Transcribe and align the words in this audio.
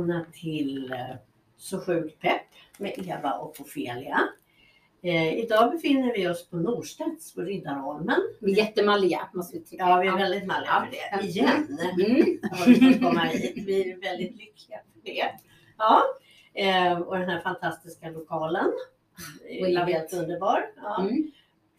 välkomna 0.00 0.24
till 0.32 0.92
eh, 0.92 1.16
Så 1.56 1.80
sjukt 1.80 2.20
pepp 2.20 2.42
med 2.78 2.92
Eva 2.98 3.32
och 3.32 3.60
Ofelia. 3.60 4.20
Eh, 5.02 5.38
idag 5.38 5.72
befinner 5.72 6.12
vi 6.12 6.28
oss 6.28 6.50
på 6.50 6.56
Norstedts 6.56 7.34
på 7.34 7.40
Riddarholmen. 7.40 8.20
Vi 8.40 8.52
är 8.52 8.56
jättemalliga 8.56 9.28
måste 9.34 9.58
vi 9.58 9.64
tycka. 9.64 9.84
Ja, 9.88 10.00
vi 10.00 10.08
är 10.08 10.16
väldigt 10.16 10.46
malliga 10.46 10.70
för 10.70 11.20
det. 11.20 11.26
Igen 11.26 11.78
Mm. 11.98 12.40
vi 12.66 12.92
fått 12.92 13.02
komma 13.02 13.20
hit. 13.20 13.52
Vi 13.66 13.90
är 13.90 14.00
väldigt 14.00 14.36
lyckliga 14.36 14.78
för 14.92 15.00
det. 15.04 15.30
Ja, 15.78 16.02
eh, 16.54 17.00
och 17.00 17.18
den 17.18 17.28
här 17.28 17.40
fantastiska 17.40 18.10
lokalen. 18.10 18.72
We 19.44 19.80
är 19.80 19.86
helt 19.86 20.12
underbar. 20.12 20.66
Ja, 20.76 21.00
Mm. 21.00 21.30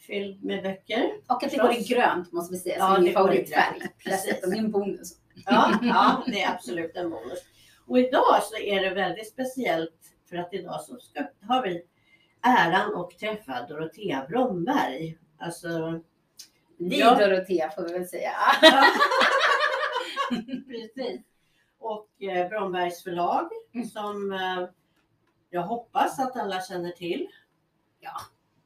Fylld 0.08 0.44
med 0.44 0.64
böcker. 0.64 1.12
Och 1.28 1.44
att 1.44 1.52
det 1.52 1.58
går 1.58 1.74
i 1.74 1.84
grönt 1.84 2.32
måste 2.32 2.54
vi 2.54 2.60
säga, 2.60 2.76
Ja, 2.80 2.86
som 2.86 2.96
det 2.96 3.02
min 3.02 3.14
favoritfärg. 3.14 3.80
Dessutom 4.06 4.40
Precis. 4.42 4.50
min 4.50 4.72
bonus. 4.72 5.18
Ja, 5.46 5.80
ja, 5.82 6.24
det 6.28 6.42
är 6.42 6.52
absolut 6.52 6.96
en 6.96 7.10
bonus. 7.10 7.40
Och 7.88 8.00
idag 8.00 8.44
så 8.44 8.58
är 8.58 8.82
det 8.82 8.90
väldigt 8.90 9.28
speciellt 9.28 10.16
för 10.30 10.38
att 10.38 10.54
idag 10.54 10.82
så 10.82 11.00
ska, 11.00 11.24
har 11.48 11.64
vi 11.64 11.86
äran 12.42 12.96
att 12.96 13.20
träffa 13.20 13.66
Dorotea 13.68 14.26
Bromberg. 14.30 15.18
Alltså, 15.40 16.02
Vi 16.78 17.00
Ja. 17.00 17.16
Dorotea 17.16 17.70
får 17.70 17.84
vi 17.84 17.94
väl 17.94 18.08
säga. 18.08 18.32
precis. 20.68 21.22
Och 21.80 22.24
eh, 22.24 22.50
Brombergs 22.50 23.04
förlag 23.04 23.50
som 23.94 24.34
eh, 24.34 24.68
jag 25.50 25.62
hoppas 25.62 26.20
att 26.20 26.38
alla 26.38 26.62
känner 26.62 26.92
till. 26.92 27.28
Ja, 28.00 28.22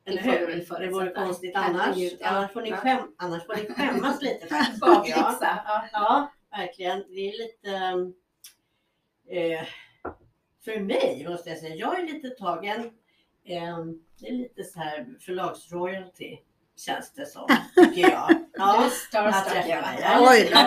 Eller 0.06 0.22
hur? 0.22 0.80
Det 0.80 0.89
vore 0.89 1.11
konstigt 1.11 1.56
annars. 1.56 1.98
Ja. 1.98 2.28
Annars 2.28 2.52
får 2.52 2.61
ni, 2.61 2.72
skäm, 2.72 3.16
annars 3.17 3.45
får 3.45 3.56
ni 3.56 3.73
skämmas 3.73 4.22
lite. 4.22 4.48
faktiskt. 4.80 5.17
Ja. 5.17 5.88
Ja, 5.92 6.32
verkligen. 6.52 7.04
Det 7.09 7.30
är 7.30 7.38
lite... 7.38 7.92
Eh, 9.30 9.66
för 10.66 10.80
mig 10.80 11.26
måste 11.30 11.50
jag 11.50 11.59
säga, 11.59 11.76
jag 11.76 12.00
är 12.00 12.04
lite 12.04 12.30
tagen. 12.30 12.80
Eh, 13.45 13.78
det 14.20 14.28
är 14.28 14.32
lite 14.34 14.64
så 14.64 14.80
här 14.80 15.06
förlagsroyalty 15.20 16.38
känns 16.76 17.14
det 17.14 17.26
som, 17.26 17.48
tycker 17.76 18.02
jag. 18.12 18.30
Du 18.30 18.36
är 18.44 18.45
Ja, 18.54 18.86
att 18.86 18.94
starstruck. 18.94 19.66
Ja. 19.67 19.94
Jag 20.00 20.38
är 20.38 20.44
Oj 20.44 20.50
då. 20.54 20.59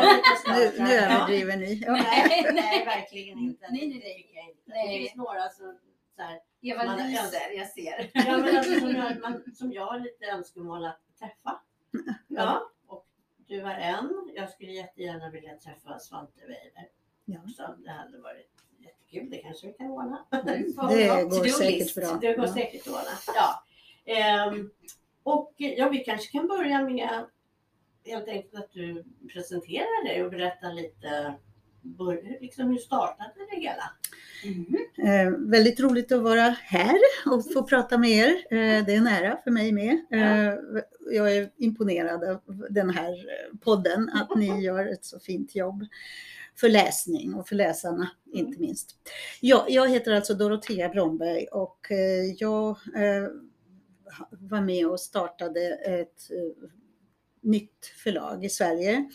jag 0.53 0.79
Nu, 0.79 0.95
ja. 0.95 1.01
överdriver 1.01 1.57
ni. 1.57 1.75
Ja. 1.87 1.93
Nej, 2.03 2.51
nej, 2.55 2.85
verkligen 2.85 3.39
inte. 3.39 3.67
Nej, 3.71 3.89
nej, 3.89 3.99
Det 3.99 4.73
nej. 4.73 4.87
jag. 4.87 4.95
Det 4.95 4.99
finns 4.99 5.15
några 5.17 5.49
som, 5.49 5.79
så 6.17 6.23
här, 6.23 6.41
Eva 6.63 6.85
Man 6.85 7.11
lyser, 7.11 7.51
jag 7.57 7.69
ser. 7.69 8.11
ja, 8.15 8.37
men 8.39 8.57
alltså, 8.57 8.81
som, 8.81 8.91
jag, 8.91 9.21
man, 9.21 9.45
som 9.55 9.73
jag 9.73 9.87
har 9.87 9.99
lite 9.99 10.27
önskemål 10.27 10.85
att 10.85 11.01
träffa. 11.19 11.61
Ja, 12.29 12.71
och 12.87 13.07
du 13.49 13.61
var 13.61 13.71
en. 13.71 14.31
Jag 14.35 14.51
skulle 14.51 14.73
jättegärna 14.73 15.31
vilja 15.31 15.57
träffa 15.57 15.99
Svante 15.99 16.41
Weider. 16.41 16.89
Ja. 17.29 17.39
också. 17.45 17.75
Det 17.85 17.91
hade 17.91 18.19
varit 18.19 18.51
jättekul. 18.79 19.31
Det 19.31 19.39
kanske 19.39 19.67
vi 19.67 19.73
kan 19.73 19.91
ordna. 19.91 20.27
Mm. 20.33 20.47
Det 20.89 21.25
går 21.25 21.49
säkert 21.49 21.95
bra. 21.95 22.19
Det 22.21 22.35
går 22.37 22.47
Ja. 22.47 22.55
säkert 22.55 22.81
att 22.81 22.93
ordna. 22.93 23.35
Ja. 23.35 23.65
Ehm, 24.05 24.71
och 25.23 25.55
ja, 25.57 25.89
vi 25.89 25.99
kanske 25.99 26.33
kan 26.33 26.49
börja 26.49 26.83
med 26.83 27.25
helt 28.05 28.29
enkelt 28.29 28.55
att 28.55 28.73
du 28.73 29.05
presenterar 29.33 30.05
dig 30.05 30.25
och 30.25 30.31
berättar 30.31 30.73
lite 30.73 31.35
bör, 31.83 32.39
liksom, 32.41 32.69
hur 32.71 32.79
startade 32.79 33.33
det 33.51 33.57
hela? 33.61 33.91
Mm. 34.45 34.77
Eh, 34.99 35.39
väldigt 35.51 35.81
roligt 35.81 36.13
att 36.13 36.23
vara 36.23 36.57
här 36.63 36.99
och 37.27 37.53
få 37.53 37.63
prata 37.63 37.99
med 37.99 38.11
er. 38.11 38.31
Eh, 38.51 38.85
det 38.85 38.93
är 38.93 38.97
en 38.97 39.07
ära 39.07 39.39
för 39.45 39.51
mig 39.51 39.73
med. 39.73 39.99
Eh, 40.11 40.55
jag 41.13 41.37
är 41.37 41.51
imponerad 41.57 42.25
av 42.25 42.67
den 42.71 42.91
här 42.91 43.15
podden, 43.61 44.11
att 44.15 44.37
ni 44.37 44.61
gör 44.61 44.87
ett 44.87 45.05
så 45.05 45.21
fint 45.21 45.55
jobb 45.55 45.85
för 46.61 46.69
läsning 46.69 47.35
och 47.35 47.49
för 47.49 47.57
läsarna 47.57 48.11
inte 48.33 48.61
minst. 48.61 48.97
Ja, 49.41 49.67
jag 49.69 49.89
heter 49.89 50.13
alltså 50.13 50.35
Dorotea 50.35 50.89
Bromberg 50.89 51.47
och 51.47 51.93
eh, 51.93 52.25
jag 52.39 52.69
eh, 52.97 53.29
var 54.31 54.61
med 54.61 54.87
och 54.87 55.01
startade 55.01 55.61
ett 55.75 56.31
eh, 56.31 56.69
nytt 57.41 57.87
förlag 58.05 58.45
i 58.45 58.49
Sverige 58.49 59.11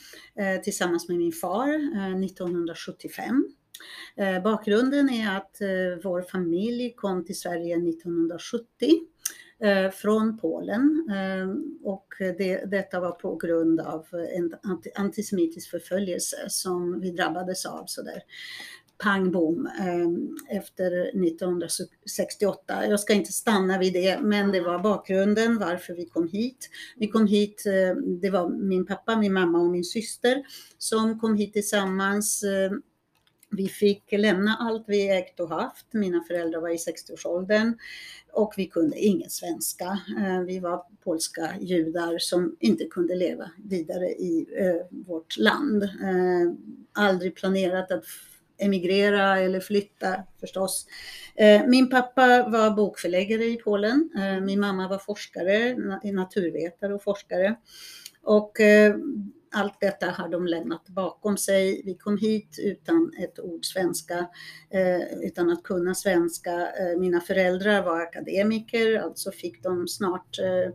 tillsammans 0.64 1.08
med 1.08 1.18
min 1.18 1.32
far 1.32 1.68
eh, 1.70 2.24
1975. 2.24 3.46
Eh, 4.16 4.44
bakgrunden 4.44 5.10
är 5.10 5.38
att 5.38 5.58
vår 6.04 6.22
familj 6.22 6.94
kom 6.96 7.26
till 7.26 7.40
Sverige 7.40 7.76
1970 7.76 8.66
eh, 8.82 8.90
Eh, 9.60 9.92
från 9.92 10.38
Polen 10.38 11.08
eh, 11.10 11.50
och 11.84 12.08
det, 12.20 12.72
detta 12.72 13.00
var 13.00 13.12
på 13.12 13.36
grund 13.36 13.80
av 13.80 14.06
en 14.36 14.54
antisemitisk 14.96 15.70
förföljelse 15.70 16.38
som 16.48 17.00
vi 17.00 17.12
drabbades 17.12 17.66
av 17.66 17.84
sådär 17.86 18.24
pang 18.98 19.32
bom 19.32 19.70
eh, 19.80 20.58
efter 20.58 20.92
1968. 21.26 22.88
Jag 22.88 23.00
ska 23.00 23.14
inte 23.14 23.32
stanna 23.32 23.78
vid 23.78 23.94
det, 23.94 24.20
men 24.22 24.52
det 24.52 24.62
var 24.62 24.80
bakgrunden 24.80 25.58
varför 25.60 25.94
vi 25.94 26.06
kom 26.06 26.28
hit. 26.28 26.70
Vi 26.98 27.08
kom 27.08 27.28
hit, 27.28 27.64
det 28.22 28.30
var 28.30 28.50
min 28.50 28.86
pappa, 28.86 29.16
min 29.16 29.34
mamma 29.34 29.60
och 29.60 29.72
min 29.72 29.84
syster 29.84 30.44
som 30.78 31.20
kom 31.20 31.36
hit 31.36 31.54
tillsammans. 31.54 32.44
Vi 33.58 33.68
fick 33.68 34.12
lämna 34.12 34.58
allt 34.60 34.84
vi 34.88 35.10
ägt 35.10 35.40
och 35.40 35.50
haft. 35.50 35.86
Mina 35.92 36.24
föräldrar 36.28 36.62
var 36.62 36.70
i 36.70 36.76
60-årsåldern 36.76 37.78
och 38.32 38.54
vi 38.58 38.66
kunde 38.66 39.00
ingen 39.00 39.30
svenska. 39.30 40.00
Eh, 40.18 40.40
vi 40.40 40.60
var 40.60 40.86
polska 41.04 41.50
judar 41.60 42.18
som 42.20 42.56
inte 42.60 42.86
kunde 42.86 43.16
leva 43.16 43.52
vidare 43.64 44.08
i 44.08 44.48
eh, 44.58 44.98
vårt 45.08 45.38
land. 45.38 45.84
Eh, 45.84 46.54
aldrig 46.94 47.36
planerat 47.36 47.92
att 47.92 48.04
emigrera 48.58 49.40
eller 49.40 49.60
flytta 49.60 50.24
förstås. 50.40 50.88
Min 51.68 51.90
pappa 51.90 52.50
var 52.50 52.76
bokförläggare 52.76 53.44
i 53.44 53.56
Polen. 53.56 54.10
Min 54.42 54.60
mamma 54.60 54.88
var 54.88 54.98
forskare, 54.98 55.76
naturvetare 56.04 56.94
och 56.94 57.04
forskare. 57.04 57.56
Och 58.22 58.58
allt 59.54 59.80
detta 59.80 60.06
har 60.06 60.30
de 60.30 60.48
lämnat 60.48 60.90
bakom 60.90 61.38
sig. 61.38 61.82
Vi 61.86 61.96
kom 61.96 62.18
hit 62.18 62.60
utan 62.60 63.12
ett 63.20 63.40
ord 63.40 63.66
svenska, 63.66 64.28
eh, 64.70 65.20
utan 65.22 65.50
att 65.50 65.64
kunna 65.64 65.96
svenska. 65.96 66.52
Eh, 66.52 67.00
mina 67.00 67.22
föräldrar 67.22 67.84
var 67.84 68.02
akademiker, 68.02 69.00
alltså 69.00 69.32
fick 69.32 69.64
de 69.64 69.88
snart 69.88 70.40
eh, 70.40 70.72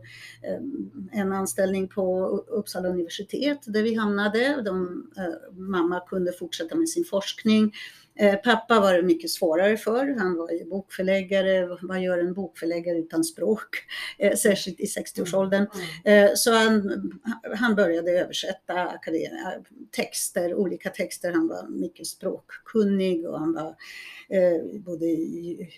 en 1.11 1.33
anställning 1.33 1.87
på 1.87 2.27
Uppsala 2.47 2.89
universitet 2.89 3.59
där 3.65 3.83
vi 3.83 3.95
hamnade. 3.95 4.61
De, 4.61 5.05
mamma 5.51 5.99
kunde 5.99 6.31
fortsätta 6.31 6.75
med 6.75 6.89
sin 6.89 7.05
forskning. 7.05 7.73
Eh, 8.19 8.35
Pappa 8.35 8.79
var 8.79 8.93
det 8.93 9.01
mycket 9.01 9.29
svårare 9.29 9.77
för. 9.77 10.15
Han 10.19 10.35
var 10.37 10.51
ju 10.51 10.65
bokförläggare. 10.65 11.77
Vad 11.81 12.01
gör 12.01 12.17
en 12.17 12.33
bokförläggare 12.33 12.97
utan 12.97 13.23
språk? 13.23 13.69
Eh, 14.17 14.35
Särskilt 14.35 14.79
i 14.79 14.85
60-årsåldern. 14.85 15.67
Eh, 16.05 16.29
Så 16.35 16.51
han, 16.51 17.11
han 17.55 17.75
började 17.75 18.11
översätta 18.11 18.99
texter, 19.91 20.53
olika 20.55 20.89
texter. 20.89 21.31
Han 21.31 21.47
var 21.47 21.67
mycket 21.69 22.07
språkkunnig 22.07 23.27
och 23.29 23.39
han 23.39 23.53
var 23.53 23.75
både 24.79 25.05
i, 25.05 25.69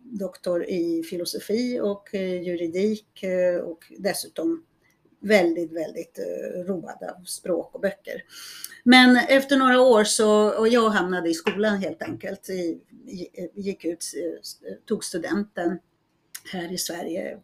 doktor 0.00 0.64
i 0.64 1.02
filosofi 1.02 1.80
och 1.82 2.08
juridik 2.14 3.24
och 3.64 3.84
dessutom 3.98 4.64
väldigt, 5.22 5.72
väldigt 5.72 6.18
eh, 6.18 6.64
road 6.64 7.02
av 7.18 7.24
språk 7.24 7.74
och 7.74 7.80
böcker. 7.80 8.22
Men 8.84 9.16
efter 9.16 9.56
några 9.56 9.80
år 9.80 10.04
så, 10.04 10.50
och 10.58 10.68
jag 10.68 10.90
hamnade 10.90 11.30
i 11.30 11.34
skolan 11.34 11.78
helt 11.78 12.02
enkelt, 12.02 12.48
gick 13.54 13.84
ut, 13.84 14.04
eh, 14.16 14.74
tog 14.86 15.04
studenten 15.04 15.78
här 16.52 16.72
i 16.72 16.78
Sverige 16.78 17.38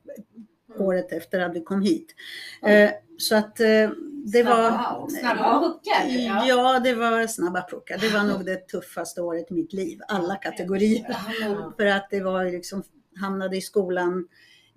året 0.77 1.13
efter 1.13 1.41
att 1.41 1.55
vi 1.55 1.61
kom 1.61 1.83
hit. 1.83 2.15
Eh, 2.63 2.91
Så 3.19 3.37
att 3.37 3.61
eh, 3.61 3.91
det 4.33 4.43
var... 4.43 4.71
Wow, 4.71 5.09
snabba 5.09 5.61
puckar. 5.61 6.09
Ja. 6.09 6.45
Ja. 6.47 6.81
det 6.81 6.95
var 6.95 7.27
snabba 7.27 7.67
puckar. 7.71 7.99
Det 7.99 8.09
var 8.09 8.23
nog 8.25 8.45
det 8.45 8.69
tuffaste 8.69 9.23
året 9.23 9.51
i 9.51 9.55
mitt 9.55 9.73
liv, 9.73 10.01
alla 10.09 10.35
kategorier. 10.37 11.17
Ja. 11.41 11.73
För 11.77 11.87
att 11.87 12.09
det 12.11 12.21
var 12.21 12.45
liksom, 12.45 12.83
hamnade 13.21 13.57
i 13.57 13.61
skolan, 13.61 14.29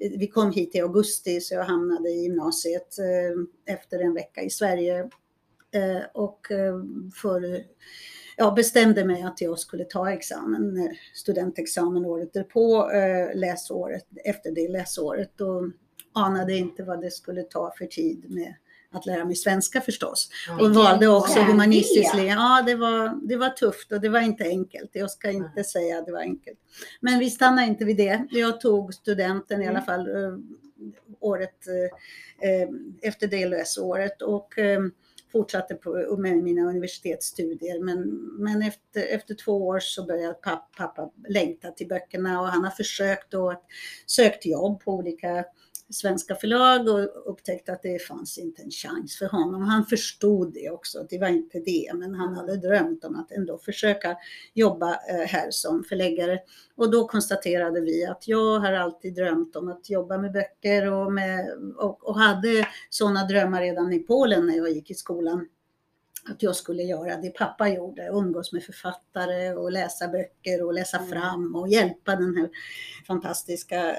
vi 0.10 0.28
kom 0.28 0.52
hit 0.52 0.76
i 0.76 0.80
augusti 0.80 1.42
så 1.42 1.54
jag 1.54 1.64
hamnade 1.64 2.10
i 2.10 2.24
gymnasiet 2.24 2.98
eh, 3.00 3.74
efter 3.76 4.00
en 4.00 4.14
vecka 4.14 4.42
i 4.42 4.50
Sverige. 4.50 5.00
Eh, 5.72 6.02
och 6.14 6.52
eh, 6.52 6.76
för, 7.14 7.64
ja, 8.38 8.52
bestämde 8.52 9.06
mig 9.06 9.24
att 9.24 9.42
jag 9.42 9.60
skulle 9.60 9.84
ta 9.84 10.12
examen, 10.12 10.96
studentexamen 11.14 12.06
året 12.06 12.34
därpå, 12.34 12.92
läsåret, 13.34 14.08
efter 14.26 14.52
det 14.52 14.68
läsåret. 14.68 15.42
Och 15.42 15.64
anade 16.14 16.54
inte 16.54 16.84
vad 16.84 17.02
det 17.02 17.12
skulle 17.12 17.44
ta 17.44 17.74
för 17.78 17.86
tid 17.86 18.26
med 18.30 18.56
att 18.92 19.06
lära 19.06 19.26
mig 19.26 19.36
svenska 19.36 19.82
förstås. 19.82 20.30
Och 20.60 20.76
valde 20.76 21.08
också 21.08 21.40
humanistisk 21.40 22.16
linje. 22.16 22.34
Ja, 22.34 22.64
det 22.66 22.76
var, 22.76 23.28
det 23.28 23.36
var 23.36 23.50
tufft 23.50 23.92
och 23.92 24.02
det 24.02 24.10
var 24.10 24.20
inte 24.20 24.44
enkelt. 24.44 24.90
Jag 24.94 25.12
ska 25.12 25.32
inte 25.32 25.64
säga 25.64 26.00
att 26.00 26.06
det 26.06 26.12
var 26.12 26.20
enkelt. 26.20 26.60
Men 27.00 27.20
vi 27.20 27.30
stannade 27.30 27.68
inte 27.68 27.86
vid 27.86 27.98
det. 27.98 28.28
Jag 28.30 28.62
tog 28.62 28.94
studenten 28.94 29.62
i 29.62 29.68
alla 29.68 29.82
fall 29.82 30.08
eh, 30.08 30.38
året 31.20 31.68
eh, 31.68 32.50
eh, 32.50 32.70
efter 33.02 33.28
det 33.28 33.46
läsåret 33.46 34.22
och 34.22 34.60
eh, 34.60 34.82
fortsatte 35.32 35.76
på, 35.76 36.18
med 36.18 36.38
mina 36.38 36.62
universitetsstudier. 36.62 37.84
Men, 37.84 38.02
men 38.44 38.62
efter, 38.62 39.02
efter 39.02 39.36
två 39.36 39.68
år 39.68 39.80
så 39.80 40.06
började 40.06 40.34
pappa, 40.34 40.68
pappa 40.78 41.12
längta 41.28 41.72
till 41.72 41.88
böckerna 41.88 42.42
och 42.42 42.48
han 42.48 42.64
har 42.64 42.72
försökt 42.72 43.34
att 43.34 43.64
sökt 44.06 44.46
jobb 44.46 44.84
på 44.84 44.92
olika 44.92 45.46
svenska 45.92 46.36
förlag 46.36 46.88
och 46.88 47.32
upptäckte 47.32 47.74
att 47.74 47.82
det 47.82 48.02
fanns 48.02 48.38
inte 48.38 48.62
en 48.62 48.72
chans 48.72 49.18
för 49.18 49.26
honom. 49.26 49.62
Han 49.62 49.86
förstod 49.86 50.54
det 50.54 50.70
också, 50.70 51.06
det 51.10 51.18
var 51.18 51.28
inte 51.28 51.60
det, 51.60 51.92
men 51.94 52.16
han 52.16 52.36
hade 52.36 52.58
drömt 52.58 53.04
om 53.04 53.16
att 53.16 53.32
ändå 53.32 53.58
försöka 53.58 54.18
jobba 54.54 54.90
eh, 54.90 55.28
här 55.28 55.48
som 55.52 55.84
förläggare. 55.84 56.40
Och 56.76 56.92
då 56.92 57.08
konstaterade 57.08 57.82
vi 57.82 58.06
att 58.06 58.28
jag 58.28 58.60
har 58.60 58.74
alltid 58.74 59.16
drömt 59.16 59.56
om 59.56 59.70
att 59.70 59.90
jobba 59.90 60.18
med 60.18 60.32
böcker 60.32 60.92
och, 60.92 61.14
med, 61.14 61.52
och, 61.78 62.08
och 62.10 62.20
hade 62.20 62.68
sådana 62.90 63.26
drömmar 63.26 63.62
redan 63.62 63.94
i 63.94 64.00
Polen 64.00 64.46
när 64.46 64.58
jag 64.58 64.72
gick 64.72 64.92
i 64.92 64.96
skolan 64.96 65.48
att 66.30 66.44
jag 66.44 66.56
skulle 66.56 66.84
göra 66.84 67.18
det 67.18 67.30
pappa 67.30 67.70
gjorde, 67.70 68.08
umgås 68.08 68.54
med 68.54 68.64
författare 68.64 69.54
och 69.54 69.72
läsa 69.72 70.08
böcker 70.08 70.64
och 70.64 70.74
läsa 70.74 71.00
fram 71.00 71.56
och 71.56 71.70
hjälpa 71.70 72.16
den 72.16 72.36
här 72.36 72.50
fantastiska, 73.08 73.96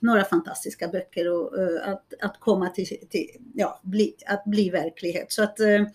några 0.00 0.24
fantastiska 0.24 0.88
böcker 0.88 1.32
och 1.32 1.58
uh, 1.58 1.88
att, 1.88 2.14
att 2.20 2.40
komma 2.40 2.68
till, 2.68 2.86
till, 2.86 3.28
ja, 3.54 3.80
bli, 3.82 4.14
att 4.26 4.44
bli 4.44 4.70
verklighet. 4.70 5.32
Så 5.32 5.42
att 5.42 5.60
uh, 5.60 5.86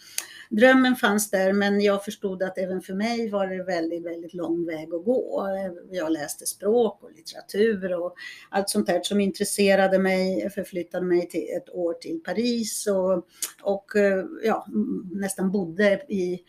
drömmen 0.50 0.96
fanns 0.96 1.30
där 1.30 1.54
men 1.54 1.82
jag 1.82 2.06
förstod 2.06 2.44
att 2.44 2.58
även 2.58 2.82
för 2.82 2.94
mig 2.94 3.30
var 3.30 3.48
det 3.48 3.64
väldigt, 3.64 4.06
väldigt 4.06 4.34
lång 4.34 4.66
väg 4.66 4.94
att 4.94 5.06
gå. 5.06 5.48
Jag 5.92 6.12
läste 6.12 6.46
språk 6.46 7.04
och 7.04 7.12
litteratur 7.12 7.94
och 7.94 8.16
allt 8.50 8.70
sånt 8.70 8.88
där 8.88 9.02
som 9.04 9.22
intresserade 9.22 10.00
mig, 10.00 10.50
förflyttade 10.50 11.06
mig 11.06 11.30
till 11.30 11.48
ett 11.58 11.70
år 11.70 11.94
till 11.94 12.20
Paris 12.26 12.88
och, 12.88 13.28
och 13.62 13.92
uh, 13.96 14.26
ja, 14.44 14.68
nästan 15.12 15.52
bodde 15.56 16.14
i 16.14 16.42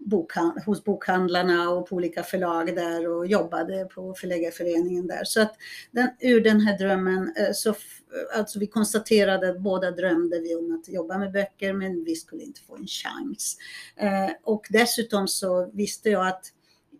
bokhand, 0.00 0.62
hos 0.66 0.84
bokhandlarna 0.84 1.70
och 1.70 1.88
på 1.88 1.96
olika 1.96 2.22
förlag 2.22 2.74
där 2.74 3.08
och 3.08 3.26
jobbade 3.26 3.84
på 3.84 4.14
förläggarföreningen 4.14 5.06
där. 5.06 5.24
Så 5.24 5.42
att 5.42 5.54
den, 5.90 6.08
ur 6.20 6.40
den 6.40 6.60
här 6.60 6.78
drömmen, 6.78 7.32
eh, 7.36 7.52
så, 7.52 7.74
alltså 8.36 8.58
vi 8.58 8.66
konstaterade 8.66 9.50
att 9.50 9.60
båda 9.60 9.90
drömde 9.90 10.40
vi 10.40 10.54
om 10.54 10.80
att 10.80 10.88
jobba 10.88 11.18
med 11.18 11.32
böcker 11.32 11.72
men 11.72 12.04
vi 12.04 12.14
skulle 12.14 12.42
inte 12.42 12.60
få 12.60 12.76
en 12.76 12.86
chans. 12.86 13.56
Eh, 13.96 14.30
och 14.44 14.66
dessutom 14.70 15.28
så 15.28 15.70
visste 15.72 16.10
jag 16.10 16.26
att 16.26 16.44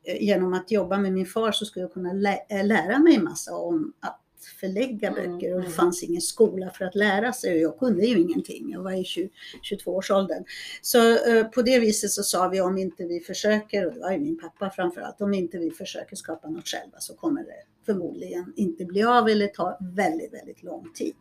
eh, 0.04 0.22
genom 0.22 0.54
att 0.54 0.70
jobba 0.70 0.98
med 0.98 1.12
min 1.12 1.26
far 1.26 1.52
så 1.52 1.64
skulle 1.64 1.84
jag 1.84 1.92
kunna 1.92 2.12
lä 2.12 2.62
lära 2.62 2.98
mig 2.98 3.18
massa 3.18 3.56
om 3.56 3.92
att 4.40 4.60
förlägga 4.60 5.08
mm, 5.08 5.14
böcker 5.14 5.54
och 5.54 5.60
det 5.60 5.66
mm. 5.66 5.72
fanns 5.72 6.02
ingen 6.02 6.20
skola 6.20 6.70
för 6.70 6.84
att 6.84 6.94
lära 6.94 7.32
sig 7.32 7.54
och 7.54 7.60
jag 7.60 7.78
kunde 7.78 8.06
ju 8.06 8.19
ingenting. 8.19 8.70
Jag 8.72 8.82
var 8.82 8.92
i 8.92 9.04
20, 9.04 9.31
22 9.62 9.94
års 9.94 10.10
åldern. 10.10 10.44
Så 10.82 11.28
eh, 11.28 11.44
på 11.44 11.62
det 11.62 11.78
viset 11.78 12.10
så 12.10 12.22
sa 12.22 12.48
vi 12.48 12.60
om 12.60 12.78
inte 12.78 13.04
vi 13.04 13.20
försöker, 13.20 13.87
och 13.87 13.94
det 13.94 14.00
var 14.00 14.12
ju 14.12 14.19
min 14.19 14.38
pappa 14.38 14.70
framförallt, 14.70 15.20
om 15.20 15.34
inte 15.34 15.58
vi 15.58 15.70
försöker 15.70 16.16
skapa 16.16 16.48
något 16.48 16.69
själva 16.69 16.98
så 16.98 17.14
kommer 17.14 17.42
det 17.42 17.62
förmodligen 17.87 18.52
inte 18.56 18.84
bli 18.84 19.02
av 19.02 19.28
eller 19.28 19.46
ta 19.46 19.78
väldigt, 19.96 20.34
väldigt 20.34 20.62
lång 20.62 20.92
tid. 20.94 21.14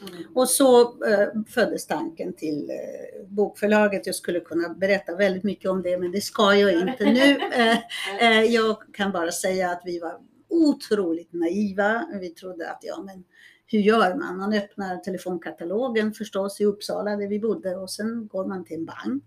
Mm. 0.00 0.24
Och 0.34 0.48
så 0.48 0.80
eh, 0.82 1.28
föddes 1.48 1.86
tanken 1.86 2.32
till 2.32 2.70
eh, 2.70 3.26
bokförlaget. 3.28 4.06
Jag 4.06 4.14
skulle 4.14 4.40
kunna 4.40 4.68
berätta 4.68 5.16
väldigt 5.16 5.44
mycket 5.44 5.70
om 5.70 5.82
det 5.82 5.98
men 5.98 6.12
det 6.12 6.20
ska 6.20 6.54
jag 6.54 6.72
inte 6.72 7.04
nu. 7.04 7.36
Eh, 7.56 7.78
eh, 8.20 8.44
jag 8.44 8.76
kan 8.92 9.12
bara 9.12 9.32
säga 9.32 9.70
att 9.70 9.82
vi 9.84 9.98
var 9.98 10.14
otroligt 10.48 11.32
naiva. 11.32 12.06
Vi 12.20 12.30
trodde 12.30 12.70
att 12.70 12.78
ja, 12.82 13.02
men 13.02 13.24
hur 13.66 13.78
gör 13.78 14.14
man? 14.14 14.36
Man 14.36 14.52
öppnar 14.52 14.96
telefonkatalogen 14.96 16.12
förstås 16.12 16.60
i 16.60 16.64
Uppsala 16.64 17.16
där 17.16 17.28
vi 17.28 17.40
bodde 17.40 17.76
och 17.76 17.90
sen 17.90 18.26
går 18.26 18.46
man 18.46 18.64
till 18.64 18.76
en 18.76 18.84
bank 18.84 19.24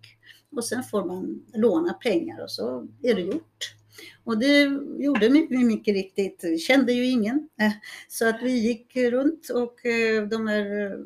och 0.55 0.65
sen 0.65 0.83
får 0.83 1.05
man 1.05 1.43
låna 1.53 1.93
pengar 1.93 2.43
och 2.43 2.51
så 2.51 2.87
är 3.03 3.15
det 3.15 3.21
gjort. 3.21 3.75
Och 4.23 4.37
det 4.37 4.61
gjorde 4.97 5.29
vi 5.29 5.63
mycket 5.63 5.93
riktigt, 5.93 6.61
kände 6.61 6.93
ju 6.93 7.05
ingen. 7.05 7.49
Eh, 7.61 7.71
så 8.07 8.29
att 8.29 8.41
vi 8.43 8.51
gick 8.51 8.95
runt 8.95 9.49
och 9.49 9.85
eh, 9.85 10.27
de 10.27 10.47
här 10.47 10.85
eh, 10.85 10.99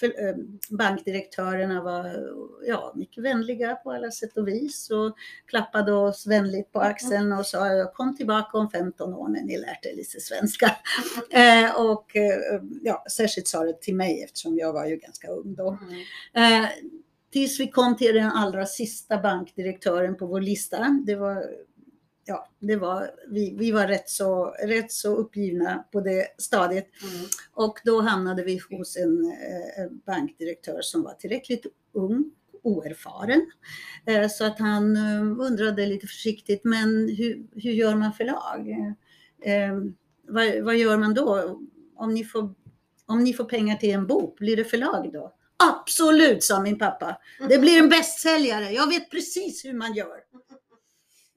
för, 0.00 0.28
eh, 0.28 0.34
bankdirektörerna 0.70 1.82
var 1.82 2.28
ja, 2.66 2.92
mycket 2.96 3.24
vänliga 3.24 3.74
på 3.74 3.92
alla 3.92 4.10
sätt 4.10 4.36
och 4.36 4.48
vis 4.48 4.90
och 4.90 5.16
klappade 5.46 5.92
oss 5.92 6.26
vänligt 6.26 6.72
på 6.72 6.80
axeln 6.80 7.32
och 7.32 7.46
sa 7.46 7.92
kom 7.94 8.16
tillbaka 8.16 8.58
om 8.58 8.70
15 8.70 9.14
år 9.14 9.28
när 9.28 9.42
ni 9.42 9.58
lärt 9.58 9.86
er 9.86 9.96
lite 9.96 10.20
svenska. 10.20 10.76
Eh, 11.30 11.80
och 11.80 12.16
eh, 12.16 12.60
ja, 12.82 13.04
särskilt 13.10 13.48
sa 13.48 13.64
det 13.64 13.80
till 13.80 13.94
mig 13.94 14.22
eftersom 14.22 14.56
jag 14.56 14.72
var 14.72 14.86
ju 14.86 14.96
ganska 14.96 15.28
ung 15.28 15.54
då. 15.54 15.78
Mm. 16.34 16.66
Tills 17.32 17.60
vi 17.60 17.70
kom 17.70 17.96
till 17.96 18.14
den 18.14 18.30
allra 18.30 18.66
sista 18.66 19.18
bankdirektören 19.18 20.16
på 20.16 20.26
vår 20.26 20.40
lista. 20.40 21.02
Det 21.06 21.16
var 21.16 21.44
ja, 22.24 22.48
det 22.58 22.76
var, 22.76 23.10
vi, 23.28 23.56
vi 23.58 23.72
var 23.72 23.86
rätt 23.86 24.10
så, 24.10 24.44
rätt 24.64 24.92
så 24.92 25.16
uppgivna 25.16 25.84
på 25.92 26.00
det 26.00 26.26
stadiet. 26.38 26.86
Mm. 27.02 27.26
Och 27.52 27.78
då 27.84 28.00
hamnade 28.00 28.42
vi 28.42 28.60
hos 28.70 28.96
en 28.96 29.24
eh, 29.24 29.90
bankdirektör 30.06 30.78
som 30.82 31.02
var 31.02 31.14
tillräckligt 31.14 31.66
ung, 31.92 32.30
oerfaren. 32.62 33.50
Eh, 34.06 34.28
så 34.28 34.44
att 34.44 34.58
han 34.58 34.96
eh, 34.96 35.46
undrade 35.46 35.86
lite 35.86 36.06
försiktigt, 36.06 36.64
men 36.64 37.08
hur, 37.08 37.46
hur 37.54 37.72
gör 37.72 37.94
man 37.94 38.12
förlag? 38.12 38.70
Eh, 39.42 39.74
vad, 40.28 40.60
vad 40.62 40.76
gör 40.76 40.96
man 40.96 41.14
då? 41.14 41.58
Om 41.96 42.14
ni, 42.14 42.24
får, 42.24 42.54
om 43.06 43.24
ni 43.24 43.32
får 43.32 43.44
pengar 43.44 43.76
till 43.76 43.90
en 43.90 44.06
bok, 44.06 44.38
blir 44.38 44.56
det 44.56 44.64
förlag 44.64 45.12
då? 45.12 45.32
Absolut, 45.62 46.44
sa 46.44 46.62
min 46.62 46.78
pappa. 46.78 47.16
Det 47.48 47.58
blir 47.58 47.78
en 47.78 47.88
bästsäljare. 47.88 48.70
Jag 48.70 48.86
vet 48.86 49.10
precis 49.10 49.64
hur 49.64 49.74
man 49.74 49.94
gör. 49.94 50.16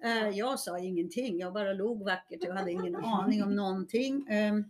Eh, 0.04 0.30
jag 0.30 0.60
sa 0.60 0.80
ingenting, 0.80 1.40
jag 1.40 1.54
bara 1.54 1.74
log 1.74 2.04
vackert. 2.04 2.40
Jag 2.44 2.54
hade 2.54 2.72
ingen 2.72 2.96
aning 3.06 3.44
om 3.44 3.56
någonting. 3.56 4.28
Ehm, 4.30 4.64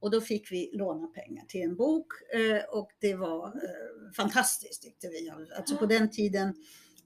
och 0.00 0.10
då 0.10 0.20
fick 0.20 0.52
vi 0.52 0.70
låna 0.72 1.06
pengar 1.06 1.44
till 1.44 1.62
en 1.62 1.76
bok 1.76 2.06
eh, 2.34 2.78
och 2.78 2.90
det 3.00 3.14
var 3.14 3.46
eh, 3.46 4.12
fantastiskt 4.16 4.82
tyckte 4.82 5.08
vi. 5.08 5.32
Alltså 5.56 5.76
på 5.76 5.86
den 5.86 6.10
tiden 6.10 6.54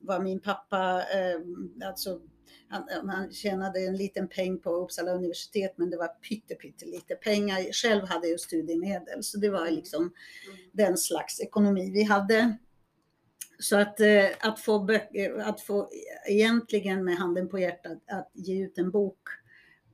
var 0.01 0.21
min 0.21 0.41
pappa, 0.41 1.03
ehm, 1.03 1.83
alltså 1.85 2.21
han, 2.69 3.09
han 3.09 3.33
tjänade 3.33 3.87
en 3.87 3.97
liten 3.97 4.29
peng 4.29 4.59
på 4.59 4.71
Uppsala 4.71 5.13
universitet 5.13 5.75
men 5.77 5.91
det 5.91 5.97
var 5.97 6.09
pytte, 6.09 6.55
pytte 6.55 6.87
lite 6.87 7.15
pengar. 7.15 7.73
Själv 7.73 8.05
hade 8.05 8.29
jag 8.29 8.41
studiemedel 8.41 9.23
så 9.23 9.39
det 9.39 9.51
var 9.51 9.71
liksom 9.71 10.03
mm. 10.03 10.15
den 10.73 10.97
slags 10.97 11.41
ekonomi 11.41 11.91
vi 11.91 12.03
hade. 12.03 12.57
Så 13.59 13.79
att, 13.79 14.01
eh, 14.01 14.27
att, 14.41 14.61
få 14.61 14.79
böcker, 14.79 15.39
att 15.39 15.61
få 15.61 15.91
egentligen 16.29 17.05
med 17.05 17.17
handen 17.17 17.49
på 17.49 17.59
hjärtat 17.59 17.99
att 18.07 18.31
ge 18.33 18.65
ut 18.65 18.79
en 18.79 18.91
bok 18.91 19.29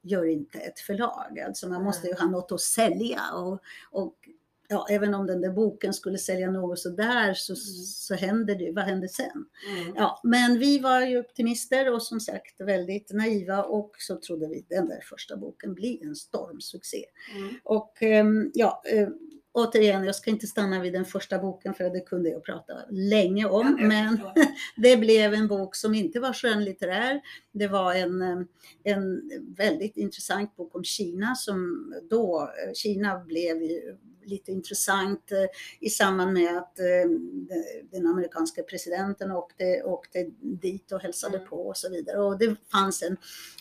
gör 0.02 0.24
inte 0.24 0.58
ett 0.58 0.80
förlag. 0.80 1.40
Alltså 1.46 1.68
man 1.68 1.82
måste 1.82 2.08
ju 2.08 2.14
ha 2.14 2.26
något 2.26 2.52
att 2.52 2.60
sälja 2.60 3.20
och, 3.34 3.60
och 3.90 4.14
ja, 4.68 4.86
även 4.90 5.14
om 5.14 5.26
den 5.26 5.40
där 5.40 5.50
boken 5.50 5.94
skulle 5.94 6.18
sälja 6.18 6.50
något 6.50 6.78
sådär 6.78 7.34
så, 7.34 7.52
mm. 7.52 7.84
så 7.84 8.14
händer 8.14 8.54
det 8.54 8.72
Vad 8.72 8.84
händer 8.84 9.08
sen? 9.08 9.46
Mm. 9.80 9.92
Ja, 9.96 10.20
men 10.24 10.58
vi 10.58 10.78
var 10.78 11.00
ju 11.00 11.18
optimister 11.18 11.92
och 11.92 12.02
som 12.02 12.20
sagt 12.20 12.60
väldigt 12.60 13.12
naiva 13.12 13.62
och 13.62 13.90
så 13.98 14.16
trodde 14.16 14.48
vi 14.48 14.66
den 14.68 14.88
där 14.88 15.00
första 15.00 15.36
boken 15.36 15.74
blir 15.74 16.06
en 16.06 16.16
stormsuccé. 16.16 17.04
Mm. 17.36 17.54
Och 17.64 18.02
ehm, 18.02 18.50
ja, 18.54 18.82
eh, 18.92 19.08
återigen, 19.52 20.04
jag 20.04 20.14
ska 20.14 20.30
inte 20.30 20.46
stanna 20.46 20.80
vid 20.80 20.92
den 20.92 21.04
första 21.04 21.38
boken 21.38 21.74
för 21.74 21.90
det 21.90 22.00
kunde 22.00 22.30
jag 22.30 22.44
prata 22.44 22.72
länge 22.90 23.46
om. 23.46 23.76
Ja, 23.80 23.86
men 23.86 24.20
det 24.76 24.96
blev 24.96 25.34
en 25.34 25.48
bok 25.48 25.76
som 25.76 25.94
inte 25.94 26.20
var 26.20 26.32
skönlitterär. 26.32 27.20
Det 27.52 27.68
var 27.68 27.94
en, 27.94 28.22
en 28.84 29.30
väldigt 29.56 29.96
intressant 29.96 30.56
bok 30.56 30.74
om 30.74 30.84
Kina 30.84 31.34
som 31.34 31.92
då, 32.10 32.50
Kina 32.74 33.18
blev 33.18 33.62
ju 33.62 33.96
lite 34.24 34.52
intressant 34.52 35.32
eh, 35.32 35.46
i 35.80 35.90
samband 35.90 36.32
med 36.32 36.58
att 36.58 36.78
eh, 36.78 37.10
den 37.90 38.06
amerikanska 38.06 38.62
presidenten 38.62 39.30
åkte, 39.30 39.82
åkte 39.82 40.30
dit 40.40 40.92
och 40.92 41.00
hälsade 41.00 41.36
mm. 41.36 41.48
på 41.48 41.56
och 41.56 41.76
så 41.76 41.90
vidare. 41.90 42.22
Och 42.22 42.38
det 42.38 42.56
fanns 42.72 43.02
en, 43.02 43.16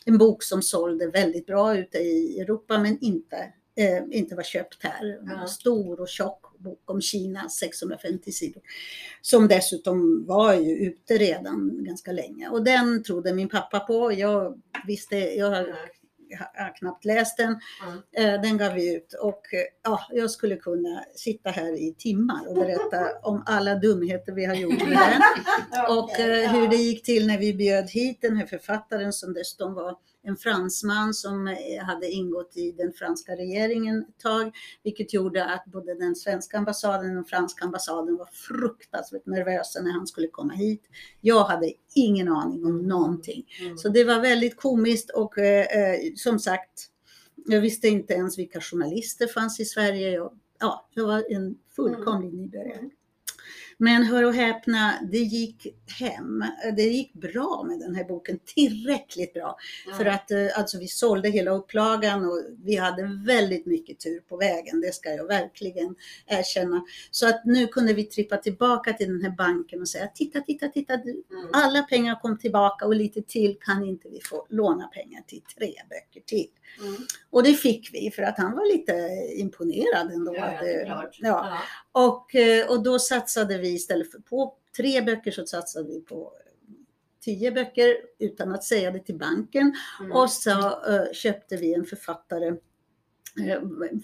en 0.05 0.17
bok 0.17 0.43
som 0.43 0.61
sålde 0.61 1.07
väldigt 1.07 1.45
bra 1.45 1.77
ute 1.77 1.97
i 1.97 2.39
Europa 2.39 2.79
men 2.79 2.97
inte 3.01 3.53
eh, 3.79 4.03
inte 4.11 4.35
var 4.35 4.43
köpt 4.43 4.83
här. 4.83 5.19
Ja. 5.25 5.47
Stor 5.47 6.01
och 6.01 6.09
tjock 6.09 6.49
bok 6.59 6.81
om 6.85 7.01
Kina, 7.01 7.49
650 7.49 8.31
sidor. 8.31 8.61
Som 9.21 9.47
dessutom 9.47 10.25
var 10.25 10.53
ju 10.53 10.75
ute 10.75 11.17
redan 11.17 11.83
ganska 11.83 12.11
länge. 12.11 12.49
Och 12.49 12.63
den 12.63 13.03
trodde 13.03 13.33
min 13.33 13.49
pappa 13.49 13.79
på. 13.79 14.13
Jag 14.13 14.61
visste, 14.87 15.17
jag 15.17 15.49
har, 15.49 15.75
jag 16.29 16.63
har 16.63 16.75
knappt 16.75 17.05
läst 17.05 17.37
den. 17.37 17.59
Mm. 18.15 18.41
Den 18.41 18.57
gav 18.57 18.73
vi 18.73 18.95
ut 18.95 19.13
och 19.13 19.53
eh, 19.53 19.63
ja, 19.83 19.99
jag 20.11 20.31
skulle 20.31 20.55
kunna 20.55 21.03
sitta 21.15 21.49
här 21.49 21.73
i 21.73 21.95
timmar 21.97 22.47
och 22.47 22.55
berätta 22.55 23.09
om 23.23 23.43
alla 23.45 23.75
dumheter 23.75 24.31
vi 24.31 24.45
har 24.45 24.55
gjort 24.55 24.87
med 24.87 24.97
den. 25.71 25.85
och 25.97 26.19
eh, 26.19 26.51
hur 26.51 26.67
det 26.67 26.75
gick 26.75 27.03
till 27.03 27.27
när 27.27 27.37
vi 27.37 27.53
bjöd 27.53 27.89
hit 27.89 28.21
den 28.21 28.37
här 28.37 28.45
författaren 28.45 29.13
som 29.13 29.33
dessutom 29.33 29.73
var 29.73 29.95
en 30.23 30.37
fransman 30.37 31.13
som 31.13 31.47
eh, 31.47 31.83
hade 31.85 32.09
ingått 32.11 32.57
i 32.57 32.71
den 32.71 32.93
franska 32.93 33.35
regeringen 33.35 33.99
ett 34.09 34.19
tag, 34.19 34.55
vilket 34.83 35.13
gjorde 35.13 35.45
att 35.45 35.65
både 35.65 35.95
den 35.95 36.15
svenska 36.15 36.57
ambassaden 36.57 37.09
och 37.09 37.15
den 37.15 37.25
franska 37.25 37.65
ambassaden 37.65 38.17
var 38.17 38.25
fruktansvärt 38.25 39.25
nervösa 39.25 39.81
när 39.81 39.91
han 39.91 40.07
skulle 40.07 40.27
komma 40.27 40.53
hit. 40.53 40.83
Jag 41.21 41.43
hade 41.43 41.73
ingen 41.95 42.27
aning 42.27 42.65
om 42.65 42.87
någonting. 42.87 43.45
Mm. 43.61 43.77
Så 43.77 43.89
det 43.89 44.03
var 44.03 44.19
väldigt 44.19 44.57
komiskt 44.57 45.09
och 45.09 45.37
eh, 45.37 45.65
eh, 45.65 45.99
som 46.15 46.39
sagt, 46.39 46.87
jag 47.45 47.61
visste 47.61 47.87
inte 47.87 48.13
ens 48.13 48.37
vilka 48.37 48.61
journalister 48.61 49.27
fanns 49.27 49.59
i 49.59 49.65
Sverige. 49.65 50.11
Jag, 50.11 50.33
ja, 50.59 50.89
jag 50.93 51.07
var 51.07 51.23
en 51.29 51.57
fullkomlig 51.75 52.33
nybörjare. 52.33 52.89
Men 53.81 54.03
hör 54.03 54.23
och 54.23 54.33
häpna, 54.33 54.93
det 55.11 55.17
gick 55.17 55.67
hem. 55.99 56.43
Det 56.75 56.83
gick 56.83 57.13
bra 57.13 57.63
med 57.67 57.79
den 57.79 57.95
här 57.95 58.03
boken, 58.03 58.39
tillräckligt 58.45 59.33
bra. 59.33 59.57
För 59.97 60.05
att 60.05 60.31
eh, 60.31 60.47
alltså, 60.55 60.79
vi 60.79 60.87
sålde 60.87 61.29
hela 61.29 61.51
upplagan 61.51 62.25
och 62.25 62.41
vi 62.63 62.75
hade 62.75 63.03
väldigt 63.25 63.65
mycket 63.65 63.99
tur 63.99 64.19
på 64.19 64.37
vägen, 64.37 64.81
det 64.81 64.95
ska 64.95 65.09
jag 65.09 65.27
verkligen 65.27 65.95
erkänna. 66.27 66.83
Så 67.11 67.27
att 67.27 67.45
nu 67.45 67.67
kunde 67.67 67.93
vi 67.93 68.03
trippa 68.03 68.37
tillbaka 68.37 68.93
till 68.93 69.07
den 69.07 69.21
här 69.21 69.35
banken 69.37 69.81
och 69.81 69.87
säga, 69.89 70.07
titta, 70.07 70.41
titta, 70.41 70.67
titta, 70.67 70.93
Mm. 70.93 71.49
alla 71.53 71.83
pengar 71.83 72.19
kom 72.21 72.37
tillbaka 72.37 72.85
och 72.85 72.95
lite 72.95 73.21
till 73.21 73.57
kan 73.61 73.85
inte 73.85 74.09
vi 74.09 74.19
få 74.21 74.45
låna 74.49 74.87
pengar 74.87 75.21
till 75.27 75.41
tre 75.57 75.73
böcker 75.89 76.21
till. 76.25 76.47
Mm. 76.81 76.95
Och 77.29 77.43
det 77.43 77.53
fick 77.53 77.89
vi 77.93 78.11
för 78.11 78.23
att 78.23 78.37
han 78.37 78.51
var 78.55 78.73
lite 78.73 78.93
imponerad 79.35 80.11
ändå. 80.11 80.35
Ja, 80.35 80.65
ja, 80.65 80.93
att 80.93 81.13
klart. 81.13 81.17
ja. 81.19 81.57
Och, 81.91 82.35
eh, 82.35 82.69
och 82.69 82.83
då 82.83 82.99
satsade 82.99 83.57
vi 83.57 83.73
istället 83.73 84.11
för 84.11 84.19
på 84.19 84.55
tre 84.77 85.01
böcker 85.01 85.31
så 85.31 85.45
satsade 85.45 85.87
vi 85.87 86.01
på 86.01 86.33
tio 87.21 87.51
böcker 87.51 87.97
utan 88.19 88.51
att 88.51 88.63
säga 88.63 88.91
det 88.91 88.99
till 88.99 89.17
banken. 89.17 89.75
Mm. 89.99 90.11
Och 90.11 90.29
så 90.29 90.51
eh, 90.91 91.11
köpte 91.13 91.57
vi 91.57 91.73
en 91.73 91.85
författare, 91.85 92.47
eh, 92.47 92.53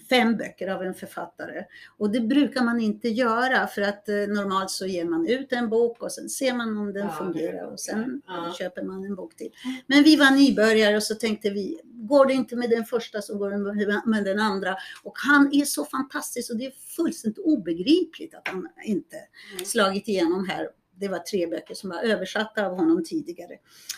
fem 0.08 0.36
böcker 0.36 0.68
av 0.68 0.82
en 0.82 0.94
författare. 0.94 1.64
Och 1.98 2.10
det 2.10 2.20
brukar 2.20 2.64
man 2.64 2.80
inte 2.80 3.08
göra 3.08 3.66
för 3.66 3.82
att 3.82 4.08
eh, 4.08 4.14
normalt 4.14 4.70
så 4.70 4.86
ger 4.86 5.04
man 5.04 5.26
ut 5.28 5.52
en 5.52 5.68
bok 5.68 6.02
och 6.02 6.12
sen 6.12 6.28
ser 6.28 6.54
man 6.54 6.78
om 6.78 6.92
den 6.92 7.06
Ja, 7.06 7.12
fungerar 7.12 7.72
och 7.72 7.80
sen 7.80 8.22
Ja. 8.26 8.54
köper 8.58 8.82
man 8.82 9.04
en 9.04 9.14
bok 9.14 9.36
till. 9.36 9.50
Men 9.86 10.02
vi 10.02 10.16
var 10.16 10.30
nybörjare 10.30 10.96
och 10.96 11.02
så 11.02 11.14
tänkte 11.14 11.50
vi, 11.50 11.80
går 11.84 12.26
det 12.26 12.32
inte 12.32 12.56
med 12.56 12.70
den 12.70 12.84
första 12.84 13.22
så 13.22 13.38
går 13.38 13.50
det 13.50 13.58
med- 13.58 14.02
med 14.06 14.24
den 14.24 14.38
andra. 14.38 14.76
Och 15.02 15.14
han 15.26 15.50
är 15.52 15.64
så 15.64 15.84
fantastisk 15.84 16.50
och 16.52 16.56
det 16.58 16.66
är 16.66 16.72
fullständigt 16.96 17.38
obegripligt 17.44 18.34
att 18.34 18.48
han 18.48 18.68
inte 18.84 19.16
Mm. 19.16 19.64
slagit 19.64 20.08
igenom 20.08 20.48
här. 20.48 20.68
Det 20.98 21.08
var 21.08 21.18
tre 21.18 21.46
böcker 21.46 21.74
som 21.74 21.90
var 21.90 22.02
översatta 22.02 22.66
av 22.66 22.76
honom 22.76 23.04
tidigare. 23.04 23.52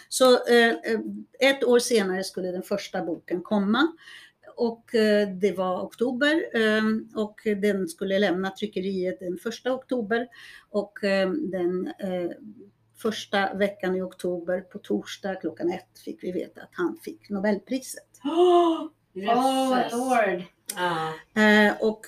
Så 0.09 0.47
eh, 0.47 0.69
eh, 0.69 1.01
ett 1.41 1.65
år 1.65 1.79
senare 1.79 2.25
skulle 2.25 2.51
den 2.53 2.63
första 2.63 3.05
boken 3.05 3.43
komma. 3.43 3.93
Och 4.59 4.95
eh, 4.95 5.29
det 5.29 5.53
var 5.53 5.83
oktober 5.83 6.45
eh, 6.55 6.83
och 7.15 7.41
den 7.45 7.89
skulle 7.89 8.19
lämna 8.19 8.51
tryckeriet 8.51 9.21
den 9.21 9.39
första 9.39 9.73
oktober. 9.73 10.29
Och 10.71 11.05
eh, 11.05 11.31
den 11.31 11.93
första 13.03 13.55
veckan 13.55 13.97
i 13.97 14.03
oktober 14.03 14.61
på 14.61 14.79
torsdag 14.79 15.35
klockan 15.35 15.71
ett 15.71 15.99
fick 16.05 16.23
vi 16.23 16.33
veta 16.33 16.63
att 16.63 16.73
han 16.73 16.99
fick 17.05 17.31
Nobelpriset. 17.31 18.21
Oh 19.15 19.79
Jösses. 19.79 19.93
lord. 19.93 20.43
Ja. 20.77 21.15
Eh, 21.43 21.73
och 21.81 22.07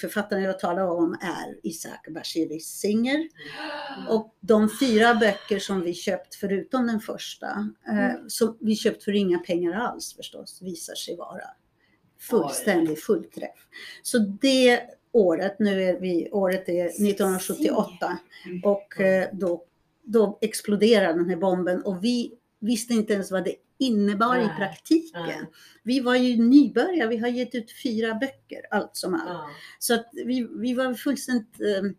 författaren 0.00 0.42
jag 0.42 0.58
talar 0.58 0.86
om 0.86 1.12
är 1.12 1.66
Isaac 1.68 1.98
Bashevis 2.10 2.66
Singer. 2.66 3.28
Och 4.08 4.36
de 4.40 4.70
fyra 4.80 5.14
böcker 5.14 5.58
som 5.58 5.82
vi 5.82 5.94
köpt 5.94 6.34
förutom 6.34 6.86
den 6.86 7.00
första, 7.00 7.46
eh, 7.88 8.26
som 8.28 8.56
vi 8.60 8.76
köpt 8.76 9.04
för 9.04 9.12
inga 9.12 9.38
pengar 9.38 9.72
alls 9.72 10.14
förstås, 10.16 10.62
visar 10.62 10.94
sig 10.94 11.16
vara 11.16 11.44
fullständig 12.20 12.98
fullträff. 12.98 13.66
Så 14.02 14.18
det 14.18 14.80
året, 15.12 15.56
nu 15.58 15.82
är 15.82 16.00
vi, 16.00 16.28
året 16.30 16.68
är 16.68 16.84
1978 16.84 18.18
och 18.64 19.00
eh, 19.00 19.28
då, 19.32 19.64
då 20.02 20.38
exploderar 20.40 21.14
den 21.14 21.30
här 21.30 21.36
bomben. 21.36 21.82
Och 21.82 22.04
vi 22.04 22.32
visste 22.60 22.94
inte 22.94 23.12
ens 23.12 23.30
vad 23.30 23.44
det 23.44 23.54
innebar 23.78 24.38
i 24.38 24.48
praktiken. 24.58 25.46
Vi 25.82 26.00
var 26.00 26.14
ju 26.14 26.36
nybörjare, 26.36 27.08
vi 27.08 27.16
har 27.16 27.28
gett 27.28 27.54
ut 27.54 27.72
fyra 27.82 28.14
böcker 28.14 28.60
allt 28.70 28.96
som 28.96 29.14
allt. 29.14 29.50
Så 29.78 29.94
att 29.94 30.08
vi, 30.12 30.48
vi 30.50 30.74
var 30.74 30.94
fullständigt 30.94 31.60
eh, 31.60 31.90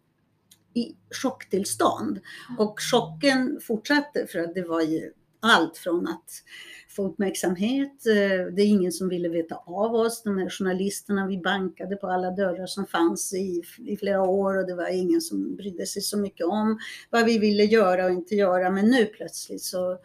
i 0.73 0.95
chocktillstånd. 1.21 2.19
Och 2.57 2.79
chocken 2.79 3.59
fortsatte 3.61 4.27
för 4.27 4.39
att 4.39 4.55
det 4.55 4.63
var 4.63 4.81
ju 4.81 5.11
allt 5.41 5.77
från 5.77 6.07
att 6.07 6.43
få 6.89 7.07
uppmärksamhet, 7.07 8.05
eh, 8.05 8.53
det 8.55 8.61
är 8.61 8.65
ingen 8.65 8.91
som 8.91 9.09
ville 9.09 9.29
veta 9.29 9.55
av 9.55 9.95
oss, 9.95 10.23
de 10.23 10.37
här 10.37 10.49
journalisterna, 10.49 11.27
vi 11.27 11.37
bankade 11.37 11.95
på 11.95 12.07
alla 12.07 12.31
dörrar 12.31 12.65
som 12.65 12.85
fanns 12.85 13.33
i, 13.33 13.61
i 13.87 13.97
flera 13.97 14.21
år 14.21 14.57
och 14.57 14.67
det 14.67 14.75
var 14.75 14.87
ingen 14.87 15.21
som 15.21 15.55
brydde 15.55 15.85
sig 15.85 16.01
så 16.01 16.17
mycket 16.17 16.45
om 16.45 16.79
vad 17.09 17.25
vi 17.25 17.37
ville 17.37 17.63
göra 17.63 18.05
och 18.05 18.11
inte 18.11 18.35
göra. 18.35 18.69
Men 18.69 18.85
nu 18.85 19.05
plötsligt 19.05 19.61
så 19.61 19.97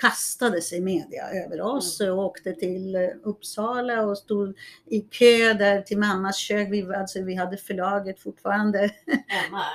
kastade 0.00 0.62
sig 0.62 0.80
media 0.80 1.30
över 1.44 1.60
oss 1.60 2.00
och 2.00 2.18
åkte 2.18 2.52
till 2.52 2.94
eh, 2.94 3.08
Uppsala 3.22 4.02
och 4.02 4.18
stod 4.18 4.56
i 4.86 5.00
kö 5.00 5.52
där 5.52 5.82
till 5.82 5.98
mammas 5.98 6.36
kök. 6.36 6.68
Vi, 6.70 6.94
alltså, 6.94 7.22
vi 7.22 7.34
hade 7.34 7.56
förlaget 7.56 8.20
fortfarande. 8.20 8.90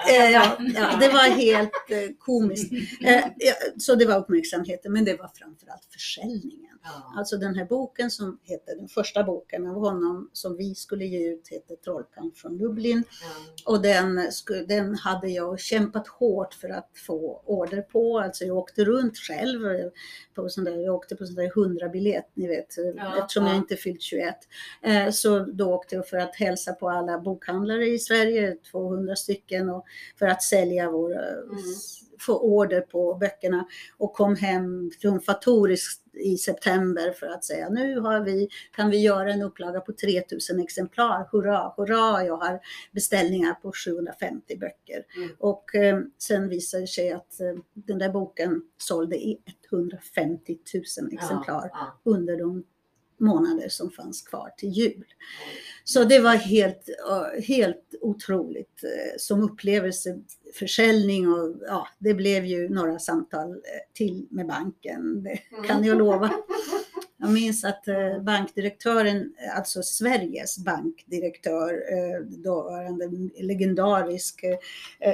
Eh, 0.10 0.32
ja, 0.32 0.58
ja, 0.60 0.98
det 1.00 1.08
var 1.08 1.29
helt 1.29 1.72
eh, 1.89 2.15
komiskt. 2.20 2.72
Så 3.77 3.96
det 3.96 4.05
var 4.05 4.20
uppmärksamheten, 4.20 4.94
men 4.94 5.05
det 5.05 5.15
var 5.15 5.32
framförallt 5.36 5.86
försäljningen. 5.94 6.75
Alltså 7.15 7.38
den 7.38 7.55
här 7.55 7.65
boken 7.65 8.12
som 8.12 8.39
heter, 8.44 8.75
den 8.75 8.88
första 8.88 9.24
boken 9.24 9.67
av 9.67 9.75
honom 9.75 10.29
som 10.34 10.58
vi 10.58 10.75
skulle 10.75 11.05
ge 11.05 11.34
ut 11.34 11.48
heter 11.48 11.75
Trollkarlen 11.75 12.32
från 12.36 12.58
Lublin. 12.58 13.03
Och 13.65 13.82
den, 13.82 14.32
den 14.67 14.96
hade 14.96 15.27
jag 15.27 15.60
kämpat 15.60 16.08
hårt 16.08 16.53
för 16.53 16.70
att 16.70 16.89
få 17.08 17.41
order 17.46 17.82
på. 17.82 18.20
Alltså 18.20 18.44
jag 18.44 18.58
åkte 18.58 18.86
runt 18.86 19.17
själv. 19.17 19.62
Eh, 20.38 20.42
På 20.44 20.50
sån 20.50 20.64
där, 20.64 20.78
jag 20.78 20.96
åkte 20.96 21.16
på 21.16 21.26
sån 21.26 21.36
där 21.36 21.52
100 21.58 21.90
biljett, 21.90 22.30
ni 22.34 22.48
vet, 22.48 22.78
eh, 22.78 22.84
Ja, 22.98 23.20
eftersom 23.20 23.46
jag 23.46 23.54
ja. 23.54 23.58
inte 23.58 23.76
fyllt 23.76 24.02
21. 24.02 24.36
Eh, 24.82 25.10
Så 25.12 25.40
då 25.40 25.74
åkte 25.74 25.96
jag 25.96 26.08
för 26.08 26.18
att 26.18 26.36
hälsa 26.36 26.74
på 26.74 26.90
alla 26.90 27.20
bokhandlare 27.20 27.86
i 27.88 28.00
Sverige, 28.00 28.56
200 28.72 29.16
stycken, 29.16 29.70
och 29.70 29.86
för 30.20 30.26
att 30.28 30.44
sälja 30.44 30.90
våra, 30.92 31.26
Mm. 31.30 31.58
få 32.20 32.40
order 32.40 32.82
på 32.82 33.14
böckerna. 33.16 33.66
Och 33.98 34.14
kom 34.14 34.36
hem 34.36 34.92
triumfatoriskt 35.02 36.05
i 36.18 36.38
september 36.38 37.12
för 37.12 37.28
att 37.28 37.44
säga 37.44 37.70
nu 37.70 38.00
har 38.00 38.20
vi, 38.20 38.50
kan 38.72 38.90
vi 38.90 38.98
göra 38.98 39.34
en 39.34 39.42
upplaga 39.42 39.80
på 39.80 39.94
3000 39.94 40.60
exemplar. 40.60 41.30
Hurra, 41.32 41.74
hurra, 41.78 42.26
jag 42.26 42.38
har 42.38 42.60
beställningar 42.92 43.54
på 43.54 43.72
750 43.86 44.58
böcker. 44.60 45.06
Mm. 45.18 45.30
Och 45.40 45.76
eh, 45.76 46.00
sen 46.18 46.50
visade 46.50 46.84
det 46.84 46.88
sig 46.88 47.12
att 47.12 47.40
eh, 47.40 47.62
den 47.74 47.98
där 48.00 48.10
boken 48.10 48.62
sålde 48.78 49.16
i 49.16 49.40
150 49.72 50.58
000 50.74 51.14
exemplar 51.14 51.70
Ja. 51.74 52.00
under 52.04 52.38
de 52.38 52.64
månader 53.20 53.70
som 53.70 53.92
fanns 53.92 54.22
kvar 54.22 54.50
till 54.58 54.70
jul. 54.70 55.06
Så 55.84 56.04
det 56.04 56.20
var 56.20 56.36
helt, 56.36 56.90
helt 57.48 57.96
otroligt 58.02 58.84
eh, 58.84 59.18
som 59.18 59.44
upplevelse, 59.44 60.20
försäljning 60.54 61.28
och 61.28 61.56
ja, 61.68 61.88
det 62.00 62.14
blev 62.14 62.46
ju 62.46 62.70
några 62.70 63.00
samtal 63.00 63.52
eh, 63.52 63.58
till 63.94 64.28
med 64.30 64.48
banken, 64.48 65.24
det 65.24 65.40
kan 65.68 65.84
jag 65.84 65.98
lova. 65.98 66.32
Jag 67.18 67.32
minns 67.32 67.64
att 67.64 67.88
eh, 67.88 68.22
bankdirektören, 68.22 69.34
alltså 69.56 69.84
Sveriges 69.84 70.58
bankdirektör, 70.58 71.82
dåvarande 72.44 73.10
legendarisk 73.40 74.44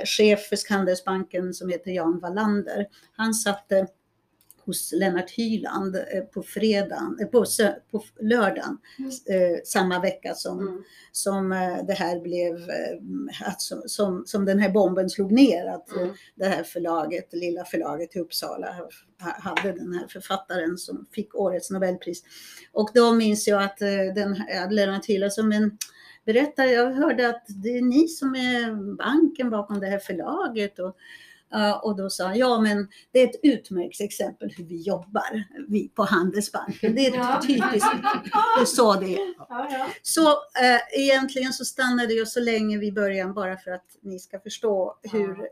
chef 0.06 0.48
för 0.50 0.74
Handelsbanken 0.74 1.54
som 1.54 1.70
heter 1.70 1.92
Jan 1.92 2.20
Wallander, 2.20 2.88
han 3.16 3.34
satte 3.34 3.88
hos 4.66 4.92
Lennart 4.94 5.30
Hyland 5.32 5.96
eh, 5.96 6.22
på 6.34 6.44
fredagen, 6.44 7.18
eh, 7.22 7.28
på, 7.28 7.46
på 7.92 8.04
lördagen 8.20 8.78
eh, 9.30 9.58
samma 9.66 10.00
vecka 10.02 10.34
som, 10.34 10.60
Mm. 10.60 10.84
som 11.12 11.50
det 11.88 11.94
här 11.94 12.20
blev, 12.20 12.58
alltså, 13.46 13.82
som, 13.86 14.24
som 14.26 14.46
den 14.46 14.60
här 14.60 14.70
bomben 14.70 15.10
slog 15.10 15.32
ner. 15.32 15.66
Att 15.66 15.92
Mm. 15.96 16.10
det 16.36 16.46
här 16.46 16.64
förlaget, 16.64 17.32
det 17.32 17.38
lilla 17.38 17.66
förlaget 17.66 18.16
i 18.16 18.20
Uppsala, 18.20 18.68
ha- 19.22 19.52
hade 19.52 19.72
den 19.72 19.94
här 19.94 20.08
författaren 20.08 20.78
som 20.78 21.06
fick 21.12 21.36
årets 21.36 21.72
Nobelpris. 21.72 22.24
Och 22.72 22.90
då 22.94 23.14
minns 23.14 23.48
jag 23.48 23.64
att 23.64 23.78
den 24.16 24.32
att 24.64 24.74
Lennart 24.74 25.06
Hyland 25.06 25.34
som 25.34 25.52
en 25.52 25.78
berättar, 26.26 26.66
jag 26.66 26.92
hörde 26.92 27.30
att 27.30 27.44
det 27.48 27.78
är 27.78 27.82
ni 27.82 28.08
som 28.08 28.36
är 28.36 28.96
banken 28.98 29.50
bakom 29.50 29.80
det 29.80 29.88
här 29.88 30.00
förlaget. 30.00 30.80
Och, 30.80 30.96
och 31.84 31.96
då 31.98 32.10
sa 32.10 32.26
han, 32.28 32.38
ja 32.38 32.62
men 32.62 32.88
det 33.12 33.20
är 33.20 33.28
ett 33.28 33.40
utmärkt 33.44 34.02
exempel 34.02 34.54
hur 34.58 34.64
vi 34.66 34.82
jobbar, 34.82 35.44
vi 35.68 35.90
på 35.90 36.04
Handelsbanken. 36.04 36.96
Det 36.96 37.06
är 37.08 37.16
Ja. 37.16 37.42
typiskt, 37.48 37.88
är 38.62 38.66
så 38.66 38.94
det. 38.94 39.18
Ja, 39.38 39.68
ja. 39.72 39.88
Så 40.02 40.30
eh, 40.32 41.00
egentligen 41.02 41.54
så 41.54 41.66
stannade 41.66 42.14
jag 42.14 42.28
så 42.28 42.40
länge 42.40 42.78
vid 42.78 42.94
början 42.94 43.34
bara 43.34 43.58
för 43.58 43.72
att 43.72 43.98
ni 44.02 44.20
ska 44.20 44.40
förstå 44.40 44.98
hur 45.12 45.30
eh, 45.40 45.46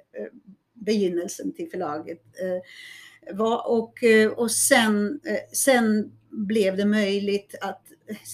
begynnelsen 0.74 1.54
till 1.54 1.70
förlaget 1.70 2.22
eh, 2.42 3.36
var, 3.36 3.68
och, 3.68 3.94
och 4.36 4.52
sen, 4.52 5.20
sen 5.54 6.12
blev 6.30 6.78
det 6.78 6.86
möjligt 6.86 7.56
att 7.62 7.82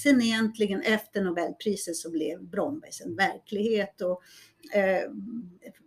sen 0.04 0.22
egentligen 0.22 0.82
efter 0.82 1.22
Nobelpriset 1.22 1.96
så 1.96 2.12
blev 2.12 2.44
Brombergs 2.44 3.02
en 3.02 3.16
verklighet 3.16 4.02
och 4.02 4.22
eh, 4.78 5.12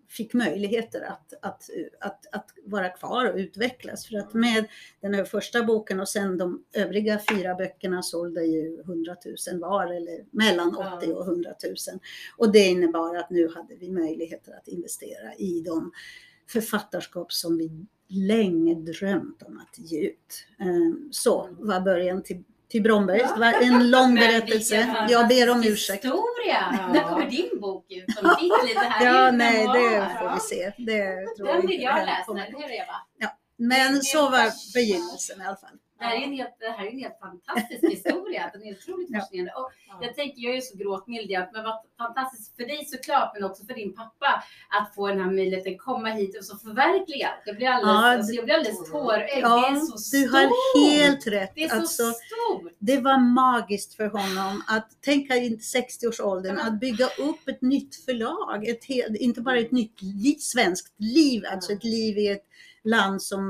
fick 0.08 0.34
möjligheter 0.34 1.00
att, 1.00 1.34
att, 1.42 1.70
att, 2.00 2.34
att 2.34 2.50
vara 2.64 2.88
kvar 2.88 3.32
och 3.32 3.36
utvecklas. 3.36 4.06
För 4.06 4.16
att 4.16 4.34
med 4.34 4.66
den 5.00 5.14
här 5.14 5.24
första 5.24 5.62
boken 5.62 6.00
och 6.00 6.08
sen 6.08 6.38
de 6.38 6.64
övriga 6.72 7.20
fyra 7.30 7.54
böckerna 7.54 8.02
sålde 8.02 8.44
ju 8.44 8.80
100 8.80 9.16
000 9.52 9.60
var, 9.60 9.86
eller 9.86 10.24
mellan 10.30 10.76
80 10.98 11.12
och 11.12 11.26
100 11.26 11.50
000. 11.64 12.00
Och 12.36 12.52
det 12.52 12.66
innebar 12.66 13.16
att 13.16 13.30
nu 13.30 13.48
hade 13.48 13.76
vi 13.76 13.90
möjligheter 13.90 14.52
att 14.52 14.68
investera 14.68 15.34
i 15.34 15.60
de 15.60 15.92
författarskap 16.48 17.32
som 17.32 17.58
vi 17.58 17.86
länge 18.08 18.74
drömt 18.74 19.42
om 19.42 19.58
att 19.58 19.78
ge 19.78 20.00
ut. 20.00 20.46
Eh, 20.60 21.10
så 21.10 21.48
var 21.58 21.80
början 21.80 22.22
till 22.22 22.44
till 22.68 22.82
Bromberg. 22.82 23.20
Ja. 23.20 23.34
Det 23.34 23.40
var 23.40 23.62
en 23.62 23.90
lång 23.90 24.14
berättelse. 24.24 25.06
Jag 25.08 25.28
ber 25.28 25.50
om 25.50 25.62
ursäkt. 25.64 26.04
Historia! 26.04 26.90
När 26.92 27.02
kommer 27.02 27.30
din 27.30 27.60
bok 27.60 27.77
ut? 27.90 28.14
Som 28.16 28.36
ditt 28.40 28.68
lite 28.68 28.80
här 28.80 29.06
Ja, 29.06 29.30
nej, 29.30 29.66
det 29.66 30.18
får 30.18 30.34
vi 30.34 30.40
se. 30.40 30.72
Det 30.78 31.36
tror 31.36 31.46
Den 31.46 31.66
vill 31.66 31.82
jag 31.82 31.92
heller 31.92 32.06
läsa, 32.06 32.32
eller 32.32 32.58
hur 32.58 32.70
Eva? 32.70 32.94
Men 33.56 34.02
så 34.02 34.22
var 34.30 34.74
begynnelsen 34.74 35.42
i 35.42 35.44
alla 35.44 35.56
fall. 35.56 35.78
Det 35.98 36.04
här 36.04 36.16
är 36.16 36.22
en 36.26 36.32
helt, 36.32 36.56
det 36.60 36.70
här 36.70 36.86
är 36.86 36.90
en 36.90 36.98
helt 36.98 37.18
fantastisk 37.20 37.82
historia. 37.94 38.50
Den 38.52 38.62
är 38.62 38.72
otroligt 38.74 39.08
Ja. 39.10 39.20
fascinerande. 39.20 39.52
Och 39.52 39.70
Ja. 39.88 39.98
jag 40.02 40.14
tänker, 40.14 40.40
jag 40.42 40.56
är 40.56 40.60
så 40.60 40.76
gråtmild, 40.78 41.30
ja, 41.30 41.48
men 41.52 41.64
vad 41.64 41.76
fantastiskt 41.98 42.56
för 42.56 42.62
dig 42.64 42.84
såklart, 42.86 43.30
men 43.34 43.44
också 43.44 43.64
för 43.66 43.74
din 43.74 43.94
pappa 43.94 44.44
att 44.78 44.94
få 44.94 45.08
den 45.08 45.20
här 45.20 45.30
möjligheten 45.30 45.78
komma 45.78 46.08
hit 46.08 46.38
och 46.38 46.44
så 46.44 46.56
förverkliga. 46.58 47.28
Det 47.46 47.52
blir 47.52 47.68
alldeles, 47.68 47.94
Ja, 47.94 48.14
alltså, 48.14 48.32
jag 48.32 48.44
blir 48.44 48.54
alldeles 48.54 48.90
tårögd. 48.90 49.26
det 49.26 49.32
är 49.32 49.40
Ja, 49.40 49.80
så 49.90 49.98
stort. 49.98 50.20
du 50.22 50.28
har 50.28 50.90
helt 50.90 51.26
rätt. 51.26 51.52
Det 51.54 51.64
är 51.64 51.68
så 51.68 51.74
Alltså, 51.76 52.02
stort. 52.02 52.72
det 52.78 52.96
var 53.00 53.18
magiskt 53.18 53.94
för 53.94 54.06
honom 54.06 54.62
att 54.68 55.02
tänka 55.02 55.34
i 55.36 55.56
60-årsåldern 55.56 56.58
att 56.58 56.80
bygga 56.80 57.06
upp 57.06 57.48
ett 57.48 57.62
nytt 57.62 57.96
förlag. 58.04 58.68
Ett 58.68 58.84
inte 59.20 59.40
bara 59.40 59.58
ett 59.58 59.72
nytt 59.72 60.02
li, 60.02 60.34
svenskt 60.40 60.94
liv, 60.98 61.42
alltså 61.52 61.72
ett 61.72 61.84
liv 61.84 62.18
i 62.18 62.28
ett 62.28 62.44
land 62.88 63.22
som 63.22 63.42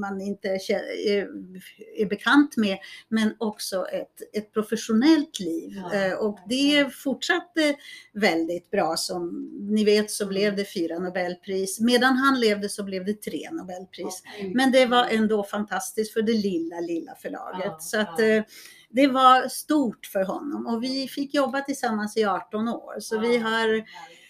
man 0.00 0.20
inte 0.20 0.48
är, 0.48 2.08
bekant 2.08 2.56
med, 2.56 2.78
men 3.08 3.34
också 3.38 3.86
ett, 3.86 4.22
ett 4.32 4.52
professionellt 4.52 5.40
liv. 5.40 5.82
Ja. 5.92 5.94
Eh, 5.94 6.12
Och 6.12 6.38
det 6.48 6.94
fortsatte 6.94 7.76
väldigt 8.12 8.70
bra. 8.70 8.96
Som 8.96 9.50
ni 9.70 9.84
vet 9.84 10.10
så 10.10 10.26
blev 10.26 10.56
det 10.56 10.64
fyra 10.64 10.98
Nobelpris. 10.98 11.80
Medan 11.80 12.16
han 12.16 12.40
levde 12.40 12.68
så 12.68 12.84
blev 12.84 13.04
det 13.04 13.22
tre 13.22 13.48
Nobelpris. 13.52 14.22
Men 14.54 14.72
det 14.72 14.86
var 14.86 15.04
ändå 15.04 15.44
fantastiskt 15.44 16.12
för 16.12 16.22
det 16.22 16.32
lilla, 16.32 16.80
lilla 16.80 17.14
förlaget. 17.14 17.64
Ja, 17.64 17.78
så 17.80 18.00
att 18.00 18.18
ja. 18.18 18.24
eh, 18.24 18.42
det 18.90 19.06
var 19.06 19.48
stort 19.48 20.06
för 20.06 20.22
honom 20.24 20.66
och 20.66 20.82
vi 20.82 21.08
fick 21.08 21.34
jobba 21.34 21.60
tillsammans 21.60 22.16
i 22.16 22.24
18 22.24 22.68
år. 22.68 23.00
Så 23.00 23.18
vi 23.18 23.36
har 23.36 23.84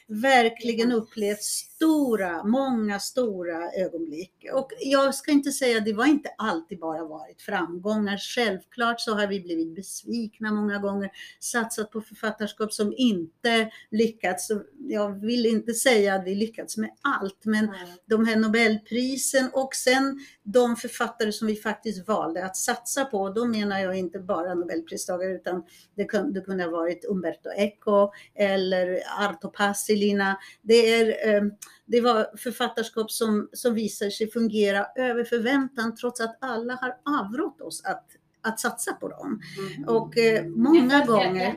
verkligen 0.08 0.92
upplevt 0.92 1.42
stora, 1.76 2.44
många 2.44 3.00
stora 3.00 3.72
ögonblick. 3.72 4.46
Och 4.52 4.72
jag 4.80 5.14
ska 5.14 5.32
inte 5.32 5.50
säga, 5.50 5.80
det 5.80 5.92
var 5.92 6.06
inte 6.06 6.28
alltid 6.38 6.78
bara 6.78 7.04
varit 7.04 7.42
framgångar. 7.42 8.16
Självklart 8.16 9.00
så 9.00 9.14
har 9.14 9.26
vi 9.26 9.40
blivit 9.40 9.74
besvikna 9.74 10.52
många 10.52 10.78
gånger, 10.78 11.10
satsat 11.40 11.90
på 11.90 12.00
författarskap 12.00 12.72
som 12.72 12.94
inte 12.96 13.70
lyckats. 13.90 14.50
Jag 14.78 15.20
vill 15.26 15.46
inte 15.46 15.74
säga 15.74 16.14
att 16.14 16.24
vi 16.24 16.34
lyckats 16.34 16.76
med 16.76 16.90
allt, 17.00 17.44
men 17.44 17.68
de 18.06 18.26
här 18.26 18.36
Nobelprisen 18.36 19.50
och 19.52 19.74
sen 19.74 20.20
de 20.42 20.76
författare 20.76 21.32
som 21.32 21.46
vi 21.46 21.56
faktiskt 21.56 22.08
valde 22.08 22.44
att 22.44 22.56
satsa 22.56 23.04
på. 23.04 23.30
Då 23.30 23.44
menar 23.44 23.80
jag 23.80 23.96
inte 23.96 24.18
bara 24.18 24.54
Nobelpristagare 24.54 25.32
utan 25.32 25.64
det 25.94 26.04
kunde, 26.04 26.40
det 26.40 26.44
kunde 26.44 26.64
ha 26.64 26.70
varit 26.70 27.04
Umberto 27.08 27.50
Eco 27.56 28.10
eller 28.34 29.00
Arto 29.18 29.48
Passilina. 29.48 30.38
Det, 30.62 30.94
är, 30.94 31.34
eh, 31.34 31.42
det 31.86 32.00
var 32.00 32.36
författarskap 32.36 33.10
som, 33.10 33.48
som 33.52 33.74
visar 33.74 34.10
sig 34.10 34.30
fungera 34.30 34.86
över 34.96 35.24
förväntan 35.24 35.94
trots 35.96 36.20
att 36.20 36.38
alla 36.40 36.74
har 36.74 37.20
avrått 37.20 37.60
oss 37.60 37.84
att, 37.84 38.06
att 38.42 38.60
satsa 38.60 38.92
på 38.92 39.08
dem. 39.08 39.40
Mm. 39.76 39.88
Och 39.88 40.18
eh, 40.18 40.46
många 40.46 41.04
gånger 41.04 41.56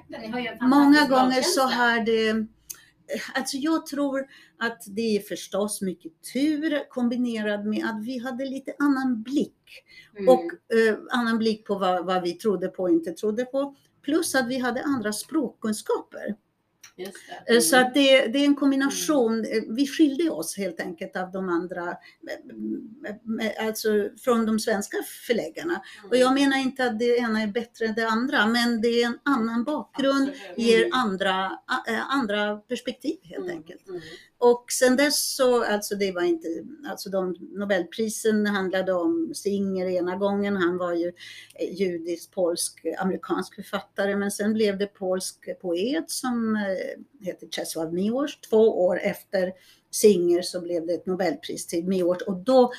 Många 0.61 1.07
gånger 1.07 1.41
så 1.41 1.61
har 1.61 2.05
det 2.05 2.47
Alltså 3.33 3.57
jag 3.57 3.85
tror 3.85 4.27
att 4.57 4.83
det 4.87 5.17
är 5.17 5.19
förstås 5.19 5.81
mycket 5.81 6.11
tur 6.33 6.89
kombinerat 6.89 7.65
med 7.65 7.85
att 7.85 8.05
vi 8.05 8.17
hade 8.17 8.45
lite 8.45 8.73
annan 8.79 9.23
blick. 9.23 9.83
Mm. 10.17 10.29
Och 10.29 10.75
eh, 10.77 10.97
annan 11.09 11.37
blick 11.37 11.65
på 11.65 11.75
vad, 11.75 12.05
vad 12.05 12.23
vi 12.23 12.33
trodde 12.33 12.67
på 12.67 12.83
och 12.83 12.89
inte 12.89 13.11
trodde 13.11 13.45
på. 13.45 13.75
Plus 14.01 14.35
att 14.35 14.47
vi 14.47 14.59
hade 14.59 14.83
andra 14.83 15.13
språkkunskaper. 15.13 16.35
Eh, 17.47 17.59
Så 17.59 17.75
att 17.77 17.93
det, 17.93 18.27
det 18.27 18.39
är 18.39 18.45
en 18.45 18.55
kombination. 18.55 19.45
Eh, 19.45 19.61
Vi 19.69 19.87
skilde 19.87 20.29
oss 20.29 20.57
helt 20.57 20.79
enkelt 20.79 21.15
av 21.15 21.31
de 21.31 21.49
andra, 21.49 21.87
eh, 23.41 23.67
alltså 23.67 23.89
från 24.23 24.45
de 24.45 24.59
svenska 24.59 24.97
förläggarna. 25.27 25.81
Och 26.09 26.17
jag 26.17 26.33
menar 26.33 26.57
inte 26.57 26.83
att 26.85 26.99
det 26.99 27.17
ena 27.17 27.41
är 27.41 27.47
bättre 27.47 27.85
än 27.85 27.95
det 27.95 28.07
andra, 28.07 28.45
men 28.47 28.81
det 28.81 28.87
är 28.87 29.05
en 29.05 29.19
annan 29.23 29.63
bakgrund, 29.63 30.29
Absolut. 30.29 30.57
ger 30.57 30.89
andra, 30.93 31.59
eh, 31.87 32.11
andra 32.15 32.57
perspektiv 32.57 33.17
helt 33.23 33.45
Mm, 33.45 33.57
enkelt. 33.57 33.81
Och 34.41 34.65
sen 34.71 34.95
dess 34.95 35.35
så, 35.35 35.63
alltså 35.63 35.95
det 35.95 36.11
var 36.11 36.21
inte, 36.21 36.47
alltså 36.87 37.09
de 37.09 37.35
Nobelprisen 37.39 38.45
handlade 38.45 38.93
om 38.93 39.31
Singer 39.35 39.85
ena 39.85 40.15
gången, 40.15 40.57
han 40.57 40.77
var 40.77 40.93
ju 40.93 41.11
eh, 41.55 41.73
judisk, 41.73 42.31
polsk, 42.31 42.85
amerikansk 42.99 43.55
författare, 43.55 44.15
men 44.15 44.31
sen 44.31 44.53
blev 44.53 44.77
det 44.77 44.87
polsk 44.87 45.61
poet 45.61 46.11
som 46.11 46.55
eh, 46.55 47.25
heter 47.25 47.47
Czesław 47.47 47.93
Miłosz. 47.93 48.39
Två 48.49 48.85
år 48.85 48.99
efter 48.99 49.53
Singer 49.91 50.41
så 50.41 50.61
blev 50.61 50.87
det 50.87 50.93
ett 50.93 51.05
Nobelpris 51.05 51.67
till 51.67 51.87
Miłosz. 51.87 52.21
Och 52.21 52.37
då 52.37 52.71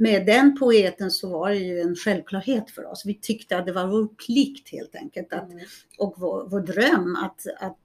med 0.00 0.26
den 0.26 0.58
poeten 0.58 1.10
så 1.10 1.28
var 1.28 1.50
det 1.50 1.56
ju 1.56 1.80
en 1.80 1.96
självklarhet 1.96 2.70
för 2.70 2.86
oss. 2.86 3.02
Vi 3.06 3.14
tyckte 3.14 3.56
att 3.56 3.66
det 3.66 3.72
var 3.72 3.86
vår 3.86 4.08
plikt 4.26 4.72
helt 4.72 4.94
enkelt 4.94 5.32
att 5.32 5.50
Mm. 5.52 5.64
och 5.98 6.14
vår, 6.18 6.48
vår 6.48 6.60
dröm 6.60 7.16
att, 7.16 7.46
att, 7.60 7.78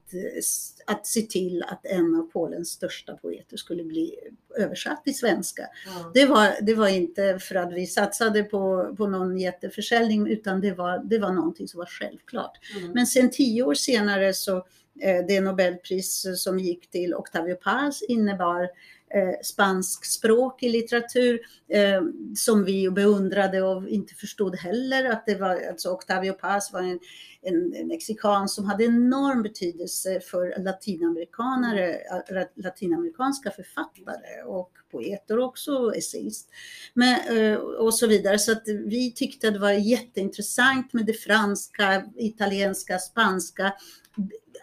att 0.86 1.06
se 1.06 1.22
till 1.22 1.62
att 1.62 1.86
en 1.86 2.14
av 2.14 2.30
Polens 2.32 2.68
största 2.68 3.16
poeter 3.16 3.56
skulle 3.56 3.84
bli 3.84 4.14
översatt 4.58 5.04
till 5.04 5.16
svenska. 5.16 5.62
Ja. 5.86 6.10
Det 6.14 6.26
var, 6.26 6.54
det 6.62 6.74
var 6.74 6.88
inte 6.88 7.38
för 7.38 7.54
att 7.54 7.72
vi 7.72 7.86
satsade 7.86 8.42
på, 8.42 8.94
på 8.96 9.06
någon 9.06 9.38
jätteförsäljning 9.38 10.28
utan 10.28 10.60
det 10.60 10.72
var, 10.72 10.98
det 11.04 11.18
var 11.18 11.32
någonting 11.32 11.68
som 11.68 11.78
var 11.78 11.86
självklart. 11.86 12.58
Mm. 12.78 12.92
Men 12.92 13.06
sen 13.06 13.30
tio 13.30 13.62
år 13.62 13.74
senare 13.74 14.34
så 14.34 14.56
eh, 15.00 15.26
det 15.28 15.40
Nobelpris 15.40 16.26
som 16.36 16.58
gick 16.58 16.90
till 16.90 17.14
Octavio 17.14 17.54
Paz 17.54 18.02
innebar 18.02 18.68
eh, 19.14 19.40
spanskspråkig 19.42 20.70
litteratur 20.70 21.40
eh, 21.68 22.02
som 22.36 22.64
vi 22.64 22.90
beundrade 22.90 23.62
och 23.62 23.88
inte 23.88 24.14
förstod 24.14 24.56
heller 24.56 25.04
att 25.04 25.26
det 25.26 25.34
var, 25.34 25.68
alltså 25.70 25.90
Octavio 25.90 26.32
Paz 26.32 26.72
var 26.72 26.82
en, 26.82 26.98
en, 27.42 27.88
mexikan 27.88 28.48
som 28.48 28.64
hade 28.64 28.84
enorm 28.84 29.42
betydelse 29.42 30.20
för 30.20 30.62
latinamerikanare, 30.62 31.94
eh, 31.94 32.46
latinamerikanska 32.56 33.50
författare 33.50 34.42
och 34.46 34.70
poeter 34.90 35.38
också, 35.38 35.94
essayist 35.94 36.48
men, 36.94 37.38
eh, 37.38 37.58
och 37.58 37.94
så 37.94 38.06
vidare. 38.06 38.38
Så 38.38 38.52
att 38.52 38.68
vi 38.86 39.12
tyckte 39.12 39.48
att 39.48 39.54
det 39.54 39.60
var 39.60 39.72
jätteintressant 39.72 40.92
med 40.92 41.06
det 41.06 41.12
franska, 41.12 42.04
italienska, 42.16 42.98
spanska, 42.98 43.72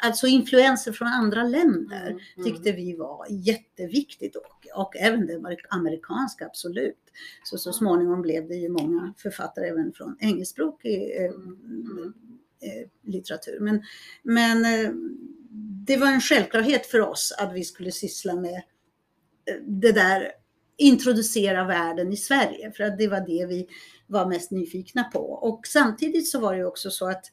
alltså 0.01 0.27
influenser 0.27 0.91
från 0.91 1.07
andra 1.07 1.43
länder 1.43 2.07
Mm, 2.07 2.19
mm. 2.37 2.45
tyckte 2.51 2.71
vi 2.71 2.95
var 2.95 3.25
jätteviktigt 3.29 4.35
och, 4.35 4.67
och 4.75 4.95
även 4.97 5.27
det 5.27 5.33
amerik- 5.33 5.65
amerikanska 5.69 6.45
absolut. 6.45 6.97
Så, 7.43 7.57
så 7.57 7.73
småningom 7.73 8.21
blev 8.21 8.47
det 8.47 8.55
ju 8.55 8.69
många 8.69 9.13
författare 9.17 9.67
även 9.67 9.93
från 9.93 10.17
engelskspråkig 10.19 11.15
eh, 11.17 11.31
Mm. 11.31 12.13
eh, 12.61 12.89
litteratur. 13.11 13.59
Men, 13.59 13.83
men 14.23 14.65
eh, 14.65 14.91
det 15.87 15.97
var 15.97 16.07
en 16.07 16.21
självklarhet 16.21 16.85
för 16.85 16.99
oss 17.01 17.33
att 17.39 17.53
vi 17.53 17.63
skulle 17.63 17.91
syssla 17.91 18.35
med 18.35 18.55
eh, 19.45 19.55
det 19.67 19.91
där 19.91 20.31
introducera 20.77 21.63
världen 21.67 22.13
i 22.13 22.17
Sverige 22.17 22.71
för 22.71 22.83
att 22.83 22.97
det 22.97 23.07
var 23.07 23.19
det 23.19 23.45
vi 23.45 23.67
var 24.07 24.25
mest 24.25 24.51
nyfikna 24.51 25.03
på. 25.03 25.19
Och 25.19 25.67
samtidigt 25.67 26.27
så 26.29 26.39
var 26.39 26.55
det 26.55 26.65
också 26.65 26.89
så 26.89 27.09
att 27.09 27.25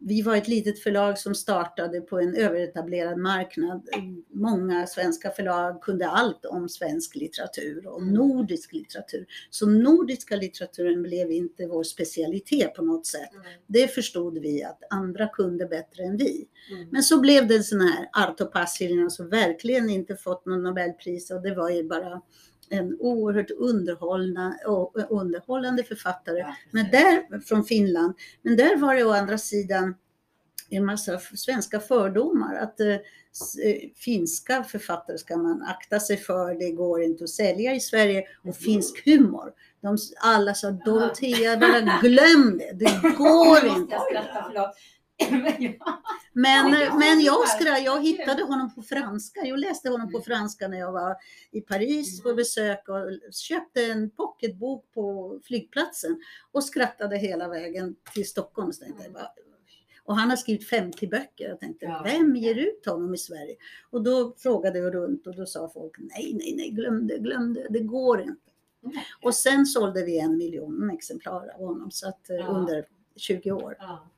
vi 0.00 0.22
var 0.22 0.36
ett 0.36 0.48
litet 0.48 0.78
förlag 0.78 1.18
som 1.18 1.34
startade 1.34 2.00
på 2.00 2.18
en 2.18 2.34
överetablerad 2.34 3.18
marknad. 3.18 3.88
Många 4.30 4.86
svenska 4.86 5.30
förlag 5.30 5.82
kunde 5.82 6.08
allt 6.08 6.44
om 6.44 6.68
svensk 6.68 7.14
litteratur 7.14 7.86
och 7.86 8.02
Mm. 8.02 8.14
nordisk 8.14 8.72
litteratur. 8.72 9.26
Så 9.50 9.66
nordiska 9.66 10.36
litteraturen 10.36 11.02
blev 11.02 11.32
inte 11.32 11.66
vår 11.66 11.82
specialitet 11.84 12.74
på 12.74 12.82
något 12.82 13.06
sätt. 13.06 13.32
Mm. 13.32 13.46
Det 13.66 13.88
förstod 13.88 14.38
vi 14.38 14.64
att 14.64 14.82
andra 14.90 15.28
kunde 15.28 15.66
bättre 15.66 16.02
än 16.02 16.16
vi. 16.16 16.48
Mm. 16.70 16.88
Men 16.90 17.02
så 17.02 17.20
blev 17.20 17.46
det 17.46 17.62
sån 17.62 17.80
här 17.80 18.08
Arto 18.12 18.46
Passilina 18.46 19.10
som 19.10 19.28
verkligen 19.28 19.90
inte 19.90 20.16
fått 20.16 20.46
någon 20.46 20.62
Nobelpris 20.62 21.30
och 21.30 21.42
det 21.42 21.54
var 21.54 21.70
ju 21.70 21.84
bara 21.84 22.22
en 22.70 22.96
oerhört 23.00 23.50
underhållande 25.08 25.82
författare. 25.84 26.38
Ja, 26.38 26.54
Men 26.70 26.90
där, 26.90 27.40
från 27.40 27.64
Finland. 27.64 28.14
Men 28.42 28.56
där 28.56 28.76
var 28.76 28.94
det 28.94 29.04
å 29.04 29.12
andra 29.12 29.38
sidan 29.38 29.94
en 30.70 30.84
massa 30.84 31.18
svenska 31.18 31.80
fördomar. 31.80 32.54
Att 32.54 32.80
eh, 32.80 32.88
eh, 32.88 33.00
finska 33.96 34.64
författare 34.64 35.18
ska 35.18 35.36
man 35.36 35.62
akta 35.62 36.00
sig 36.00 36.16
för, 36.16 36.54
det 36.54 36.70
går 36.70 37.02
inte 37.02 37.24
att 37.24 37.30
sälja 37.30 37.74
i 37.74 37.80
Sverige. 37.80 38.22
Och 38.40 38.44
Mhm. 38.46 38.52
finsk 38.52 39.04
humor. 39.04 39.52
De, 39.80 39.96
alla 40.20 40.54
sa 40.54 40.70
Dorotea, 40.70 41.56
bara 41.56 41.80
glöm 42.02 42.58
det, 42.58 42.72
det 42.72 43.14
går 43.18 43.66
inte. 43.78 43.96
Men 46.32 46.70
Men, 46.98 47.20
jag 47.20 47.32
har 47.32 47.46
skra, 47.60 47.78
jag 47.78 48.02
hittade 48.02 48.42
honom 48.42 48.74
på 48.74 48.82
franska. 48.82 49.40
Jag 49.44 49.58
läste 49.58 49.88
honom 49.90 50.12
på 50.12 50.20
franska 50.20 50.68
när 50.68 50.78
jag 50.78 50.92
var 50.92 51.16
i 51.50 51.60
Paris 51.60 52.22
på 52.22 52.28
Mm. 52.28 52.36
besök 52.36 52.88
och 52.88 53.32
köpte 53.32 53.84
en 53.84 54.10
pocketbok 54.10 54.92
på 54.94 55.38
flygplatsen 55.44 56.20
och 56.52 56.64
skrattade 56.64 57.16
hela 57.16 57.48
vägen 57.48 57.96
till 58.14 58.28
Stockholm. 58.28 58.72
Så 58.72 58.84
tänkte 58.84 59.02
jag 59.04 59.12
bara, 59.12 59.30
och 60.04 60.16
han 60.16 60.30
har 60.30 60.36
skrivit 60.36 60.68
50 60.68 61.06
böcker. 61.06 61.48
Jag 61.48 61.60
tänkte, 61.60 61.84
Ja. 61.86 62.02
vem 62.04 62.36
ger 62.36 62.54
ut 62.54 62.86
honom 62.86 63.14
i 63.14 63.18
Sverige? 63.18 63.56
Och 63.90 64.02
då 64.02 64.34
frågade 64.38 64.78
jag 64.78 64.94
runt 64.94 65.26
och 65.26 65.36
då 65.36 65.46
sa 65.46 65.70
folk, 65.74 65.94
nej, 65.98 66.32
nej, 66.34 66.54
nej, 66.56 66.70
glöm 66.70 67.06
det, 67.06 67.18
glöm 67.18 67.54
det, 67.54 67.66
det 67.70 67.80
går 67.80 68.20
inte. 68.20 68.50
Nej. 68.80 69.06
Och 69.22 69.34
sen 69.34 69.66
sålde 69.66 70.04
vi 70.04 70.18
en 70.18 70.36
miljon 70.36 70.90
exemplar 70.90 71.48
av 71.54 71.66
honom 71.66 71.90
så 71.90 72.08
att, 72.08 72.30
eh, 72.30 72.36
Ja. 72.36 72.46
under 72.46 72.86
20 73.16 73.52
år. 73.52 73.76
Ja. 73.78 74.08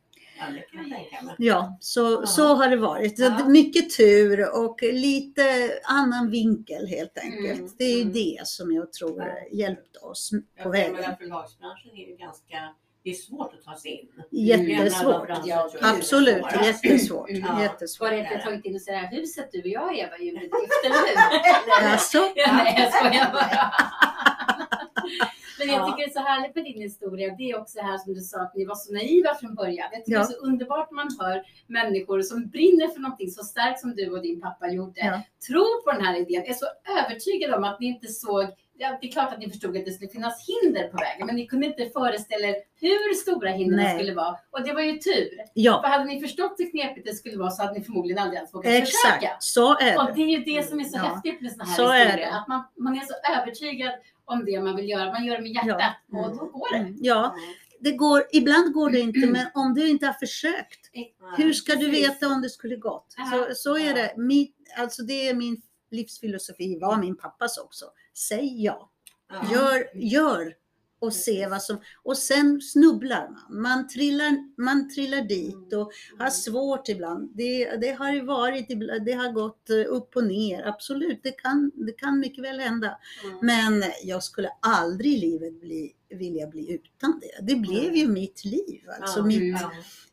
Ja, 1.38 1.76
så, 1.80 2.00
Ja. 2.20 2.26
så 2.26 2.54
har 2.54 2.68
det 2.68 2.76
varit. 2.76 3.18
Ja. 3.18 3.44
Mycket 3.48 3.96
tur 3.96 4.54
och 4.64 4.78
lite 4.82 5.42
annan 5.84 6.30
vinkel 6.30 6.86
helt 6.86 7.18
enkelt. 7.18 7.58
Mm, 7.58 7.70
Det 7.78 7.84
är 7.84 7.94
ju 7.96 8.02
mm. 8.02 8.12
det 8.12 8.40
som 8.46 8.72
jag 8.72 8.92
tror 8.92 9.22
Ja. 9.22 9.56
hjälpte 9.58 9.98
oss 9.98 10.30
på 10.30 10.38
Jag 10.56 10.70
vägen. 10.70 10.92
menar, 10.92 11.16
förlagsbranschen 11.20 11.90
är 11.94 12.06
ju 12.10 12.16
ganska, 12.16 12.74
det 13.04 13.10
är 13.10 13.14
svårt 13.14 13.54
att 13.58 13.64
ta 13.64 13.76
sig 13.76 13.90
in. 13.90 14.08
Jättesvårt. 14.46 15.28
Ja, 15.44 15.70
Absolut, 15.82 16.36
jättesvårt. 16.36 16.64
jättesvårt. 16.84 17.30
Mm. 17.30 17.42
Ja. 17.46 17.62
jättesvårt. 17.62 18.08
Var 18.10 18.16
det 18.16 18.22
inte 18.22 18.38
tagit 18.44 18.64
in 18.64 18.74
och 18.74 18.80
så 18.82 18.92
här 18.92 19.08
huset 19.10 19.48
du 19.52 19.60
och 19.60 19.66
jag 19.66 19.98
Eva 19.98 20.18
gjorde 20.18 20.36
ett 20.36 20.42
gift, 20.42 20.84
eller 20.84 20.96
hur? 20.96 21.90
Alltså, 21.92 22.18
Ja, 22.36 22.52
nej, 22.52 22.74
jag 22.78 22.92
skojar 22.94 23.32
bara. 23.32 23.72
Men 25.66 25.74
jag 25.74 25.82
Ja. 25.82 25.86
tycker 25.86 25.96
det 26.06 26.10
är 26.10 26.20
så 26.22 26.28
härligt 26.28 26.54
med 26.54 26.64
din 26.64 26.82
historia. 26.82 27.34
Det 27.38 27.50
är 27.50 27.58
också 27.60 27.80
här 27.80 27.98
som 27.98 28.14
du 28.14 28.20
sa 28.20 28.40
att 28.42 28.54
ni 28.54 28.64
var 28.64 28.74
så 28.74 28.92
naiva 28.92 29.34
från 29.34 29.54
början. 29.54 29.88
Jag 29.92 30.04
tycker 30.04 30.18
Ja. 30.18 30.18
det 30.18 30.24
är 30.34 30.38
så 30.38 30.46
underbart 30.46 30.90
man 30.90 31.08
hör 31.20 31.42
människor 31.66 32.22
som 32.22 32.48
brinner 32.48 32.88
för 32.88 33.00
någonting 33.00 33.30
så 33.30 33.44
starkt 33.44 33.80
som 33.80 33.96
du 33.96 34.10
och 34.10 34.22
din 34.22 34.40
pappa 34.40 34.68
gjorde. 34.70 35.00
Ja. 35.00 35.22
Tror 35.48 35.82
på 35.84 35.92
den 35.92 36.04
här 36.06 36.16
idén. 36.20 36.42
Är 36.46 36.52
så 36.52 36.66
övertygad 37.00 37.54
om 37.54 37.64
att 37.64 37.80
ni 37.80 37.86
inte 37.86 38.08
såg 38.08 38.46
Ja, 38.82 38.98
det 39.00 39.08
är 39.08 39.12
klart 39.12 39.32
att 39.32 39.38
ni 39.38 39.50
förstod 39.50 39.76
att 39.76 39.84
det 39.84 39.92
skulle 39.92 40.10
finnas 40.10 40.48
hinder 40.48 40.88
på 40.88 40.96
vägen, 40.96 41.26
men 41.26 41.36
ni 41.36 41.46
kunde 41.46 41.66
inte 41.66 41.86
föreställa 41.90 42.48
er 42.48 42.54
hur 42.80 43.14
stora 43.14 43.50
hindren 43.50 43.80
Nej. 43.84 43.98
skulle 43.98 44.14
vara. 44.14 44.36
Och 44.50 44.62
det 44.64 44.72
var 44.72 44.80
ju 44.80 44.98
tur. 44.98 45.28
ja, 45.54 45.82
För 45.82 45.88
hade 45.88 46.04
ni 46.04 46.20
förstått 46.20 46.54
hur 46.58 46.70
knepigt 46.70 47.06
det 47.06 47.14
skulle 47.14 47.36
vara 47.38 47.50
så 47.50 47.62
hade 47.62 47.78
ni 47.78 47.84
förmodligen 47.84 48.22
aldrig 48.22 48.36
ens 48.36 48.54
vågat 48.54 48.64
försöka. 48.72 49.16
exakt. 49.16 49.42
Så 49.42 49.78
är 49.78 49.98
Och 49.98 50.06
det. 50.06 50.12
det 50.12 50.22
är 50.22 50.38
ju 50.38 50.44
det 50.44 50.68
som 50.68 50.80
är 50.80 50.84
så 50.84 50.96
Ja. 50.98 51.02
häftigt 51.02 51.40
med 51.40 51.52
såna 51.52 51.64
här 51.64 51.76
Så 51.76 51.92
historier. 51.92 52.16
det. 52.16 52.32
Att 52.38 52.48
man, 52.48 52.64
man 52.78 52.94
är 52.96 53.00
så 53.00 53.14
övertygad 53.40 53.92
om 54.24 54.44
det 54.44 54.60
man 54.60 54.76
vill 54.76 54.88
göra. 54.88 55.12
Man 55.12 55.24
gör 55.24 55.36
det 55.36 55.42
med 55.42 55.52
hjärtat 55.52 55.92
Ja. 56.12 56.18
och 56.26 56.36
då 56.36 56.44
går 56.44 56.72
det. 56.72 56.78
Mm, 56.78 56.96
Ja, 57.00 57.34
det 57.80 57.92
går, 57.92 58.22
ibland 58.32 58.72
går 58.72 58.90
det 58.90 59.00
inte, 59.00 59.26
men 59.26 59.46
om 59.54 59.74
du 59.74 59.88
inte 59.88 60.06
har 60.06 60.12
försökt, 60.12 60.90
hur 61.36 61.52
ska 61.52 61.74
du 61.74 61.90
veta 61.90 62.26
om 62.28 62.42
det 62.42 62.50
skulle 62.50 62.76
gått? 62.76 63.06
Så, 63.32 63.54
så 63.54 63.78
är 63.78 63.94
det. 63.94 64.14
Min, 64.16 64.48
alltså 64.78 65.02
det 65.02 65.28
är 65.28 65.34
min 65.34 65.62
livsfilosofi, 65.90 66.78
var 66.80 66.96
min 66.96 67.16
pappas 67.16 67.58
också. 67.58 67.84
Säg 68.14 68.64
ja. 68.64 68.90
Ja. 69.28 69.52
Gör, 69.52 69.84
gör 69.94 70.54
och 71.00 71.12
se 71.12 71.46
vad 71.46 71.62
som... 71.62 71.80
Och 72.02 72.18
sen 72.18 72.60
snubblar 72.60 73.28
man. 73.28 73.62
Man 73.62 73.88
trillar, 73.88 74.62
man 74.62 74.88
trillar 74.94 75.22
dit 75.22 75.72
och 75.72 75.92
har 76.18 76.30
svårt 76.30 76.88
ibland. 76.88 77.30
Det, 77.36 77.76
det 77.76 77.90
har 77.90 78.26
varit, 78.26 78.68
det 79.06 79.12
har 79.12 79.32
gått 79.32 79.70
eh, 79.70 79.84
upp 79.88 80.16
och 80.16 80.24
ner. 80.24 80.66
Absolut, 80.66 81.20
det 81.22 81.30
kan, 81.32 81.70
det 81.74 81.92
kan 81.92 82.18
mycket 82.20 82.44
väl 82.44 82.60
hända. 82.60 82.98
Mm. 83.24 83.38
Men 83.42 83.90
jag 84.04 84.22
skulle 84.22 84.48
aldrig 84.62 85.12
i 85.12 85.16
livet 85.20 85.60
bli, 85.60 85.92
vilja 86.10 86.46
bli 86.46 86.72
utan 86.72 87.20
det. 87.20 87.54
Det 87.54 87.60
blev 87.60 87.94
ju 87.96 88.08
mitt 88.08 88.44
liv. 88.44 88.80
Alltså 89.00 89.22
mitt 89.24 89.40
Mm. 89.40 89.70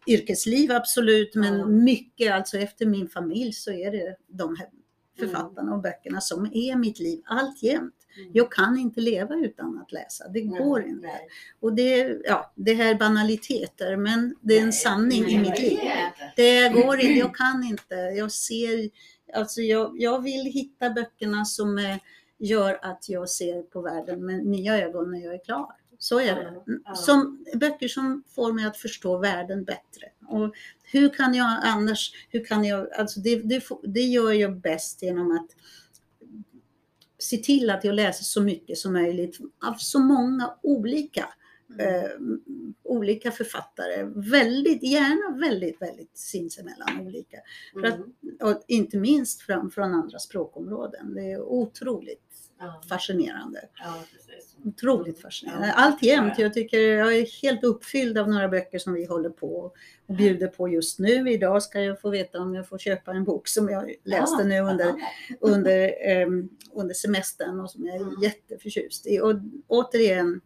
yrkesliv 0.07 0.71
absolut, 0.71 1.35
men 1.35 1.83
mycket, 1.83 2.31
alltså 2.33 2.57
efter 2.57 2.85
min 2.85 3.09
familj 3.09 3.53
så 3.53 3.71
är 3.71 3.91
det 3.91 4.17
de 4.27 4.55
här 4.55 4.67
Mm. 4.67 4.81
Författarna 5.19 5.73
och 5.73 5.81
böckerna 5.81 6.21
som 6.21 6.45
är 6.53 6.75
mitt 6.75 6.99
liv 6.99 7.21
alltjämt. 7.25 7.93
Mm. 8.17 8.31
Jag 8.33 8.51
kan 8.51 8.77
inte 8.77 9.01
leva 9.01 9.35
utan 9.35 9.77
att 9.77 9.91
läsa, 9.91 10.27
det 10.27 10.45
Nej, 10.45 10.59
går 10.59 10.81
inte. 10.81 11.07
nej. 11.07 11.27
Och 11.59 11.73
det, 11.73 12.17
ja, 12.25 12.53
det 12.55 12.73
här 12.73 12.93
är 12.95 12.99
banaliteter, 12.99 13.97
men 13.97 14.35
det 14.41 14.53
är 14.53 14.59
en 14.59 14.65
Nej, 14.65 14.73
sanning 14.73 15.25
i 15.25 15.37
nej, 15.37 15.37
mitt 15.37 15.55
det 15.55 15.61
liv. 15.61 15.79
Det 16.35 16.69
går 16.69 16.99
inte, 16.99 17.19
jag 17.19 17.35
kan 17.35 17.63
inte. 17.63 17.95
Jag 17.95 18.31
ser, 18.31 18.89
alltså 19.33 19.61
jag, 19.61 19.95
jag 19.97 20.23
vill 20.23 20.45
hitta 20.45 20.89
böckerna 20.89 21.45
som 21.45 21.77
eh, 21.77 21.97
gör 22.39 22.79
att 22.81 23.09
jag 23.09 23.29
ser 23.29 23.61
på 23.61 23.81
världen 23.81 24.25
med 24.25 24.45
nya 24.45 24.77
ögon 24.77 25.11
när 25.11 25.19
jag 25.19 25.33
är 25.33 25.43
klar. 25.43 25.73
Så 25.99 26.19
är 26.19 26.35
det. 26.35 26.95
Som, 26.95 27.45
böcker 27.53 27.87
som 27.87 28.23
får 28.35 28.53
mig 28.53 28.65
att 28.65 28.77
förstå 28.77 29.17
världen 29.17 29.63
bättre. 29.63 30.05
Och 30.27 30.53
hur 30.83 31.09
kan 31.09 31.33
jag 31.33 31.59
annars, 31.63 32.11
hur 32.29 32.45
kan 32.45 32.63
jag, 32.65 32.93
alltså 32.93 33.19
det, 33.19 33.35
det, 33.35 33.63
det 33.83 34.01
gör 34.01 34.31
jag 34.31 34.57
bäst 34.57 35.01
genom 35.03 35.31
att 35.31 35.47
se 37.19 37.37
till 37.37 37.69
att 37.69 37.83
jag 37.83 37.95
läser 37.95 38.23
så 38.23 38.41
mycket 38.41 38.77
som 38.77 38.93
möjligt 38.93 39.37
av 39.67 39.73
så 39.77 39.99
många 39.99 40.53
olika 40.63 41.29
eh, 41.79 42.09
olika 42.83 43.31
författare. 43.31 44.03
Väldigt, 44.31 44.83
gärna 44.83 45.37
väldigt, 45.39 45.81
väldigt 45.81 46.17
sinsemellan 46.17 46.99
olika. 47.01 47.37
för 47.73 47.83
att- 47.87 47.95
Mm. 47.95 48.13
Och 48.41 48.63
inte 48.67 48.97
minst 48.97 49.41
från, 49.41 49.71
från 49.71 49.93
andra 49.93 50.19
språkområden. 50.19 51.13
Det 51.13 51.31
är 51.31 51.41
otroligt 51.41 52.23
fascinerande. 52.89 53.59
ja. 53.79 54.03
Otroligt 54.65 55.21
fascinerande. 55.21 55.71
Alltjämt. 55.73 56.39
Jag 56.39 56.53
tycker 56.53 56.79
jag 56.79 57.15
är 57.17 57.41
helt 57.41 57.63
uppfylld 57.63 58.17
av 58.17 58.29
några 58.29 58.47
böcker 58.47 58.79
som 58.79 58.93
vi 58.93 59.05
håller 59.05 59.29
på 59.29 59.73
och 60.07 60.15
bjuder 60.15 60.47
på 60.47 60.69
just 60.69 60.99
nu. 60.99 61.31
Idag 61.31 61.63
ska 61.63 61.81
jag 61.81 62.01
få 62.01 62.09
veta 62.09 62.39
om 62.39 62.55
jag 62.55 62.67
får 62.67 62.77
köpa 62.77 63.11
en 63.11 63.23
bok 63.23 63.47
som 63.47 63.69
jag 63.69 63.93
läste 64.03 64.43
nu 64.43 64.59
under, 64.59 64.93
under, 65.41 65.93
ehm, 66.07 66.49
under 66.73 66.93
semestern 66.93 67.59
och 67.59 67.71
som 67.71 67.85
jag 67.85 67.95
är 67.95 68.01
Mm. 68.01 68.13
jätteförtjust 68.21 69.07
i. 69.07 69.19
Och 69.19 69.33
återigen, 69.67 70.41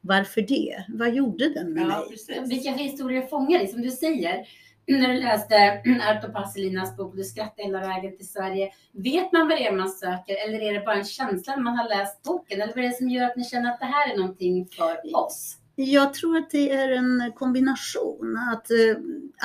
varför 0.00 0.40
det? 0.42 0.84
Vad 0.88 1.14
gjorde 1.14 1.48
den 1.48 1.72
med 1.72 1.82
Ja, 1.82 1.86
mig? 1.86 2.08
precis. 2.10 2.50
Vilka 2.50 2.70
historier 2.70 3.26
fångar 3.26 3.58
dig? 3.58 3.68
Som 3.68 3.82
du 3.82 3.90
säger, 3.90 4.48
när 4.86 5.08
du 5.08 5.20
läste 5.20 5.56
mm, 5.56 6.00
Arto 6.00 6.32
Passelinas 6.32 6.96
bok 6.96 7.16
du 7.16 7.24
skrattade 7.24 7.62
hela 7.62 7.80
vägen 7.80 8.16
till 8.16 8.28
Sverige. 8.28 8.72
Vet 8.92 9.32
man 9.32 9.48
vad 9.48 9.58
det 9.58 9.66
är 9.66 9.72
man 9.72 9.88
söker 9.88 10.46
eller 10.46 10.62
är 10.62 10.72
det 10.72 10.84
bara 10.84 10.96
en 10.96 11.04
känsla 11.04 11.56
när 11.56 11.62
man 11.62 11.78
har 11.78 11.88
läst 11.88 12.22
boken? 12.22 12.60
Eller 12.60 12.74
vad 12.74 12.84
är 12.84 12.88
det 12.88 12.96
som 12.96 13.08
gör 13.08 13.24
att 13.24 13.36
ni 13.36 13.44
känner 13.44 13.70
att 13.70 13.80
det 13.80 13.86
här 13.86 14.12
är 14.12 14.16
någonting 14.16 14.66
för 14.66 15.16
oss? 15.16 15.56
Jag 15.76 16.14
tror 16.14 16.36
att 16.36 16.50
det 16.50 16.70
är 16.70 16.88
en 16.92 17.32
kombination. 17.36 18.38
Att, 18.52 18.70
eh, 18.70 18.96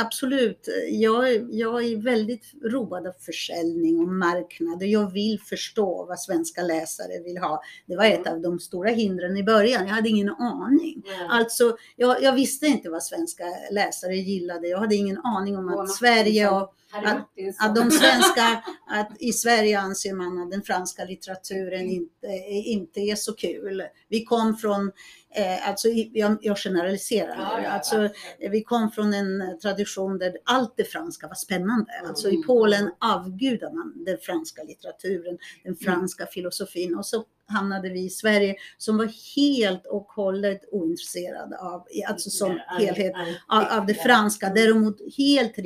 absolut, 0.06 0.68
jag, 0.92 1.30
är- 1.34 1.48
jag 1.50 1.84
är 1.84 1.98
väldigt 2.02 2.44
road 2.72 3.08
av 3.08 3.12
försäljning 3.20 4.00
och 4.00 4.08
marknad 4.08 4.76
och 4.82 4.88
jag 4.88 5.12
vill 5.14 5.40
förstå 5.40 6.06
vad 6.06 6.20
svenska 6.20 6.62
läsare 6.62 7.24
vill 7.26 7.38
ha. 7.38 7.62
Det 7.86 7.96
var 7.96 8.06
ett 8.06 8.28
av 8.28 8.42
de 8.42 8.60
stora 8.60 8.90
hindren 8.90 9.38
i 9.38 9.44
början. 9.44 9.88
Jag 9.88 9.96
hade 9.96 10.10
ingen 10.10 10.30
aning. 10.30 11.04
Nej. 11.06 11.28
Alltså, 11.30 11.78
jag, 11.96 12.24
jag 12.24 12.34
visste 12.34 12.66
inte 12.66 12.90
vad 12.90 13.04
svenska 13.04 13.44
läsare 13.72 14.16
gillade. 14.16 14.68
Jag 14.68 14.80
hade 14.80 14.96
ingen 14.96 15.18
aning 15.18 15.58
om 15.58 15.70
att 15.70 15.90
Sverige 15.90 16.50
och 16.50 16.74
Att- 16.92 17.28
att 17.60 17.76
de 17.76 17.92
svenska, 17.92 18.64
att 18.88 19.12
i 19.20 19.34
Sverige 19.34 19.80
anser 19.80 20.14
man 20.14 20.42
att 20.42 20.52
den 20.52 20.62
franska 20.62 21.06
litteraturen 21.06 21.82
Mm. 21.82 21.92
inte, 21.92 22.28
inte 22.50 23.00
är 23.00 23.16
så 23.16 23.34
kul. 23.34 23.84
Vi 24.10 24.24
kom 24.26 24.58
från, 24.58 24.92
eh, 25.36 25.70
alltså 25.70 25.88
jag, 25.90 26.38
jag 26.42 26.58
generaliserar 26.58 27.36
Ja, 27.40 27.62
ja, 27.64 27.70
alltså 27.70 28.10
vi 28.52 28.64
kom 28.64 28.92
från 28.92 29.14
en 29.14 29.60
tradition 29.62 30.18
där 30.18 30.38
allt 30.46 30.74
det 30.78 30.84
franska 30.84 31.28
var 31.28 31.36
spännande. 31.36 31.92
Mm. 32.00 32.10
Alltså 32.10 32.30
i 32.30 32.44
Polen 32.44 32.92
avgudar 33.00 33.72
man 33.74 34.04
den 34.06 34.18
franska 34.18 34.64
litteraturen, 34.64 35.38
den 35.64 35.76
franska 35.76 36.26
filosofin 36.26 36.96
och 36.96 37.06
så 37.06 37.24
hamnade 37.50 37.90
vi 37.90 38.06
i 38.06 38.10
Sverige 38.10 38.56
som 38.78 38.98
var 38.98 39.10
helt 39.36 39.86
och 39.86 40.08
hållet 40.12 40.62
ointresserade 40.72 41.58
av, 41.60 41.88
alltså 42.08 42.30
som 42.30 42.60
helhet, 42.80 43.14
av, 43.48 43.64
av 43.80 43.86
det 43.86 43.94
franska. 43.94 44.50
Däremot 44.50 44.98
helt 45.18 45.58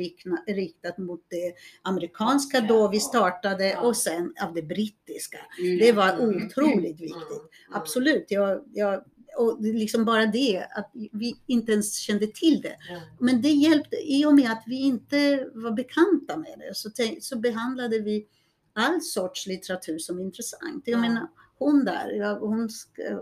riktat 0.46 0.98
mot 0.98 1.20
det 1.28 1.54
amerikanska 1.82 2.60
då 2.60 2.88
vi 2.88 3.00
startade 3.00 3.76
och 3.76 3.96
sen 3.96 4.32
av 4.42 4.54
det 4.54 4.62
brittiska. 4.62 5.38
Mm. 5.60 5.78
Det 5.78 5.92
var 5.92 6.08
Mm. 6.12 6.46
otroligt 6.46 7.00
viktigt. 7.00 7.50
Absolut, 7.72 8.26
jag, 8.28 8.60
jag, 8.72 9.04
och 9.38 9.62
liksom 9.62 10.04
bara 10.04 10.26
det 10.26 10.66
att 10.76 10.90
vi 11.12 11.36
inte 11.46 11.72
ens 11.72 11.94
kände 11.98 12.26
till 12.26 12.60
det. 12.62 12.76
Men 13.20 13.42
det 13.42 13.48
hjälpte, 13.48 13.96
i 13.96 14.26
och 14.26 14.34
med 14.34 14.50
att 14.52 14.62
vi 14.66 14.76
inte 14.80 15.48
var 15.54 15.70
bekanta 15.72 16.36
med 16.36 16.58
det 16.58 16.74
så, 16.74 16.90
så 17.20 17.38
behandlade 17.38 17.98
vi 17.98 18.26
all 18.72 19.00
sorts 19.02 19.46
litteratur 19.46 19.98
som 19.98 20.20
intressant. 20.20 20.82
Jag 20.84 20.96
Ja. 20.96 21.00
menar, 21.00 21.28
hon 21.58 21.84
där, 21.84 22.38
hon, 22.40 22.68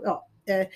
ja, 0.03 0.27
eh, 0.45 0.67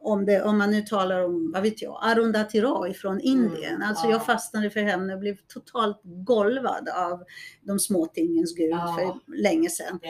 om, 0.00 0.24
det, 0.24 0.42
om 0.42 0.58
man 0.58 0.70
nu 0.70 0.82
talar 0.82 1.24
om, 1.24 1.50
vad 1.54 1.62
vet 1.62 1.82
jag, 1.82 1.98
Arundhati 2.02 2.60
Roy 2.60 2.94
från 2.94 3.20
Indien. 3.20 3.74
Mm, 3.74 3.88
alltså 3.88 4.06
ja. 4.06 4.10
jag 4.10 4.26
fastnade 4.26 4.70
för 4.70 4.80
henne 4.80 5.14
och 5.14 5.20
blev 5.20 5.36
totalt 5.48 6.00
golvad 6.04 6.88
av 6.88 7.24
de 7.60 7.78
små 7.78 8.06
tingens 8.06 8.54
gud 8.54 8.70
Ja. 8.70 8.96
för 8.98 9.36
länge 9.36 9.70
sedan. 9.70 10.00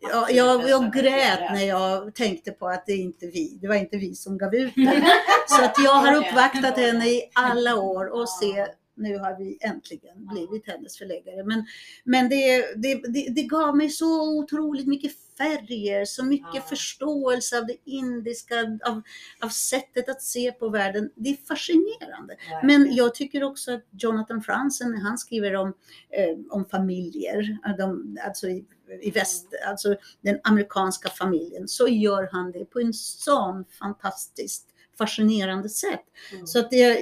Ja, 0.00 0.30
jag, 0.30 0.68
jag 0.68 0.92
grät 0.92 1.52
när 1.52 1.66
jag 1.66 2.14
tänkte 2.14 2.50
på 2.50 2.68
att 2.68 2.86
det 2.86 2.96
inte 2.96 3.26
vi, 3.26 3.58
det 3.60 3.68
var 3.68 3.74
inte 3.74 3.96
vi 3.96 4.14
som 4.14 4.38
gav 4.38 4.54
ut 4.54 4.74
den. 4.76 5.02
Så 5.48 5.64
att 5.64 5.74
jag 5.84 5.94
har 5.94 6.14
uppvaktat 6.16 6.76
henne 6.76 7.08
i 7.08 7.22
alla 7.34 7.76
år 7.76 8.20
och 8.20 8.28
se, 8.28 8.66
nu 8.96 9.18
har 9.18 9.38
vi 9.38 9.58
äntligen 9.60 10.26
blivit 10.26 10.66
hennes 10.66 10.98
förläggare. 10.98 11.44
Men, 11.44 11.66
men 12.04 12.28
det, 12.28 12.56
det, 12.76 12.94
det, 12.94 13.34
det 13.34 13.42
gav 13.42 13.76
mig 13.76 13.90
så 13.90 14.38
otroligt 14.38 14.86
mycket 14.86 15.12
färger, 15.40 16.04
så 16.04 16.24
mycket 16.24 16.54
Ja. 16.54 16.60
förståelse 16.62 17.58
av 17.58 17.66
det 17.66 17.76
indiska, 17.84 18.54
av, 18.86 19.02
av 19.40 19.48
sättet 19.48 20.08
att 20.08 20.22
se 20.22 20.52
på 20.52 20.68
världen. 20.68 21.10
Det 21.14 21.28
är 21.30 21.36
fascinerande. 21.48 22.36
Verkligen. 22.50 22.66
Men 22.86 22.94
jag 22.94 23.14
tycker 23.14 23.42
också 23.44 23.72
att 23.74 23.84
Jonathan 23.90 24.42
Franzen, 24.42 24.94
han 24.94 25.18
skriver 25.18 25.56
om, 25.56 25.68
eh, 26.10 26.38
om 26.50 26.64
familjer, 26.64 27.58
eh, 27.66 27.76
de, 27.76 28.18
alltså 28.26 28.48
i, 28.48 28.64
i 29.02 29.10
väst, 29.10 29.46
alltså 29.68 29.96
den 30.20 30.40
amerikanska 30.44 31.08
familjen, 31.08 31.68
så 31.68 31.88
gör 31.88 32.28
han 32.32 32.52
det 32.52 32.64
på 32.64 32.80
en 32.80 32.92
sån 32.94 33.64
fantastiskt 33.78 34.66
fascinerande 34.98 35.68
sätt. 35.68 36.04
Mm. 36.32 36.46
Så 36.46 36.58
att 36.58 36.70
det, 36.70 36.98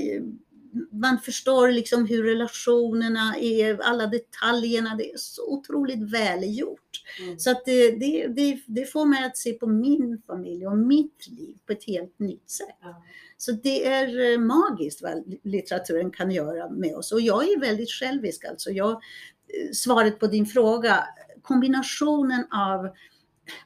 man 0.93 1.19
förstår 1.19 1.69
liksom 1.69 2.07
hur 2.07 2.25
relationerna 2.25 3.37
är, 3.41 3.79
alla 3.83 4.07
detaljerna, 4.07 4.97
det 4.97 5.11
är 5.13 5.17
så 5.17 5.53
otroligt 5.53 6.13
välgjort. 6.13 7.05
Mm. 7.21 7.39
Så 7.39 7.51
att 7.51 7.65
det, 7.65 7.91
det, 7.91 8.27
det, 8.29 8.61
det 8.67 8.87
får 8.87 9.07
mig 9.07 9.25
att 9.25 9.37
se 9.37 9.53
på 9.53 9.67
min 9.67 10.23
familj 10.27 10.67
och 10.67 10.79
mitt 10.79 11.29
liv 11.29 11.57
på 11.67 11.73
ett 11.73 11.85
helt 11.85 12.19
nytt 12.19 12.51
sätt. 12.51 12.77
Ja. 12.81 13.05
Så 13.37 13.53
det 13.53 13.87
är 13.87 14.33
eh, 14.33 14.39
magiskt 14.39 15.03
vad 15.03 15.35
litteraturen 15.43 16.11
kan 16.11 16.31
göra 16.31 16.71
med 16.71 16.95
oss. 16.95 17.13
Och 17.13 17.21
jag 17.21 17.45
är 17.45 17.61
väldigt 17.61 17.91
självisk 17.91 18.45
alltså. 18.45 18.71
Jag, 18.71 18.91
eh, 18.91 19.73
svaret 19.73 20.19
på 20.19 20.27
din 20.27 20.47
fråga, 20.47 21.05
kombinationen 21.43 22.47
av 22.51 22.85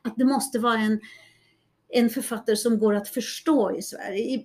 att 0.02 0.16
det 0.16 0.24
måste 0.24 0.58
vara 0.58 0.78
en, 0.78 1.00
en 1.88 2.10
författare 2.10 2.56
som 2.56 2.78
går 2.78 2.94
att 2.94 3.08
förstå 3.08 3.76
i 3.76 3.82
Sverige. 3.82 4.44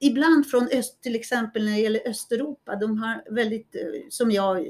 Ibland 0.00 0.46
från 0.46 0.68
öst, 0.72 1.02
till 1.02 1.14
exempel 1.14 1.64
när 1.64 1.72
det 1.72 1.78
gäller 1.78 2.08
Östeuropa, 2.08 2.76
de 2.76 2.98
har 2.98 3.34
väldigt, 3.34 3.74
eh, 3.74 3.82
som 4.10 4.30
jag 4.30 4.66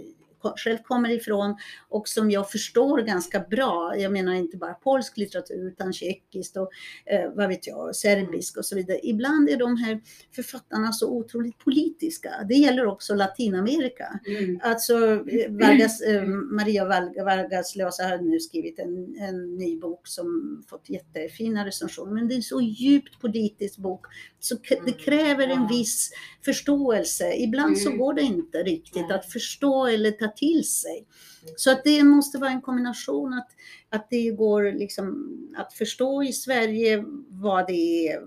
själv 0.57 0.79
kommer 0.79 1.11
ifrån 1.11 1.57
och 1.89 2.09
som 2.09 2.31
jag 2.31 2.51
förstår 2.51 2.99
ganska 3.03 3.41
bra. 3.41 3.95
Jag 3.99 4.13
menar 4.13 4.35
inte 4.35 4.57
bara 4.57 4.75
polsk 4.75 5.17
litteratur 5.17 5.69
utan 5.69 5.93
tjeckiskt 5.93 6.57
och 6.57 6.71
eh, 7.07 7.31
vad 7.35 7.49
vet 7.49 7.67
jag, 7.67 7.97
serbisk 7.97 8.57
och 8.57 8.67
så 8.67 8.77
vidare. 8.77 8.99
Ibland 9.03 9.49
är 9.49 9.57
de 9.57 9.77
här 9.77 10.01
författarna 10.35 10.93
så 10.93 11.11
otroligt 11.11 11.59
politiska. 11.59 12.31
Det 12.49 12.55
gäller 12.55 12.87
också 12.87 13.15
Latinamerika. 13.15 14.21
Mm. 14.27 14.61
Alltså 14.63 14.95
eh, 15.29 15.51
Vargas, 15.53 16.01
eh, 16.01 16.25
Maria 16.27 16.85
Varg- 16.85 17.25
Vargas 17.25 17.77
Llosa 17.77 18.03
har 18.03 18.19
nu 18.19 18.41
skrivit 18.41 18.79
en, 18.79 19.17
en 19.19 19.57
ny 19.57 19.79
bok 19.81 20.07
som 20.09 20.63
fått 20.69 20.91
jättefina 20.91 21.67
recensioner. 21.67 22.13
Men 22.13 22.29
det 22.29 22.35
är 22.35 22.37
en 22.37 22.43
så 22.43 22.61
djupt 22.61 23.21
politisk 23.21 23.79
bok. 23.79 24.07
Så 24.41 24.55
det 24.69 24.79
Mm, 24.79 24.93
kräver 24.93 25.45
en 25.49 25.51
ja. 25.63 25.69
viss 25.71 26.11
förståelse. 26.45 27.35
Ibland 27.37 27.79
så 27.79 27.89
Mm. 27.89 27.99
går 27.99 28.15
det 28.15 28.23
inte 28.23 28.59
riktigt 28.63 29.11
att 29.11 29.33
förstå 29.33 29.87
eller 29.87 30.11
ta 30.11 30.29
till 30.37 30.65
sig. 30.69 31.07
Mm. 31.43 31.55
Så 31.57 31.71
att 31.71 31.85
det 31.85 32.03
måste 32.03 32.39
vara 32.39 32.51
en 32.51 32.63
kombination 32.63 33.33
att, 33.35 33.49
att 33.89 34.07
det 34.11 34.31
går 34.31 34.73
liksom 34.73 35.39
att 35.57 35.73
förstå 35.73 36.23
i 36.23 36.33
Sverige 36.33 37.05
vad 37.29 37.67
det 37.67 38.09
är, 38.09 38.23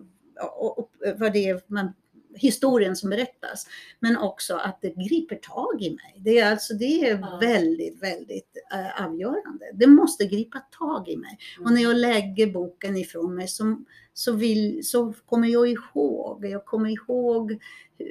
och, 0.58 0.80
och, 0.80 0.92
vad 1.18 1.34
det 1.34 1.48
är 1.50 1.62
man, 1.68 1.94
historien 2.36 2.96
som 2.96 3.10
berättas. 3.10 3.68
Men 4.00 4.18
också 4.18 4.56
att 4.56 4.82
det 4.82 4.90
griper 4.90 5.36
tag 5.36 5.82
i 5.82 5.90
mig. 5.90 6.22
Det 6.26 6.40
är 6.40 6.52
alltså 6.52 6.74
det 6.74 7.10
är 7.10 7.20
Ja. 7.20 7.38
väldigt, 7.42 8.04
väldigt 8.04 8.58
eh, 8.74 9.06
avgörande. 9.06 9.66
Det 9.74 9.88
måste 9.88 10.26
gripa 10.26 10.60
tag 10.80 11.10
i 11.10 11.18
mig. 11.18 11.38
Och 11.64 11.72
när 11.72 11.82
jag 11.82 11.96
lägger 11.98 12.48
boken 12.48 12.98
ifrån 12.98 13.36
mig 13.36 13.48
så, 13.48 13.78
så, 14.14 14.32
vill, 14.32 14.86
så 14.88 15.14
kommer 15.26 15.48
jag 15.48 15.68
ihåg, 15.70 16.46
jag 16.46 16.66
kommer 16.66 16.90
ihåg 16.90 17.52
eh, 17.52 18.08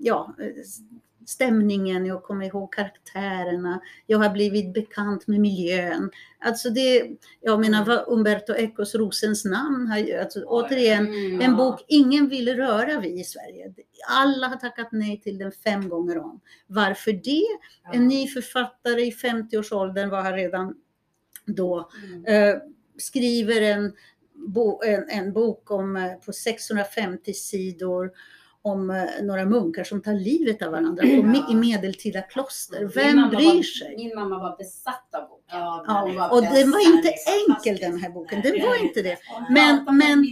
ja, 0.00 0.36
eh, 0.40 0.46
stämningen, 1.26 2.06
jag 2.06 2.22
kommer 2.22 2.46
ihåg 2.46 2.72
karaktärerna, 2.74 3.80
jag 4.06 4.18
har 4.18 4.30
blivit 4.30 4.74
bekant 4.74 5.26
med 5.26 5.40
miljön. 5.40 6.10
Alltså 6.38 6.70
det, 6.70 7.10
jag 7.40 7.60
menar 7.60 7.84
vad 7.84 8.04
Umberto 8.08 8.52
Ecos 8.54 8.94
Rosens 8.94 9.44
namn 9.44 9.86
har 9.86 10.18
alltså, 10.20 10.44
återigen, 10.44 11.06
Mm. 11.06 11.40
en 11.40 11.56
bok 11.56 11.84
ingen 11.88 12.28
ville 12.28 12.54
röra 12.56 13.00
vid 13.00 13.18
i 13.20 13.24
Sverige. 13.24 13.74
Alla 14.08 14.46
har 14.48 14.56
tackat 14.56 14.88
nej 14.92 15.20
till 15.20 15.38
den 15.38 15.52
fem 15.52 15.88
gånger 15.88 16.18
om. 16.18 16.40
Varför 16.66 17.12
det? 17.12 17.46
En 17.92 18.08
ny 18.08 18.28
författare 18.28 19.02
i 19.02 19.10
50-årsåldern 19.10 20.10
var 20.10 20.22
här 20.22 20.32
redan 20.36 20.74
då 21.46 21.90
Mm. 22.04 22.24
eh, 22.24 22.60
skriver 22.98 23.62
en, 23.62 23.92
bo, 24.34 24.82
en, 24.82 25.08
en 25.08 25.32
bok 25.32 25.70
om, 25.70 25.96
eh, 25.96 26.14
på 26.14 26.32
650 26.32 27.32
sidor 27.34 28.10
om 28.66 28.90
eh, 28.90 29.04
några 29.22 29.44
munkar 29.44 29.84
som 29.84 30.02
tar 30.02 30.12
livet 30.12 30.62
av 30.62 30.70
varandra 30.72 31.02
me- 31.04 31.50
i 31.50 31.54
medeltida 31.54 32.22
kloster. 32.22 32.80
Min 32.80 32.88
Vem 32.94 33.28
bryr 33.30 33.54
var, 33.56 33.62
sig? 33.62 33.96
Min 33.96 34.14
mamma 34.14 34.38
var 34.38 34.56
besatt 34.56 35.14
av 35.14 35.28
boken. 35.28 35.44
Ja, 35.48 35.84
Ja, 35.86 36.04
den 36.06 36.16
var 36.16 36.32
och 36.32 36.42
den 36.42 36.70
var 36.70 36.94
inte 36.96 37.12
enkel 37.48 37.76
den 37.76 37.98
här 38.00 38.10
boken. 38.10 38.40
Det 38.42 38.50
var 38.66 38.82
inte 38.82 39.02
det. 39.02 39.18
Men- 39.50 39.84
men- 39.98 40.24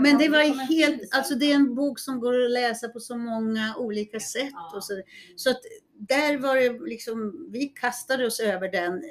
Men 0.00 0.18
det 0.18 0.28
var 0.28 0.66
helt, 0.68 1.14
alltså 1.16 1.34
det 1.34 1.50
är 1.50 1.54
en 1.54 1.74
bok 1.74 1.98
som 1.98 2.20
går 2.20 2.44
att 2.44 2.50
läsa 2.50 2.88
på 2.88 3.00
så 3.00 3.16
många 3.16 3.74
olika 3.78 4.20
sätt. 4.20 4.50
Ja. 4.52 4.72
Och 4.76 4.84
så, 4.84 5.02
så 5.36 5.50
att 5.50 5.60
där 5.98 6.38
var 6.38 6.56
det 6.56 6.86
liksom, 6.86 7.48
vi 7.52 7.64
kastade 7.66 8.26
oss 8.26 8.40
över 8.40 8.68
den. 8.72 9.02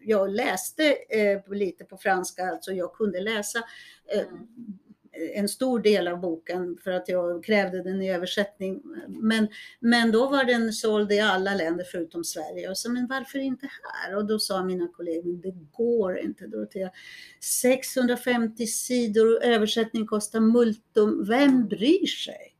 Jag 0.00 0.30
läste 0.30 0.84
eh, 0.92 1.52
lite 1.54 1.84
på 1.84 1.96
franska, 1.96 2.42
alltså 2.50 2.72
jag 2.72 2.92
kunde 2.94 3.20
läsa 3.20 3.58
eh, 4.14 4.20
Mm. 4.28 4.46
En 5.34 5.48
stor 5.48 5.80
del 5.80 6.08
av 6.08 6.20
boken 6.20 6.78
för 6.84 6.90
att 6.90 7.08
jag 7.08 7.44
krävde 7.44 7.82
den 7.82 8.02
i 8.02 8.10
översättning. 8.12 8.82
Men, 9.08 9.48
men 9.80 10.12
då 10.12 10.30
var 10.30 10.44
den 10.44 10.72
såld 10.72 11.12
i 11.12 11.20
alla 11.20 11.54
länder 11.54 11.84
förutom 11.92 12.24
Sverige. 12.24 12.70
Och 12.70 12.78
så, 12.78 12.90
men 12.90 13.06
varför 13.06 13.38
inte 13.38 13.68
här? 13.82 14.16
Och 14.16 14.26
då 14.26 14.38
sa 14.38 14.64
mina 14.64 14.88
kollegor, 14.88 15.42
det 15.42 15.54
går 15.72 16.18
inte 16.18 16.46
Dorotea. 16.46 16.90
650 17.40 18.66
sidor 18.66 19.36
och 19.36 19.42
översättning 19.44 20.06
kostar 20.06 20.40
multum. 20.40 21.24
Vem 21.28 21.68
bryr 21.68 22.06
sig? 22.06 22.56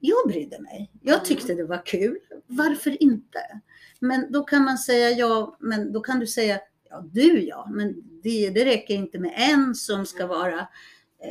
Jag 0.00 0.28
brydde 0.28 0.60
mig. 0.60 0.90
Jag 1.02 1.14
Mm. 1.14 1.24
tyckte 1.26 1.54
det 1.54 1.64
var 1.64 1.86
kul. 1.86 2.18
Varför 2.46 3.02
inte? 3.02 3.60
Men 4.00 4.32
då 4.32 4.44
kan 4.44 4.64
man 4.64 4.78
säga 4.78 5.10
ja, 5.10 5.56
men 5.60 5.92
då 5.92 6.00
kan 6.00 6.20
du 6.20 6.26
säga 6.26 6.60
ja, 6.90 7.04
du 7.12 7.40
ja, 7.44 7.68
men 7.72 7.94
det, 8.22 8.50
det 8.50 8.64
räcker 8.64 8.94
inte 8.94 9.18
med 9.18 9.34
en 9.36 9.74
som 9.74 10.06
ska 10.06 10.26
vara 10.26 10.68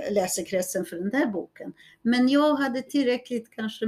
läsekretsen 0.10 0.86
för 0.86 0.96
den 0.96 1.10
där 1.10 1.26
boken. 1.26 1.74
Men 2.02 2.30
jag 2.30 2.56
hade 2.56 2.82
tillräckligt 2.82 3.50
kanske 3.50 3.86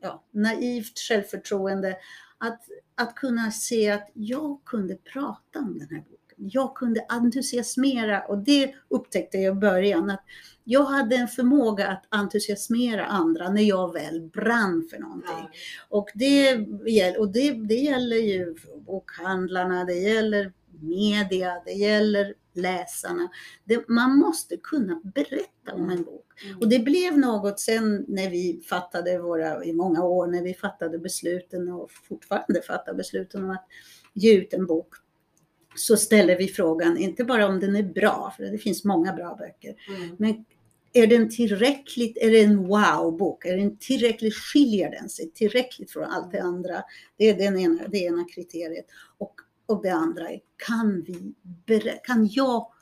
ja, 0.00 0.24
naivt 0.30 0.98
självförtroende 0.98 1.96
att, 2.38 2.62
att 2.94 3.14
kunna 3.14 3.50
se 3.50 3.90
att 3.90 4.10
jag 4.12 4.60
kunde 4.64 4.96
prata 4.96 5.58
om 5.58 5.78
den 5.78 5.88
här 5.88 6.00
boken. 6.00 6.18
Jag 6.36 6.74
kunde 6.74 7.06
entusiasmera 7.08 8.22
och 8.22 8.38
det 8.38 8.74
upptäckte 8.88 9.38
jag 9.38 9.56
i 9.56 9.60
början 9.60 10.10
att 10.10 10.24
jag 10.64 10.84
hade 10.84 11.16
en 11.16 11.28
förmåga 11.28 11.88
att 11.88 12.04
entusiasmera 12.08 13.06
andra 13.06 13.48
när 13.48 13.62
jag 13.62 13.92
väl 13.92 14.20
brann 14.20 14.88
för 14.90 14.98
någonting. 14.98 15.30
Ja. 15.34 15.48
Och, 15.88 16.10
det, 16.14 16.56
och 17.18 17.32
det, 17.32 17.52
det 17.52 17.74
gäller 17.74 18.16
ju 18.16 18.54
bokhandlarna, 18.86 19.84
det 19.84 19.94
gäller 19.94 20.52
media, 20.80 21.62
det 21.64 21.72
gäller 21.72 22.34
läsarna. 22.58 23.28
Det, 23.64 23.88
man 23.88 24.18
måste 24.18 24.56
kunna 24.56 25.00
berätta 25.14 25.74
om 25.74 25.90
en 25.90 26.02
bok. 26.02 26.24
Mm. 26.44 26.58
Och 26.58 26.68
det 26.68 26.78
blev 26.78 27.18
något 27.18 27.60
sen 27.60 28.04
när 28.08 28.30
vi 28.30 28.62
fattade 28.68 29.18
våra, 29.18 29.64
i 29.64 29.72
många 29.72 30.04
år, 30.04 30.26
när 30.26 30.42
vi 30.42 30.54
fattade 30.54 30.98
besluten 30.98 31.72
och 31.72 31.90
fortfarande 31.90 32.62
fattar 32.62 32.94
besluten 32.94 33.44
om 33.44 33.50
att 33.50 33.66
ge 34.14 34.34
ut 34.34 34.54
en 34.54 34.66
bok. 34.66 34.94
Så 35.76 35.96
ställer 35.96 36.38
vi 36.38 36.48
frågan, 36.48 36.98
inte 36.98 37.24
bara 37.24 37.46
om 37.46 37.60
den 37.60 37.76
är 37.76 37.82
bra, 37.82 38.34
för 38.36 38.44
det 38.44 38.58
finns 38.58 38.84
många 38.84 39.12
bra 39.12 39.36
böcker, 39.38 39.74
Mm. 39.88 40.16
men 40.18 40.44
är 40.92 41.06
den 41.06 41.30
tillräckligt, 41.30 42.16
är 42.16 42.30
det 42.30 42.40
en 42.40 42.66
wow-bok? 42.66 43.44
Är 43.44 43.56
den 43.56 43.76
tillräckligt, 43.76 44.34
skiljer 44.34 44.90
den 44.90 45.08
sig 45.08 45.30
tillräckligt 45.30 45.90
från 45.90 46.04
allt 46.04 46.32
det 46.32 46.42
andra? 46.42 46.82
Det 47.16 47.28
är 47.28 47.34
den 47.34 47.58
ena, 47.58 47.88
det 47.88 47.98
ena 47.98 48.24
kriteriet. 48.34 48.86
Och, 49.18 49.34
och 49.68 49.82
det 49.82 49.90
andra 49.90 50.30
är, 50.30 50.40
kan, 50.66 51.02
vi, 51.02 51.34
kan 52.04 52.26
jag 52.30 52.72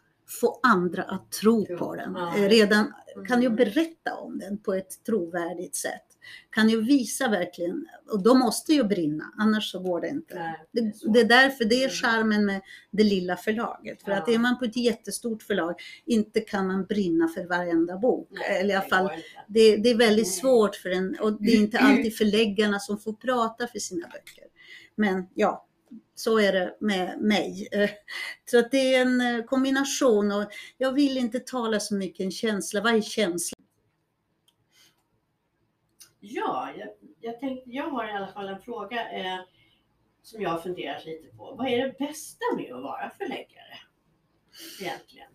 få 0.41 0.61
andra 0.63 1.03
att 1.03 1.33
tro 1.33 1.67
på 1.79 1.95
den? 1.97 2.15
ja. 2.17 2.37
Eh, 2.39 2.49
Redan, 2.49 2.93
kan 3.29 3.43
jag 3.43 3.53
Mm. 3.53 3.57
berätta 3.57 4.15
om 4.15 4.39
den 4.39 4.59
på 4.59 4.75
ett 4.75 5.05
trovärdigt 5.07 5.77
sätt? 5.77 6.03
kan 6.51 6.69
ju 6.69 6.81
visa 6.81 7.29
verkligen, 7.29 7.87
och 8.11 8.23
de 8.23 8.39
måste 8.39 8.73
ju 8.73 8.85
brinna, 8.85 9.25
annars 9.39 9.71
så 9.73 9.79
går 9.81 10.01
det 10.01 10.09
inte. 10.09 10.35
Nej, 10.35 10.65
Det, 10.73 10.81
är 10.81 11.13
det 11.13 11.21
är 11.21 11.25
därför 11.25 11.65
det 11.65 11.75
är 11.75 11.79
Mm. 11.89 11.91
charmen 11.91 12.47
med 12.47 12.61
det 12.91 13.05
lilla 13.05 13.37
förlaget. 13.37 14.03
För 14.03 14.11
att 14.13 14.25
Ja. 14.29 14.35
är 14.35 14.39
man 14.39 14.59
på 14.59 14.65
ett 14.65 14.77
jättestort 14.77 15.43
förlag, 15.43 15.75
inte 16.07 16.41
kan 16.41 16.67
man 16.67 16.85
brinna 16.85 17.29
för 17.29 17.45
varenda 17.47 17.99
bok. 17.99 18.29
Nej, 18.31 18.61
Eller 18.61 18.75
i 18.75 18.77
alla 18.77 18.89
fall, 18.89 19.11
det, 19.49 19.77
det 19.77 19.91
är 19.91 19.97
väldigt 19.97 20.27
Mm. 20.27 20.33
svårt 20.41 20.77
för 20.77 20.91
en, 20.91 21.17
och 21.21 21.43
det 21.43 21.53
är 21.53 21.57
inte 21.57 21.79
alltid 21.81 22.17
förläggarna 22.17 22.79
som 22.79 22.99
får 22.99 23.13
prata 23.13 23.67
för 23.67 23.79
sina 23.79 24.07
böcker. 24.07 24.45
Men 24.97 25.27
ja, 25.35 25.67
så 26.17 26.39
är 26.39 26.53
det 26.53 26.77
med 26.81 27.21
mig. 27.21 27.69
Eh, 27.73 27.91
Så 28.45 28.59
att 28.59 28.71
det 28.71 28.95
är 28.95 29.03
en 29.03 29.21
eh, 29.21 29.45
kombination 29.45 30.33
och 30.33 30.45
jag 30.79 30.93
vill 30.93 31.17
inte 31.17 31.41
tala 31.41 31.81
så 31.81 31.95
mycket 31.95 32.21
en 32.25 32.31
känsla. 32.31 32.81
Vad 32.81 32.95
är 32.95 33.01
känsla? 33.01 33.57
Ja, 36.21 36.71
jag, 36.77 36.89
jag, 37.21 37.41
tänkte, 37.41 37.71
jag 37.71 37.91
har 37.91 38.09
i 38.09 38.13
alla 38.13 38.29
fall 38.29 38.49
en 38.49 38.61
fråga 38.61 39.11
eh, 39.13 39.41
som 40.23 40.43
jag 40.43 40.51
har 40.51 40.59
funderat 40.59 41.05
lite 41.05 41.37
på. 41.37 41.55
Vad 41.59 41.69
är 41.69 41.87
det 41.87 41.99
bästa 41.99 42.45
med 42.57 42.75
att 42.75 42.83
vara 42.83 43.11
förläggare? 43.19 43.79
Egentligen. 44.81 45.29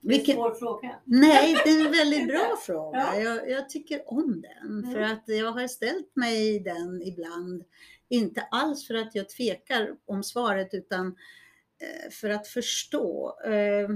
Det 0.00 0.14
är 0.14 0.18
en 0.18 0.24
svår 0.24 0.54
fråga. 0.54 1.00
Nej, 1.04 1.56
det 1.64 1.70
är 1.70 1.86
en 1.86 1.92
väldigt 1.92 2.28
bra 2.28 2.56
fråga. 2.66 2.98
Ja. 2.98 3.16
Jag, 3.20 3.50
jag 3.50 3.68
tycker 3.68 4.12
om 4.12 4.42
den. 4.42 4.78
Mm. 4.78 4.92
För 4.92 5.00
att 5.00 5.24
jag 5.26 5.52
har 5.52 5.68
ställt 5.68 6.16
mig 6.16 6.60
den 6.60 7.02
ibland. 7.02 7.64
Inte 8.12 8.40
alls 8.50 8.86
för 8.86 8.94
att 8.94 9.14
jag 9.14 9.28
tvekar 9.28 9.96
om 10.04 10.22
svaret 10.22 10.74
utan 10.74 11.06
eh, 11.78 12.10
för 12.10 12.30
att 12.30 12.48
förstå. 12.48 13.38
Eh, 13.44 13.88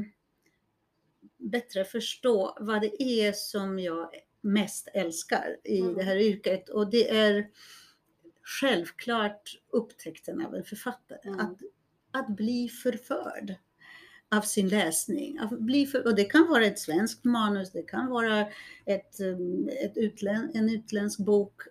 bättre 1.38 1.84
förstå 1.84 2.56
vad 2.60 2.80
det 2.80 3.02
är 3.02 3.32
som 3.32 3.78
jag 3.78 4.10
mest 4.40 4.88
älskar 4.94 5.56
i 5.64 5.80
Mm. 5.80 5.94
det 5.94 6.02
här 6.02 6.16
yrket. 6.16 6.68
Och 6.68 6.90
det 6.90 7.10
är 7.16 7.48
självklart 8.42 9.58
upptäckten 9.72 10.46
av 10.46 10.54
en 10.54 10.64
författare. 10.64 11.28
Mm. 11.28 11.40
Att, 11.40 11.58
att 12.10 12.36
bli 12.36 12.68
förförd 12.68 13.54
av 14.28 14.40
sin 14.40 14.68
läsning. 14.68 15.38
Att 15.38 15.58
bli 15.58 15.86
för, 15.86 16.06
och 16.06 16.14
det 16.14 16.24
kan 16.24 16.48
vara 16.48 16.66
ett 16.66 16.78
svenskt 16.78 17.24
manus, 17.24 17.72
det 17.72 17.82
kan 17.82 18.06
vara 18.10 18.46
ett, 18.84 19.20
um, 19.20 19.68
ett 19.68 19.96
utlän, 19.96 20.50
en 20.54 20.70
utländsk 20.70 21.18
bok. 21.18 21.62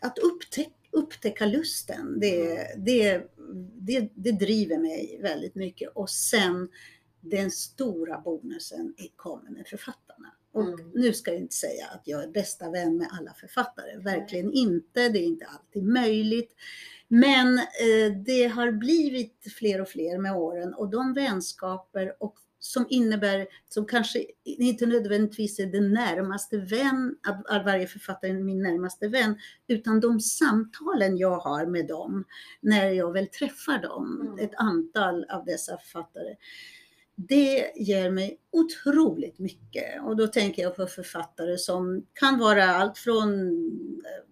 Att 0.00 0.18
att 0.18 0.18
upptäck, 0.18 0.72
upptäcka 0.90 1.46
lusten, 1.46 2.20
det, 2.20 2.66
det, 2.76 3.30
det, 3.74 4.10
det 4.14 4.32
driver 4.32 4.78
mig 4.78 5.18
väldigt 5.22 5.54
mycket. 5.54 5.90
Och 5.94 6.10
sen 6.10 6.68
den 7.20 7.50
stora 7.50 8.20
bonusen 8.20 8.94
kommer 9.16 9.50
med 9.50 9.66
författarna. 9.66 10.32
Och 10.52 10.62
Mm. 10.62 10.90
nu 10.94 11.12
ska 11.12 11.30
jag 11.30 11.40
inte 11.40 11.54
säga 11.54 11.86
att 11.86 12.02
jag 12.04 12.22
är 12.24 12.28
bästa 12.28 12.70
vän 12.70 12.96
med 12.96 13.08
alla 13.20 13.34
författare, 13.34 13.96
verkligen 13.98 14.52
inte. 14.52 15.08
Det 15.08 15.18
är 15.18 15.22
inte 15.26 15.46
alltid 15.46 15.84
möjligt. 15.84 16.54
Men 17.08 17.58
eh, 17.58 18.12
det 18.26 18.46
har 18.46 18.72
blivit 18.72 19.52
fler 19.58 19.80
och 19.80 19.88
fler 19.88 20.18
med 20.18 20.36
åren 20.36 20.74
och 20.74 20.90
de 20.90 21.14
vänskaper 21.14 22.16
och 22.20 22.34
som 22.58 22.86
innebär, 22.88 23.46
som 23.68 23.86
kanske 23.86 24.24
inte 24.44 24.86
nödvändigtvis 24.86 25.58
är 25.58 25.66
den 25.66 25.92
närmaste 25.92 26.58
vän, 26.58 27.16
att, 27.48 27.64
varje 27.64 27.86
författare 27.86 28.30
är 28.30 28.34
min 28.34 28.62
närmaste 28.62 29.08
vän, 29.08 29.38
utan 29.68 30.00
de 30.00 30.20
samtalen 30.20 31.16
jag 31.16 31.38
har 31.38 31.66
med 31.66 31.86
dem 31.86 32.24
när 32.60 32.90
jag 32.90 33.12
väl 33.12 33.26
träffar 33.26 33.82
dem, 33.82 34.20
Mm. 34.20 34.44
ett 34.44 34.54
antal 34.56 35.24
av 35.24 35.44
dessa 35.44 35.78
författare. 35.78 36.36
Det 37.14 37.72
ger 37.76 38.10
mig 38.10 38.40
otroligt 38.52 39.38
mycket 39.38 40.02
och 40.02 40.16
då 40.16 40.26
tänker 40.26 40.62
jag 40.62 40.76
på 40.76 40.86
författare 40.86 41.58
som 41.58 42.06
kan 42.12 42.38
vara 42.38 42.64
allt 42.64 42.98
från 42.98 43.32
eh, 44.04 44.24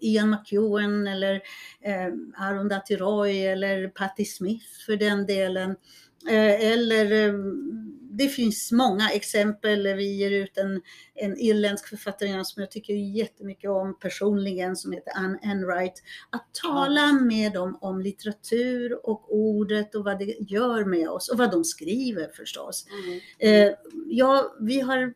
Ian 0.00 0.30
McEwan 0.30 1.06
eller 1.06 1.34
eh, 1.80 2.08
Arundhati 2.36 2.96
Roy 2.96 3.46
eller 3.46 3.88
Patti 3.88 4.24
Smith 4.24 4.66
för 4.86 4.96
den 4.96 5.26
delen. 5.26 5.76
Eh, 6.28 6.72
eller 6.72 7.28
eh, 7.28 7.34
det 8.14 8.28
finns 8.28 8.72
många 8.72 9.10
exempel. 9.10 9.94
Vi 9.94 10.16
ger 10.16 10.30
ut 10.30 10.58
en, 10.58 10.82
en 11.14 11.38
irländsk 11.38 11.88
författare 11.88 12.44
som 12.44 12.60
jag 12.60 12.70
tycker 12.70 12.94
jättemycket 12.94 13.70
om 13.70 13.98
personligen 13.98 14.76
som 14.76 14.92
heter 14.92 15.12
Anne 15.16 15.38
Enright. 15.42 16.02
Att 16.30 16.54
tala 16.62 17.12
med 17.12 17.52
dem 17.52 17.78
om 17.80 18.00
litteratur 18.00 19.06
och 19.06 19.34
ordet 19.34 19.94
och 19.94 20.04
vad 20.04 20.18
det 20.18 20.36
gör 20.40 20.84
med 20.84 21.08
oss 21.08 21.28
och 21.28 21.38
vad 21.38 21.50
de 21.50 21.64
skriver 21.64 22.28
förstås. 22.28 22.86
Mm. 23.04 23.20
Eh, 23.38 23.74
ja, 24.06 24.56
vi 24.60 24.80
har 24.80 25.14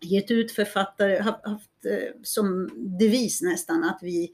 gett 0.00 0.30
ut 0.30 0.52
författare, 0.52 1.18
haft, 1.18 1.70
som 2.22 2.70
devis 2.98 3.42
nästan 3.42 3.84
att 3.84 3.98
vi, 4.02 4.30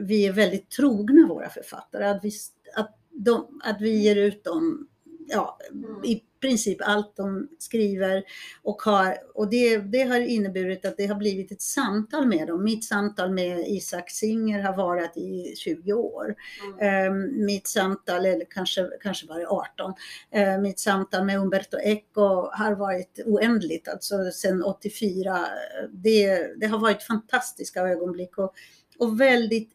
vi 0.00 0.26
är 0.26 0.32
väldigt 0.32 0.70
trogna 0.70 1.26
våra 1.26 1.48
författare. 1.48 2.04
Att 2.04 2.24
vi, 2.24 2.30
att 2.76 2.98
de, 3.10 3.60
att 3.64 3.80
vi 3.80 4.02
ger 4.02 4.16
ut 4.16 4.44
dem, 4.44 4.88
ja, 5.28 5.58
Mm. 5.70 6.04
i 6.04 6.22
princip 6.40 6.78
allt 6.80 7.16
de 7.16 7.48
skriver 7.58 8.22
och 8.62 8.82
har, 8.82 9.16
och 9.34 9.50
det, 9.50 9.78
det 9.78 10.02
har 10.02 10.20
inneburit 10.20 10.84
att 10.84 10.96
det 10.96 11.06
har 11.06 11.14
blivit 11.14 11.52
ett 11.52 11.62
samtal 11.62 12.26
med 12.26 12.46
dem. 12.46 12.64
Mitt 12.64 12.84
samtal 12.84 13.30
med 13.30 13.64
Isak 13.68 14.10
Singer 14.10 14.62
har 14.62 14.76
varit 14.76 15.16
i 15.16 15.54
20 15.56 15.92
år. 15.92 16.34
Mm. 16.80 17.06
Eh, 17.06 17.28
mitt 17.46 17.66
samtal, 17.66 18.26
eller 18.26 18.44
kanske, 18.50 18.90
kanske 19.02 19.26
var 19.26 19.38
det 19.38 19.46
18, 19.46 19.94
eh, 20.30 20.58
mitt 20.58 20.80
samtal 20.80 21.24
med 21.24 21.38
Umberto 21.38 21.78
Eco 21.78 22.50
har 22.52 22.74
varit 22.74 23.20
oändligt, 23.26 23.88
alltså 23.88 24.30
sedan 24.30 24.62
84. 24.62 25.46
Det, 25.92 26.54
det 26.60 26.66
har 26.66 26.78
varit 26.78 27.02
fantastiska 27.02 27.80
ögonblick 27.80 28.38
och, 28.38 28.52
och 28.98 29.20
väldigt, 29.20 29.70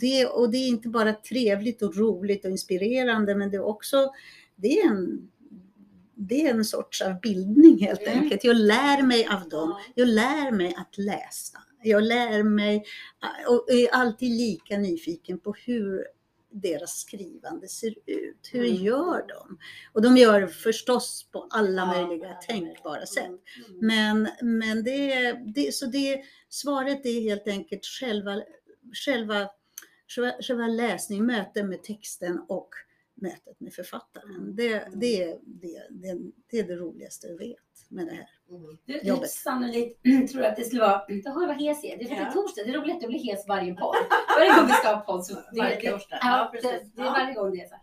det, 0.00 0.26
och 0.26 0.50
det 0.50 0.56
är 0.56 0.68
inte 0.68 0.88
bara 0.88 1.12
trevligt 1.12 1.82
och 1.82 1.96
roligt 1.96 2.44
och 2.44 2.50
inspirerande, 2.50 3.34
men 3.34 3.50
det 3.50 3.56
är 3.56 3.64
också, 3.64 4.10
det 4.62 4.80
är 4.80 4.86
en 4.88 5.28
det 6.14 6.46
är 6.46 6.50
en 6.50 6.64
sorts 6.64 7.02
av 7.02 7.20
bildning 7.20 7.78
helt 7.78 8.02
Mm. 8.02 8.18
enkelt. 8.18 8.44
Jag 8.44 8.56
lär 8.56 9.02
mig 9.02 9.26
av 9.26 9.48
dem. 9.48 9.70
Ja. 9.70 9.80
Jag 9.94 10.08
lär 10.08 10.50
mig 10.50 10.74
att 10.76 10.98
läsa. 10.98 11.58
Jag 11.82 12.02
lär 12.02 12.42
mig 12.42 12.84
och 13.48 13.70
är 13.70 13.88
alltid 13.94 14.30
lika 14.30 14.78
nyfiken 14.78 15.40
på 15.40 15.52
hur 15.52 16.06
deras 16.50 17.00
skrivande 17.00 17.68
ser 17.68 17.94
ut. 18.06 18.48
Hur 18.52 18.64
Mm. 18.64 18.82
gör 18.84 19.26
de? 19.28 19.58
Och 19.92 20.02
de 20.02 20.16
gör 20.16 20.46
förstås 20.46 21.28
på 21.32 21.46
alla 21.50 21.86
möjliga 21.86 22.28
ja, 22.28 22.40
tänkbara 22.48 23.06
sätt. 23.06 23.26
Mm. 23.26 23.90
Mm. 23.90 24.22
Men, 24.22 24.28
men 24.60 24.84
det, 24.84 25.32
det, 25.54 25.74
så 25.74 25.86
det, 25.86 26.22
svaret 26.48 27.06
är 27.06 27.20
helt 27.20 27.48
enkelt 27.48 27.84
själva, 27.84 28.42
själva, 29.04 29.48
själva, 30.08 30.32
själva 30.42 30.66
läsningen, 30.66 31.26
mötet 31.26 31.66
med 31.66 31.82
texten 31.82 32.40
och 32.48 32.68
mötet 33.14 33.60
med 33.60 33.72
författaren. 33.74 34.56
Det, 34.56 34.88
det, 34.94 35.22
är- 35.22 35.38
det, 35.42 35.86
det, 35.90 36.18
det 36.50 36.58
är 36.58 36.64
det 36.68 36.76
roligaste 36.76 37.26
jag 37.26 37.38
vet 37.38 37.56
med 37.88 38.06
det 38.06 38.12
här. 38.12 38.28
Mm. 38.50 38.78
Du, 38.84 38.98
Jobbet. 39.08 39.30
sannolikt 39.30 40.00
tror 40.32 40.42
att 40.44 40.56
det 40.56 40.64
skulle 40.64 40.80
vara, 40.80 41.02
Jaha, 41.08 41.46
vad 41.46 41.62
hes 41.62 41.84
jag 41.84 41.92
är? 41.92 41.98
Det 41.98 42.04
är 42.04 42.08
för 42.08 42.14
det 42.14 42.20
Ja. 42.20 42.28
är 42.28 42.32
torsdag, 42.32 42.62
det 42.64 42.70
är 42.70 42.80
roligt 42.80 43.04
att 43.04 43.08
bli 43.10 43.18
hes 43.18 43.48
varje 43.48 43.74
podd. 43.74 43.94
Varje 44.38 44.54
gång 44.56 44.66
vi 44.66 44.72
ska 44.72 44.94
ha 44.94 45.00
podd 45.00 45.24
så 45.26 45.34
det, 45.34 45.58
Varje 45.60 45.80
det, 45.80 45.90
torsdag. 45.90 46.18
ja, 46.22 46.50
det, 46.52 46.60
precis. 46.60 46.92
det 46.92 47.02
är 47.02 47.10
varje 47.10 47.34
gång 47.34 47.50
det 47.50 47.60
är 47.60 47.68
så 47.68 47.74
här. 47.74 47.82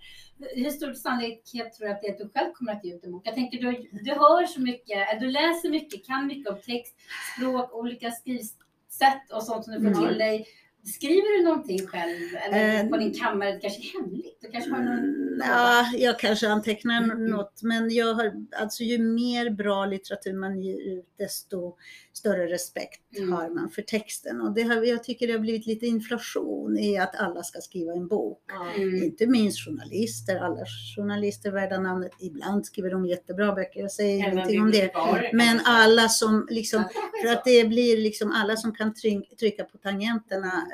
Hur 0.55 0.69
stor 0.69 0.93
sannolikhet 0.93 1.73
tror 1.73 1.87
du 1.87 1.93
att 1.93 2.01
det 2.01 2.07
är 2.07 2.11
att 2.11 2.17
du 2.17 2.29
själv 2.29 2.53
kommer 2.53 2.71
att 2.73 2.85
ge 2.85 2.95
ut 2.95 3.03
en 3.03 3.11
bok? 3.11 3.27
Jag 3.27 3.33
tänker 3.35 3.57
du, 3.61 3.89
du 4.03 4.11
hör 4.11 4.45
så 4.45 4.61
mycket, 4.61 5.19
du 5.19 5.27
läser 5.31 5.69
mycket, 5.69 6.05
kan 6.05 6.27
mycket 6.27 6.53
om 6.53 6.59
text, 6.65 6.95
språk, 7.37 7.73
olika 7.73 8.11
skrivsätt 8.11 9.31
och 9.33 9.43
sånt 9.43 9.65
som 9.65 9.73
du 9.73 9.79
får 9.79 9.87
Mm. 9.87 10.07
till 10.09 10.17
dig. 10.17 10.45
Skriver 10.89 11.37
du 11.37 11.43
någonting 11.43 11.87
själv 11.87 12.19
eller 12.47 12.83
Eh, 12.83 12.89
på 12.89 12.97
din 12.97 13.13
kammare? 13.13 13.51
Det 13.51 13.59
kanske 13.59 13.79
är 13.81 14.01
hemligt? 14.01 14.37
Du 14.41 14.51
kanske 14.51 14.71
har 14.71 14.79
någon... 14.79 14.97
Mm, 14.99 15.41
Ja, 15.47 15.85
jag 15.97 16.19
kanske 16.19 16.49
antecknar 16.49 17.03
Mm. 17.03 17.25
något, 17.25 17.63
men 17.63 17.89
jag 17.93 18.13
har, 18.13 18.31
alltså 18.59 18.83
ju 18.83 18.97
mer 18.97 19.49
bra 19.49 19.85
litteratur 19.85 20.33
man 20.33 20.61
ger 20.61 20.97
ut, 20.97 21.05
desto 21.17 21.75
större 22.13 22.47
respekt 22.47 23.01
Mm. 23.17 23.31
har 23.33 23.49
man 23.49 23.69
för 23.69 23.81
texten. 23.81 24.41
Och 24.41 24.53
det 24.53 24.61
har, 24.63 24.83
jag 24.83 25.03
tycker 25.03 25.27
det 25.27 25.33
har 25.33 25.39
blivit 25.39 25.65
lite 25.65 25.85
inflation 25.85 26.77
i 26.79 26.97
att 26.97 27.15
alla 27.15 27.43
ska 27.43 27.59
skriva 27.61 27.93
en 27.93 28.07
bok. 28.07 28.41
Mm. 28.77 29.03
Inte 29.03 29.27
minst 29.27 29.65
journalister, 29.65 30.35
alla 30.37 30.65
journalister 30.97 31.51
värda 31.51 31.79
namnet. 31.79 32.11
Ibland 32.19 32.65
skriver 32.65 32.89
de 32.91 33.05
jättebra 33.05 33.51
böcker, 33.53 33.79
jag 33.79 33.91
säger 33.91 34.23
Även 34.27 34.33
ingenting 34.37 34.61
om 34.61 34.71
det. 34.71 34.91
Men 35.33 35.59
alla 35.65 36.09
som 36.09 36.47
liksom 36.49 36.83
Ja, 36.93 37.01
för 37.23 37.33
att 37.37 37.45
det 37.45 37.63
blir 37.67 37.97
liksom 37.97 38.31
alla 38.31 38.55
som 38.55 38.71
kan 38.75 38.93
tryck, 38.93 39.37
trycka 39.39 39.63
på 39.63 39.77
tangenterna 39.77 40.67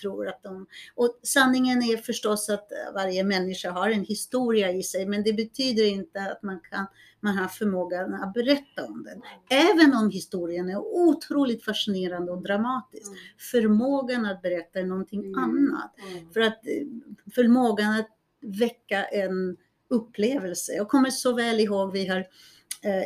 tror 0.00 0.28
att 0.28 0.42
de... 0.42 0.66
Och 0.94 1.18
sanningen 1.22 1.82
är 1.82 1.96
förstås 1.96 2.48
att 2.48 2.72
eh, 2.72 2.94
varje 2.94 3.24
människa 3.24 3.70
har 3.70 3.90
en 3.90 4.04
historia 4.04 4.72
i 4.72 4.82
sig, 4.82 5.06
men 5.06 5.22
det 5.22 5.32
betyder 5.32 5.84
inte 5.84 6.20
att 6.20 6.42
man 6.42 6.60
kan 6.70 6.86
man 7.22 7.36
har 7.36 7.48
förmågan 7.48 8.14
att 8.14 8.34
berätta 8.34 8.84
om 8.86 9.04
den. 9.04 9.22
Även 9.50 9.94
om 9.94 10.10
historien 10.10 10.68
är 10.68 10.78
otroligt 10.78 11.64
fascinerande 11.64 12.32
och 12.32 12.42
dramatisk. 12.42 13.06
Mm. 13.06 13.18
Förmågan 13.38 14.26
att 14.26 14.42
berätta 14.42 14.78
är 14.78 14.84
någonting 14.84 15.24
Mm. 15.24 15.38
annat. 15.38 15.94
Mm. 16.10 16.32
För 16.32 16.40
att 16.40 16.66
eh, 16.66 16.86
förmågan 17.34 17.92
att 17.92 18.08
väcka 18.40 19.04
en 19.04 19.56
upplevelse. 19.88 20.72
Jag 20.72 20.88
kommer 20.88 21.10
så 21.10 21.32
väl 21.34 21.60
ihåg, 21.60 21.92
vi 21.92 22.06
har 22.06 22.18
eh, 22.18 22.24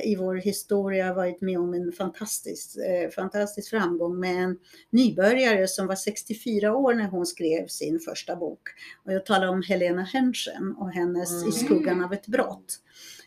i 0.05 0.17
vår 0.17 0.35
historia 0.35 1.15
varit 1.15 1.41
med 1.41 1.59
om 1.59 1.75
en 1.75 1.93
fantastisk, 1.93 2.77
eh, 2.77 3.11
fantastisk 3.11 3.71
framgång 3.71 4.21
med 4.21 4.45
en 4.45 4.59
nybörjare 4.91 5.69
som 5.69 5.87
var 5.87 5.95
64 5.95 6.77
år 6.77 6.95
när 6.95 7.09
hon 7.09 7.27
skrev 7.27 7.67
sin 7.67 8.01
första 8.01 8.37
bok. 8.37 8.61
Och 9.05 9.13
jag 9.13 9.27
talar 9.27 9.47
om 9.47 9.63
Helena 9.63 10.03
Henschen 10.03 10.75
och 10.79 10.91
hennes 10.91 11.31
Mm. 11.33 11.49
I 11.49 11.53
skuggan 11.53 12.05
av 12.05 12.13
ett 12.13 12.27
brott. 12.27 12.81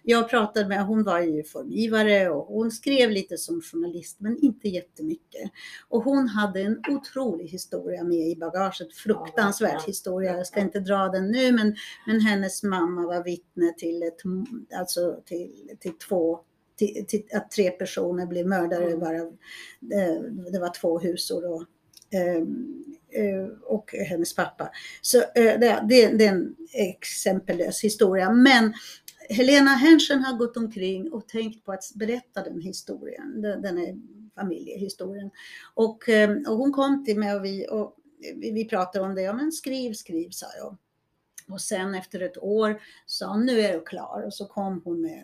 Jag 0.09 0.29
pratade 0.29 0.67
med, 0.67 0.85
hon 0.85 1.03
var 1.03 1.19
ju 1.19 1.43
formgivare 1.43 2.29
och 2.29 2.45
hon 2.45 2.71
skrev 2.71 3.11
lite 3.11 3.37
som 3.37 3.61
journalist 3.61 4.19
men 4.19 4.37
inte 4.43 4.67
jättemycket. 4.69 5.51
Och 5.89 6.03
hon 6.03 6.27
hade 6.27 6.61
en 6.61 6.81
otrolig 6.89 7.47
historia 7.47 8.03
med 8.03 8.27
i 8.27 8.35
bagaget, 8.35 8.93
fruktansvärd 8.95 9.81
historia. 9.87 10.37
Jag 10.37 10.47
ska 10.47 10.59
inte 10.59 10.79
dra 10.79 11.07
den 11.07 11.31
nu 11.31 11.51
men, 11.51 11.75
men 12.07 12.19
hennes 12.21 12.63
mamma 12.63 13.01
var 13.07 13.23
vittne 13.23 13.73
till, 13.77 14.03
ett, 14.03 14.17
alltså 14.79 15.21
till, 15.25 15.51
till 15.79 15.97
två 15.97 16.39
till, 16.77 17.05
till 17.07 17.23
att 17.33 17.51
tre 17.51 17.71
personer 17.71 18.25
blev 18.25 18.47
mördare 18.47 18.85
Mm. 18.85 18.99
bara. 18.99 19.17
eh, 19.17 20.21
Det 20.51 20.59
var 20.59 20.73
två 20.81 20.99
husor 20.99 21.45
och, 21.53 21.63
eh, 22.13 22.37
eh, 23.23 23.47
och 23.63 23.93
hennes 24.09 24.35
pappa. 24.35 24.69
Så 25.01 25.17
det, 25.35 25.57
det, 25.89 26.11
det 26.17 26.25
är 26.25 26.31
en 26.31 26.55
exempellös 26.73 27.83
historia. 27.83 28.31
Men 28.31 28.73
Helena 29.29 29.71
Henschen 29.71 30.23
har 30.23 30.37
gått 30.37 30.57
omkring 30.57 31.11
och 31.11 31.27
tänkt 31.27 31.65
på 31.65 31.71
att 31.71 31.91
berätta 31.95 32.43
den 32.43 32.61
historien, 32.61 33.41
den, 33.41 33.77
här 33.77 33.87
är 33.87 33.97
familjehistorien. 34.35 35.31
Och, 35.73 36.09
eh, 36.09 36.29
och 36.47 36.57
hon 36.57 36.71
kom 36.71 37.05
till 37.05 37.19
mig 37.19 37.35
och 37.35 37.45
vi, 37.45 37.67
och 37.69 37.95
vi, 38.35 38.65
pratade 38.65 39.05
om 39.05 39.15
det, 39.15 39.21
ja 39.21 39.33
men 39.33 39.51
skriv, 39.51 39.93
skriv 39.93 40.29
sa 40.29 40.47
jag. 40.57 40.77
Och 41.49 41.61
sen 41.61 41.95
efter 41.95 42.19
ett 42.19 42.37
år 42.37 42.81
sa 43.05 43.27
hon, 43.27 43.45
nu 43.45 43.59
är 43.59 43.73
du 43.73 43.81
klar. 43.81 44.23
Och 44.25 44.33
så 44.33 44.45
kom 44.45 44.81
hon 44.85 45.01
med 45.01 45.23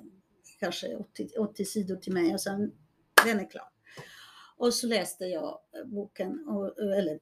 kanske 0.59 0.95
80, 0.95 1.29
80 1.37 1.65
sidor 1.65 1.95
till 1.95 2.13
mig 2.13 2.33
och 2.33 2.41
sen, 2.41 2.71
den 3.25 3.39
är 3.39 3.49
klar. 3.49 3.69
Och 4.57 4.73
så 4.73 4.87
läste 4.87 5.25
jag 5.25 5.59
boken, 5.85 6.47
och, 6.47 6.79
eller 6.79 7.19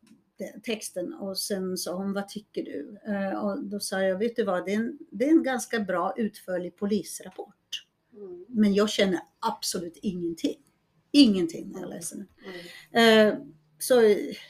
texten 0.63 1.13
och 1.13 1.37
sen 1.37 1.77
sa 1.77 1.95
hon, 1.95 2.13
vad 2.13 2.27
tycker 2.27 2.63
du? 2.63 2.97
Eh, 3.07 3.43
Och 3.45 3.63
då 3.63 3.79
sa 3.79 4.01
jag, 4.01 4.17
vet 4.17 4.35
du 4.35 4.43
vad, 4.43 4.65
det 4.65 4.71
är 4.73 4.75
en, 4.77 4.97
det 5.11 5.25
är 5.25 5.29
en 5.29 5.43
ganska 5.43 5.79
bra 5.79 6.13
utförlig 6.17 6.75
polisrapport. 6.75 7.87
Mm. 8.13 8.45
Men 8.47 8.73
jag 8.73 8.89
känner 8.89 9.19
absolut 9.39 9.97
ingenting. 10.01 10.59
Ingenting 11.11 11.71
när 11.71 11.79
jag 11.81 11.89
läser 11.89 12.15
den. 12.17 12.27
Mm. 12.93 13.27
Eh, 13.27 13.39
Så 13.79 14.01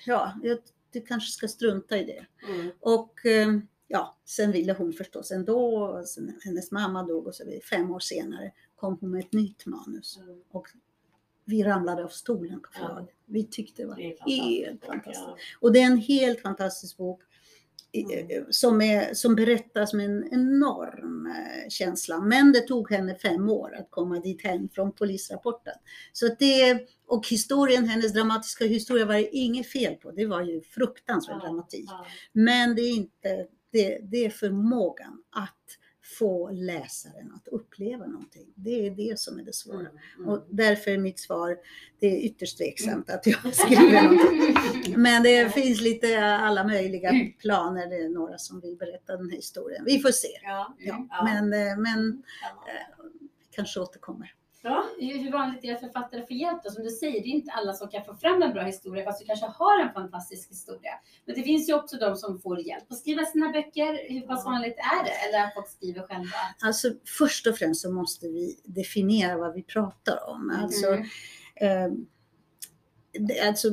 ja, 0.05 0.33
jag, 0.43 0.57
du 0.91 1.01
kanske 1.01 1.31
ska 1.31 1.47
strunta 1.47 1.97
i 1.97 2.03
det. 2.05 2.25
Mm. 2.53 2.71
Och 2.79 3.25
eh, 3.25 3.57
ja, 3.87 4.17
sen 4.25 4.51
ville 4.51 4.73
hon 4.73 4.93
förstås 4.93 5.31
ändå. 5.31 6.03
Sen 6.05 6.33
hennes 6.43 6.71
mamma 6.71 7.03
dog 7.03 7.27
och 7.27 7.35
så 7.35 7.45
vidare. 7.45 7.61
Fem 7.61 7.91
år 7.91 7.99
senare 7.99 8.51
kom 8.75 8.97
hon 9.01 9.11
med 9.11 9.19
ett 9.19 9.33
nytt 9.33 9.65
manus. 9.65 10.17
Mm. 10.23 10.41
Och 10.51 10.67
vi 11.45 11.63
ramlade 11.63 12.03
av 12.03 12.07
stolen 12.09 12.59
på 12.61 12.69
Ja. 12.73 12.79
förlaget. 12.87 13.15
Vi 13.25 13.43
tyckte 13.47 13.81
det 13.81 13.87
var 13.87 13.95
Det 13.95 14.31
helt 14.31 14.85
fantastiskt. 14.85 15.25
Ja. 15.27 15.37
Och 15.59 15.73
det 15.73 15.79
är 15.79 15.85
en 15.85 15.97
helt 15.97 16.41
fantastisk 16.41 16.97
bok 16.97 17.21
Mm. 17.93 18.29
eh, 18.29 18.43
som, 18.49 18.81
är, 18.81 19.13
som 19.13 19.35
berättas 19.35 19.93
med 19.93 20.05
en 20.05 20.29
enorm 20.33 21.25
eh, 21.27 21.69
känsla. 21.69 22.21
Men 22.21 22.51
det 22.51 22.59
tog 22.61 22.91
henne 22.91 23.15
fem 23.15 23.49
år 23.49 23.75
att 23.75 23.87
komma 23.91 24.19
dit 24.19 24.43
hem 24.43 24.69
från 24.69 24.91
polisrapporten. 24.91 25.73
Så 26.13 26.27
det, 26.39 26.79
och 27.07 27.27
historien, 27.27 27.85
hennes 27.87 28.13
dramatiska 28.13 28.65
historia 28.65 29.05
var 29.05 29.13
det 29.13 29.35
inget 29.35 29.67
fel 29.67 29.95
på. 29.95 30.11
Det 30.11 30.25
var 30.25 30.41
ju 30.41 30.61
fruktansvärd 30.61 31.37
Ja, 31.41 31.45
dramatik. 31.45 31.85
ja. 31.87 32.05
Men 32.31 32.75
det 32.75 32.81
är 32.81 32.91
inte, 32.91 33.47
det, 33.71 33.99
det 34.11 34.25
är 34.25 34.29
förmågan 34.29 35.23
att 35.31 35.77
få 36.19 36.49
läsaren 36.49 37.31
att 37.35 37.47
uppleva 37.47 38.05
någonting. 38.05 38.47
Det 38.55 38.87
är 38.87 38.91
det 38.91 39.19
som 39.19 39.39
är 39.39 39.43
det 39.43 39.55
svåra. 39.55 39.79
Mm. 39.79 39.91
Mm. 40.17 40.29
Och 40.29 40.45
därför 40.49 40.91
är 40.91 40.97
mitt 40.97 41.19
svar, 41.19 41.57
det 41.99 42.07
är 42.07 42.25
ytterst 42.25 42.57
tveksamt 42.57 43.09
att 43.09 43.27
jag 43.27 43.55
skriver 43.55 44.01
någonting. 44.03 44.93
Men 44.97 45.23
det 45.23 45.53
finns 45.53 45.81
lite 45.81 46.25
alla 46.25 46.63
möjliga 46.63 47.11
planer. 47.39 47.89
Det 47.89 47.95
är 47.95 48.09
några 48.09 48.37
som 48.37 48.59
vill 48.59 48.77
berätta 48.77 49.17
den 49.17 49.29
här 49.29 49.35
historien. 49.35 49.85
Vi 49.85 49.99
får 49.99 50.11
se. 50.11 50.39
Ja. 50.43 50.75
Men, 51.23 51.53
eh, 51.53 51.77
men 51.77 52.23
eh, 52.67 53.07
kanske 53.51 53.79
återkommer. 53.79 54.33
Ja. 54.63 54.83
Hur 54.99 55.17
hur 55.23 55.31
vanligt 55.31 55.63
är 55.63 55.67
det 55.67 55.73
att 55.73 55.79
författare 55.79 56.21
får 56.21 56.31
hjälp 56.35 56.63
då? 56.63 56.69
Som 56.69 56.83
du 56.83 56.89
säger, 56.89 57.11
det 57.21 57.27
är 57.27 57.31
inte 57.31 57.51
alla 57.51 57.73
som 57.73 57.87
kan 57.89 58.05
få 58.05 58.15
fram 58.15 58.41
en 58.43 58.53
bra 58.53 58.63
historia, 58.63 59.03
fast 59.05 59.19
du 59.19 59.25
kanske 59.25 59.45
har 59.45 59.79
en 59.79 59.93
fantastisk 59.93 60.49
historia. 60.49 60.91
Men 61.25 61.35
det 61.35 61.43
finns 61.43 61.69
ju 61.69 61.73
också 61.73 61.97
de 61.97 62.15
som 62.15 62.39
får 62.39 62.59
hjälp 62.59 62.83
att 62.91 62.97
skriva 62.97 63.25
sina 63.25 63.49
böcker. 63.51 64.09
Hur 64.13 64.21
pass 64.21 64.45
vanligt 64.45 64.75
är 64.77 65.03
det? 65.03 65.11
Eller 65.11 65.45
att 65.47 65.53
folk 65.53 65.67
skriver 65.69 66.01
själva? 66.01 66.35
Alltså 66.63 66.87
först 67.17 67.47
och 67.47 67.57
främst 67.57 67.81
så 67.81 67.91
måste 67.91 68.27
vi 68.27 68.59
definiera 68.65 69.37
vad 69.37 69.53
vi 69.53 69.63
pratar 69.63 70.29
om. 70.29 70.51
Alltså, 70.63 70.87
Mm. 71.55 71.91
eh, 71.91 71.91
Alltså, 73.47 73.67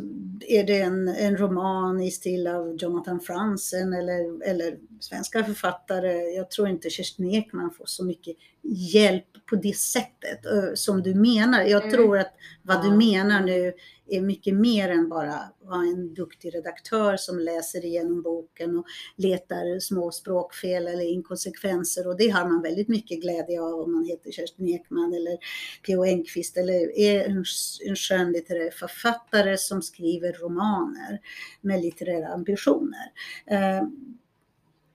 är 0.49 0.65
det 0.65 0.81
en, 0.81 1.09
en 1.09 1.37
roman 1.37 2.01
i 2.01 2.11
stil 2.11 2.47
av 2.47 2.77
Jonathan 2.79 3.21
Franzen 3.21 3.93
eller, 3.93 4.43
eller 4.51 4.79
svenska 5.01 5.45
författare? 5.45 6.13
Jag 6.13 6.51
tror 6.51 6.69
inte 6.69 6.91
Kerstin 6.91 7.31
Ekman 7.31 7.71
får 7.71 7.85
så 7.87 8.05
mycket 8.05 8.37
hjälp 8.63 9.25
på 9.51 9.57
det 9.57 9.77
sättet 9.77 10.47
eh, 10.47 10.75
som 10.75 11.03
du 11.03 11.15
menar. 11.15 11.63
Jag 11.63 11.83
Mm. 11.83 11.95
tror 11.95 12.19
att 12.19 12.33
vad 12.63 12.83
du 12.83 12.91
menar 12.91 13.41
nu 13.41 13.73
är 14.11 14.21
mycket 14.21 14.55
mer 14.55 14.89
än 14.89 15.09
bara 15.09 15.39
vara 15.63 15.83
en 15.83 16.15
duktig 16.15 16.55
redaktör 16.55 17.17
som 17.17 17.39
läser 17.39 17.85
igenom 17.85 18.23
boken 18.23 18.77
och 18.79 18.85
letar 19.17 19.81
små 19.81 20.11
språkfel 20.11 20.87
eller 20.89 21.05
inkonsekvenser 21.13 22.09
och 22.09 22.17
det 22.17 22.29
har 22.29 22.49
man 22.49 22.63
väldigt 22.63 22.89
mycket 22.89 23.21
glädje 23.23 23.61
av 23.61 23.81
om 23.81 23.93
man 23.93 24.05
heter 24.05 24.31
Kerstin 24.33 24.69
Ekman 24.69 25.15
eller 25.15 25.39
P.O. 25.87 26.05
Enquist 26.05 26.57
eller 26.57 26.99
är 26.99 27.25
en, 27.25 27.45
en 27.87 27.97
skönlitterär 27.97 28.71
författare 28.71 29.59
som 29.59 29.83
skriver 29.83 30.33
romaner 30.33 31.21
med 31.61 31.81
litterära 31.81 32.29
ambitioner. 32.29 33.13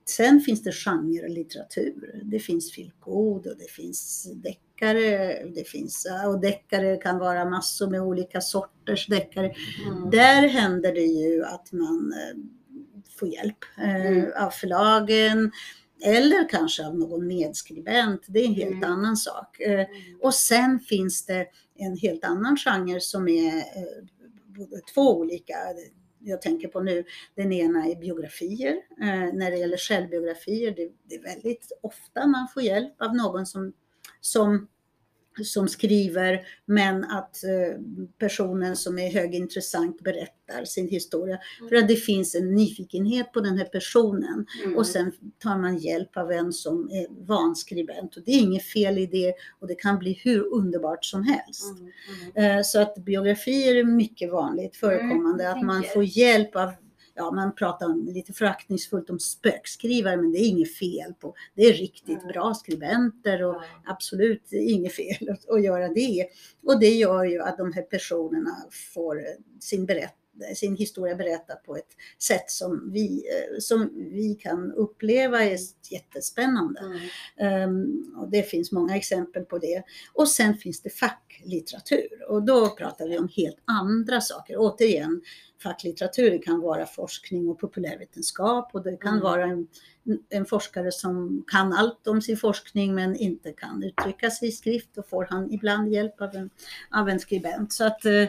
Sen 0.06 0.39
finns 0.41 0.64
det 0.64 0.72
genrelitteratur. 0.72 2.22
Det 2.24 2.39
finns 2.39 2.72
filkod 2.72 3.47
och 3.47 3.58
det 3.58 3.72
finns 3.72 4.28
deckare. 4.36 5.43
Det 5.56 5.68
finns, 5.68 6.08
och 6.28 6.39
deckare 6.39 6.97
kan 6.97 7.20
vara 7.20 7.45
massor 7.49 7.88
med 7.89 8.01
olika 8.01 8.41
sorters 8.41 9.08
deckare. 9.08 9.56
Mm. 9.88 10.10
Där 10.10 10.47
händer 10.47 10.93
det 10.93 11.01
ju 11.06 11.43
att 11.43 11.72
man 11.72 12.14
eh, 12.14 12.38
får 13.20 13.28
hjälp 13.28 13.58
eh, 13.78 14.06
Mm. 14.06 14.32
av 14.39 14.49
förlagen 14.49 15.51
eller 16.06 16.49
kanske 16.49 16.88
av 16.88 16.97
någon 16.99 17.28
medskribent. 17.28 18.22
Det 18.28 18.39
är 18.39 18.45
en 18.47 18.54
helt 18.54 18.72
Mm. 18.84 18.91
annan 18.91 19.18
sak. 19.18 19.60
Eh, 19.60 19.72
Mm. 19.74 19.88
och 20.22 20.34
sen 20.34 20.80
finns 20.80 21.26
det 21.26 21.47
en 21.76 21.97
helt 21.97 22.24
annan 22.24 22.58
genre 22.58 22.99
som 22.99 23.28
är 23.28 23.64
både 24.47 24.82
två 24.93 25.18
olika. 25.20 25.56
Jag 26.26 26.41
tänker 26.41 26.67
på 26.67 26.80
nu, 26.80 27.03
den 27.36 27.51
ena 27.51 27.86
är 27.88 27.95
biografier. 27.95 28.76
Eh, 29.01 29.34
när 29.34 29.51
det 29.51 29.57
gäller 29.57 29.78
självbiografier, 29.78 30.74
det, 30.76 30.91
det 31.03 31.15
är 31.15 31.24
väldigt 31.24 31.71
ofta 31.82 32.28
man 32.28 32.47
får 32.53 32.63
hjälp 32.63 33.01
av 33.01 33.15
någon 33.15 33.45
som, 33.45 33.74
som, 34.21 34.67
som 35.43 35.67
skriver, 35.67 36.41
men 36.65 37.03
att 37.03 37.43
eh, 37.43 37.81
personen 38.17 38.75
som 38.75 38.99
är 38.99 39.11
högintressant 39.13 40.03
berättar 40.03 40.65
sin 40.65 40.88
historia. 40.88 41.39
För 41.69 41.75
att 41.75 41.88
det 41.88 41.95
finns 41.95 42.36
en 42.36 42.55
nyfikenhet 42.55 43.34
på 43.34 43.39
den 43.39 43.57
här 43.57 43.65
personen. 43.65 44.45
Mm. 44.63 44.77
Och 44.77 44.88
sen 44.88 45.11
tar 45.39 45.57
man 45.57 45.77
hjälp 45.77 46.17
av 46.17 46.31
en 46.31 46.53
som 46.53 46.89
är 46.91 47.25
vanskribent. 47.27 48.17
Och 48.17 48.23
det 48.25 48.31
är 48.31 48.39
inget 48.39 48.63
fel 48.65 48.97
i 48.97 49.05
det 49.05 49.34
och 49.59 49.67
det 49.67 49.75
kan 49.75 49.99
bli 49.99 50.19
hur 50.23 50.53
underbart 50.53 51.05
som 51.05 51.23
helst. 51.23 51.79
Mm. 51.79 51.91
Mm. 52.36 52.57
Eh, 52.57 52.63
Så 52.63 52.81
att 52.81 52.95
biografier 52.95 53.75
är 53.75 53.84
mycket 53.84 54.31
vanligt 54.31 54.75
förekommande. 54.75 55.43
Mm, 55.43 55.57
att 55.57 55.65
man 55.65 55.84
får 55.84 56.03
hjälp 56.03 56.55
av, 56.55 56.71
ja 57.16 57.32
man 57.32 57.55
pratar 57.55 58.14
lite 58.14 58.34
föraktningsfullt 58.34 59.09
om 59.09 59.20
spökskrivare 59.20 60.18
men 60.18 60.32
det 60.32 60.39
är 60.39 60.47
inget 60.47 60.78
fel 60.78 61.14
på. 61.14 61.36
Det 61.55 61.61
är 61.61 61.74
riktigt 61.74 62.28
bra 62.28 62.53
skribenter 62.53 63.43
och 63.43 63.61
absolut 63.86 64.51
inget 64.51 64.93
fel 64.93 65.30
att, 65.30 65.49
att 65.49 65.64
göra 65.64 65.88
det. 65.88 66.28
Och 66.64 66.80
det 66.80 66.89
gör 66.89 67.24
ju 67.24 67.41
att 67.41 67.57
de 67.57 67.74
här 67.74 67.82
personerna 67.82 68.55
får 68.93 69.26
sin, 69.59 69.86
berätt, 69.86 70.16
sin 70.55 70.75
historia 70.75 71.15
berättad 71.15 71.55
på 71.55 71.75
ett 71.75 71.89
sätt 72.19 72.49
som 72.49 72.91
vi, 72.93 73.23
eh, 73.27 73.59
som 73.59 73.89
vi 73.95 74.36
kan 74.36 74.71
uppleva 74.71 75.43
är 75.43 75.57
jättespännande. 75.91 76.79
Mm. 76.79 76.99
Ehm, 77.38 78.13
och 78.17 78.29
det 78.29 78.43
finns 78.43 78.71
många 78.71 78.95
exempel 78.95 79.45
på 79.45 79.57
det. 79.57 79.84
Och 80.13 80.29
sen 80.29 80.57
finns 80.57 80.81
det 80.81 80.89
facklitteratur 80.89 82.29
och 82.29 82.43
då 82.43 82.69
pratar 82.69 83.07
vi 83.07 83.17
om 83.17 83.29
helt 83.36 83.57
andra 83.65 84.21
saker. 84.21 84.55
Återigen, 84.57 85.21
facklitteratur 85.63 86.41
kan 86.41 86.59
vara 86.61 86.86
forskning 86.86 87.49
och 87.49 87.59
populärvetenskap 87.59 88.69
och 88.73 88.84
det 88.84 88.97
kan 88.97 89.13
Mm. 89.13 89.23
vara 89.23 89.45
en, 89.45 89.67
en 90.29 90.45
forskare 90.45 90.91
som 90.91 91.43
kan 91.47 91.73
allt 91.73 92.07
om 92.07 92.21
sin 92.21 92.38
forskning 92.38 92.95
men 92.95 93.15
inte 93.15 93.51
kan 93.51 93.84
uttrycka 93.84 94.31
sig 94.31 94.47
i 94.47 94.51
skrift. 94.51 94.89
Då 94.95 95.03
får 95.03 95.27
han 95.29 95.51
ibland 95.51 95.93
hjälp 95.93 96.21
av 96.21 96.36
en, 96.36 96.49
av 96.91 97.09
en 97.09 97.19
skribent. 97.19 97.73
Så 97.73 97.84
att 97.86 98.05
eh, 98.05 98.27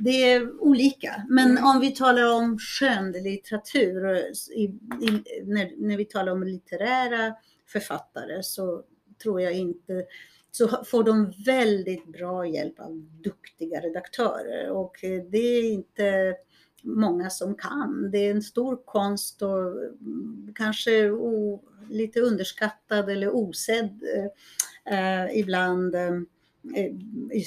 det 0.00 0.32
är 0.32 0.62
olika. 0.62 1.26
Men 1.28 1.50
Mm. 1.50 1.64
om 1.64 1.80
vi 1.80 1.90
talar 1.90 2.34
om 2.36 2.58
skönlitteratur, 2.58 4.04
och 4.04 4.16
i, 4.56 4.62
i, 4.62 5.22
när, 5.44 5.86
när 5.88 5.96
vi 5.96 6.04
talar 6.04 6.32
om 6.32 6.42
litterära 6.42 7.34
författare 7.66 8.42
så 8.42 8.84
tror 9.22 9.40
jag 9.40 9.52
inte 9.52 10.04
så 10.50 10.84
får 10.84 11.04
de 11.04 11.32
väldigt 11.46 12.06
bra 12.06 12.46
hjälp 12.46 12.80
av 12.80 13.08
duktiga 13.24 13.80
redaktörer 13.80 14.70
och 14.70 15.04
eh, 15.04 15.22
det 15.30 15.38
är 15.38 15.72
inte 15.72 16.34
många 16.82 17.30
som 17.30 17.54
kan. 17.54 18.10
Det 18.10 18.18
är 18.18 18.30
en 18.30 18.42
stor 18.42 18.84
konst 18.84 19.42
och 19.42 19.58
mm, 19.58 20.52
kanske 20.54 21.10
o, 21.10 21.62
lite 21.90 22.20
underskattad 22.20 23.10
eller 23.10 23.34
osedd 23.34 24.02
eh, 24.16 24.24
eh 24.94 25.38
ibland 25.38 25.94
eh, 25.94 26.20
Eh, 26.76 26.92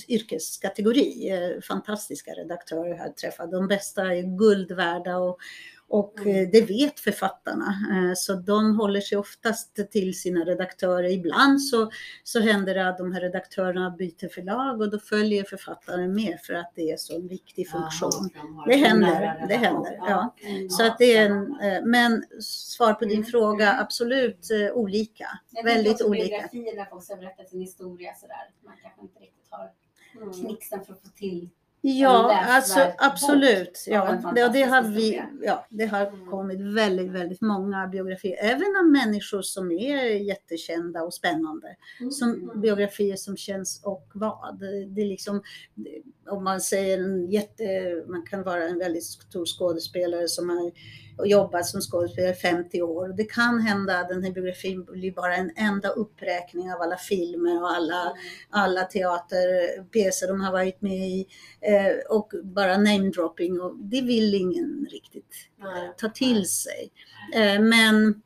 yrkeskategori. 0.08 1.30
Eh, 1.30 1.62
fantastiska 1.62 2.32
redaktörer 2.32 2.98
har 2.98 3.06
jag 3.06 3.18
träffat. 3.18 3.52
De 3.52 3.68
bästa 3.68 4.16
är 4.16 4.38
guld 4.38 4.72
värda 4.72 5.18
och, 5.18 5.38
och 5.88 6.20
Mm. 6.20 6.36
eh, 6.44 6.50
det 6.52 6.62
vet 6.62 7.00
författarna. 7.00 7.66
Eh, 7.92 8.14
Så 8.16 8.34
de 8.34 8.76
håller 8.80 9.02
sig 9.02 9.18
oftast 9.18 9.92
till 9.92 10.20
sina 10.20 10.46
redaktörer. 10.46 11.10
Ibland 11.10 11.62
så, 11.62 11.92
så 12.24 12.40
händer 12.40 12.74
det 12.76 12.88
att 12.90 12.98
de 12.98 13.14
här 13.14 13.22
redaktörerna 13.22 13.90
byter 13.90 14.28
förlag 14.34 14.82
och 14.82 14.92
då 14.92 15.00
följer 15.00 15.44
författaren 15.44 16.14
med 16.16 16.40
för 16.44 16.54
att 16.54 16.72
det 16.76 16.92
är 16.92 16.98
så 16.98 17.16
en 17.16 17.28
viktig 17.28 17.70
funktion. 17.70 18.30
Jaha, 18.36 18.66
Det 18.68 18.76
händer, 18.76 19.46
det 19.48 19.56
händer, 19.56 19.98
ja. 19.98 20.36
Mm. 20.42 20.70
Så 20.70 20.86
att 20.88 20.98
det 20.98 21.18
är 21.18 21.26
en, 21.30 21.60
eh, 21.62 21.82
men 21.86 22.24
svar 22.42 22.94
på 22.94 23.06
din 23.06 23.14
Mm. 23.18 23.26
fråga, 23.26 23.74
absolut 23.80 24.48
olika. 24.74 25.28
Väldigt 25.64 25.94
också 25.94 26.08
olika. 26.08 26.26
biografier 26.26 26.76
när 26.76 26.86
folk 26.86 27.04
ska 27.04 27.16
berätta 27.16 27.44
sin 27.46 27.62
historia 27.62 28.14
sådär. 28.16 28.50
Man 28.66 28.74
kanske 28.82 29.02
inte 29.02 29.20
riktigt 29.20 29.48
har 29.50 29.72
knixen 30.42 30.86
för 30.86 30.94
att 30.94 31.02
få 31.02 31.08
till. 31.10 31.50
Ja, 31.86 32.40
alltså 32.48 32.80
absolut. 32.98 33.84
Ja, 33.88 34.32
det, 34.36 34.50
det 34.50 34.64
har 34.64 34.82
vi, 34.84 35.22
ja, 35.42 35.66
det 35.70 35.86
har 35.86 36.06
Mm. 36.06 36.30
kommit 36.30 36.62
väldigt, 36.76 37.12
väldigt 37.12 37.42
många 37.42 37.88
biografier, 37.88 38.38
även 38.42 38.76
av 38.80 38.86
människor 38.92 39.42
som 39.42 39.72
är 39.72 40.04
jättekända 40.06 41.02
och 41.04 41.14
spännande. 41.14 41.68
Som 42.12 42.30
Mm. 42.34 42.62
biografier 42.62 43.16
som 43.16 43.38
känns 43.38 43.82
och 43.84 44.08
vad. 44.14 44.60
Det 44.88 45.02
är 45.02 45.06
liksom, 45.08 45.44
om 46.30 46.44
man 46.44 46.62
säger 46.62 46.98
en 47.04 47.30
jätte, 47.32 47.64
man 48.08 48.24
kan 48.26 48.44
vara 48.44 48.64
en 48.64 48.78
väldigt 48.80 49.04
stor 49.04 49.46
skådespelare 49.46 50.28
som 50.28 50.50
har 50.50 50.72
jobbat 51.26 51.66
som 51.66 51.82
skådespelare 51.82 52.32
i 52.32 52.36
50 52.36 52.82
år. 52.82 53.14
Det 53.18 53.24
kan 53.24 53.60
hända 53.60 54.00
att 54.00 54.10
den 54.10 54.24
här 54.24 54.32
biografin 54.32 54.84
blir 54.84 55.12
bara 55.12 55.36
en 55.36 55.52
enda 55.56 55.90
uppräkning 55.90 56.74
av 56.74 56.82
alla 56.82 56.98
filmer 56.98 57.62
och 57.62 57.76
alla 57.76 58.14
alla 58.50 58.84
teaterpjäser 58.84 60.28
de 60.28 60.42
har 60.42 60.52
varit 60.52 60.82
med 60.82 61.08
i 61.08 61.28
eh, 61.62 62.16
och 62.16 62.32
bara 62.44 62.78
namedropping 62.78 63.62
och 63.62 63.76
det 63.76 64.02
vill 64.02 64.36
ingen 64.36 64.88
riktigt 64.92 65.36
ta 65.98 66.10
till 66.10 66.50
sig. 66.50 66.92
Eh, 67.34 67.62
men 67.62 68.22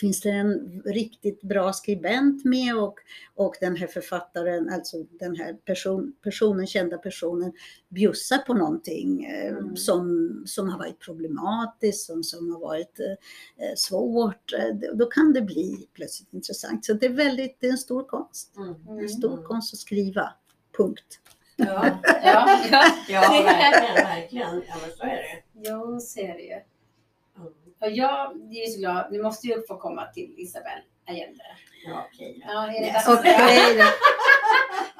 finns 0.00 0.20
det 0.20 0.30
en 0.30 0.82
riktigt 0.84 1.42
bra 1.42 1.72
skribent 1.72 2.44
med 2.44 2.76
och, 2.78 2.94
och 3.34 3.54
den 3.60 3.76
här 3.76 3.86
författaren, 3.86 4.68
alltså 4.68 4.96
den 5.10 5.36
här 5.36 5.52
person, 5.54 6.12
personen, 6.22 6.66
kända 6.66 6.98
personen 6.98 7.52
bjussar 7.88 8.38
på 8.38 8.54
någonting 8.54 9.24
eh, 9.24 9.50
Mm. 9.50 9.76
som, 9.76 10.42
som 10.46 10.68
har 10.68 10.78
varit 10.78 10.98
problematiskt, 10.98 12.06
som, 12.06 12.22
som 12.24 12.52
har 12.52 12.60
varit 12.60 13.00
eh, 13.00 13.74
svårt, 13.76 14.52
eh, 14.52 14.74
då 14.94 15.06
kan 15.06 15.32
det 15.32 15.42
bli 15.42 15.88
plötsligt 15.94 16.32
intressant. 16.34 16.84
Så 16.84 16.92
det 16.92 17.06
är 17.06 17.10
väldigt, 17.10 17.56
det 17.60 17.66
är 17.66 17.70
en 17.70 17.78
stor 17.78 18.04
konst. 18.04 18.56
Mm. 18.56 18.98
En 18.98 19.08
stor 19.08 19.42
konst 19.42 19.74
att 19.74 19.78
skriva. 19.80 20.32
Punkt. 20.76 21.20
Ja, 21.56 22.00
Ja, 22.06 22.60
ja. 22.70 22.84
ja 23.08 23.20
verkligen, 23.44 23.94
verkligen. 23.94 24.62
Ja, 24.68 24.76
så 24.96 25.02
är 25.02 25.16
det. 25.16 25.68
Jag 25.68 26.02
ser 26.02 26.34
det. 26.34 26.62
Jag 27.80 28.32
är 28.52 28.70
så 28.70 28.78
glad. 28.78 29.12
Nu 29.12 29.22
måste 29.22 29.46
ju 29.46 29.62
få 29.68 29.76
komma 29.76 30.06
till 30.06 30.34
Isabel 30.38 30.78
Allende. 31.08 31.44
Ja, 31.86 32.06
okej. 32.12 32.44
Ja, 32.46 32.66
är 32.66 32.80
det 32.80 32.86
Ja, 32.86 32.92
dags? 32.92 33.08
okej 33.08 33.76
då. 33.76 33.84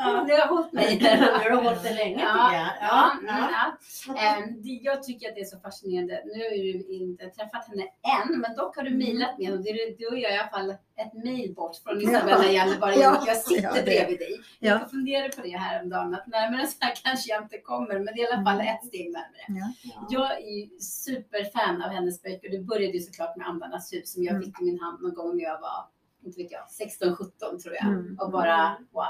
Ja, 0.02 0.22
nu 0.26 0.32
har 0.32 0.38
jag 0.38 0.46
hållit 0.46 0.72
mig. 0.72 0.98
Har 1.42 1.50
du 1.50 1.56
hållit 1.56 1.82
det 1.82 1.94
länge 1.94 2.14
tycker 2.16 2.28
Ja, 2.28 2.54
jag. 2.54 2.68
ja, 2.80 3.12
ja. 3.26 4.14
Ehm, 4.18 4.62
det- 4.62 4.68
Jag 4.82 5.02
tycker 5.02 5.28
att 5.28 5.34
det 5.34 5.40
är 5.40 5.44
så 5.44 5.58
fascinerande. 5.58 6.22
Nu 6.24 6.42
har 6.42 6.50
du 6.50 6.94
inte 6.94 7.24
träffat 7.26 7.68
henne 7.68 7.82
än, 7.82 8.40
men 8.40 8.56
dock 8.56 8.76
har 8.76 8.82
du 8.82 8.90
mejlat 8.90 9.38
med 9.38 9.46
henne. 9.46 9.62
Det 9.62 9.70
är- 9.70 9.96
Du 9.98 10.04
gör 10.20 10.30
i 10.34 10.38
alla 10.38 10.48
fall 10.50 10.70
ett 10.70 11.14
mejl 11.24 11.54
bort 11.54 11.76
från 11.84 12.00
Isabella 12.02 12.44
genom 12.50 12.82
att 12.82 13.26
jag 13.26 13.36
sitter 13.36 13.62
Ja, 13.62 13.72
det- 13.74 13.82
bredvid 13.82 14.18
dig. 14.18 14.40
ja. 14.58 14.70
Jag 14.70 14.90
funderade 14.90 15.28
på 15.36 15.42
det 15.42 15.56
här 15.56 15.82
om 15.82 15.88
dagen 15.90 16.14
att 16.14 16.26
närmare 16.26 16.66
så 16.66 16.76
här 16.80 16.94
kanske 17.04 17.30
jag 17.32 17.42
inte 17.42 17.58
kommer, 17.58 17.94
men 17.94 18.14
det 18.14 18.20
är 18.22 18.30
i 18.30 18.32
alla 18.32 18.44
fall 18.44 18.60
ett 18.60 18.84
steg 18.86 19.12
närmare. 19.12 19.44
Ja. 19.48 19.72
Ja. 19.82 20.06
Jag 20.10 20.32
är 20.32 20.50
ju 20.60 20.78
superfan 20.80 21.82
av 21.82 21.90
hennes 21.90 22.22
böcker. 22.22 22.48
Det 22.50 22.58
började 22.58 22.92
ju 22.92 23.00
såklart 23.00 23.36
med 23.36 23.46
Andarnas 23.46 23.92
hus 23.92 24.12
som 24.12 24.24
jag 24.24 24.34
Mm. 24.34 24.44
fick 24.44 24.60
i 24.60 24.64
min 24.64 24.80
hand 24.80 25.02
någon 25.02 25.14
gång 25.14 25.36
när 25.36 25.44
jag 25.44 25.60
var, 25.60 25.80
inte 26.24 26.42
vet 26.42 26.50
jag, 26.50 26.62
16-17 27.10 27.58
tror 27.62 27.74
jag. 27.74 27.84
Mm. 27.84 28.18
Och 28.20 28.30
bara 28.30 28.76
wow. 28.92 29.04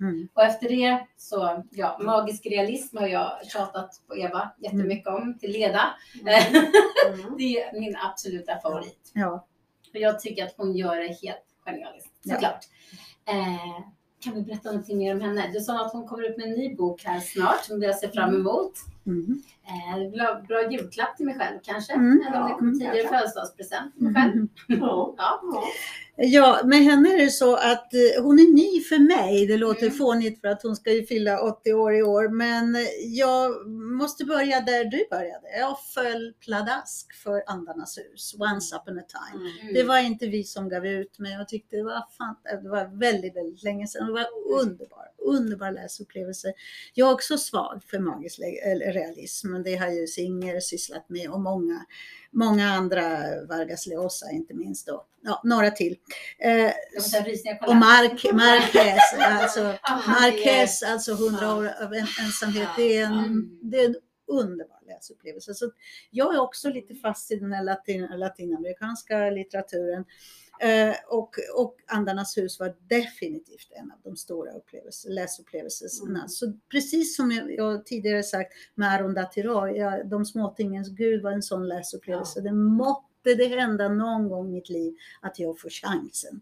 Mm. 0.00 0.28
Och 0.34 0.42
efter 0.42 0.68
det 0.68 1.06
så, 1.16 1.62
ja, 1.70 1.98
magisk 2.02 2.46
realism 2.46 2.96
har 2.96 3.06
jag 3.06 3.46
tjatat 3.46 4.02
på 4.08 4.16
Eva 4.16 4.50
jättemycket 4.58 5.06
om 5.06 5.38
till 5.38 5.52
leda. 5.52 5.94
Mm. 6.20 6.52
Det 7.38 7.62
är 7.62 7.80
min 7.80 7.96
absoluta 7.96 8.58
favorit. 8.60 9.10
Ja. 9.14 9.46
För 9.92 9.98
jag 9.98 10.20
tycker 10.20 10.44
att 10.44 10.54
hon 10.56 10.76
gör 10.76 10.96
det 10.96 11.06
helt 11.22 11.46
genialiskt, 11.64 12.12
Ja. 12.22 12.34
såklart. 12.34 12.64
Eh, 13.28 13.84
kan 14.20 14.34
vi 14.34 14.42
berätta 14.42 14.70
någonting 14.70 14.98
mer 14.98 15.14
om 15.14 15.20
henne? 15.20 15.50
Du 15.52 15.60
sa 15.60 15.86
att 15.86 15.92
hon 15.92 16.08
kommer 16.08 16.30
ut 16.30 16.36
med 16.36 16.46
en 16.46 16.52
ny 16.52 16.74
bok 16.76 17.04
här 17.04 17.20
snart 17.20 17.64
som 17.64 17.82
jag 17.82 17.96
ser 17.96 18.08
fram 18.08 18.34
emot. 18.34 18.72
Mm. 19.06 19.42
Eh, 19.66 20.10
bra, 20.46 20.70
julklapp 20.72 21.16
till 21.16 21.26
mig 21.26 21.34
själv 21.38 21.58
kanske. 21.62 21.92
Mm. 21.92 22.22
Eller 22.28 22.40
om 22.42 22.48
det 22.48 22.54
kommer 22.54 22.72
tidigare 22.72 23.08
födelsedagspresent 23.08 23.94
till 23.94 24.02
mig 24.04 24.14
själv. 24.14 24.32
Mm. 24.32 24.48
Ja. 24.66 25.14
Ja. 25.18 25.62
Ja. 26.16 26.60
Med 26.64 26.78
henne 26.78 27.14
är 27.14 27.18
det 27.18 27.30
så 27.30 27.56
att 27.56 27.94
eh, 27.94 28.22
hon 28.22 28.38
är 28.38 28.52
ny 28.54 28.80
för 28.80 28.98
mig. 28.98 29.46
Det 29.46 29.56
låter 29.56 29.82
Mm. 29.86 29.94
fånigt 29.94 30.40
för 30.40 30.48
att 30.48 30.62
hon 30.62 30.76
ska 30.76 30.92
ju 30.92 31.06
fylla 31.06 31.40
80 31.40 31.72
år 31.74 31.94
i 31.94 32.02
år. 32.02 32.28
Men 32.28 32.74
eh, 32.76 32.82
jag 33.06 33.66
måste 33.70 34.24
börja 34.24 34.60
där 34.60 34.84
du 34.84 35.06
började. 35.10 35.58
Jag 35.58 35.76
föll 35.94 36.32
pladask 36.40 37.12
för 37.14 37.42
Andarnas 37.46 37.98
hus, 37.98 38.34
Once 38.38 38.76
upon 38.76 38.98
a 38.98 39.02
time. 39.02 39.50
Mm. 39.62 39.74
Det 39.74 39.82
var 39.84 39.98
inte 39.98 40.26
vi 40.26 40.44
som 40.44 40.68
gav 40.68 40.86
ut, 40.86 41.18
men 41.18 41.32
jag 41.32 41.48
tyckte 41.48 41.76
det 41.76 41.82
var, 41.84 42.04
fan, 42.18 42.36
det 42.62 42.68
var 42.68 42.98
väldigt, 42.98 43.36
väldigt 43.36 43.62
länge 43.62 43.86
sedan. 43.86 44.06
Det 44.06 44.12
var 44.12 44.26
underbar, 44.62 45.06
underbar 45.18 45.70
läsupplevelse. 45.70 46.52
Jag 46.94 47.08
är 47.08 47.12
också 47.14 47.38
svag 47.38 47.82
för 47.86 47.98
magisk 47.98 48.38
le- 48.38 48.70
eller 48.72 48.91
realism, 48.92 49.54
det 49.64 49.76
har 49.76 49.88
ju 49.90 50.06
Singer 50.06 50.60
sysslat 50.60 51.08
med 51.08 51.30
och 51.30 51.40
många, 51.40 51.86
många 52.30 52.70
andra, 52.70 53.08
Vargas 53.48 53.86
Llosa 53.86 54.30
inte 54.30 54.54
minst 54.54 54.86
då. 54.86 55.06
Ja, 55.22 55.40
några 55.44 55.70
till. 55.70 55.96
Eh, 56.38 56.70
och 57.68 57.76
Marquez, 58.34 59.14
alltså 59.20 59.60
Ah, 59.82 60.00
Marquez, 60.08 60.82
alltså 60.82 61.12
100 61.12 61.54
år 61.54 61.70
av 61.84 61.94
en- 61.94 62.06
ensamhet. 62.24 62.68
Det 62.76 62.96
är 62.96 63.04
en, 63.06 63.12
Mm. 63.12 63.58
det 63.62 63.76
är 63.80 63.84
en 63.88 63.96
underbar 64.26 64.78
läsupplevelse. 64.86 65.54
Så 65.54 65.70
jag 66.10 66.34
är 66.34 66.40
också 66.40 66.68
lite 66.68 66.94
fast 66.94 67.30
i 67.30 67.36
den 67.36 67.52
här 67.52 67.64
latin, 67.64 68.06
latinamerikanska 68.16 69.30
litteraturen. 69.30 70.04
Eh, 70.62 70.94
och, 71.08 71.34
och 71.56 71.76
Andarnas 71.86 72.38
hus 72.38 72.60
var 72.60 72.76
definitivt 72.88 73.68
en 73.70 73.92
av 73.92 73.98
de 74.02 74.16
stora 74.16 74.52
upplevelse, 74.52 75.08
läsupplevelserna. 75.08 76.18
Mm. 76.18 76.28
Så 76.28 76.52
precis 76.70 77.16
som 77.16 77.30
jag, 77.30 77.54
jag 77.54 77.86
tidigare 77.86 78.22
sagt 78.22 78.52
med 78.74 78.92
Aron 78.92 79.16
Tiroy, 79.32 79.76
ja, 79.76 80.04
De 80.04 80.24
småtingens 80.24 80.88
gud 80.88 81.22
var 81.22 81.32
en 81.32 81.42
sån 81.42 81.68
läsupplevelse. 81.68 82.40
Det 82.40 82.52
måtte 82.52 83.34
det 83.34 83.46
hända 83.46 83.88
någon 83.88 84.28
gång 84.28 84.48
i 84.48 84.52
mitt 84.52 84.68
liv 84.68 84.94
att 85.20 85.38
jag 85.38 85.60
får 85.60 85.70
chansen 85.70 86.40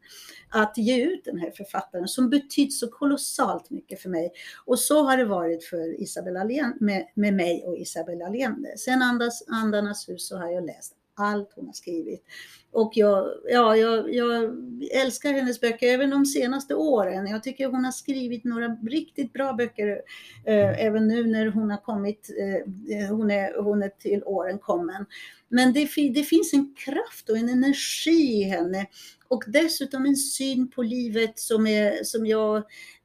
att 0.49 0.79
ge 0.79 1.05
ut 1.05 1.25
den 1.25 1.39
här 1.39 1.51
författaren 1.51 2.09
som 2.09 2.31
betytt 2.31 2.75
så 2.75 2.89
kolossalt 2.89 3.71
mycket 3.71 4.03
för 4.03 4.09
mig. 4.09 4.33
Och 4.65 4.79
så 4.79 5.03
har 5.03 5.17
det 5.17 5.25
varit 5.25 5.65
för 5.65 6.01
Isabel 6.01 6.37
Allende, 6.37 6.77
med, 6.81 7.07
med 7.15 7.35
mig 7.35 7.65
och 7.67 7.79
Isabel 7.79 8.23
Allende. 8.23 8.79
Sen 8.79 9.03
Andas, 9.03 9.45
Andarnas 9.49 10.09
hus 10.09 10.29
så 10.29 10.37
har 10.37 10.51
jag 10.51 10.67
läst 10.67 10.97
allt 11.21 11.53
hon 11.55 11.67
har 11.67 11.73
skrivit. 11.73 12.25
Och 12.73 12.93
jag, 12.95 13.29
ja, 13.49 13.77
jag, 13.77 14.15
jag 14.15 14.57
älskar 14.93 15.33
hennes 15.33 15.61
böcker 15.61 15.87
även 15.87 16.11
de 16.11 16.27
senaste 16.27 16.75
åren. 16.75 17.27
Jag 17.27 17.43
tycker 17.43 17.67
hon 17.67 17.85
har 17.85 17.93
skrivit 17.93 18.45
några 18.45 18.69
riktigt 18.69 19.33
bra 19.33 19.53
böcker 19.53 20.03
eh, 20.47 20.85
även 20.87 21.09
nu 21.09 21.27
när 21.27 21.47
hon 21.47 21.71
har 21.71 21.83
kommit, 21.85 22.31
eh, 22.39 23.17
hon, 23.17 23.31
är, 23.31 23.63
hon 23.63 23.83
är 23.83 23.89
till 23.89 24.23
åren 24.25 24.59
kommen. 24.59 25.07
Men 25.49 25.73
det, 25.73 25.89
det 26.15 26.25
finns 26.25 26.53
en 26.53 26.75
kraft 26.75 27.31
och 27.31 27.37
en 27.37 27.49
energi 27.49 28.41
i 28.41 28.43
henne 28.43 28.87
och 29.29 29.45
dessutom 29.47 30.07
en 30.07 30.17
syn 30.17 30.71
på 30.71 30.83
livet 30.83 31.39
som, 31.39 31.67
är, 31.67 32.05
som 32.05 32.27
jag 32.27 32.63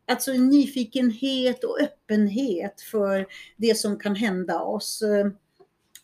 Alltså 0.07 0.31
en 0.31 0.49
nyfikenhet 0.49 1.63
och 1.63 1.79
öppenhet 1.81 2.81
för 2.81 3.25
det 3.57 3.77
som 3.77 3.99
kan 3.99 4.15
hända 4.15 4.61
oss 4.61 5.03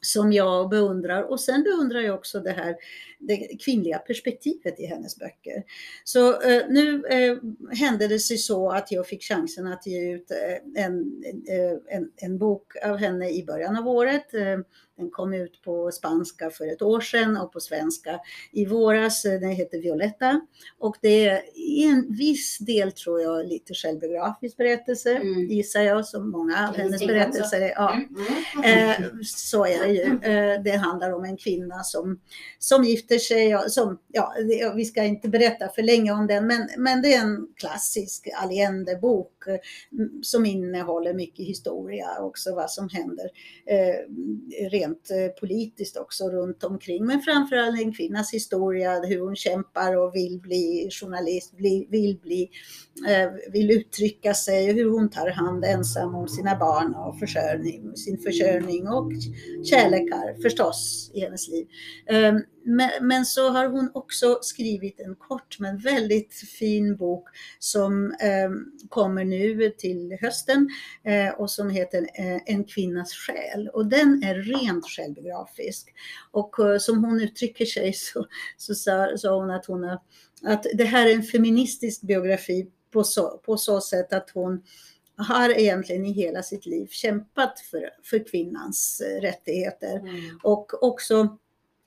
som 0.02 0.34
jag 0.34 0.70
beundrar. 0.70 1.24
Och 1.24 1.40
sen 1.40 1.64
beundrar 1.64 2.00
jag 2.00 2.16
också 2.16 2.40
det 2.40 2.52
här 2.52 2.76
det 3.20 3.58
kvinnliga 3.66 3.98
perspektivet 3.98 4.80
i 4.80 4.86
hennes 4.86 5.20
böcker. 5.20 5.64
Så 6.04 6.42
eh, 6.42 6.64
nu 6.70 7.06
eh, 7.06 7.38
hände 7.78 8.08
det 8.08 8.20
sig 8.20 8.38
så 8.38 8.70
att 8.70 8.92
jag 8.92 9.08
fick 9.08 9.24
chansen 9.24 9.68
att 9.68 9.88
ge 9.88 10.12
ut 10.12 10.32
eh, 10.32 10.84
en, 10.86 11.24
eh, 11.48 11.96
en, 11.98 12.12
en 12.16 12.38
bok 12.38 12.74
av 12.86 12.98
henne 12.98 13.30
i 13.30 13.46
början 13.46 13.78
av 13.78 13.88
året. 13.88 14.34
Eh, 14.34 14.60
den 15.02 15.12
kom 15.12 15.34
ut 15.34 15.62
på 15.62 15.92
spanska 15.92 16.50
för 16.50 16.74
ett 16.74 16.82
år 16.82 17.02
sedan 17.02 17.38
och 17.38 17.54
på 17.54 17.60
svenska 17.60 18.20
i 18.52 18.66
våras. 18.66 19.24
Den 19.24 19.50
heter 19.50 19.82
Violetta 19.82 20.42
och 20.80 20.96
det 21.02 21.28
är 21.28 21.42
i 21.56 21.84
en 21.84 22.16
viss 22.18 22.58
del 22.58 22.92
tror 22.92 23.22
jag 23.22 23.48
lite 23.48 23.74
självbiografisk 23.74 24.58
berättelse 24.58 25.12
Mm. 25.16 25.46
gissar 25.46 25.82
jag 25.82 26.06
som 26.06 26.32
många 26.32 26.70
av 26.70 26.76
hennes 26.76 27.08
berättelser 27.08 27.62
är. 27.62 27.70
Ja. 27.70 27.94
Mm. 28.64 28.90
Eh, 28.90 29.08
så 29.24 29.66
är 29.66 29.88
det 29.88 29.94
ju. 29.94 30.04
Eh, 30.04 30.62
det 30.64 30.72
handlar 30.78 31.14
om 31.14 31.24
en 31.26 31.38
kvinna 31.38 31.84
som, 31.84 32.20
som 32.60 32.84
gifter 32.84 33.18
sig. 33.18 33.70
Som, 33.70 34.00
ja, 34.08 34.34
vi 34.76 34.86
ska 34.86 35.04
inte 35.04 35.30
berätta 35.30 35.70
för 35.70 35.82
länge 35.82 36.12
om 36.12 36.28
den, 36.28 36.48
men, 36.48 36.70
men 36.78 37.02
det 37.02 37.14
är 37.14 37.22
en 37.22 37.48
klassisk 37.56 38.30
Allende-bok 38.36 39.31
och 39.42 39.54
eh, 39.54 39.60
som 40.22 40.46
innehåller 40.46 41.14
mycket 41.14 41.46
historia 41.46 42.08
också, 42.20 42.56
vad 42.56 42.70
som 42.70 42.90
händer 42.90 43.30
eh, 43.66 44.70
rent 44.70 45.12
eh, 45.12 45.28
politiskt 45.40 45.98
också 45.98 46.30
runt 46.30 46.64
omkring. 46.64 47.06
Men 47.06 47.22
framförallt 47.22 47.82
en 47.82 47.94
kvinnas 47.94 48.34
historia, 48.34 49.00
hur 49.00 49.20
hon 49.20 49.36
kämpar 49.36 49.98
och 49.98 50.16
vill 50.16 50.40
bli 50.40 50.90
journalist, 50.92 51.54
vill 51.90 52.18
bli 52.22 52.50
vill 53.52 53.72
uttrycka 53.72 54.34
sig, 54.34 54.74
hur 54.74 54.90
hon 54.90 55.10
tar 55.10 55.30
hand 55.30 55.66
ensam 55.66 56.16
om 56.16 56.28
sina 56.28 56.56
barn 56.56 56.96
och 56.96 57.20
försörjning, 57.20 57.96
sin 57.96 58.18
försörjning 58.18 58.88
och 58.88 59.12
kärlekar 59.66 60.42
förstås 60.42 61.12
i 61.14 61.20
hennes 61.20 61.48
liv. 61.48 61.68
Ehm, 62.08 62.42
men, 63.02 63.26
så 63.26 63.50
har 63.50 63.68
hon 63.68 63.92
också 63.94 64.40
skrivit 64.42 65.00
en 65.00 65.16
kort 65.16 65.60
men 65.60 65.78
väldigt 65.78 66.34
fin 66.34 66.98
bok 66.98 67.30
som 67.60 68.12
eh, 68.12 68.50
kommer 68.90 69.26
nu 69.26 69.70
till 69.70 70.18
hösten 70.22 70.70
eh, 71.04 71.30
och 71.34 71.52
som 71.52 71.70
heter 71.70 72.02
eh, 72.02 72.40
En 72.46 72.64
kvinnas 72.64 73.14
själ. 73.14 73.70
Och 73.74 73.86
den 73.86 74.24
är 74.24 74.36
rent 74.36 74.86
självbiografisk. 74.86 75.94
Och 76.32 76.60
eh, 76.60 76.78
som 76.78 77.04
hon 77.04 77.22
uttrycker 77.22 77.66
sig 77.66 77.94
så, 78.14 78.26
så 78.58 78.76
sa, 78.76 79.18
sa 79.18 79.36
hon 79.36 79.52
att, 79.52 79.66
hon 79.66 79.84
har, 79.84 80.00
att 80.44 80.66
det 80.74 80.86
här 80.86 81.08
är 81.08 81.14
en 81.16 81.24
feministisk 81.24 82.02
biografi 82.02 82.68
på 82.94 83.04
så, 83.04 83.38
på 83.38 83.58
så 83.58 83.82
sätt 83.82 84.14
att 84.14 84.30
hon 84.30 84.64
har 85.18 85.50
egentligen 85.50 86.06
i 86.06 86.12
hela 86.12 86.44
sitt 86.44 86.66
liv 86.66 86.88
kämpat 86.92 87.60
för, 87.60 87.90
för 88.04 88.28
kvinnans 88.32 89.02
rättigheter 89.22 90.00
Mm. 90.00 90.40
och 90.44 90.84
också 90.84 91.38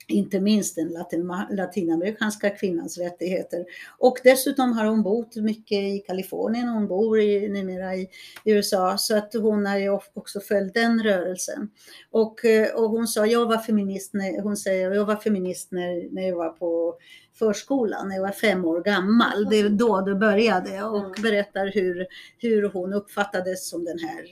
inte 0.08 0.40
minst 0.40 0.76
den 0.76 0.88
latin, 0.88 1.32
latinamerikanska 1.50 2.50
kvinnans 2.50 2.98
rättigheter. 2.98 3.64
Och 3.98 4.18
dessutom 4.24 4.72
har 4.72 4.84
hon 4.84 5.02
bott 5.02 5.36
mycket 5.36 5.78
i 5.78 5.98
Kalifornien, 6.06 6.68
hon 6.68 6.88
bor 6.88 7.20
i, 7.20 7.48
numera 7.48 7.96
i 7.96 8.08
USA, 8.44 8.98
så 8.98 9.16
att 9.16 9.34
hon 9.34 9.66
har 9.66 9.78
ju 9.78 9.98
också 10.14 10.40
följt 10.40 10.74
den 10.74 11.02
rörelsen. 11.02 11.70
Och, 12.10 12.44
eh, 12.44 12.74
och 12.74 12.90
hon 12.90 13.06
sa, 13.06 13.26
jag 13.26 13.46
var 13.46 13.58
feminist, 13.58 14.14
när, 14.14 14.42
hon 14.42 14.56
säger, 14.56 14.90
jag 14.90 15.04
var 15.04 15.16
feminist 15.16 15.72
när, 15.72 16.14
när 16.14 16.22
jag 16.28 16.36
var 16.36 16.50
på 16.50 16.94
förskolan, 17.38 18.08
när 18.08 18.14
jag 18.14 18.22
var 18.22 18.30
fem 18.30 18.64
år 18.64 18.80
gammal. 18.80 19.48
Det 19.50 19.56
är 19.56 19.68
då 19.68 20.00
det 20.00 20.14
började 20.14 20.82
och 20.82 20.98
Mm. 21.00 21.22
berättar 21.22 21.66
hur, 21.74 22.06
hur 22.38 22.68
hon 22.68 22.92
uppfattades 22.92 23.68
som 23.68 23.84
den 23.84 23.98
här 23.98 24.22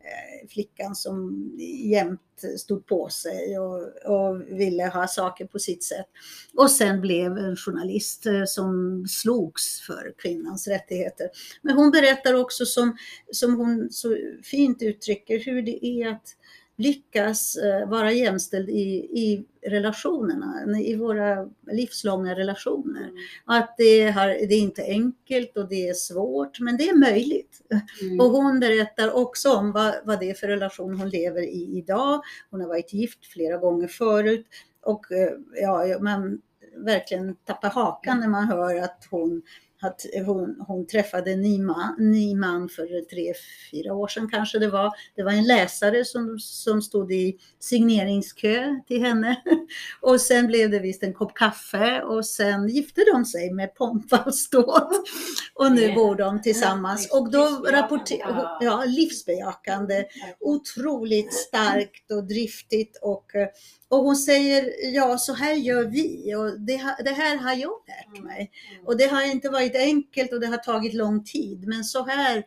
eh, 0.00 0.48
flickan 0.48 0.94
som 0.94 1.50
jämt 1.84 2.20
stod 2.58 2.86
på 2.86 3.08
sig 3.08 3.58
och, 3.58 3.82
och 4.04 4.40
ville 4.40 4.86
ha 4.86 5.06
saker 5.08 5.44
på 5.46 5.58
sitt 5.58 5.84
sätt. 5.84 6.06
Och 6.54 6.70
sen 6.70 7.00
blev 7.00 7.38
en 7.38 7.56
journalist 7.56 8.26
eh, 8.26 8.44
som 8.46 9.04
slogs 9.08 9.80
för 9.80 10.14
kvinnans 10.18 10.68
rättigheter. 10.68 11.26
Men 11.62 11.76
hon 11.76 11.90
berättar 11.90 12.34
också 12.34 12.64
som, 12.64 12.96
som 13.32 13.56
hon 13.56 13.88
så 13.90 14.16
fint 14.42 14.82
uttrycker 14.82 15.38
hur 15.44 15.62
det 15.62 15.86
är 15.86 16.08
att 16.10 16.36
lyckas 16.80 17.56
eh, 17.56 17.88
vara 17.88 18.12
jämställd 18.12 18.68
i, 18.68 19.08
i 19.12 19.44
relationerna, 19.66 20.80
i 20.80 20.96
våra 20.96 21.48
livslånga 21.72 22.34
relationer. 22.34 23.02
Mm. 23.02 23.16
Att 23.44 23.74
det, 23.78 24.10
har, 24.10 24.28
det 24.28 24.54
är 24.54 24.60
inte 24.60 24.82
enkelt 24.82 25.56
och 25.56 25.68
det 25.68 25.88
är 25.88 25.94
svårt, 25.94 26.60
men 26.60 26.76
det 26.76 26.88
är 26.88 26.96
möjligt. 26.96 27.60
Mm. 28.02 28.20
Och 28.20 28.26
hon 28.26 28.60
berättar 28.60 29.12
också 29.12 29.52
om 29.52 29.72
vad, 29.72 29.94
vad 30.04 30.20
det 30.20 30.30
är 30.30 30.34
för 30.34 30.48
relation 30.48 30.94
hon 30.94 31.08
lever 31.08 31.42
i 31.42 31.78
idag. 31.78 32.22
Hon 32.50 32.60
har 32.60 32.68
varit 32.68 32.92
gift 32.92 33.26
flera 33.26 33.56
gånger 33.56 33.88
förut 33.88 34.46
och 34.82 35.12
eh, 35.12 35.32
ja, 35.54 35.98
man 36.00 36.40
verkligen 36.76 37.34
tappar 37.34 37.70
hakan 37.70 38.20
när 38.20 38.28
man 38.28 38.48
hör 38.48 38.76
att 38.76 39.06
hon 39.10 39.42
att 39.80 40.06
hon, 40.26 40.64
hon 40.66 40.86
träffade 40.86 41.32
en 41.32 41.40
ny 41.40 41.58
man, 41.58 41.94
ny 41.98 42.34
man 42.36 42.68
för 42.68 43.04
tre, 43.04 43.34
fyra 43.70 43.94
år 43.94 44.08
sedan 44.08 44.30
kanske 44.30 44.58
det 44.58 44.68
var. 44.68 44.92
Det 45.14 45.22
var 45.22 45.32
en 45.32 45.46
läsare 45.46 46.04
som, 46.04 46.38
som 46.38 46.82
stod 46.82 47.12
i 47.12 47.36
signeringskö 47.58 48.80
till 48.86 49.00
henne. 49.00 49.42
Och 50.00 50.20
sen 50.20 50.46
blev 50.46 50.70
det 50.70 50.78
visst 50.78 51.02
en 51.02 51.14
kopp 51.14 51.34
kaffe 51.34 52.02
och 52.02 52.26
sen 52.26 52.68
gifte 52.68 53.04
de 53.12 53.24
sig 53.24 53.52
med 53.52 53.74
pompa 53.74 54.22
och 54.26 54.34
ståt. 54.34 55.08
Och 55.54 55.72
nu 55.72 55.94
bor 55.94 56.14
de 56.14 56.42
tillsammans. 56.42 57.10
Och 57.12 57.30
då 57.30 57.66
rapporterar, 57.70 58.58
ja, 58.60 58.84
livsbejakande 58.86 60.04
otroligt 60.40 61.34
starkt 61.34 62.10
och 62.10 62.24
driftigt 62.24 62.98
och, 63.02 63.34
eh, 63.34 63.48
och 63.90 63.98
hon 63.98 64.16
säger 64.16 64.72
ja 64.94 65.18
så 65.18 65.32
här 65.32 65.54
gör 65.54 65.84
vi. 65.84 66.34
Och 66.34 66.60
det, 66.60 66.96
det 67.04 67.10
här 67.10 67.36
har 67.36 67.54
jag 67.54 67.72
lärt 67.88 68.24
mig. 68.24 68.50
Och 68.84 68.96
det 68.96 69.04
har 69.04 69.22
inte 69.30 69.48
varit 69.48 69.76
enkelt 69.76 70.32
och 70.32 70.40
det 70.40 70.46
har 70.46 70.56
tagit 70.56 70.94
lång 70.94 71.24
tid. 71.24 71.66
Men 71.66 71.84
så 71.84 72.06
här 72.06 72.44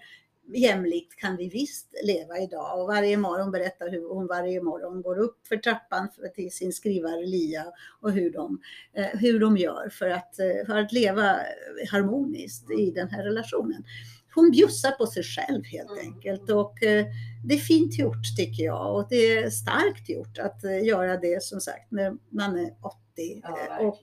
jämlikt 0.53 1.15
kan 1.15 1.37
vi 1.37 1.49
visst 1.49 1.87
leva 2.03 2.37
idag. 2.37 2.81
Och 2.81 2.87
varje 2.87 3.17
morgon 3.17 3.51
berättar 3.51 3.89
hur 3.89 4.13
hon 4.13 4.27
varje 4.27 4.61
morgon 4.61 5.01
går 5.01 5.19
upp 5.19 5.47
för 5.47 5.57
trappan 5.57 6.09
till 6.35 6.51
sin 6.51 6.73
skrivare 6.73 7.25
Lia 7.25 7.65
och 8.01 8.11
hur 8.11 8.31
de, 8.31 8.59
eh, 8.93 9.19
hur 9.19 9.39
de 9.39 9.57
gör 9.57 9.89
för 9.89 10.09
att, 10.09 10.39
eh, 10.39 10.65
för 10.65 10.77
att 10.77 10.91
leva 10.91 11.39
harmoniskt 11.91 12.71
i 12.71 12.91
den 12.91 13.09
här 13.09 13.23
relationen. 13.23 13.83
Hon 14.35 14.51
bjussar 14.51 14.91
på 14.91 15.05
sig 15.07 15.23
själv 15.23 15.63
helt 15.65 15.91
Mm. 15.91 16.13
enkelt 16.13 16.49
och 16.49 16.83
eh, 16.83 17.05
det 17.45 17.53
är 17.53 17.57
fint 17.59 17.99
gjort 17.99 18.35
tycker 18.37 18.63
jag 18.63 18.95
och 18.95 19.07
det 19.09 19.15
är 19.37 19.49
starkt 19.49 20.09
gjort 20.09 20.37
att 20.37 20.63
eh, 20.63 20.83
göra 20.85 21.17
det 21.17 21.43
som 21.43 21.59
sagt 21.61 21.91
när 21.91 22.13
man 22.31 22.57
är 22.57 22.69
80 22.81 23.41
Ja, 23.43 23.57
eh, 23.79 23.87
och, 23.87 24.01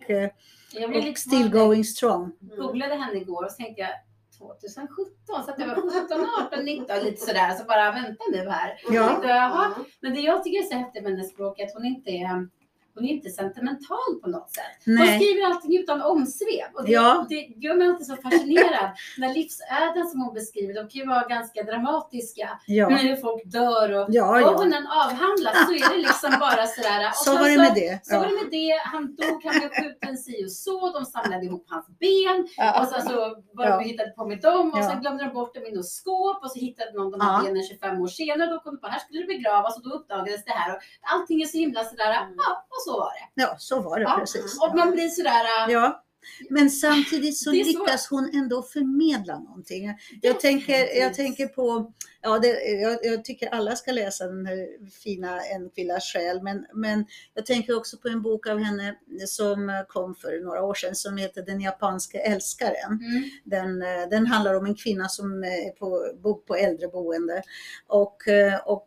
Jag 0.73 0.91
och 0.97 1.05
lite 1.05 1.21
still 1.21 1.51
going 1.51 1.85
strong. 1.85 2.33
googlade 2.41 2.95
henne 2.95 3.21
igår 3.21 3.45
och 3.45 3.51
så 3.51 3.57
tänkte 3.57 3.81
jag 3.83 3.91
2017, 4.39 4.95
så 5.27 5.51
att 5.51 5.57
det 5.59 5.67
var 5.67 5.75
17, 5.75 6.27
18, 6.53 6.65
19 6.65 6.99
lite 7.05 7.21
sådär. 7.27 7.51
Så 7.51 7.65
bara 7.65 7.93
vänta 7.93 8.25
nu 8.33 8.49
här. 8.49 8.81
Ja. 8.91 9.09
Tänkte, 9.09 9.29
jaha. 9.29 9.75
Men 10.01 10.15
det 10.15 10.21
jag 10.21 10.45
tycker 10.45 10.59
är 10.59 10.63
så 10.63 10.75
häftigt 10.75 11.03
med 11.03 11.13
hennes 11.13 11.31
språk 11.31 11.59
är 11.61 11.65
att 11.67 11.75
hon 11.75 11.85
inte 11.85 12.11
är 12.11 12.49
hon 12.95 13.05
är 13.05 13.09
inte 13.09 13.31
sentimental 13.31 14.13
på 14.23 14.29
något 14.29 14.51
sätt. 14.51 14.65
Hon 14.85 14.95
Nej. 14.95 15.19
skriver 15.21 15.47
allting 15.47 15.79
utan 15.79 16.03
omsvep. 16.03 16.71
Och 16.75 16.85
det, 16.85 16.93
Ja. 16.93 17.27
det 17.29 17.35
gör 17.35 17.75
mig 17.75 17.89
alltid 17.89 18.07
så 18.07 18.17
fascinerad. 18.17 18.91
När 19.19 19.35
livsöden 19.35 20.07
som 20.11 20.21
hon 20.21 20.35
beskriver, 20.35 20.75
de 20.75 20.81
kan 20.81 21.01
ju 21.03 21.07
vara 21.07 21.27
ganska 21.29 21.63
dramatiska. 21.63 22.49
Ja, 22.67 22.89
hur 22.89 23.17
folk 23.17 23.43
dör 23.45 23.89
och 23.99 24.07
ja, 24.11 24.41
ja. 24.41 24.55
hon 24.57 24.73
än 24.73 24.87
avhandlar 24.87 25.53
så 25.67 25.73
är 25.73 25.91
det 25.95 25.99
liksom 26.09 26.31
bara 26.41 26.67
sådär. 26.67 27.01
Och 27.11 27.15
Så 27.17 27.33
var 27.39 27.49
det 27.49 27.57
med 27.57 27.75
det. 27.75 28.01
Så 28.07 28.17
var 28.19 28.25
Ja. 28.25 28.29
det 28.31 28.37
med 28.43 28.51
det. 28.51 28.75
Han 28.93 29.03
dog, 29.17 29.45
han 29.45 29.55
blev 29.61 29.71
skjuten 29.71 30.17
si 30.19 30.45
och 30.47 30.53
så. 30.53 30.93
De 30.99 31.05
samlade 31.05 31.45
ihop 31.47 31.65
hans 31.69 31.87
ben. 32.03 32.39
Och 32.81 32.87
sen 32.89 33.03
så 33.09 33.15
var 33.59 33.65
de 33.71 33.85
hittade 33.89 34.11
på 34.11 34.27
med 34.27 34.41
dem 34.41 34.73
och 34.75 34.85
sen 34.85 35.01
glömde 35.01 35.25
de 35.25 35.31
bort 35.33 35.55
dem 35.55 35.65
i 35.65 35.73
något 35.73 35.89
skåp 35.89 36.39
och 36.45 36.51
så 36.51 36.59
hittade 36.59 36.91
någon 36.99 37.11
de 37.11 37.21
här 37.21 37.43
benen 37.45 37.63
25 37.63 38.01
år 38.03 38.07
senare. 38.09 38.51
Då 38.51 38.59
kom 38.61 38.75
de 38.75 38.81
på 38.81 38.87
här 38.87 38.99
skulle 38.99 39.21
det 39.21 39.27
begravas 39.27 39.77
och 39.77 39.83
då 39.87 39.91
uppdagades 39.99 40.45
det 40.45 40.51
här. 40.61 40.69
Och 40.77 40.81
allting 41.15 41.43
är 41.43 41.47
så 41.47 41.59
himla 41.59 41.85
sådär, 41.85 42.11
Mm. 42.21 42.35
ja 42.37 42.65
så 42.85 42.93
var 43.01 43.11
det. 43.13 43.43
ja, 43.43 43.55
så 43.59 43.81
var 43.81 43.97
det 43.99 44.03
Ja. 44.03 44.17
precis. 44.19 44.61
Och 44.61 44.77
man 44.77 44.91
blir 44.91 45.09
sådär, 45.09 45.69
Ja. 45.69 46.03
Men 46.51 46.71
samtidigt 46.71 47.37
så 47.37 47.53
lyckas 47.53 48.07
hon 48.11 48.31
ändå 48.35 48.63
förmedla 48.63 49.39
någonting. 49.39 49.95
Jag 50.23 50.41
tänker, 50.41 50.99
jag 51.01 51.15
tänker 51.15 51.47
på, 51.47 51.93
ja, 52.23 52.39
det, 52.39 52.63
jag, 52.63 52.99
jag 53.03 53.25
tycker 53.25 53.49
alla 53.49 53.77
ska 53.77 53.93
läsa 53.93 54.27
den 54.27 54.47
här 54.47 54.91
fina 54.91 55.41
En 55.41 55.71
kvinnas 55.71 56.13
själ, 56.13 56.43
men, 56.43 56.67
men 56.75 57.07
jag 57.35 57.47
tänker 57.47 57.77
också 57.77 57.97
på 57.97 58.09
en 58.09 58.23
bok 58.23 58.47
av 58.47 58.59
henne 58.59 58.97
som 59.27 59.85
kom 59.89 60.15
för 60.15 60.45
några 60.45 60.63
år 60.63 60.75
sedan 60.75 60.95
som 60.95 61.17
heter 61.17 61.43
Den 61.43 61.61
japanska 61.61 62.19
älskaren. 62.19 62.93
mm, 62.93 63.31
Den, 63.45 63.79
den 64.11 64.27
handlar 64.27 64.55
om 64.55 64.67
en 64.67 64.75
kvinna 64.75 65.09
som 65.09 65.45
är 65.45 65.71
på, 65.71 66.13
bor 66.23 66.35
på 66.35 66.55
äldreboende 66.55 67.43
och, 67.87 68.17
och 68.65 68.87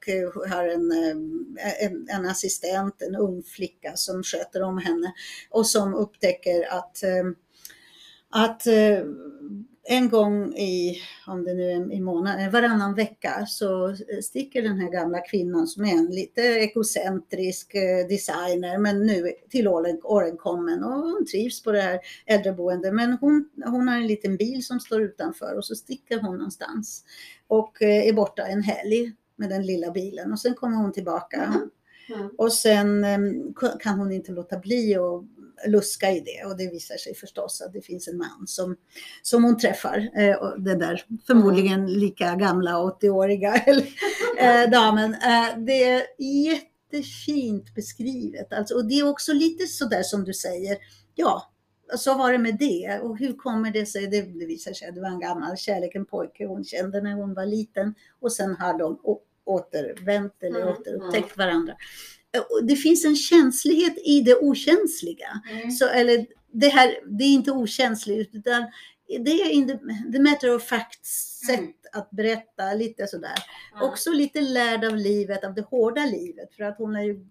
har 0.50 0.68
en, 0.68 0.92
en, 1.82 2.08
en 2.10 2.26
assistent, 2.26 3.02
en 3.02 3.16
ung 3.16 3.44
flicka 3.44 3.92
som 3.96 4.24
sköter 4.24 4.62
om 4.62 4.78
henne 4.78 5.14
och 5.50 5.68
som 5.68 5.94
upptäcker 5.94 6.74
att, 6.74 7.04
att 8.34 8.68
eh, 8.68 9.00
en 9.86 10.10
gång 10.10 10.54
i, 10.54 10.98
om 11.28 11.44
det 11.44 11.54
nu 11.54 11.72
är 11.72 11.94
i 11.94 12.02
månaden, 12.02 12.52
varannan 12.52 12.96
vecka 12.96 13.46
så 13.48 13.96
sticker 14.24 14.62
den 14.62 14.80
här 14.80 14.92
gamla 14.92 15.20
kvinnan 15.20 15.68
som 15.68 15.86
är 15.86 15.92
en 15.92 16.06
lite 16.06 16.42
ekocentrisk 16.42 17.76
eh, 17.76 18.08
designer 18.08 18.78
men 18.78 19.06
nu 19.06 19.32
till 19.50 19.68
åren, 19.68 20.38
kommen 20.38 20.84
och 20.84 20.92
hon 20.92 21.26
trivs 21.26 21.64
på 21.64 21.72
det 21.72 21.82
här 21.82 22.00
äldreboendet. 22.26 22.94
Men 22.94 23.18
hon, 23.22 23.50
hon 23.66 23.88
har 23.88 23.96
en 23.96 24.08
liten 24.08 24.38
bil 24.38 24.66
som 24.66 24.80
står 24.80 25.02
utanför 25.02 25.58
och 25.58 25.66
så 25.66 25.76
sticker 25.76 26.20
hon 26.20 26.38
någonstans 26.38 27.04
och 27.48 27.82
eh, 27.82 28.08
är 28.08 28.14
borta 28.14 28.48
en 28.48 28.64
helg 28.64 29.12
med 29.36 29.50
den 29.50 29.66
lilla 29.66 29.92
bilen 29.92 30.32
och 30.32 30.40
sen 30.40 30.54
kommer 30.54 30.78
hon 30.78 30.92
tillbaka 30.92 31.70
Mm. 32.10 32.30
Och 32.38 32.54
sen 32.54 33.06
kan 33.80 34.00
hon 34.00 34.12
inte 34.12 34.32
låta 34.32 34.60
bli 34.60 34.96
att 34.96 35.24
luska 35.68 36.12
i 36.12 36.20
det 36.20 36.46
och 36.46 36.58
det 36.58 36.72
visar 36.72 36.96
sig 36.96 37.16
förstås 37.16 37.62
att 37.62 37.74
det 37.74 37.82
finns 37.82 38.08
en 38.08 38.18
man 38.18 38.48
som, 38.48 38.76
som 39.22 39.44
hon 39.44 39.58
träffar. 39.58 40.10
Eh, 40.16 40.36
och 40.36 40.62
den 40.62 40.80
där 40.80 41.06
förmodligen 41.28 41.94
lika 41.94 42.36
gamla 42.36 42.72
80-åriga 42.72 43.56
eh, 44.38 44.70
damen. 44.70 45.14
Eh, 45.14 45.58
det 45.58 45.84
är 45.84 46.04
jättefint 46.20 47.76
beskrivet. 47.76 48.54
Alltså, 48.54 48.76
och 48.76 48.86
det 48.86 49.00
är 49.00 49.10
också 49.10 49.34
lite 49.34 49.68
sådär 49.68 50.04
som 50.04 50.24
du 50.24 50.34
säger. 50.34 50.78
Ja, 51.16 51.54
så 51.98 52.18
var 52.18 52.32
det 52.32 52.38
med 52.38 52.58
det. 52.60 53.00
Och 53.04 53.18
hur 53.18 53.34
kommer 53.34 53.72
det 53.72 53.86
sig? 53.86 54.08
Det, 54.08 54.22
det 54.22 54.46
visar 54.46 54.74
sig 54.74 54.88
att 54.88 54.96
det 54.96 55.02
var 55.02 55.10
en 55.10 55.20
gammal 55.20 55.58
kärlek, 55.58 55.96
en 55.96 56.06
pojke 56.06 56.46
hon 56.46 56.64
kände 56.64 57.02
när 57.02 57.14
hon 57.14 57.34
var 57.34 57.46
liten. 57.46 57.96
Och 58.20 58.32
sen 58.32 58.56
har 58.56 58.78
de 58.78 59.00
återvänt 59.46 60.44
eller 60.44 60.62
Mm, 60.62 60.74
återupptäckt 60.74 61.38
varandra. 61.38 61.74
Eh, 62.38 62.44
det 62.68 62.76
finns 62.76 63.06
en 63.06 63.16
känslighet 63.16 63.98
i 64.06 64.22
det 64.22 64.36
okänsliga. 64.36 65.42
Mm. 65.52 65.72
Så, 65.72 65.88
eller 65.88 66.26
det 66.52 66.68
här, 66.68 67.00
det 67.18 67.24
är 67.24 67.34
inte 67.34 67.52
okänsligt 67.52 68.36
utan 68.36 68.66
det 69.20 69.32
är 69.32 69.50
in 69.50 69.68
the, 69.68 69.78
the 70.14 70.20
matter 70.20 70.56
of 70.56 70.64
fact 70.64 71.06
sätt 71.06 71.60
Mm. 71.60 71.74
att 71.94 72.12
berätta 72.12 72.74
lite 72.74 73.08
sådär. 73.08 73.36
Ja. 73.74 73.82
Också 73.90 74.12
lite 74.12 74.42
lärd 74.42 74.86
av 74.86 74.96
livet, 74.96 75.44
av 75.44 75.54
det 75.54 75.62
hårda 75.62 76.06
livet. 76.06 76.54
För 76.56 76.64
att 76.64 76.78
hon 76.78 76.96
har 76.96 77.04
ju 77.04 77.26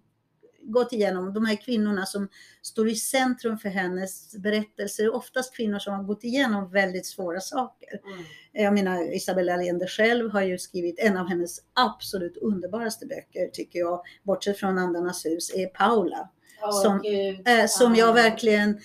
gått 0.64 0.92
igenom 0.92 1.32
de 1.32 1.46
här 1.46 1.56
kvinnorna 1.56 2.06
som 2.06 2.28
står 2.62 2.88
i 2.88 2.94
centrum 2.94 3.58
för 3.58 3.68
hennes 3.68 4.36
berättelser. 4.36 5.14
Oftast 5.14 5.56
kvinnor 5.56 5.78
som 5.78 5.94
har 5.94 6.02
gått 6.02 6.24
igenom 6.24 6.70
väldigt 6.70 7.06
svåra 7.06 7.40
saker. 7.40 7.88
Mm. 8.12 8.24
Jag 8.52 8.74
menar 8.74 9.14
Isabella 9.14 9.54
Allende 9.54 9.86
själv 9.86 10.30
har 10.30 10.42
ju 10.42 10.58
skrivit 10.58 10.98
en 10.98 11.16
av 11.16 11.28
hennes 11.28 11.58
absolut 11.72 12.36
underbaraste 12.36 13.06
böcker 13.06 13.48
tycker 13.52 13.78
jag, 13.78 14.00
bortsett 14.22 14.58
från 14.58 14.78
Andarnas 14.78 15.26
hus, 15.26 15.54
är 15.54 15.66
Paula. 15.66 16.28
Åh, 16.62 16.82
som-. 16.82 17.02
Eh, 17.46 17.66
som 17.68 17.94
jag 17.94 18.08
Ja. 18.08 18.12
verkligen 18.12 18.80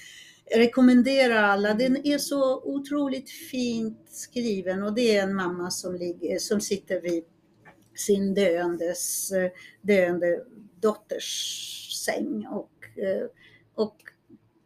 rekommenderar 0.56 1.44
alla. 1.44 1.74
Den 1.74 2.08
är 2.08 2.18
så 2.18 2.62
otroligt 2.64 3.30
fint 3.30 4.08
skriven 4.10 4.84
och 4.84 4.94
det 4.94 5.18
är 5.18 5.24
en 5.24 5.36
mamma 5.36 5.72
som, 5.72 5.96
ligger, 5.96 6.40
som 6.40 6.62
sitter 6.62 7.02
vid 7.02 7.24
sin 7.96 8.34
döendes, 8.34 9.32
döende 9.82 10.40
dotters 10.88 12.04
säng 12.06 12.48
och, 12.48 12.72
eh, 12.98 13.28
och 13.76 13.96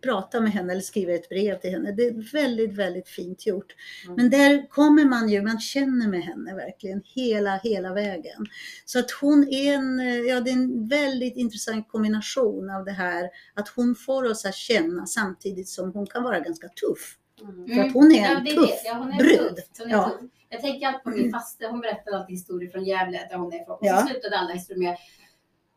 pratar 0.03 0.41
med 0.41 0.51
henne 0.51 0.71
eller 0.71 0.81
skriver 0.81 1.13
ett 1.13 1.29
brev 1.29 1.59
till 1.59 1.71
henne. 1.71 1.91
Det 1.91 2.03
är 2.03 2.31
väldigt, 2.31 2.73
väldigt 2.73 3.09
fint 3.09 3.45
gjort. 3.45 3.75
Mm. 4.05 4.15
Men 4.15 4.29
där 4.29 4.69
kommer 4.69 5.05
man 5.05 5.29
ju, 5.29 5.41
man 5.41 5.59
känner 5.59 6.07
med 6.07 6.21
henne 6.21 6.55
verkligen 6.55 7.01
hela, 7.05 7.57
hela 7.63 7.93
vägen. 7.93 8.45
Så 8.85 8.99
att 8.99 9.11
hon 9.11 9.47
är 9.49 9.73
en, 9.73 9.99
eh, 9.99 10.15
ja 10.15 10.39
det 10.39 10.49
är 10.49 10.53
en 10.53 10.87
väldigt 10.87 11.37
intressant 11.37 11.87
kombination 11.87 12.69
av 12.69 12.85
det 12.85 12.91
här 12.91 13.29
att 13.53 13.67
hon 13.67 13.95
får 13.95 14.23
oss 14.31 14.45
att 14.45 14.55
känna 14.55 15.05
samtidigt 15.05 15.69
som 15.69 15.91
hon 15.93 16.07
kan 16.07 16.23
vara 16.23 16.39
ganska 16.39 16.67
tuff. 16.67 17.17
Mm. 17.41 17.67
För 17.75 17.87
att 17.87 17.93
hon 17.93 18.11
är 18.11 18.35
en 18.35 18.45
ja, 18.45 18.55
tuff. 18.55 18.81
Ja, 18.85 18.93
hon 18.93 19.13
är 19.13 19.17
brud. 19.17 19.55
Tuff. 19.55 19.65
Hon 19.79 19.87
är 19.87 19.91
Ja. 19.91 20.09
tuff. 20.09 20.29
Jag 20.49 20.61
tänker 20.61 20.87
alltid 20.87 21.03
på 21.03 21.09
min 21.09 21.31
faste, 21.31 21.67
hon 21.67 21.79
berättade 21.81 22.17
alltid 22.17 22.35
historier 22.35 22.69
från 22.69 22.85
Gävle 22.85 23.27
där 23.29 23.37
hon 23.37 23.53
är 23.53 23.61
ifrån. 23.61 23.75
Och 23.75 23.85
Ja. 23.85 24.01
så 24.01 24.07
slutade 24.07 24.37
alla 24.37 24.53
historier 24.53 24.89
med 24.89 24.97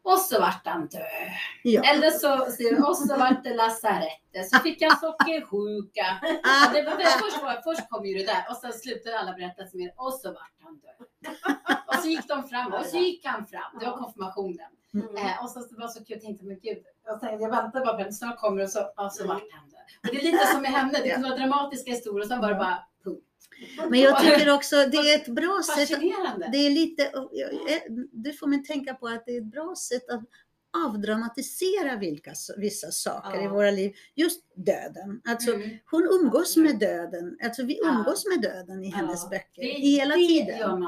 och 0.05 0.19
så 0.19 0.41
vart 0.41 0.67
han 0.67 0.87
död. 0.87 1.03
Ja. 1.63 1.83
Eller 1.83 2.11
så, 2.11 2.47
så- 2.51 2.89
och 2.89 2.97
så 2.99 3.17
vart 3.19 3.45
det 3.45 3.55
lasarettet. 3.55 4.51
Så 4.51 4.59
fick 4.59 4.83
han 4.83 4.97
sockersjuka. 5.01 6.07
Det 6.73 6.83
var, 6.83 6.93
först, 7.23 7.43
var, 7.43 7.63
först 7.63 7.89
kom 7.91 8.07
ju 8.07 8.15
det 8.19 8.27
där 8.27 8.45
och 8.51 8.57
sen 8.57 8.73
slutade 8.73 9.19
alla 9.19 9.33
berättelser 9.33 9.79
med 9.79 9.91
och 9.97 10.15
så 10.15 10.29
vart 10.33 10.55
han 10.63 10.79
död. 10.79 11.07
Och 11.87 11.95
så 11.95 12.09
gick 12.09 12.29
de 12.29 12.49
fram 12.49 12.73
och 12.73 12.85
så 12.87 12.97
gick 12.97 13.27
han 13.27 13.47
fram. 13.47 13.79
Det 13.81 13.87
var 13.87 13.97
konfirmationen. 13.97 14.71
Mm. 14.95 15.17
Eh, 15.17 15.43
och 15.45 15.51
så 15.51 15.61
det 15.61 15.81
var 15.81 15.89
så 15.89 15.99
kul, 15.99 16.07
jag 16.17 16.21
tänkte 16.21 16.45
men 16.45 16.59
gud, 16.63 16.79
jag, 17.05 17.21
tänkte, 17.21 17.43
jag 17.43 17.51
väntar 17.51 17.85
bara 17.85 17.97
på 17.97 18.03
den, 18.03 18.13
snart 18.13 18.39
kommer 18.41 18.63
och 18.63 18.71
så, 18.71 18.81
och 18.97 19.13
så 19.13 19.27
vart 19.27 19.43
han 19.53 19.69
död. 19.71 19.81
Och 20.03 20.09
det 20.15 20.21
är 20.21 20.33
lite 20.33 20.47
som 20.47 20.63
med 20.63 20.71
henne, 20.71 20.93
det 21.03 21.11
kunde 21.11 21.29
vara 21.29 21.39
dramatiska 21.39 21.91
historier 21.91 22.21
och 22.21 22.27
sen 22.29 22.41
var 22.41 22.49
det 22.49 22.55
bara. 22.55 22.79
Men 23.91 24.01
jag 24.01 24.21
tycker 24.23 24.55
också 24.55 24.77
det 24.77 24.97
är 24.97 25.17
ett 25.17 25.29
bra 25.29 25.63
sätt. 25.77 25.89
Det 26.53 26.59
är 26.67 26.71
lite, 26.71 27.11
det 28.13 28.33
får 28.33 28.47
man 28.47 28.65
tänka 28.65 28.95
på 28.95 29.09
att 29.09 29.27
det 29.27 29.33
är 29.37 29.39
ett 29.41 29.51
bra 29.51 29.75
sätt 29.77 30.11
att 30.11 30.23
avdramatisera 30.87 31.97
vilka, 31.97 32.33
vissa 32.57 32.91
saker 32.91 33.37
Ja. 33.39 33.45
i 33.45 33.49
våra 33.49 33.71
liv. 33.71 33.93
Just 34.15 34.41
döden. 34.57 35.21
Alltså, 35.25 35.53
Mm. 35.55 35.71
Hon 35.91 36.09
umgås 36.23 36.57
med 36.57 36.79
döden. 36.79 37.39
Alltså 37.45 37.63
vi 37.63 37.79
Ja. 37.83 37.89
umgås 37.91 38.25
med 38.27 38.43
döden 38.43 38.85
i 38.85 38.91
Ja. 38.91 38.97
hennes 38.97 39.31
böcker. 39.31 39.63
Det, 39.63 39.69
hela 39.69 40.17
det 40.17 40.27
tiden. 40.27 40.87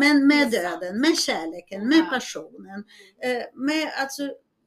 Men 0.00 0.26
med 0.26 0.50
döden, 0.50 1.00
med 1.00 1.18
kärleken, 1.18 1.88
med 1.88 1.98
Ja. 1.98 2.04
passionen. 2.10 2.84
Eh, 3.22 3.42
med, 3.54 3.92
alltså, 3.96 4.22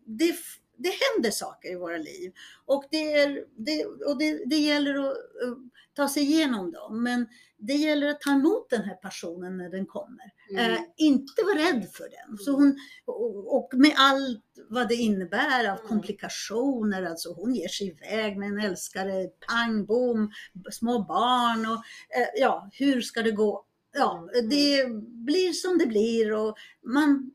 det, 0.06 0.36
det 0.84 0.92
händer 1.14 1.32
saker 1.32 1.72
i 1.72 1.76
våra 1.76 1.98
liv. 1.98 2.32
Och 2.66 2.84
det, 2.92 3.14
är, 3.14 3.46
det, 3.58 3.86
och 3.86 4.18
det, 4.18 4.44
det 4.46 4.58
gäller 4.58 4.94
att 4.96 5.16
eh, 5.18 5.54
ta 5.96 6.08
sig 6.10 6.24
igenom 6.24 6.72
dem. 6.72 7.04
Men 7.04 7.28
det 7.58 7.74
gäller 7.74 8.08
att 8.08 8.22
ta 8.22 8.32
emot 8.32 8.70
den 8.70 8.84
här 8.84 8.96
passionen 8.96 9.58
när 9.58 9.70
den 9.70 9.86
kommer. 9.86 10.26
Mm. 10.50 10.72
Eh, 10.72 10.80
inte 10.98 11.44
vara 11.44 11.56
rädd 11.60 11.88
för 11.94 12.04
den. 12.10 12.38
Så 12.38 12.52
hon, 12.52 12.78
och, 13.06 13.56
och 13.58 13.70
med 13.74 13.94
allt 13.98 14.44
vad 14.70 14.88
det 14.90 14.96
innebär 14.96 15.66
av 15.70 15.78
Mm. 15.78 15.88
komplikationer. 15.88 17.04
Alltså 17.04 17.34
hon 17.34 17.56
ger 17.56 17.68
sig 17.68 17.88
iväg 17.88 18.38
med 18.38 18.48
en 18.50 18.60
älskare, 18.60 19.28
pang 19.48 19.86
bom, 19.86 20.32
små 20.72 21.00
barn 21.04 21.66
och 21.66 21.84
eh, 22.18 22.28
ja, 22.36 22.70
hur 22.74 23.02
ska 23.02 23.22
det 23.22 23.32
gå? 23.32 23.66
Ja, 23.96 24.30
Mm. 24.34 24.50
det 24.50 24.86
blir 25.26 25.52
som 25.54 25.78
det 25.78 25.86
blir 25.86 26.34
och 26.34 26.56
man 26.84 27.32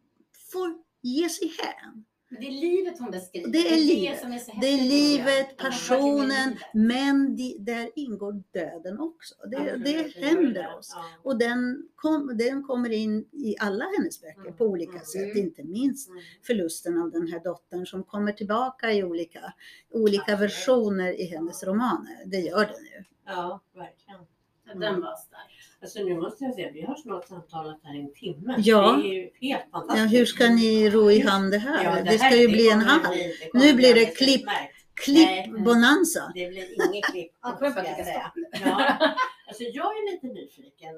får 0.53 0.75
ge 1.03 1.29
sig 1.29 1.53
hän. 1.59 2.05
Men 2.31 2.41
det 2.41 2.47
är 2.47 2.51
livet 2.51 2.99
hon 2.99 3.11
beskriver. 3.11 3.49
Det 3.49 3.59
är 3.59 3.77
livet. 3.77 4.21
som 4.21 4.33
är 4.33 4.39
så 4.39 4.53
Det 4.61 4.67
är 4.67 4.83
livet, 4.83 5.49
tycker 5.51 5.65
jag. 5.65 5.73
Ja, 5.73 5.77
passionen, 5.77 6.49
livet. 6.49 6.63
men 6.75 7.37
där 7.65 7.91
ingår 7.97 8.43
döden 8.53 8.99
också. 9.01 9.35
Det, 9.51 9.57
Absolut, 9.57 9.85
det 9.85 10.27
händer 10.27 10.63
det. 10.63 10.75
oss. 10.75 10.93
Ja. 10.95 11.05
Och 11.23 11.39
den, 11.39 11.89
kom, 11.95 12.37
den 12.39 12.63
kommer 12.63 12.91
in 12.91 13.19
i 13.33 13.57
alla 13.61 13.85
hennes 13.99 14.21
böcker 14.21 14.41
Mm, 14.41 14.57
på 14.57 14.65
olika 14.65 14.93
mm, 14.93 15.05
sätt, 15.05 15.23
mm. 15.35 15.39
inte 15.39 15.63
minst 15.65 16.09
Mm. 16.09 16.23
förlusten 16.47 16.99
av 17.03 17.11
den 17.11 17.29
här 17.29 17.41
dottern 17.41 17.87
som 17.87 18.05
kommer 18.05 18.33
tillbaka 18.33 18.93
i 18.93 19.05
olika, 19.05 19.53
olika 19.91 20.37
versioner 20.37 21.21
i 21.21 21.25
hennes 21.25 21.65
romaner. 21.65 22.23
Det 22.27 22.39
gör 22.41 22.65
den 22.67 22.85
ju. 22.85 23.05
ja, 23.27 23.61
verkligen. 23.75 24.21
Den 24.81 25.01
var 25.01 25.17
stark. 25.17 25.58
Alltså 25.83 25.99
nu 26.03 26.15
måste 26.21 26.45
jag 26.45 26.55
säga, 26.55 26.71
vi 26.73 26.83
har 26.83 26.95
snart 26.95 27.29
samtalat 27.29 27.81
här 27.85 27.97
i 27.97 28.01
en 28.01 28.13
timme. 28.15 28.55
Ja. 28.59 28.93
Det 29.03 29.09
är 29.09 29.13
ju 29.15 29.21
helt 29.23 29.33
Ja, 29.41 29.59
fantastiskt. 29.73 30.15
hur 30.15 30.25
ska 30.27 30.49
ni 30.49 30.91
ro 30.91 31.11
i 31.11 31.21
hamn 31.21 31.51
det 31.51 31.59
här? 31.59 31.85
Ja, 31.85 31.91
det, 32.03 32.11
här- 32.17 32.31
ska 32.31 32.37
ju 32.41 32.49
bli 32.49 32.71
en 32.71 32.81
hall. 32.81 33.01
bli- 33.13 33.37
det 33.41 33.49
kommer 33.51 33.65
Nu 33.65 33.75
blir 33.75 33.95
det 33.95 34.07
klipp. 34.07 34.43
Klipp-bonanza. 35.05 36.33
Det 36.35 36.49
blir 36.49 36.91
inget 36.91 37.05
klipp 37.05 37.33
Jag 37.43 37.51
alls 37.51 37.59
ska 37.73 37.83
jag 37.83 37.97
säga. 37.97 38.33
Ja. 38.65 38.99
Alltså 39.49 39.63
jag 39.63 39.87
är 39.87 40.13
lite 40.13 40.27
nyfiken 40.27 40.95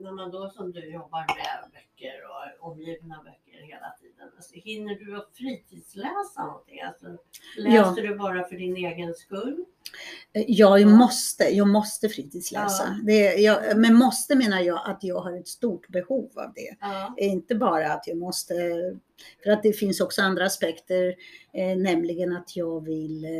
när 0.00 0.12
man 0.12 0.30
då 0.30 0.50
som 0.50 0.72
du 0.72 0.92
jobbar 0.92 1.20
med 1.36 1.70
böcker 1.72 2.14
och 2.60 2.70
omgiven 2.70 3.12
av 3.12 3.24
böcker 3.24 3.66
hela 3.66 3.90
tiden. 4.00 4.28
Alltså, 4.36 4.54
hinner 4.54 4.94
du 4.94 5.16
att 5.16 5.30
fritidsläsa 5.34 6.44
någonting? 6.46 6.80
Alltså, 6.80 7.06
läser 7.58 8.02
du 8.02 8.16
bara 8.16 8.44
för 8.48 8.56
din 8.56 8.76
egen 8.76 9.14
skull? 9.14 9.64
Jag 10.32 10.80
Ja. 10.80 10.86
måste, 10.86 11.44
jag 11.44 11.68
måste 11.68 12.08
fritidsläsa. 12.08 12.84
Ja. 12.88 13.04
Det, 13.06 13.34
jag, 13.34 13.76
men 13.78 13.94
måste 13.94 14.34
menar 14.34 14.60
jag 14.60 14.80
att 14.90 15.04
jag 15.04 15.20
har 15.20 15.38
ett 15.40 15.48
stort 15.48 15.88
behov 15.88 16.30
av 16.36 16.52
det. 16.54 16.76
Ja. 16.80 17.14
Inte 17.18 17.54
bara 17.54 17.92
att 17.92 18.06
jag 18.06 18.16
måste, 18.18 18.54
för 19.44 19.50
att 19.50 19.62
det 19.62 19.72
finns 19.72 20.00
också 20.00 20.22
andra 20.22 20.44
aspekter, 20.46 21.14
eh, 21.52 21.76
nämligen 21.76 22.36
att 22.36 22.56
jag 22.56 22.84
vill 22.84 23.24
eh, 23.24 23.30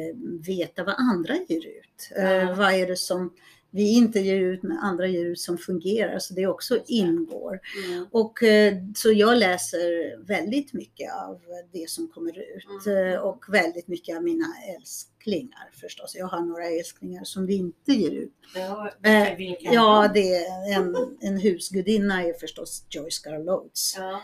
veta 0.46 0.84
vad 0.84 0.94
andra 0.98 1.34
ger 1.48 1.66
ut. 1.66 2.10
Eh, 2.16 2.24
Ja. 2.32 2.54
vad 2.54 2.72
är 2.74 2.86
det 2.86 2.96
som 2.96 3.34
vi 3.74 3.92
inte 3.92 4.20
ger 4.20 4.40
ut 4.40 4.62
men 4.62 4.78
andra 4.78 5.06
ger 5.06 5.24
ut 5.26 5.40
som 5.40 5.58
fungerar, 5.58 6.18
så 6.18 6.34
det 6.34 6.46
också 6.46 6.78
ingår. 6.86 7.60
Mm. 7.86 8.06
Och 8.10 8.42
eh, 8.42 8.74
så 8.96 9.12
jag 9.12 9.36
läser 9.38 10.16
väldigt 10.26 10.72
mycket 10.72 11.12
av 11.14 11.40
det 11.72 11.90
som 11.90 12.08
kommer 12.08 12.38
ut 12.38 12.86
Mm. 12.86 13.12
eh, 13.12 13.18
och 13.18 13.44
väldigt 13.48 13.88
mycket 13.88 14.16
av 14.16 14.22
mina 14.22 14.46
älsklingar 14.76 15.70
förstås. 15.80 16.14
Jag 16.16 16.26
har 16.26 16.40
några 16.40 16.66
älsklingar 16.66 17.24
som 17.24 17.46
vi 17.46 17.54
inte 17.56 17.92
ger 17.92 18.10
ut. 18.10 18.32
Ja, 18.54 18.90
Eh, 19.02 19.36
vilka 19.36 19.72
Ja, 19.72 20.10
det 20.14 20.34
är 20.34 20.76
en, 20.76 20.96
en 21.20 21.38
husgudinna 21.38 22.22
är 22.24 22.32
förstås 22.32 22.86
Joyce 22.90 23.18
Carol 23.24 23.48
Oates. 23.48 23.94
Ja. 23.98 24.20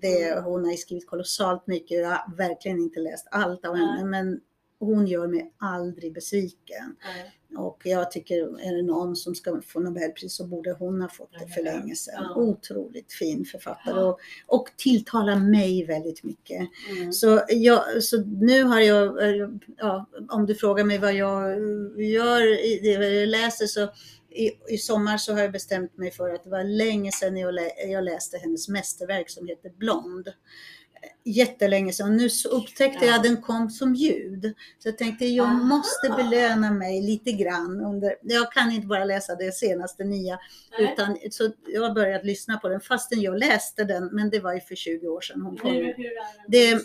Det, 0.00 0.40
hon 0.44 0.64
har 0.64 0.72
skrivit 0.72 1.06
kolossalt 1.06 1.66
mycket. 1.66 1.98
Jag 1.98 2.08
har 2.08 2.36
verkligen 2.36 2.78
inte 2.78 3.00
läst 3.00 3.26
allt 3.30 3.64
av 3.64 3.76
henne, 3.76 4.04
men 4.04 4.40
hon 4.78 5.06
gör 5.06 5.26
mig 5.26 5.52
aldrig 5.58 6.12
besviken. 6.14 6.96
Nej. 7.04 7.32
Och 7.56 7.80
jag 7.84 8.10
tycker, 8.10 8.36
är 8.60 8.76
det 8.76 8.82
någon 8.82 9.16
som 9.16 9.34
ska 9.34 9.60
få 9.66 9.80
Nobelpris 9.80 10.36
så 10.36 10.46
borde 10.46 10.72
hon 10.72 11.00
ha 11.00 11.08
fått 11.08 11.32
det 11.40 11.54
för 11.54 11.62
länge 11.62 11.96
sedan. 11.96 12.26
Ja. 12.28 12.34
Otroligt 12.34 13.12
fin 13.12 13.44
författare 13.44 14.00
och, 14.00 14.18
och 14.46 14.68
tilltalar 14.76 15.36
mig 15.36 15.84
väldigt 15.84 16.24
mycket. 16.24 16.68
Mm. 16.90 17.12
Så, 17.12 17.42
jag, 17.48 18.02
så 18.02 18.20
nu 18.24 18.62
har 18.62 18.80
jag, 18.80 19.22
eh, 19.22 19.48
ja, 19.76 20.06
om 20.28 20.46
du 20.46 20.54
frågar 20.54 20.84
mig 20.84 20.98
vad 20.98 21.14
jag 21.14 21.58
gör 22.02 22.64
i 22.64 22.80
det 22.82 22.90
jag 22.90 23.28
läser 23.28 23.66
så 23.66 23.88
i, 24.36 24.52
i 24.68 24.78
sommar 24.78 25.16
så 25.16 25.32
har 25.32 25.40
jag 25.40 25.52
bestämt 25.52 25.96
mig 25.96 26.10
för 26.10 26.34
att 26.34 26.44
det 26.44 26.50
var 26.50 26.64
länge 26.64 27.12
sedan 27.12 27.36
jag, 27.36 27.54
lä, 27.54 27.70
jag 27.88 28.04
läste 28.04 28.38
hennes 28.38 28.68
mästerverk 28.68 29.30
som 29.30 29.46
heter 29.46 29.70
Blond. 29.70 30.28
Jättelänge 31.24 31.92
sedan. 31.92 32.16
Nu 32.16 32.28
så 32.30 32.48
upptäckte 32.48 33.04
jag 33.04 33.12
Ja. 33.12 33.16
att 33.16 33.22
den 33.22 33.42
kom 33.42 33.70
som 33.70 33.94
ljud. 33.94 34.54
Så 34.78 34.88
jag 34.88 34.98
tänkte 34.98 35.26
jag 35.26 35.46
Aha. 35.46 35.54
måste 35.54 36.08
belöna 36.08 36.70
mig 36.70 37.02
lite 37.02 37.32
grann. 37.32 37.80
Under, 37.80 38.16
jag 38.22 38.52
kan 38.52 38.70
inte 38.72 38.86
bara 38.86 39.04
läsa 39.04 39.34
det 39.34 39.54
senaste 39.54 40.04
nya. 40.04 40.38
Nej. 40.78 40.92
Utan, 40.92 41.18
så 41.30 41.50
jag 41.66 41.82
har 41.82 41.94
börjat 41.94 42.24
lyssna 42.24 42.56
på 42.58 42.68
den 42.68 42.80
fastän 42.80 43.20
jag 43.20 43.38
läste 43.38 43.84
den. 43.84 44.06
Men 44.12 44.30
det 44.30 44.40
var 44.40 44.54
ju 44.54 44.60
för 44.60 44.74
20 44.74 45.08
år 45.08 45.20
sedan 45.20 45.42
hon 45.42 45.56
kom. 45.56 45.70
Hur, 45.70 45.84
hur 45.84 46.04
är 46.06 46.48
Det-? 46.48 46.80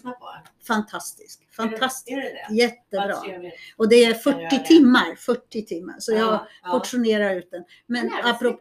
Fantastisk. 0.68 1.40
Fantastisk. 1.56 2.12
Är 2.12 2.16
det, 2.22 2.22
är 2.28 2.34
det 2.34 2.46
det? 2.50 2.56
Jättebra. 2.56 3.52
Och 3.78 3.90
det 3.90 3.96
är 3.96 4.08
Jag 4.10 4.24
40 4.24 4.40
gör 4.42 4.50
det. 4.50 4.66
timmar. 4.66 5.16
40 5.16 5.66
timmar. 5.66 5.96
Så 6.00 6.12
jag 6.12 6.20
Ja, 6.22 6.48
ja. 6.64 6.70
portionerar 6.72 7.36
ut 7.36 7.52
den. 7.52 7.64
Men 7.88 8.06
En 8.06 8.12
apropå. 8.26 8.60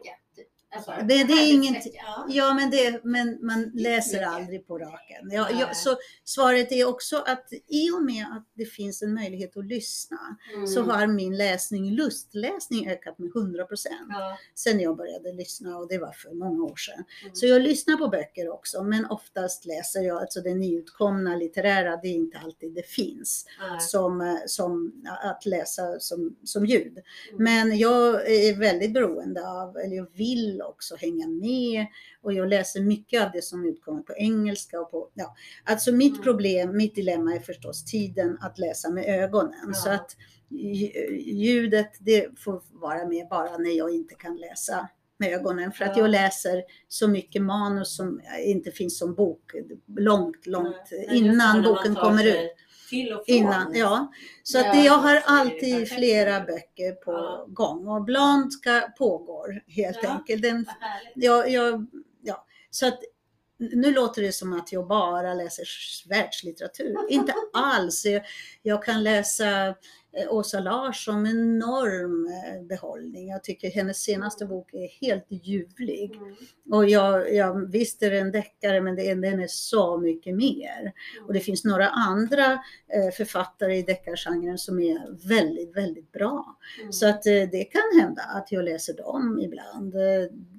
Alltså, 0.75 0.91
Det- 0.91 1.23
det 1.23 1.33
är 1.33 1.53
inget- 1.53 1.85
Ja. 1.93 2.25
Ja, 2.29 2.53
men, 2.53 2.69
det, 2.69 3.01
men 3.03 3.45
man 3.45 3.71
läser 3.73 4.21
aldrig 4.23 4.67
på 4.67 4.77
raken. 4.77 5.29
Ja, 5.31 5.47
Nej. 5.51 5.61
ja, 5.61 5.73
så 5.73 5.95
svaret 6.23 6.71
är 6.71 6.87
också 6.87 7.15
att 7.27 7.47
i 7.67 7.91
och 7.91 8.03
med 8.03 8.25
att 8.25 8.47
det 8.53 8.65
finns 8.65 9.01
en 9.01 9.13
möjlighet 9.13 9.57
att 9.57 9.65
lyssna 9.65 10.37
Mm. 10.55 10.67
så 10.67 10.81
har 10.81 11.07
min 11.07 11.37
läsning, 11.37 11.91
lustläsning 11.91 12.89
ökat 12.89 13.19
med 13.19 13.29
100 13.35 13.65
procent 13.65 13.95
Ja. 14.09 14.37
sen 14.55 14.79
jag 14.79 14.97
började 14.97 15.33
lyssna 15.33 15.77
och 15.77 15.87
det 15.87 15.97
var 15.97 16.11
för 16.11 16.31
många 16.33 16.63
år 16.63 16.75
sedan. 16.75 17.03
Mm. 17.23 17.35
Så 17.35 17.45
jag 17.45 17.61
lyssnar 17.61 17.97
på 17.97 18.07
böcker 18.07 18.49
också, 18.49 18.83
men 18.83 19.05
oftast 19.05 19.65
läser 19.65 20.01
jag, 20.01 20.21
alltså 20.21 20.41
det 20.41 20.53
nyutkomna 20.55 21.35
litterära, 21.35 21.97
det 21.97 22.07
är 22.07 22.15
inte 22.15 22.37
alltid 22.37 22.73
det 22.73 22.87
finns 22.87 23.45
Nej. 23.69 23.79
som, 23.81 24.21
eh, 24.21 24.35
som 24.45 24.93
att 25.23 25.45
läsa 25.45 25.99
som, 25.99 26.35
som 26.43 26.65
ljud. 26.65 26.97
Mm. 27.31 27.43
Men 27.43 27.77
jag 27.77 28.31
är 28.31 28.59
väldigt 28.59 28.93
beroende 28.93 29.47
av, 29.49 29.77
eller 29.77 29.95
jag 29.95 30.07
vill 30.13 30.60
också 30.67 30.95
hänga 30.95 31.27
med 31.27 31.85
och 32.21 32.33
jag 32.33 32.47
läser 32.49 32.81
mycket 32.81 33.23
av 33.25 33.31
det 33.31 33.41
som 33.43 33.65
utkommer 33.65 34.01
på 34.01 34.13
engelska. 34.15 34.79
Och 34.81 34.91
på, 34.91 35.09
ja. 35.13 35.35
Alltså 35.63 35.91
mitt 35.91 36.13
Mm. 36.13 36.23
problem, 36.23 36.77
mitt 36.77 36.95
dilemma 36.95 37.35
är 37.35 37.39
förstås 37.39 37.85
tiden 37.85 38.37
att 38.41 38.59
läsa 38.59 38.89
med 38.89 39.05
ögonen. 39.23 39.53
Ja. 39.67 39.73
Så 39.73 39.89
att 39.89 40.15
lj- 40.49 41.11
ljudet 41.33 41.91
det 41.99 42.39
får 42.39 42.61
vara 42.71 43.07
med 43.07 43.27
bara 43.29 43.57
när 43.57 43.77
jag 43.77 43.95
inte 43.95 44.15
kan 44.15 44.37
läsa 44.37 44.89
med 45.17 45.33
ögonen. 45.33 45.71
För 45.71 45.85
att 45.85 45.97
Ja. 45.97 46.03
jag 46.03 46.09
läser 46.09 46.63
så 46.87 47.07
mycket 47.07 47.41
manus 47.41 47.95
som 47.95 48.21
inte 48.45 48.71
finns 48.71 48.97
som 48.99 49.13
bok 49.15 49.51
långt, 49.97 50.45
långt 50.45 50.75
Nej, 50.91 51.17
innan 51.17 51.63
boken 51.63 51.95
kommer 51.95 52.25
ut. 52.27 52.51
Till 52.91 53.13
och 53.13 53.25
från. 53.25 53.35
Innan, 53.35 53.71
ja. 53.75 54.11
Så 54.43 54.59
att 54.59 54.73
det, 54.73 54.81
jag 54.83 54.97
har 54.97 55.21
alltid 55.25 55.89
flera 55.89 56.39
böcker 56.39 56.91
på 56.91 57.11
Ja. 57.11 57.45
gång 57.47 57.87
och 57.87 58.03
Blanska 58.03 58.93
pågår 58.97 59.63
helt 59.67 59.99
Ja. 60.03 60.09
enkelt. 60.09 60.41
Den, 60.41 60.65
jag, 61.15 61.49
jag, 61.49 61.85
ja. 62.21 62.45
Så 62.69 62.87
att 62.87 62.99
nu 63.57 63.91
låter 63.91 64.21
det 64.21 64.31
som 64.31 64.53
att 64.53 64.71
jag 64.71 64.87
bara 64.87 65.33
läser 65.33 65.65
världslitteratur. 66.09 66.95
Inte 67.09 67.33
alls. 67.53 68.05
Jag, 68.05 68.21
jag 68.61 68.83
kan 68.83 69.03
läsa 69.03 69.75
Åsa 70.29 70.59
Larsson 70.59 71.21
med 71.21 71.31
enorm 71.31 72.27
eh, 72.27 72.67
behållning. 72.67 73.29
Jag 73.29 73.43
tycker 73.43 73.71
hennes 73.71 73.97
senaste 73.97 74.45
bok 74.45 74.73
är 74.73 74.87
helt 75.07 75.25
ljuvlig. 75.29 76.15
Mm. 76.15 76.35
Och 76.71 76.89
jag, 76.89 77.33
jag 77.33 77.71
visst 77.71 78.03
är 78.03 78.11
det 78.11 78.19
en 78.19 78.31
deckare 78.31 78.81
men 78.81 78.95
det 78.95 79.13
den 79.13 79.39
är 79.39 79.47
så 79.47 79.97
mycket 79.97 80.35
mer. 80.35 80.93
Och 81.27 81.33
det 81.33 81.39
finns 81.39 81.65
några 81.65 81.89
andra 81.89 82.51
eh, 82.93 83.11
författare 83.17 83.77
i 83.77 83.81
deckargenren 83.81 84.57
som 84.57 84.79
är 84.79 85.27
väldigt, 85.27 85.77
väldigt 85.77 86.11
bra. 86.11 86.57
Mm. 86.79 86.91
Så 86.91 87.09
att 87.09 87.25
eh, 87.25 87.43
det 87.51 87.63
kan 87.63 88.01
hända 88.01 88.21
att 88.21 88.51
jag 88.51 88.63
läser 88.65 88.93
dem 88.93 89.39
ibland. 89.41 89.95
Eh, 89.95 90.01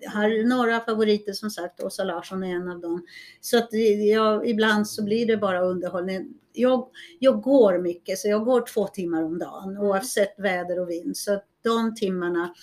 Jag 0.01 0.11
har 0.11 0.49
några 0.49 0.81
favoriter 0.81 1.33
som 1.33 1.51
sagt, 1.51 1.83
Åsa 1.83 2.05
Larsson 2.05 2.43
är 2.43 2.55
en 2.55 2.69
av 2.69 2.81
dem. 2.81 3.07
Så 3.41 3.59
att 3.59 3.69
jag, 4.13 4.49
ibland 4.49 4.89
så 4.89 5.05
blir 5.05 5.27
det 5.27 5.37
bara 5.37 5.61
underhållning. 5.61 6.35
Jag, 6.53 6.89
jag 7.19 7.43
går 7.43 7.79
mycket, 7.79 8.19
så 8.19 8.29
jag 8.29 8.45
går 8.45 8.67
två 8.67 8.87
timmar 8.87 9.23
om 9.23 9.39
dagen 9.39 9.79
oavsett 9.79 10.35
väder 10.39 10.81
och 10.81 10.91
vind. 10.91 11.17
Så 11.17 11.41
de 11.63 11.95
timmarna 11.95 12.55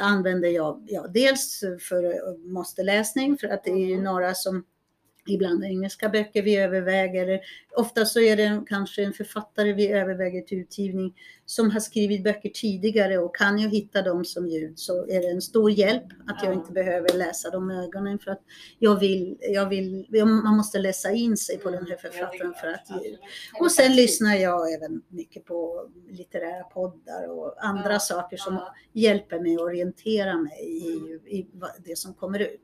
använder 0.00 0.48
jag 0.48 0.86
ja, 0.88 1.06
dels 1.06 1.64
för 1.80 2.04
eh, 2.04 2.38
måste-läsning 2.38 3.38
för 3.38 3.48
att 3.48 3.64
det 3.64 3.70
är 3.70 3.76
ju 3.86 3.92
Mm. 3.92 4.04
några 4.04 4.34
som 4.34 4.64
ibland 5.28 5.64
engelska 5.64 6.08
böcker 6.08 6.42
vi 6.42 6.56
överväger. 6.56 7.40
Ofta 7.76 8.04
så 8.04 8.20
är 8.20 8.36
det 8.36 8.62
kanske 8.66 9.04
en 9.04 9.12
författare 9.12 9.72
vi 9.72 9.88
överväger 9.88 10.42
till 10.42 10.58
utgivning 10.58 11.14
som 11.46 11.70
har 11.70 11.80
skrivit 11.80 12.24
böcker 12.24 12.48
tidigare 12.48 13.18
och 13.18 13.36
kan 13.36 13.58
jag 13.58 13.70
hitta 13.70 14.02
dem 14.02 14.24
som 14.24 14.48
ljud 14.48 14.78
så 14.78 15.06
är 15.08 15.20
det 15.20 15.28
en 15.28 15.42
stor 15.42 15.70
hjälp 15.70 16.02
att 16.26 16.42
jag 16.42 16.52
Ja. 16.52 16.58
inte 16.58 16.72
behöver 16.72 17.18
läsa 17.18 17.50
dem 17.50 17.66
med 17.66 17.84
ögonen 17.84 18.18
för 18.18 18.30
att 18.30 18.40
jag 18.78 19.00
vill, 19.00 19.36
jag 19.40 19.68
vill, 19.68 20.06
man 20.24 20.56
måste 20.56 20.78
läsa 20.78 21.12
in 21.12 21.36
sig 21.36 21.58
på 21.58 21.70
den 21.70 21.86
här 21.86 21.96
författaren 21.96 22.54
för 22.60 22.68
att 22.68 22.90
Absolut. 22.90 23.20
och 23.60 23.72
sen 23.72 23.96
lyssnar 23.96 24.34
jag 24.36 24.72
även 24.72 25.02
mycket 25.08 25.44
på 25.44 25.88
litterära 26.10 26.62
poddar 26.64 27.28
och 27.38 27.64
andra 27.64 27.98
saker 27.98 28.36
som 28.36 28.58
hjälper 28.92 29.40
mig 29.40 29.54
att 29.54 29.60
orientera 29.60 30.36
mig 30.36 30.60
i, 30.60 30.86
i 31.38 31.46
vad- 31.52 31.70
det 31.84 31.98
som 31.98 32.14
kommer 32.14 32.38
ut. 32.38 32.60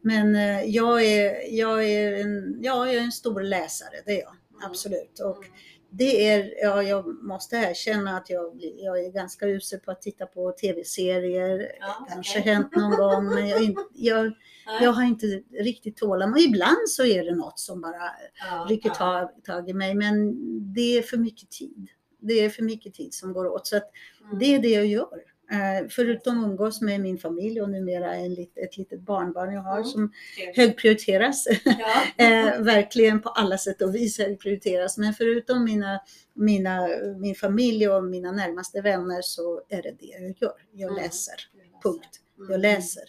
Men 0.00 0.34
eh, 0.34 0.64
jag 0.64 1.04
är, 1.04 1.54
jag 1.58 1.84
är, 1.84 2.12
en, 2.24 2.58
ja, 2.62 2.86
jag 2.86 2.94
är 2.94 3.00
en 3.00 3.12
stor 3.12 3.40
läsare, 3.40 3.96
det 4.06 4.12
är 4.12 4.20
jag. 4.22 4.32
Absolut. 4.62 5.20
Och 5.20 5.44
Mm. 5.44 5.58
det 5.90 6.28
är, 6.28 6.54
ja, 6.62 6.82
jag 6.82 7.24
måste 7.24 7.56
erkänna 7.56 8.16
att 8.16 8.30
jag, 8.30 8.58
jag 8.76 9.04
är 9.04 9.10
ganska 9.10 9.46
usel 9.46 9.80
på 9.80 9.90
att 9.90 10.02
titta 10.02 10.26
på 10.26 10.52
tv-serier. 10.52 11.72
Ja, 11.80 12.06
Kanske 12.08 12.40
okej. 12.40 12.52
hänt 12.52 12.76
någon 12.76 12.90
gång, 12.96 13.24
men 13.34 13.48
jag, 13.48 13.76
jag, 13.94 14.32
jag 14.80 14.90
har 14.92 15.02
inte 15.04 15.26
riktigt 15.60 15.96
tålamod. 15.96 16.38
Ibland 16.38 16.88
så 16.88 17.04
är 17.04 17.24
det 17.24 17.34
något 17.34 17.58
som 17.58 17.80
bara 17.80 18.10
Ja, 18.50 18.66
rycker 18.68 18.90
tag, 18.90 19.30
tag 19.44 19.68
i 19.70 19.72
mig, 19.72 19.94
men 19.94 20.34
det 20.74 20.98
är 20.98 21.02
för 21.02 21.16
mycket 21.16 21.50
tid. 21.50 21.86
Det 22.18 22.32
är 22.44 22.50
för 22.50 22.62
mycket 22.62 22.94
tid 22.94 23.14
som 23.14 23.32
går 23.32 23.46
åt. 23.46 23.66
Så 23.66 23.76
att 23.76 23.90
Mm. 24.24 24.38
det 24.38 24.54
är 24.54 24.58
det 24.58 24.68
jag 24.68 24.86
gör. 24.86 25.22
Eh, 25.52 25.88
förutom 25.88 26.44
umgås 26.44 26.80
med 26.80 27.00
min 27.00 27.18
familj 27.18 27.60
och 27.62 27.70
numera 27.70 28.14
en, 28.14 28.34
lit- 28.34 28.58
ett 28.58 28.76
litet 28.76 29.00
barnbarn 29.00 29.54
jag 29.54 29.60
har 29.62 29.76
Mm. 29.76 29.84
som 29.88 30.12
högprioriteras. 30.54 31.46
Ja. 31.64 32.02
eh, 32.24 32.60
verkligen 32.62 33.20
på 33.22 33.28
alla 33.28 33.58
sätt 33.58 33.82
och 33.82 33.94
vis 33.94 34.18
högprioriteras. 34.18 34.98
Men 34.98 35.14
förutom 35.14 35.64
mina, 35.64 36.00
mina, 36.34 36.88
min 37.18 37.34
familj 37.34 37.88
och 37.88 38.04
mina 38.04 38.32
närmaste 38.32 38.80
vänner 38.80 39.22
så 39.22 39.62
är 39.68 39.82
det 39.82 39.90
det 40.00 40.06
jag 40.06 40.22
gör. 40.40 40.54
Jag 40.72 40.90
Mm. 40.92 41.02
läser. 41.04 41.34
Punkt. 41.82 42.20
Mm. 42.38 42.50
Jag 42.50 42.60
läser. 42.60 43.02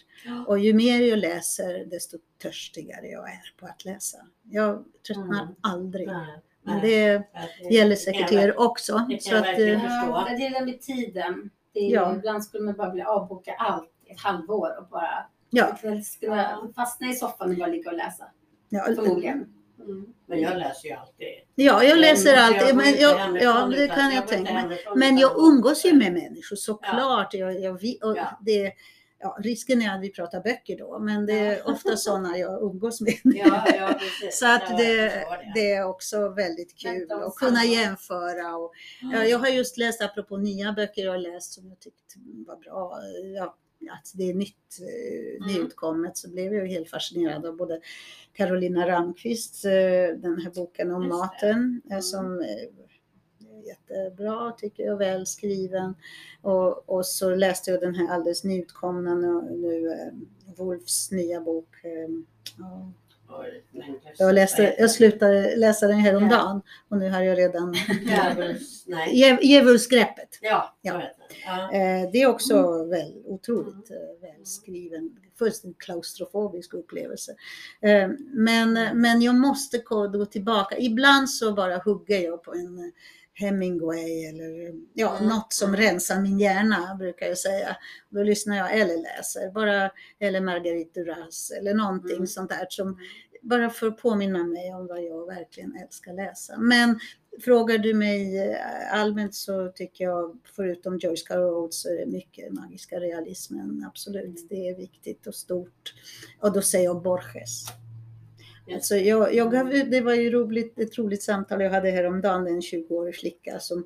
Och 0.46 0.58
ju 0.58 0.72
mer 0.72 1.00
jag 1.00 1.18
läser 1.18 1.84
desto 1.84 2.18
törstigare 2.42 3.06
jag 3.06 3.28
är 3.30 3.52
på 3.60 3.66
att 3.66 3.84
läsa. 3.84 4.18
Jag 4.50 4.84
tröttnar 5.06 5.42
Mm. 5.42 5.54
aldrig. 5.60 6.08
Men 6.62 6.80
det 6.80 7.22
gäller 7.70 7.96
säkert 7.96 8.32
er 8.32 8.60
också. 8.60 9.06
det 9.08 9.14
kan 9.14 9.20
Så 9.20 9.30
jag 9.30 9.38
att, 9.40 9.46
verkligen 9.46 9.74
eh, 9.76 9.82
förstå. 9.82 10.24
Det 10.28 10.44
är 10.44 10.50
det 10.50 10.58
där 10.58 10.66
med 10.66 10.80
tiden. 10.80 11.50
Det 11.72 11.78
är, 11.80 11.90
Ja. 11.94 12.14
Ibland 12.14 12.44
skulle 12.44 12.64
man 12.64 12.74
bara 12.76 12.90
vilja 12.90 13.08
avboka 13.08 13.54
allt 13.58 13.90
i 14.06 14.10
ett 14.12 14.20
halvår 14.20 14.78
och 14.78 14.88
bara 14.88 15.26
ja, 15.50 15.76
skulle 15.76 16.02
Ja. 16.36 16.68
fastna 16.76 17.06
i 17.10 17.14
soffan 17.14 17.50
och 17.50 17.56
bara 17.56 17.66
ligga 17.68 17.90
och 17.90 17.96
läsa. 17.96 18.24
ja, 18.68 18.82
Förmodligen. 18.96 19.46
Mm. 19.80 20.06
Men 20.26 20.40
jag 20.40 20.56
läser 20.58 20.88
ju 20.88 20.94
alltid. 20.94 21.26
ja, 21.54 21.82
jag 21.84 21.98
läser 21.98 22.36
Men 22.36 22.44
alltid. 22.44 22.76
Men 22.76 22.86
jag, 23.00 23.42
ja, 23.42 23.66
det 23.66 23.88
kan 23.88 24.12
jag 24.12 24.28
tänka 24.28 24.52
mig. 24.52 24.78
Men 24.96 25.18
jag 25.18 25.32
umgås 25.38 25.84
ju 25.86 25.92
med 25.92 26.12
människor 26.12 26.56
såklart. 26.56 27.34
Jag, 27.34 27.60
jag, 27.60 27.80
vi- 27.80 27.98
och 28.02 28.16
Ja. 28.16 28.38
det, 28.40 28.72
ja, 29.18 29.38
risken 29.42 29.82
är 29.82 29.94
att 29.94 30.00
vi 30.02 30.10
pratar 30.10 30.40
böcker 30.42 30.78
då, 30.78 30.98
men 30.98 31.26
det 31.26 31.32
är 31.38 31.56
Ja. 31.56 31.62
ofta 31.72 31.96
sådana 31.96 32.38
jag 32.38 32.62
umgås 32.62 33.00
med. 33.00 33.14
Ja, 33.24 33.66
ja. 33.76 34.00
Så 34.32 34.46
att 34.54 34.78
det, 34.78 35.10
förstår 35.10 35.54
det 35.54 35.72
är 35.72 35.84
också 35.84 36.28
väldigt 36.28 36.76
kul 36.78 37.12
att 37.12 37.34
kunna 37.36 37.64
jämföra. 37.64 38.56
Och, 38.56 38.72
ja, 39.12 39.24
jag 39.24 39.38
har 39.38 39.48
just 39.48 39.78
läst, 39.78 40.02
apropå 40.02 40.36
nya 40.36 40.72
böcker 40.72 41.04
jag 41.04 41.12
har 41.12 41.18
läst 41.18 41.52
som 41.52 41.68
jag 41.68 41.80
tyckte 41.80 42.14
var 42.46 42.56
bra, 42.56 42.98
ja, 43.34 43.56
att 43.90 44.12
det 44.14 44.30
är 44.30 44.34
nytt, 44.34 44.78
eh, 44.80 45.44
Mm. 45.44 45.54
nyutkommet, 45.62 46.16
så 46.16 46.30
blev 46.30 46.54
jag 46.54 46.66
helt 46.66 46.90
fascinerad 46.90 47.46
av 47.46 47.56
både 47.56 47.80
Carolina 48.32 48.88
Ramqvist, 48.88 49.64
eh, 49.64 49.70
den 50.16 50.40
här 50.40 50.54
boken 50.54 50.90
om 50.90 51.02
det. 51.02 51.08
maten, 51.08 51.82
eh, 51.84 51.90
Mm. 51.90 52.02
som 52.02 52.40
jättebra 53.66 54.52
tycker 54.58 54.82
jag, 54.82 54.96
väl 54.96 55.26
skriven. 55.26 55.94
Och, 56.42 56.88
och 56.88 57.06
så 57.06 57.34
läste 57.34 57.70
jag 57.70 57.80
den 57.80 57.94
här 57.94 58.08
alldeles 58.14 58.44
nyutkomna 58.44 59.14
nu, 59.14 59.56
nu 59.56 59.92
eh, 59.92 60.54
Wolfs 60.56 61.10
nya 61.10 61.40
bok. 61.40 61.68
eh, 61.82 61.90
ja. 62.58 62.92
Jag, 64.18 64.34
läste, 64.34 64.74
jag 64.78 64.90
slutade 64.90 65.56
läsa 65.56 65.86
den 65.88 65.98
häromdagen 65.98 66.62
och 66.88 66.96
nu 66.98 67.10
har 67.10 67.22
jag 67.22 67.38
redan 67.38 67.74
Djävulsgreppet. 69.42 70.38
Ja, 70.40 70.76
Ja. 71.46 71.72
Eh, 71.72 72.10
Det 72.12 72.22
är 72.22 72.26
också 72.26 72.84
väl, 72.84 73.22
otroligt 73.24 73.90
välskriven, 74.20 75.16
fullständigt 75.38 75.78
klaustrofobisk 75.80 76.74
upplevelse. 76.74 77.34
Men, 78.32 78.72
men 78.94 79.22
jag 79.22 79.34
måste 79.34 79.78
gå 79.78 80.08
gå 80.08 80.24
tillbaka. 80.26 80.78
Ibland 80.78 81.30
så 81.30 81.52
bara 81.52 81.78
hugger 81.78 82.18
jag 82.20 82.42
på 82.42 82.54
en 82.54 82.92
Hemingway 83.38 84.24
eller 84.24 84.74
ja, 84.94 85.16
Mm. 85.16 85.28
något 85.28 85.52
som 85.52 85.76
rensar 85.76 86.20
min 86.20 86.38
hjärna 86.38 86.94
brukar 86.98 87.26
jag 87.26 87.38
säga. 87.38 87.76
Då 88.10 88.22
lyssnar 88.22 88.56
jag 88.56 88.76
eller 88.78 88.96
läser 89.02 89.50
bara 89.50 89.90
eller 90.20 90.40
Marguerite 90.40 91.00
Duras 91.00 91.50
eller 91.58 91.74
någonting 91.74 92.16
Mm. 92.16 92.26
sånt 92.26 92.50
där 92.50 92.66
som 92.70 92.98
bara 93.42 93.70
för 93.70 93.86
att 93.86 93.98
påminna 93.98 94.44
mig 94.44 94.74
om 94.74 94.86
vad 94.86 95.02
jag 95.04 95.26
verkligen 95.26 95.76
älskar 95.76 96.12
läsa. 96.12 96.58
Men 96.58 96.98
frågar 97.44 97.78
du 97.78 97.94
mig 97.94 98.38
eh, 98.50 98.94
allmänt 98.94 99.34
så 99.34 99.72
tycker 99.74 100.04
jag, 100.04 100.38
förutom 100.56 100.98
Joyce 100.98 101.26
Carol 101.26 101.54
Oates, 101.54 101.82
så 101.82 101.88
är 101.88 101.96
det 101.96 102.06
mycket 102.06 102.52
magiska 102.52 103.00
realismen. 103.00 103.84
Absolut, 103.86 104.46
det 104.48 104.68
är 104.68 104.76
viktigt 104.76 105.26
och 105.26 105.34
stort. 105.34 105.94
Och 106.40 106.52
då 106.52 106.62
säger 106.62 106.84
jag 106.84 107.02
Borges. 107.02 107.64
Alltså 108.74 108.96
jag, 108.96 109.34
jag 109.34 109.52
gav, 109.52 109.68
det 109.90 110.00
var 110.00 110.14
ju 110.14 110.30
roligt, 110.30 110.78
ett 110.78 110.98
roligt 110.98 111.22
samtal 111.22 111.60
jag 111.62 111.70
hade 111.70 111.90
häromdagen, 111.90 112.46
en 112.46 112.60
20-årig 112.60 113.16
flicka 113.16 113.58
som, 113.60 113.78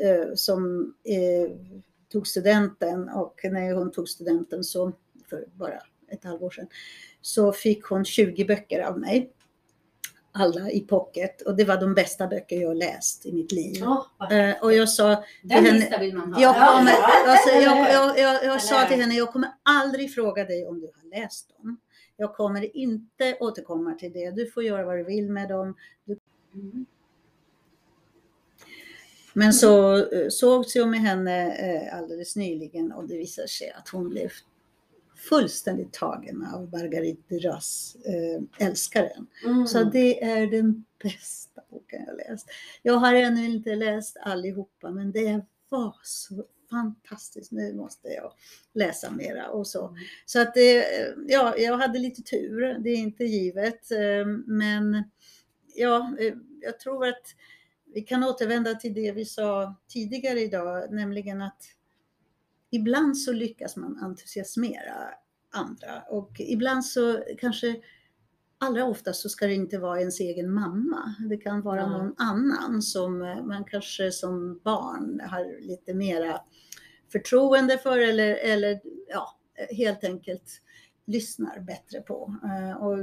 eh, 0.00 0.34
som 0.34 0.80
eh, 1.04 1.50
tog 2.12 2.26
studenten 2.26 3.08
och 3.08 3.40
när 3.44 3.74
hon 3.74 3.92
tog 3.92 4.08
studenten 4.08 4.64
så, 4.64 4.92
för 5.30 5.44
bara 5.52 5.78
ett 6.10 6.24
halvår 6.24 6.50
sedan, 6.50 6.66
så 7.20 7.52
fick 7.52 7.84
hon 7.84 8.04
20 8.04 8.44
böcker 8.44 8.80
av 8.80 8.98
mig. 9.00 9.30
Alla 10.36 10.70
i 10.70 10.80
pocket 10.80 11.42
och 11.42 11.56
det 11.56 11.64
var 11.64 11.76
de 11.80 11.94
bästa 11.94 12.26
böcker 12.26 12.60
jag 12.60 12.76
läst 12.76 13.26
i 13.26 13.32
mitt 13.32 13.52
liv. 13.52 13.82
Eh, 14.30 14.62
och 14.62 14.72
jag 14.74 14.88
sa 14.88 15.24
Den 15.42 15.64
henne- 15.64 15.72
listan 15.78 16.00
vill 16.00 16.16
man 16.16 16.32
ha. 16.34 16.42
jag, 16.42 16.54
kommer, 16.54 16.90
Ja. 16.92 17.30
alltså, 17.30 17.48
jag, 17.50 17.92
jag, 17.92 18.18
jag, 18.18 18.44
jag 18.44 18.62
sa 18.62 18.78
Eller- 18.78 18.88
till 18.88 19.00
henne, 19.00 19.14
jag 19.14 19.32
kommer 19.32 19.48
aldrig 19.62 20.14
fråga 20.14 20.44
dig 20.44 20.66
om 20.66 20.80
du 20.80 20.86
har 20.86 21.20
läst 21.20 21.48
dem. 21.56 21.76
Jag 22.16 22.34
kommer 22.34 22.76
inte 22.76 23.36
återkomma 23.40 23.94
till 23.94 24.12
det. 24.12 24.30
Du 24.30 24.46
får 24.46 24.62
göra 24.62 24.84
vad 24.84 24.96
du 24.96 25.04
vill 25.04 25.30
med 25.30 25.48
dem. 25.48 25.76
Mm. 26.54 26.86
Men 29.32 29.52
så 29.52 30.04
sågs 30.30 30.76
jag 30.76 30.88
med 30.88 31.00
henne 31.00 31.56
eh, 31.56 31.98
alldeles 31.98 32.36
nyligen 32.36 32.92
och 32.92 33.08
det 33.08 33.16
visade 33.16 33.48
sig 33.48 33.70
att 33.70 33.88
hon 33.88 34.08
blev 34.08 34.30
fullständigt 35.16 35.92
tagen 35.92 36.46
av 36.54 36.70
Marguerite 36.72 37.22
Duras 37.28 37.96
äh, 38.04 38.66
Älskaren. 38.66 39.26
Mm. 39.44 39.66
Så 39.66 39.84
det 39.84 40.24
är 40.24 40.46
den 40.46 40.84
bästa 41.02 41.62
boken 41.70 42.04
jag 42.06 42.16
läst. 42.16 42.48
Jag 42.82 42.94
har 42.94 43.14
ännu 43.14 43.44
inte 43.44 43.74
läst 43.74 44.16
allihopa 44.20 44.90
men 44.90 45.12
det 45.12 45.44
var 45.68 45.96
så 46.02 46.44
fantastiskt. 46.70 47.52
Nu 47.52 47.74
måste 47.74 48.08
jag 48.08 48.32
läsa 48.72 49.10
mera 49.10 49.48
och 49.50 49.66
så. 49.66 49.96
Så 50.26 50.40
att 50.40 50.54
det, 50.54 50.86
ja, 51.26 51.54
jag 51.58 51.78
hade 51.78 51.98
lite 51.98 52.22
tur. 52.22 52.78
Det 52.78 52.90
är 52.90 52.96
inte 52.96 53.24
givet. 53.24 53.90
eh, 53.90 54.26
Men 54.46 55.04
ja, 55.74 56.16
eh, 56.20 56.34
jag 56.60 56.80
tror 56.80 57.06
att 57.06 57.34
vi 57.94 58.00
kan 58.00 58.24
återvända 58.24 58.74
till 58.74 58.94
det 58.94 59.12
vi 59.12 59.24
sa 59.24 59.74
tidigare 59.88 60.40
idag, 60.40 60.92
nämligen 60.92 61.42
att 61.42 61.62
ibland 62.70 63.18
så 63.18 63.32
lyckas 63.32 63.76
man 63.76 63.98
entusiasmera 63.98 65.14
andra 65.50 66.02
och 66.08 66.40
ibland 66.40 66.84
så 66.84 67.24
kanske 67.38 67.76
allra 68.64 68.84
oftast 68.84 69.20
så 69.22 69.28
ska 69.28 69.46
det 69.46 69.54
inte 69.54 69.78
vara 69.78 70.00
ens 70.00 70.20
egen 70.20 70.52
mamma. 70.52 71.14
Det 71.30 71.36
kan 71.36 71.62
vara 71.62 71.80
Ja. 71.80 71.88
någon 71.88 72.14
annan 72.18 72.82
som 72.82 73.22
eh, 73.22 73.42
man 73.44 73.64
kanske 73.64 74.12
som 74.12 74.60
barn 74.64 75.20
har 75.30 75.60
lite 75.60 75.94
mera 75.94 76.40
förtroende 77.12 77.78
för 77.78 77.98
eller, 77.98 78.34
eller 78.36 78.80
ja, 79.08 79.28
helt 79.70 80.04
enkelt 80.04 80.60
lyssnar 81.06 81.60
bättre 81.60 82.00
på. 82.00 82.34
Eh, 82.44 82.82
Och 82.82 82.98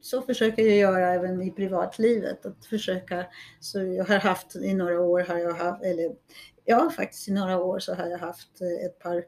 så 0.00 0.22
försöker 0.22 0.62
jag 0.62 0.76
göra 0.76 1.14
även 1.14 1.42
i 1.42 1.50
privatlivet. 1.50 2.46
Att 2.46 2.64
försöka, 2.66 3.26
så 3.60 3.78
jag 3.82 4.04
har 4.04 4.18
haft 4.18 4.56
i 4.56 4.74
några 4.74 5.00
år, 5.00 5.20
har 5.20 5.38
jag 5.38 5.54
haft, 5.54 5.84
eller 5.84 6.16
ja 6.64 6.90
faktiskt 6.96 7.28
i 7.28 7.32
några 7.32 7.58
år 7.64 7.78
så 7.78 7.94
har 7.94 8.06
jag 8.06 8.18
haft 8.18 8.60
eh, 8.60 8.86
ett 8.86 8.98
par 8.98 9.24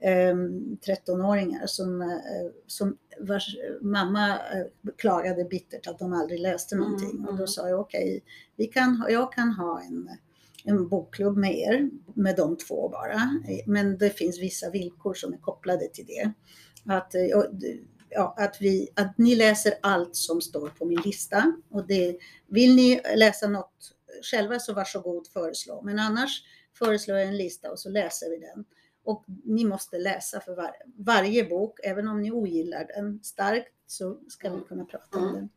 13-åringar 0.00 1.66
som, 1.66 2.02
eh, 2.02 2.08
som 2.66 2.96
vars 3.20 3.56
mamma 3.80 4.28
eh, 4.30 4.66
klagade 4.96 5.44
bittert 5.44 5.86
att 5.86 5.98
de 5.98 6.12
aldrig 6.12 6.40
läste 6.40 6.74
Mm, 6.74 6.84
någonting. 6.84 7.20
Och 7.20 7.32
då 7.32 7.32
mm. 7.32 7.46
sa 7.46 7.68
jag 7.68 7.80
okej, 7.80 8.24
vi 8.56 8.66
kan, 8.66 8.96
ha- 8.96 9.10
jag 9.10 9.32
kan 9.32 9.52
ha 9.52 9.82
en, 9.82 10.08
en 10.64 10.88
bokklubb 10.88 11.36
med 11.36 11.58
er, 11.58 11.90
med 12.14 12.36
de 12.36 12.56
två 12.56 12.88
bara. 12.88 13.42
Men 13.66 13.98
det 13.98 14.10
finns 14.10 14.40
vissa 14.40 14.70
villkor 14.70 15.14
som 15.14 15.32
är 15.32 15.38
kopplade 15.38 15.88
till 15.88 16.06
det. 16.06 16.32
Att, 16.94 17.14
eh, 17.14 17.22
ja, 18.10 18.34
att, 18.38 18.56
vi, 18.60 18.88
att 18.94 19.18
ni 19.18 19.36
läser 19.36 19.74
allt 19.82 20.16
som 20.16 20.40
står 20.40 20.68
på 20.68 20.84
min 20.84 21.00
lista. 21.00 21.52
Och 21.70 21.86
det, 21.86 22.16
vill 22.46 22.76
ni 22.76 23.00
läsa 23.16 23.48
något 23.48 23.92
själva 24.30 24.58
så 24.58 24.74
varsågod 24.74 25.26
föreslå. 25.26 25.82
Men 25.82 25.98
annars 25.98 26.42
föreslår 26.78 27.18
jag 27.18 27.28
en 27.28 27.36
lista 27.36 27.70
och 27.70 27.78
så 27.78 27.90
läser 27.90 28.30
vi 28.30 28.36
den. 28.36 28.64
Och 29.06 29.24
ni 29.44 29.64
måste 29.64 29.98
läsa 29.98 30.40
för 30.40 30.54
var, 30.56 30.70
varje 30.96 31.44
bok, 31.44 31.80
även 31.84 32.08
om 32.08 32.20
ni 32.22 32.30
ogillar 32.30 32.84
den 32.96 33.20
starkt 33.22 33.72
så 33.86 34.18
ska 34.28 34.50
vi 34.50 34.60
kunna 34.60 34.84
prata 34.84 35.18
om 35.18 35.22
Mm. 35.24 35.34
den. 35.34 35.48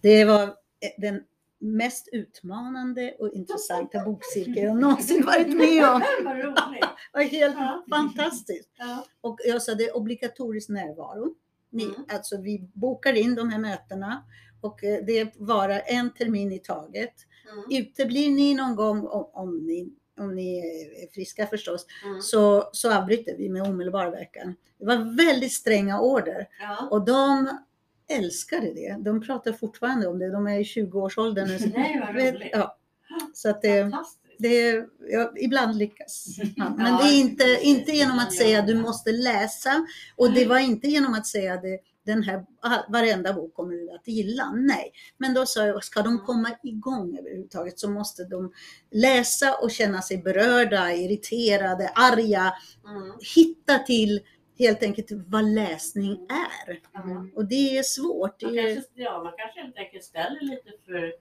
Det 0.00 0.24
var 0.24 0.42
eh, 0.42 0.90
den 0.98 1.22
mest 1.58 2.08
utmanande 2.12 3.16
och 3.18 3.32
intressanta 3.32 4.04
bokcirkel 4.04 4.56
jag 4.64 4.76
någonsin 4.76 5.24
varit 5.26 5.48
med 5.56 5.84
om. 5.90 6.02
Vad 6.24 6.36
roligt. 6.36 6.84
Var 7.12 7.22
helt 7.22 7.56
Ja. 7.58 7.84
fantastiskt. 7.90 8.70
Ja. 8.78 9.06
Och 9.20 9.38
jag 9.44 9.62
sa 9.62 9.74
det 9.74 9.84
är 9.88 9.96
obligatorisk 9.96 10.68
närvaro. 10.68 11.34
Ni, 11.70 11.84
Mm. 11.84 11.96
Alltså 12.08 12.40
vi 12.40 12.68
bokar 12.74 13.12
in 13.12 13.34
de 13.34 13.48
här 13.50 13.58
mötena 13.58 14.24
och 14.60 14.84
eh, 14.84 15.04
det 15.06 15.32
varar 15.36 15.82
en 15.86 16.10
termin 16.14 16.52
i 16.52 16.58
taget. 16.58 17.14
Mm. 17.52 17.82
Uteblir 17.82 18.30
ni 18.30 18.54
någon 18.54 18.76
gång, 18.76 19.06
om, 19.06 19.30
om, 19.32 19.56
ni, 19.66 19.88
om 20.18 20.34
ni 20.34 20.58
är 21.02 21.12
friska 21.14 21.46
förstås, 21.46 21.86
Mm. 22.04 22.22
så, 22.22 22.68
så 22.72 22.92
avbryter 22.92 23.36
vi 23.38 23.48
med 23.48 23.62
omedelbar 23.62 24.10
verkan. 24.10 24.54
Det 24.78 24.86
var 24.86 25.16
väldigt 25.16 25.52
stränga 25.52 26.00
order 26.00 26.48
Ja. 26.60 26.88
och 26.90 27.04
de 27.04 27.48
älskade 28.08 28.74
det. 28.74 28.96
De 29.00 29.20
pratar 29.20 29.52
fortfarande 29.52 30.06
om 30.06 30.18
det. 30.18 30.30
De 30.30 30.46
är 30.46 30.58
i 30.58 30.62
20-årsåldern. 30.62 31.48
nu. 31.48 31.58
Nej, 31.76 32.00
vad 32.00 32.14
roligt. 32.16 32.50
Ja. 32.52 32.76
Så 33.34 33.50
att 33.50 33.62
det, 33.62 33.92
det, 34.38 34.84
ja, 35.08 35.32
ibland 35.36 35.76
lyckas 35.78 36.26
man. 36.56 36.76
Men 36.76 36.96
det 36.96 37.02
är 37.14 37.20
inte, 37.20 37.58
inte 37.62 37.92
genom 37.92 38.18
att 38.18 38.32
säga 38.32 38.62
du 38.62 38.74
måste 38.74 39.12
läsa. 39.12 39.86
Och 40.16 40.32
det 40.32 40.46
var 40.46 40.58
inte 40.58 40.88
genom 40.88 41.14
att 41.14 41.26
säga 41.26 41.56
det, 41.56 41.78
den 42.04 42.22
här, 42.22 42.44
ah, 42.62 42.78
varenda 42.88 43.32
bok 43.32 43.54
kommer 43.54 43.74
du 43.74 43.90
att 43.90 44.08
gilla. 44.08 44.52
Nej, 44.52 44.92
men 45.18 45.34
då 45.34 45.46
sa 45.46 45.66
jag, 45.66 45.84
ska 45.84 46.02
de 46.02 46.18
komma 46.18 46.50
igång 46.62 47.18
överhuvudtaget 47.18 47.78
så 47.78 47.90
måste 47.90 48.24
de 48.24 48.52
läsa 48.90 49.54
och 49.54 49.70
känna 49.70 50.02
sig 50.02 50.18
berörda, 50.18 50.92
irriterade, 50.92 51.88
arga. 51.88 52.52
Mm. 52.84 53.12
Hitta 53.36 53.78
till 53.78 54.20
helt 54.58 54.82
enkelt 54.82 55.08
vad 55.10 55.44
läsning 55.44 56.12
är. 56.28 56.80
Ja. 56.92 57.26
Och 57.34 57.44
det 57.44 57.78
är 57.78 57.82
svårt. 57.82 58.42
Man 58.42 58.54
kanske, 58.56 58.82
ja, 58.94 59.22
man 59.22 59.32
kanske 59.36 59.60
helt 59.60 59.78
enkelt 59.78 60.04
ställer 60.04 60.40
lite 60.40 60.70
för 60.86 61.14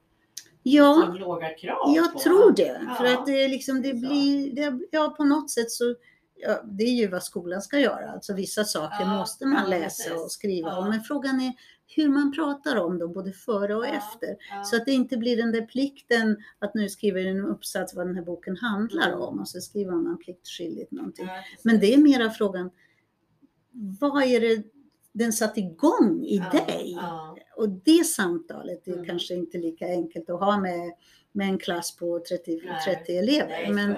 ja. 0.64 0.96
liksom, 0.96 1.16
låga 1.16 1.50
krav 1.50 1.96
Jag 1.96 2.14
på 2.14 2.20
tror 2.20 2.52
det. 2.52 2.82
Ja. 2.88 2.96
För 2.96 3.06
att 3.06 3.26
det, 3.26 3.48
liksom, 3.48 3.82
det 3.82 3.94
blir, 3.94 4.56
det, 4.56 4.80
ja 4.92 5.14
på 5.18 5.24
något 5.24 5.52
sätt 5.52 5.72
så, 5.72 5.96
ja, 6.44 6.62
det 6.66 6.84
är 6.84 6.94
ju 6.94 7.08
vad 7.08 7.24
skolan 7.24 7.62
ska 7.62 7.80
göra. 7.80 8.12
Alltså 8.12 8.34
vissa 8.34 8.64
saker 8.64 8.98
Ja, 9.04 9.18
måste 9.18 9.46
man 9.46 9.70
läsa 9.70 10.04
precis. 10.10 10.24
och 10.24 10.32
skriva 10.32 10.70
Ja. 10.70 10.78
om. 10.78 10.90
Men 10.90 11.02
frågan 11.02 11.42
är 11.42 11.54
hur 11.96 12.10
man 12.10 12.32
pratar 12.32 12.76
om 12.76 13.00
dem 13.00 13.14
både 13.14 13.32
före 13.32 13.76
och 13.76 13.88
efter. 13.88 14.36
Så 14.66 14.76
att 14.76 14.86
det 14.86 14.92
inte 14.92 15.18
blir 15.18 15.38
den 15.38 15.52
där 15.52 15.62
plikten 15.62 16.38
att 16.60 16.74
nu 16.76 16.90
skriver 16.90 17.26
en 17.26 17.46
uppsats 17.46 17.94
vad 17.96 18.08
den 18.08 18.16
här 18.16 18.24
boken 18.24 18.58
handlar 18.58 19.08
Mm. 19.08 19.20
om 19.22 19.40
och 19.40 19.48
så 19.48 19.62
skriver 19.62 19.92
man 19.92 20.18
pliktskyldigt 20.18 20.92
någonting. 20.92 21.28
Men 21.64 21.80
det 21.80 21.94
är 21.94 21.98
mera 21.98 22.30
frågan, 22.30 22.70
vad 24.00 24.24
är 24.24 24.40
det 24.40 24.64
den 25.12 25.34
satt 25.34 25.58
igång 25.58 26.24
i 26.26 26.38
dig? 26.52 26.98
Och 27.58 27.70
det 27.70 28.04
samtalet 28.06 28.88
är 28.88 28.94
Mm. 28.94 29.06
kanske 29.06 29.34
inte 29.34 29.58
lika 29.58 29.86
enkelt 29.88 30.30
att 30.30 30.40
ha 30.40 30.60
med, 30.60 30.92
med 31.32 31.48
en 31.48 31.58
klass 31.58 31.96
på 31.96 32.20
30, 32.30 32.62
Nej. 32.66 32.96
30 32.96 33.18
elever. 33.18 33.48
Nej, 33.50 33.74
men, 33.74 33.96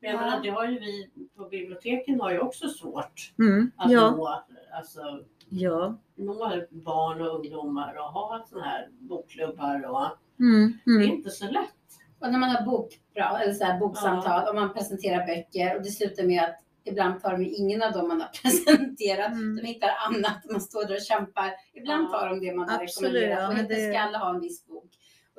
Men 0.00 0.10
jag 0.10 0.20
Ja. 0.20 0.24
menar, 0.26 0.42
det 0.42 0.48
har 0.50 0.66
ju 0.66 0.78
vi 0.78 1.10
på 1.36 1.44
biblioteken 1.44 2.20
har 2.20 2.30
ju 2.32 2.38
också 2.38 2.68
svårt 2.68 3.32
mm, 3.38 3.70
att 3.76 3.92
ja, 3.92 4.10
nå, 4.10 4.44
alltså, 4.72 5.00
ja, 5.48 5.98
nå 6.16 6.62
barn 6.70 7.20
och 7.20 7.34
ungdomar 7.34 7.94
och 7.98 8.04
ha 8.04 8.44
sådana 8.48 8.66
här 8.66 8.88
bokklubbar. 8.90 9.90
Och, 9.90 10.06
mm, 10.40 10.78
Det 10.84 10.90
är 10.90 10.96
mm, 10.96 11.10
inte 11.10 11.30
så 11.30 11.44
lätt. 11.44 11.74
Och 12.18 12.32
när 12.32 12.38
man 12.38 12.50
har 12.50 12.62
bokbra, 12.66 13.40
eller 13.42 13.52
så 13.52 13.64
här 13.64 13.78
boksamtal 13.80 14.48
och 14.48 14.54
man 14.54 14.72
presenterar 14.72 15.26
böcker 15.26 15.76
och 15.76 15.82
det 15.82 15.88
slutar 15.90 16.24
med 16.24 16.44
att 16.44 16.56
ibland 16.84 17.22
tar 17.22 17.32
de 17.38 17.44
ingen 17.44 17.82
av 17.82 17.92
dem 17.92 18.08
man 18.08 18.20
har 18.20 18.28
presenterat. 18.42 19.32
Mm. 19.32 19.56
De 19.56 19.62
hittar 19.62 19.90
annat, 20.08 20.50
man 20.50 20.60
står 20.60 20.84
där 20.84 20.94
och 20.94 21.02
kämpar. 21.02 21.50
Ibland 21.74 22.04
Ja. 22.04 22.18
tar 22.18 22.28
de 22.28 22.40
det 22.40 22.54
man 22.56 22.68
har 22.68 22.82
Absolut, 22.82 23.12
rekommenderat 23.14 23.40
ja, 23.42 23.48
och 23.48 23.54
men 23.54 23.62
inte 23.62 23.74
det- 23.74 23.90
ska 23.92 24.00
alla 24.00 24.18
ha 24.18 24.30
en 24.34 24.40
viss 24.40 24.66
bok. 24.66 24.90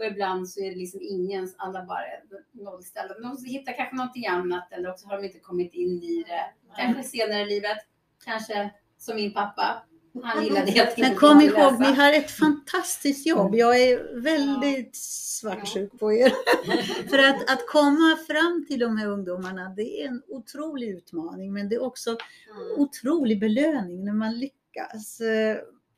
Och 0.02 0.08
ibland 0.08 0.50
så 0.50 0.60
är 0.60 0.70
det 0.70 0.76
liksom 0.76 1.00
ingen, 1.04 1.50
alla 1.58 1.86
bara 1.86 2.06
är 2.06 2.22
nollställda. 2.52 3.14
De 3.20 3.46
hittar 3.46 3.74
kanske 3.78 3.96
någonting 3.96 4.28
annat 4.28 4.68
eller 4.72 4.90
också 4.90 5.08
har 5.08 5.18
de 5.18 5.26
inte 5.26 5.40
kommit 5.40 5.74
in 5.74 6.04
i 6.04 6.24
det. 6.28 6.76
Kanske 6.78 7.04
senare 7.04 7.42
i 7.42 7.46
livet, 7.46 7.78
kanske 8.26 8.70
som 8.98 9.16
min 9.16 9.34
pappa. 9.34 9.84
Han 10.24 10.44
gillade 10.44 10.72
helt 10.72 10.98
Men 10.98 11.16
kom 11.16 11.42
ihåg, 11.42 11.80
ni 11.80 11.94
har 11.94 12.14
ett 12.14 12.32
fantastiskt 12.32 13.28
jobb. 13.28 13.56
Jag 13.56 13.80
är 13.80 14.22
väldigt 14.22 14.96
svartsjuk 14.96 16.00
på 16.00 16.14
er. 16.14 16.32
För 17.10 17.18
att, 17.20 17.52
att 17.52 17.68
komma 17.68 18.18
fram 18.28 18.66
till 18.68 18.80
de 18.80 18.98
här 18.98 19.08
ungdomarna, 19.08 19.70
det 19.70 20.02
är 20.02 20.08
en 20.08 20.22
otrolig 20.28 20.90
utmaning. 20.90 21.54
Men 21.54 21.70
det 21.70 21.76
är 21.76 21.84
också 21.84 22.10
Mm. 22.10 22.82
otrolig 22.82 23.40
belöning 23.40 24.06
när 24.06 24.14
man 24.14 24.40
lyckas. 24.40 25.22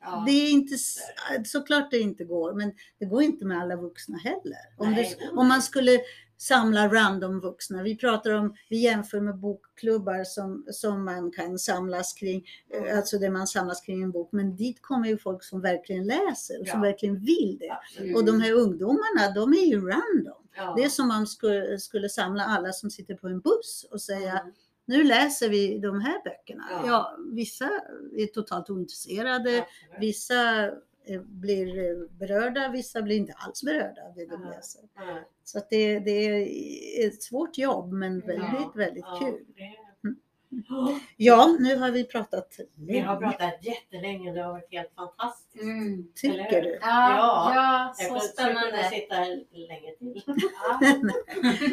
Ja. 0.03 0.23
Det 0.27 0.31
är 0.31 0.51
inte, 0.51 0.75
såklart 1.45 1.91
det 1.91 1.99
inte 1.99 2.23
går, 2.23 2.53
men 2.53 2.71
det 2.99 3.05
går 3.05 3.23
inte 3.23 3.45
med 3.45 3.61
alla 3.61 3.75
vuxna 3.75 4.17
heller. 4.17 4.57
Om, 4.77 4.95
det, 4.95 5.17
om 5.31 5.47
man 5.47 5.61
skulle 5.61 5.99
samla 6.37 6.87
random 6.87 7.39
vuxna, 7.39 7.83
vi 7.83 7.97
pratar 7.97 8.31
om, 8.31 8.55
vi 8.69 8.77
jämför 8.77 9.19
med 9.21 9.37
bokklubbar 9.39 10.23
som, 10.23 10.65
som 10.71 11.05
man 11.05 11.31
kan 11.31 11.59
samlas 11.59 12.13
kring, 12.13 12.45
eh, 12.73 12.97
alltså 12.97 13.17
där 13.19 13.29
man 13.29 13.47
samlas 13.47 13.81
kring 13.81 14.03
en 14.03 14.11
bok, 14.11 14.29
men 14.31 14.55
dit 14.55 14.81
kommer 14.81 15.07
ju 15.07 15.17
folk 15.17 15.43
som 15.43 15.61
verkligen 15.61 16.05
läser 16.07 16.61
och 16.61 16.67
som 16.67 16.79
Ja. 16.83 16.89
verkligen 16.89 17.19
vill 17.19 17.57
det. 17.59 17.69
Absolut. 17.71 18.15
Och 18.15 18.25
de 18.25 18.41
här 18.41 18.51
ungdomarna, 18.51 19.31
de 19.35 19.53
är 19.53 19.65
ju 19.65 19.81
random. 19.81 20.43
Ja. 20.55 20.73
Det 20.77 20.83
är 20.83 20.89
som 20.89 21.03
om 21.03 21.07
man 21.07 21.27
skulle, 21.27 21.79
skulle 21.79 22.09
samla 22.09 22.43
alla 22.45 22.71
som 22.71 22.89
sitter 22.91 23.15
på 23.15 23.27
en 23.27 23.39
buss 23.39 23.85
och 23.91 24.01
säga 24.01 24.39
Mm. 24.39 24.53
Nu 24.85 25.03
läser 25.03 25.49
vi 25.49 25.79
de 25.79 26.01
här 26.01 26.23
böckerna. 26.23 26.63
Ja. 26.71 26.81
Ja, 26.87 27.17
vissa 27.33 27.65
är 28.17 28.25
totalt 28.25 28.69
ointresserade, 28.69 29.49
Absolut. 29.57 29.99
vissa 29.99 30.65
eh, 31.05 31.21
blir 31.21 31.77
eh, 31.91 32.07
berörda, 32.19 32.69
vissa 32.69 33.01
blir 33.01 33.17
inte 33.17 33.33
alls 33.33 33.63
berörda 33.63 34.01
av 34.07 34.13
det 34.15 34.25
de 34.25 34.41
Ja. 34.43 34.49
läser. 34.49 34.81
Ja. 34.95 35.19
Så 35.43 35.57
att 35.57 35.69
det, 35.69 35.99
det 35.99 36.11
är 37.01 37.07
ett 37.07 37.23
svårt 37.23 37.57
jobb 37.57 37.91
men 37.93 38.19
väldigt, 38.19 38.47
Ja. 38.53 38.71
väldigt 38.75 39.05
Ja, 39.07 39.19
kul. 39.19 39.45
Mm. 40.03 40.99
Ja, 41.17 41.55
nu 41.59 41.75
har 41.75 41.91
vi 41.91 42.03
pratat 42.03 42.59
Vi 42.75 42.99
har 42.99 43.21
länge, 43.21 43.31
pratat 43.37 43.65
jättelänge. 43.65 44.33
Det 44.33 44.41
har 44.41 44.51
varit 44.51 44.71
helt 44.71 44.91
fantastiskt. 44.95 45.63
Mm. 45.63 46.07
tycker 46.15 46.61
du? 46.61 46.69
Ja, 46.69 46.79
Ja. 46.81 47.51
ja, 47.55 47.93
Jag 47.97 48.07
så 48.07 48.07
kunna 48.09 48.19
spännande. 48.53 48.89
sitta 48.89 49.15
här 49.15 49.43
länge 49.51 49.95
till. 49.99 50.23
Ja. 50.63 50.79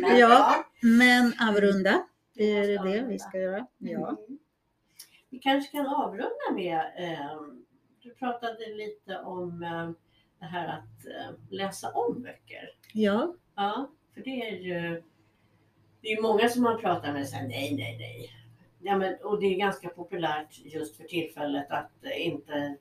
Men, 0.00 0.18
Ja. 0.18 0.64
Men 0.82 1.32
avrunda, 1.48 2.02
det 2.34 2.44
är 2.44 2.68
det 2.68 2.78
avrunda. 2.78 3.06
vi 3.08 3.18
ska 3.18 3.38
göra. 3.38 3.66
Ja. 3.78 4.08
Mm. 4.08 4.38
Vi 5.30 5.38
kanske 5.38 5.70
kan 5.72 5.86
avrunda 5.86 6.52
med, 6.54 6.78
eh, 6.98 7.36
du 8.02 8.14
pratade 8.14 8.74
lite 8.74 9.18
om 9.18 9.62
eh, 9.62 9.90
det 10.38 10.44
här 10.46 10.68
att 10.68 11.06
eh, 11.06 11.34
läsa 11.50 11.90
om 11.92 12.22
böcker. 12.22 12.70
ja, 12.94 13.34
Ja, 13.54 13.90
för 14.14 14.20
det 14.20 14.48
är 14.48 14.56
ju 14.56 15.02
det 16.02 16.08
är 16.08 16.22
många 16.22 16.48
som 16.48 16.62
man 16.62 16.80
pratar 16.80 17.12
med 17.12 17.28
säger 17.28 17.48
nej, 17.48 17.74
nej, 17.76 17.96
nej. 17.98 18.30
Ja, 18.82 18.96
men, 18.96 19.16
och 19.22 19.40
det 19.40 19.46
är 19.46 19.58
ganska 19.58 19.88
populärt 19.88 20.58
just 20.58 20.96
för 20.96 21.04
tillfället 21.04 21.70
att 21.70 21.90
inte, 22.16 22.76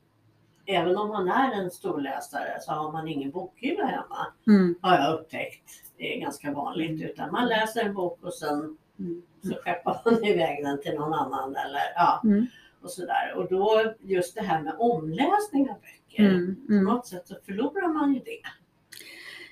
även 0.66 0.97
om 0.97 1.10
man 1.10 1.28
är 1.28 1.52
en 1.52 1.72
storläsare 1.72 2.58
så 2.62 2.72
har 2.72 2.91
man 2.91 3.08
ingen 3.08 3.32
bokhylla 3.32 3.86
hemma. 3.86 4.28
mm, 4.47 4.76
Har 4.82 4.95
jag 4.95 5.20
upptäckt. 5.20 5.70
Det 5.97 6.16
är 6.16 6.20
ganska 6.22 6.52
vanligt. 6.54 7.02
Utan 7.02 7.32
man 7.32 7.47
läser 7.47 7.84
en 7.86 7.93
bok 7.93 8.24
och 8.24 8.34
sen 8.34 8.78
Mm. 9.00 9.22
Så 9.44 9.56
skeppar 9.64 10.02
man 10.06 10.24
iväg 10.26 10.64
den 10.66 10.82
till 10.82 10.94
någon 10.94 11.14
annan 11.14 11.56
eller 11.56 11.82
ja, 11.96 12.22
Mm. 12.24 12.46
och 12.84 12.92
sådär. 12.92 13.34
Och 13.36 13.50
då 13.50 13.94
just 14.00 14.36
det 14.36 14.42
här 14.42 14.62
med 14.62 14.74
omläsning 14.80 15.70
av 15.70 15.76
böcker. 15.76 16.24
mm, 16.30 16.56
På 16.68 16.74
mm. 16.74 16.84
något 16.86 17.08
sätt 17.08 17.28
så 17.28 17.36
förlorar 17.46 17.88
man 17.94 18.14
ju 18.14 18.20
det. 18.20 18.42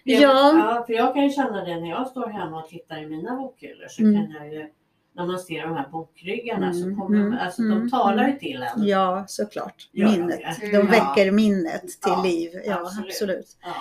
Jag, 0.04 0.22
Ja. 0.22 0.58
ja. 0.58 0.84
För 0.88 0.94
jag 0.94 1.14
kan 1.14 1.24
ju 1.24 1.30
känna 1.30 1.66
det 1.66 1.80
när 1.80 1.90
jag 1.90 2.08
står 2.08 2.28
hemma 2.28 2.64
och 2.64 2.70
tittar 2.70 2.98
i 3.04 3.06
mina 3.08 3.36
bokhyllor 3.36 3.88
så 3.88 4.02
Mm. 4.04 4.16
kan 4.26 4.32
jag 4.36 4.54
ju 4.54 4.70
när 5.14 5.26
man 5.26 5.40
ser 5.40 5.62
de 5.64 5.76
här 5.78 5.88
bokryggarna 5.92 6.74
så 6.74 6.84
Mm, 6.84 6.98
kommer 7.02 7.18
mm, 7.20 7.38
alltså, 7.40 7.62
mm, 7.62 7.80
de 7.80 7.90
talar 7.90 8.24
ju 8.24 8.30
mm. 8.30 8.40
till 8.40 8.64
en. 8.64 8.88
Ja, 8.88 9.26
såklart. 9.28 9.90
Gör 9.92 10.06
de 10.08 10.12
Minnet. 10.18 10.60
De 10.62 10.66
Mm. 10.76 10.88
väcker 10.88 11.32
minnet 11.32 11.82
till 11.82 11.98
Ja, 12.06 12.24
liv. 12.24 12.52
Ja, 12.66 12.80
absolut. 12.80 13.08
absolut. 13.12 13.58
Ja. 13.62 13.74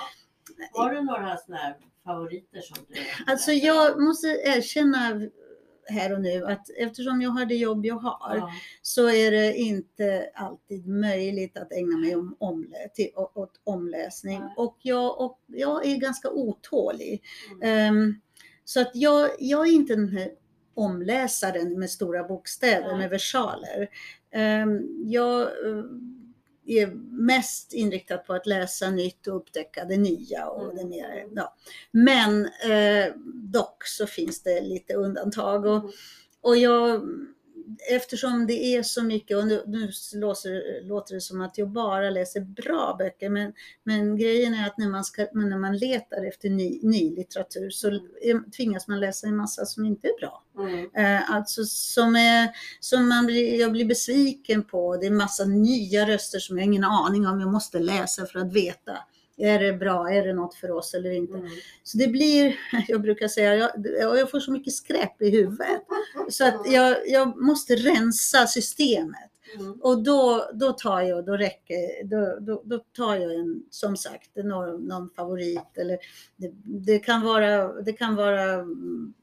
Har 0.72 0.90
du 0.94 1.02
några 1.02 1.36
sådana 1.36 1.62
här 1.62 1.76
favoriter 2.04 2.60
som 2.60 2.76
du 2.88 2.94
Alltså 3.32 3.50
jag 3.52 4.00
måste 4.02 4.26
erkänna 4.26 4.98
här 5.88 6.12
och 6.12 6.20
nu 6.20 6.44
att 6.44 6.70
eftersom 6.76 7.22
jag 7.22 7.30
har 7.30 7.44
det 7.46 7.54
jobb 7.54 7.86
jag 7.86 7.94
har 7.94 8.36
Ja. 8.36 8.50
så 8.82 9.08
är 9.10 9.30
det 9.30 9.54
inte 9.54 10.30
alltid 10.34 10.88
möjligt 10.88 11.58
att 11.58 11.72
ägna 11.72 11.96
mig 11.96 12.16
om, 12.16 12.36
omlä, 12.38 12.88
till, 12.94 13.10
åt 13.14 13.60
omläsning. 13.64 14.40
Nej. 14.40 14.54
Och 14.56 14.76
jag, 14.82 15.20
och 15.20 15.40
jag 15.46 15.86
är 15.86 15.96
ganska 15.96 16.30
otålig. 16.30 17.22
Mm. 17.52 17.62
Ehm, 17.62 18.20
så 18.64 18.80
att 18.80 18.90
jag, 18.94 19.30
jag 19.38 19.68
är 19.68 19.72
inte 19.72 19.94
den 19.96 20.08
här 20.08 20.30
omläsaren 20.74 21.78
med 21.78 21.90
stora 21.90 22.24
bokstäver, 22.24 22.88
Nej. 22.88 22.98
med 22.98 23.10
versaler. 23.10 23.88
Ehm, 24.30 24.80
jag 25.04 25.42
eh, 25.42 25.84
är 26.66 26.86
mest 27.26 27.72
inriktad 27.72 28.18
på 28.18 28.32
att 28.34 28.46
läsa 28.46 28.90
nytt 28.90 29.26
och 29.26 29.36
upptäcka 29.36 29.84
det 29.84 29.96
nya. 29.96 30.46
Och 30.48 30.62
Mm. 30.64 30.76
det 30.76 30.84
mer, 30.84 31.26
ja. 31.34 31.54
Men 31.90 32.44
eh, 32.46 33.12
dock 33.34 33.86
så 33.86 34.06
finns 34.06 34.42
det 34.42 34.60
lite 34.60 34.94
undantag. 34.94 35.66
Och, 35.66 35.76
Mm. 35.78 35.90
och 36.40 36.56
jag, 36.56 37.02
eftersom 37.90 38.46
det 38.46 38.76
är 38.76 38.82
så 38.82 39.02
mycket, 39.02 39.36
och 39.36 39.46
nu, 39.46 39.62
nu 39.66 39.90
låter, 40.14 40.82
låter 40.82 41.14
det 41.14 41.20
som 41.20 41.40
att 41.40 41.58
jag 41.58 41.68
bara 41.68 42.10
läser 42.10 42.40
bra 42.40 42.96
böcker, 42.98 43.28
men, 43.28 43.52
men 43.84 44.16
grejen 44.16 44.54
är 44.54 44.66
att 44.66 44.78
när 44.78 44.88
man, 44.88 45.04
ska, 45.04 45.26
när 45.32 45.58
man 45.58 45.76
letar 45.76 46.28
efter 46.28 46.48
ny, 46.50 46.80
ny 46.82 47.16
litteratur 47.16 47.70
så 47.70 47.88
är, 48.22 48.50
tvingas 48.50 48.88
man 48.88 49.00
läsa 49.00 49.26
en 49.26 49.36
massa 49.36 49.66
som 49.66 49.84
inte 49.84 50.08
är 50.08 50.20
bra. 50.20 50.42
Mm. 50.58 50.90
Eh, 50.94 51.30
alltså 51.30 51.64
som, 51.64 52.16
är, 52.16 52.48
som 52.80 53.08
man 53.08 53.26
blir, 53.26 53.60
jag 53.60 53.72
blir 53.72 53.84
besviken 53.84 54.64
på. 54.64 54.96
Det 54.96 55.06
är 55.06 55.10
massa 55.10 55.44
nya 55.44 56.08
röster 56.08 56.38
som 56.38 56.58
jag 56.58 56.64
har 56.64 56.66
ingen 56.66 56.84
aning 56.84 57.26
om. 57.26 57.40
Jag 57.40 57.52
måste 57.52 57.78
läsa 57.78 58.26
för 58.26 58.38
att 58.38 58.52
veta. 58.52 58.98
Är 59.36 59.58
det 59.58 59.72
bra? 59.72 60.10
Är 60.10 60.26
det 60.26 60.32
något 60.32 60.54
för 60.54 60.70
oss 60.70 60.94
eller 60.94 61.10
inte? 61.10 61.38
Mm. 61.38 61.50
Så 61.82 61.98
det 61.98 62.08
blir, 62.08 62.56
jag 62.88 63.00
brukar 63.00 63.28
säga, 63.28 63.54
jag, 63.54 64.18
jag 64.18 64.30
får 64.30 64.40
så 64.40 64.52
mycket 64.52 64.72
skräp 64.72 65.22
i 65.22 65.30
huvudet. 65.30 65.82
Så 66.28 66.46
att 66.46 66.72
jag, 66.72 66.96
jag 67.06 67.36
måste 67.36 67.76
rensa 67.76 68.46
systemet. 68.46 69.30
Mm. 69.54 69.72
Och 69.72 70.02
då, 70.02 70.50
då 70.54 70.72
tar 70.72 71.00
jag, 71.00 71.26
då 71.26 71.36
räcker, 71.36 72.04
då, 72.04 72.38
då, 72.40 72.62
då 72.64 72.78
tar 72.78 73.16
jag 73.16 73.34
en, 73.34 73.62
som 73.70 73.96
sagt, 73.96 74.36
någon, 74.36 74.84
någon 74.84 75.10
favorit. 75.10 75.78
Eller 75.78 75.98
det, 76.36 76.52
det 76.64 76.98
kan 76.98 77.22
vara, 77.22 77.72
det 77.82 77.92
kan 77.92 78.16
vara 78.16 78.52
mm, 78.52 79.14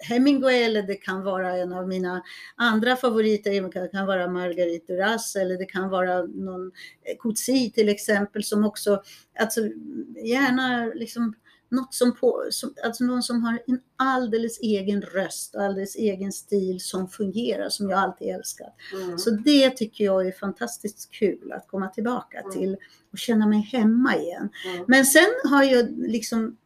Hemingway 0.00 0.62
eller 0.62 0.82
det 0.82 0.94
kan 0.94 1.22
vara 1.24 1.56
en 1.56 1.72
av 1.72 1.88
mina 1.88 2.22
andra 2.56 2.96
favoriter. 2.96 3.50
Det 3.50 3.90
kan, 3.92 4.06
vara 4.06 4.28
Marguerite 4.28 4.92
Duras 4.92 5.36
eller 5.36 5.58
det 5.58 5.64
kan 5.66 5.88
vara 5.88 6.22
någon 6.22 6.66
eh, 7.02 7.16
Coetzee 7.18 7.70
till 7.70 7.88
exempel 7.88 8.44
som 8.44 8.64
också, 8.64 9.02
alltså 9.40 9.60
gärna 10.24 10.84
liksom 10.94 11.34
något 11.70 11.94
som 11.94 12.14
på, 12.14 12.44
som, 12.50 12.74
alltså 12.84 13.04
någon 13.04 13.22
som 13.22 13.42
har 13.44 13.62
en 13.66 13.80
alldeles 13.96 14.60
egen 14.60 15.02
röst 15.02 15.56
alldeles 15.56 15.96
egen 15.96 16.32
stil 16.32 16.80
som 16.80 17.08
fungerar, 17.08 17.68
som 17.68 17.90
jag 17.90 17.98
alltid 17.98 18.28
älskat. 18.28 18.74
Mm. 18.94 19.18
Så 19.18 19.30
det 19.30 19.70
tycker 19.70 20.04
jag 20.04 20.26
är 20.26 20.32
fantastiskt 20.32 21.10
kul 21.10 21.52
att 21.52 21.68
komma 21.68 21.88
tillbaka 21.88 22.38
Mm. 22.40 22.52
till 22.52 22.76
och 23.12 23.18
känna 23.18 23.46
mig 23.46 23.60
hemma 23.60 24.16
igen. 24.16 24.48
Mm. 24.66 24.84
Men 24.88 25.04
sen 25.04 25.28
har 25.44 25.62
jag 25.62 25.98
liksom 25.98 26.56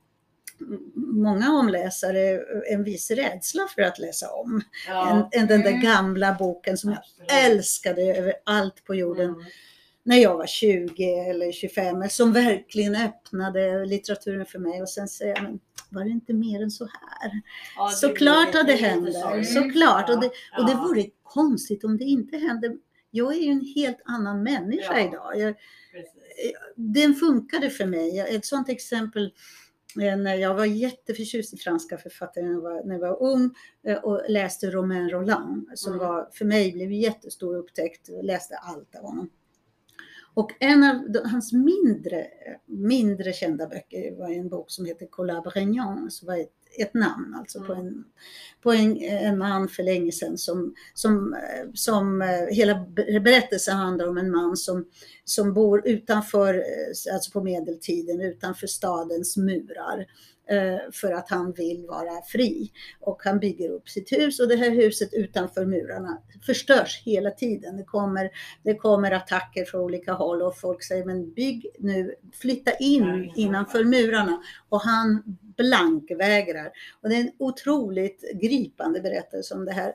många 0.96 1.52
omläsare 1.52 2.40
en 2.70 2.84
viss 2.84 3.10
rädsla 3.10 3.66
för 3.74 3.82
att 3.82 3.98
läsa 3.98 4.30
om. 4.30 4.62
Ja. 4.88 5.30
Än, 5.32 5.46
den 5.46 5.60
där 5.60 5.70
Mm. 5.70 5.82
gamla 5.82 6.36
boken 6.38 6.78
som 6.78 6.90
jag 6.90 6.98
absolut. 6.98 7.30
älskade 7.32 8.02
över 8.02 8.34
allt 8.44 8.84
på 8.84 8.94
jorden 8.94 9.30
Mm. 9.30 9.44
när 10.02 10.16
jag 10.16 10.36
var 10.36 10.46
20 10.46 11.04
eller 11.30 11.52
25, 11.52 12.08
som 12.08 12.32
verkligen 12.32 12.96
öppnade 12.96 13.84
litteraturen 13.86 14.46
för 14.46 14.58
mig 14.58 14.82
och 14.82 14.88
sen 14.90 15.08
säger 15.08 15.34
jag, 15.34 15.42
men 15.42 15.60
var 15.90 16.04
det 16.04 16.10
inte 16.10 16.32
mer 16.32 16.62
än 16.62 16.70
så 16.70 16.84
här? 16.84 17.30
Ja, 17.76 17.88
det 17.90 17.96
Såklart 17.96 18.54
att 18.54 18.66
det 18.66 18.74
händer, 18.74 19.42
såklart. 19.42 20.10
Och 20.10 20.20
det, 20.20 20.30
och 20.58 20.66
det 20.66 20.74
vore 20.74 21.06
konstigt 21.22 21.84
om 21.84 21.98
det 21.98 22.04
inte 22.04 22.36
hände. 22.36 22.76
Jag 23.10 23.34
är 23.34 23.40
ju 23.40 23.50
en 23.50 23.72
helt 23.74 24.00
annan 24.04 24.42
människa 24.42 25.00
idag. 25.00 25.38
Jag, 25.38 25.54
Precis. 25.92 26.12
den 26.76 27.14
funkade 27.14 27.70
för 27.70 27.86
mig. 27.86 28.18
Ett 28.20 28.46
sådant 28.46 28.68
exempel 28.68 29.24
eh, 29.24 29.30
när 29.96 30.34
jag 30.34 30.54
var 30.54 30.64
jätteförtjust 30.64 31.54
i 31.54 31.56
franska 31.56 31.98
författare 31.98 32.44
när 32.44 32.52
jag 32.52 32.60
var, 32.60 32.84
när 32.84 32.94
jag 32.94 33.00
var 33.00 33.22
ung 33.22 33.50
eh, 33.86 33.98
och 33.98 34.22
läste 34.28 34.70
Romain 34.70 35.10
Rolland 35.10 35.68
som 35.74 35.92
Mm. 35.92 36.06
var, 36.06 36.28
för 36.32 36.44
mig 36.44 36.72
blev 36.72 36.92
jättestor 36.92 37.56
upptäckt. 37.56 38.08
Läste 38.22 38.56
allt 38.56 38.96
av 38.96 39.02
honom. 39.02 39.30
Och 40.34 40.52
en 40.60 40.84
av 40.84 41.26
hans 41.26 41.52
mindre, 41.52 42.26
mindre 42.66 43.32
kända 43.32 43.66
böcker 43.66 44.16
var 44.16 44.30
en 44.30 44.48
bok 44.48 44.70
som 44.70 44.86
heter 44.86 45.06
Collabrignon, 45.06 46.10
som 46.10 46.26
var 46.26 46.36
ett, 46.36 46.52
ett 46.78 46.94
namn 46.94 47.34
alltså 47.38 47.60
på, 47.60 47.72
Mm. 47.72 47.86
en, 47.86 48.04
på 48.62 48.72
en, 48.72 49.02
en 49.02 49.38
man 49.38 49.68
för 49.68 49.82
länge 49.82 50.12
sedan 50.12 50.38
som, 50.38 50.74
som, 50.94 51.34
eh, 51.34 51.70
som 51.74 52.22
eh, 52.22 52.46
hela 52.50 52.74
be- 52.74 53.20
berättelsen 53.20 53.76
handlar 53.76 54.08
om 54.08 54.18
en 54.18 54.30
man 54.30 54.56
som, 54.56 54.84
som 55.24 55.54
bor 55.54 55.82
utanför, 55.88 56.54
eh, 56.54 57.14
alltså 57.14 57.30
på 57.32 57.42
medeltiden, 57.42 58.20
utanför 58.20 58.66
stadens 58.66 59.36
murar 59.36 60.06
för 60.92 61.12
att 61.12 61.30
han 61.30 61.52
vill 61.52 61.86
vara 61.88 62.22
fri. 62.26 62.72
Och 63.00 63.22
han 63.24 63.38
bygger 63.38 63.70
upp 63.70 63.88
sitt 63.88 64.12
hus 64.12 64.40
och 64.40 64.48
det 64.48 64.56
här 64.56 64.70
huset 64.70 65.14
utanför 65.14 65.66
murarna 65.66 66.22
förstörs 66.46 67.02
hela 67.04 67.30
tiden. 67.30 67.76
Det 67.76 67.84
kommer, 67.84 68.30
det 68.62 68.74
kommer 68.74 69.10
attacker 69.10 69.64
från 69.64 69.80
olika 69.80 70.12
håll 70.12 70.42
och 70.42 70.58
folk 70.58 70.84
säger 70.84 71.04
men 71.04 71.32
bygg 71.34 71.66
nu, 71.78 72.14
flytta 72.40 72.74
in 72.74 73.32
innanför 73.36 73.84
murarna. 73.84 74.42
Och 74.68 74.80
han 74.80 75.22
blankvägrar. 75.56 76.70
Och 77.00 77.08
det 77.08 77.14
är 77.14 77.20
en 77.20 77.32
otroligt 77.38 78.24
gripande 78.42 79.00
berättelse 79.00 79.54
om 79.54 79.64
det 79.64 79.72
här 79.72 79.92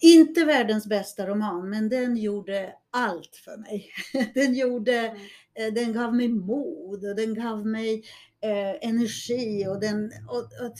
inte 0.00 0.44
världens 0.44 0.86
bästa 0.86 1.26
roman, 1.26 1.70
men 1.70 1.88
den 1.88 2.16
gjorde 2.16 2.72
allt 2.90 3.36
för 3.36 3.56
mig. 3.56 3.90
Den 4.34 4.54
gjorde, 4.54 5.16
Mm. 5.58 5.68
eh, 5.68 5.74
den 5.74 5.92
gav 5.92 6.14
mig 6.14 6.28
mod 6.28 7.04
och 7.04 7.16
den 7.16 7.34
gav 7.34 7.66
mig 7.66 8.04
eh, 8.50 8.88
energi 8.88 9.66
och 9.68 9.80
den, 9.80 10.12
och, 10.28 10.38
och, 10.38 10.72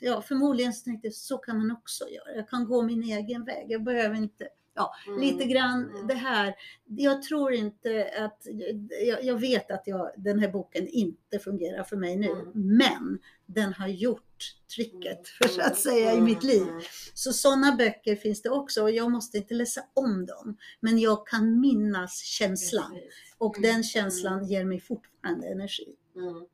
ja, 0.00 0.22
förmodligen 0.22 0.72
så 0.72 0.84
tänkte 0.84 1.06
jag 1.06 1.14
så 1.14 1.38
kan 1.38 1.58
man 1.58 1.70
också 1.70 2.04
göra. 2.08 2.34
Jag 2.36 2.48
kan 2.48 2.64
gå 2.64 2.82
min 2.82 3.02
egen 3.02 3.44
väg. 3.44 3.66
Jag 3.68 3.84
behöver 3.84 4.16
inte, 4.16 4.48
ja, 4.74 4.94
Mm. 5.08 5.20
lite 5.20 5.44
grann 5.44 5.90
Mm. 5.90 6.06
det 6.06 6.14
här. 6.14 6.54
Jag 6.86 7.22
tror 7.22 7.52
inte 7.52 8.10
att, 8.18 8.46
jag, 9.06 9.24
jag 9.24 9.40
vet 9.40 9.70
att 9.70 9.82
jag, 9.86 10.10
den 10.16 10.38
här 10.38 10.48
boken 10.48 10.88
inte 10.88 11.38
fungerar 11.38 11.84
för 11.84 11.96
mig 11.96 12.16
nu, 12.16 12.30
Mm. 12.30 12.52
men 12.54 13.18
den 13.46 13.72
har 13.72 13.88
gjort 13.88 14.24
tricket, 14.76 15.28
för 15.28 15.48
Mm. 15.54 15.66
att 15.66 15.78
säga, 15.78 16.14
i 16.14 16.20
mitt 16.20 16.42
liv. 16.42 16.62
Mm. 16.62 16.80
Så 17.14 17.32
sådana 17.32 17.76
böcker 17.76 18.16
finns 18.16 18.42
det 18.42 18.50
också 18.50 18.82
och 18.82 18.90
jag 18.90 19.10
måste 19.10 19.38
inte 19.38 19.54
läsa 19.54 19.80
om 19.94 20.26
dem. 20.26 20.56
Men 20.80 20.98
jag 20.98 21.26
kan 21.26 21.60
minnas 21.60 22.18
känslan 22.22 22.98
och 23.38 23.58
Mm. 23.58 23.70
den 23.74 23.82
känslan 23.82 24.44
ger 24.46 24.64
mig 24.64 24.80
fortfarande 24.80 25.48
energi. 25.48 25.94
Mm. 26.16 26.46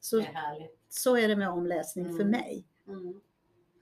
Så, 0.00 0.16
Det 0.16 0.22
är 0.22 0.32
härligt. 0.32 0.78
så 0.88 1.16
är 1.16 1.28
det 1.28 1.36
med 1.36 1.50
omläsning 1.50 2.04
för 2.06 2.12
Mm. 2.24 2.30
mig. 2.30 2.64
Mm. 2.86 3.20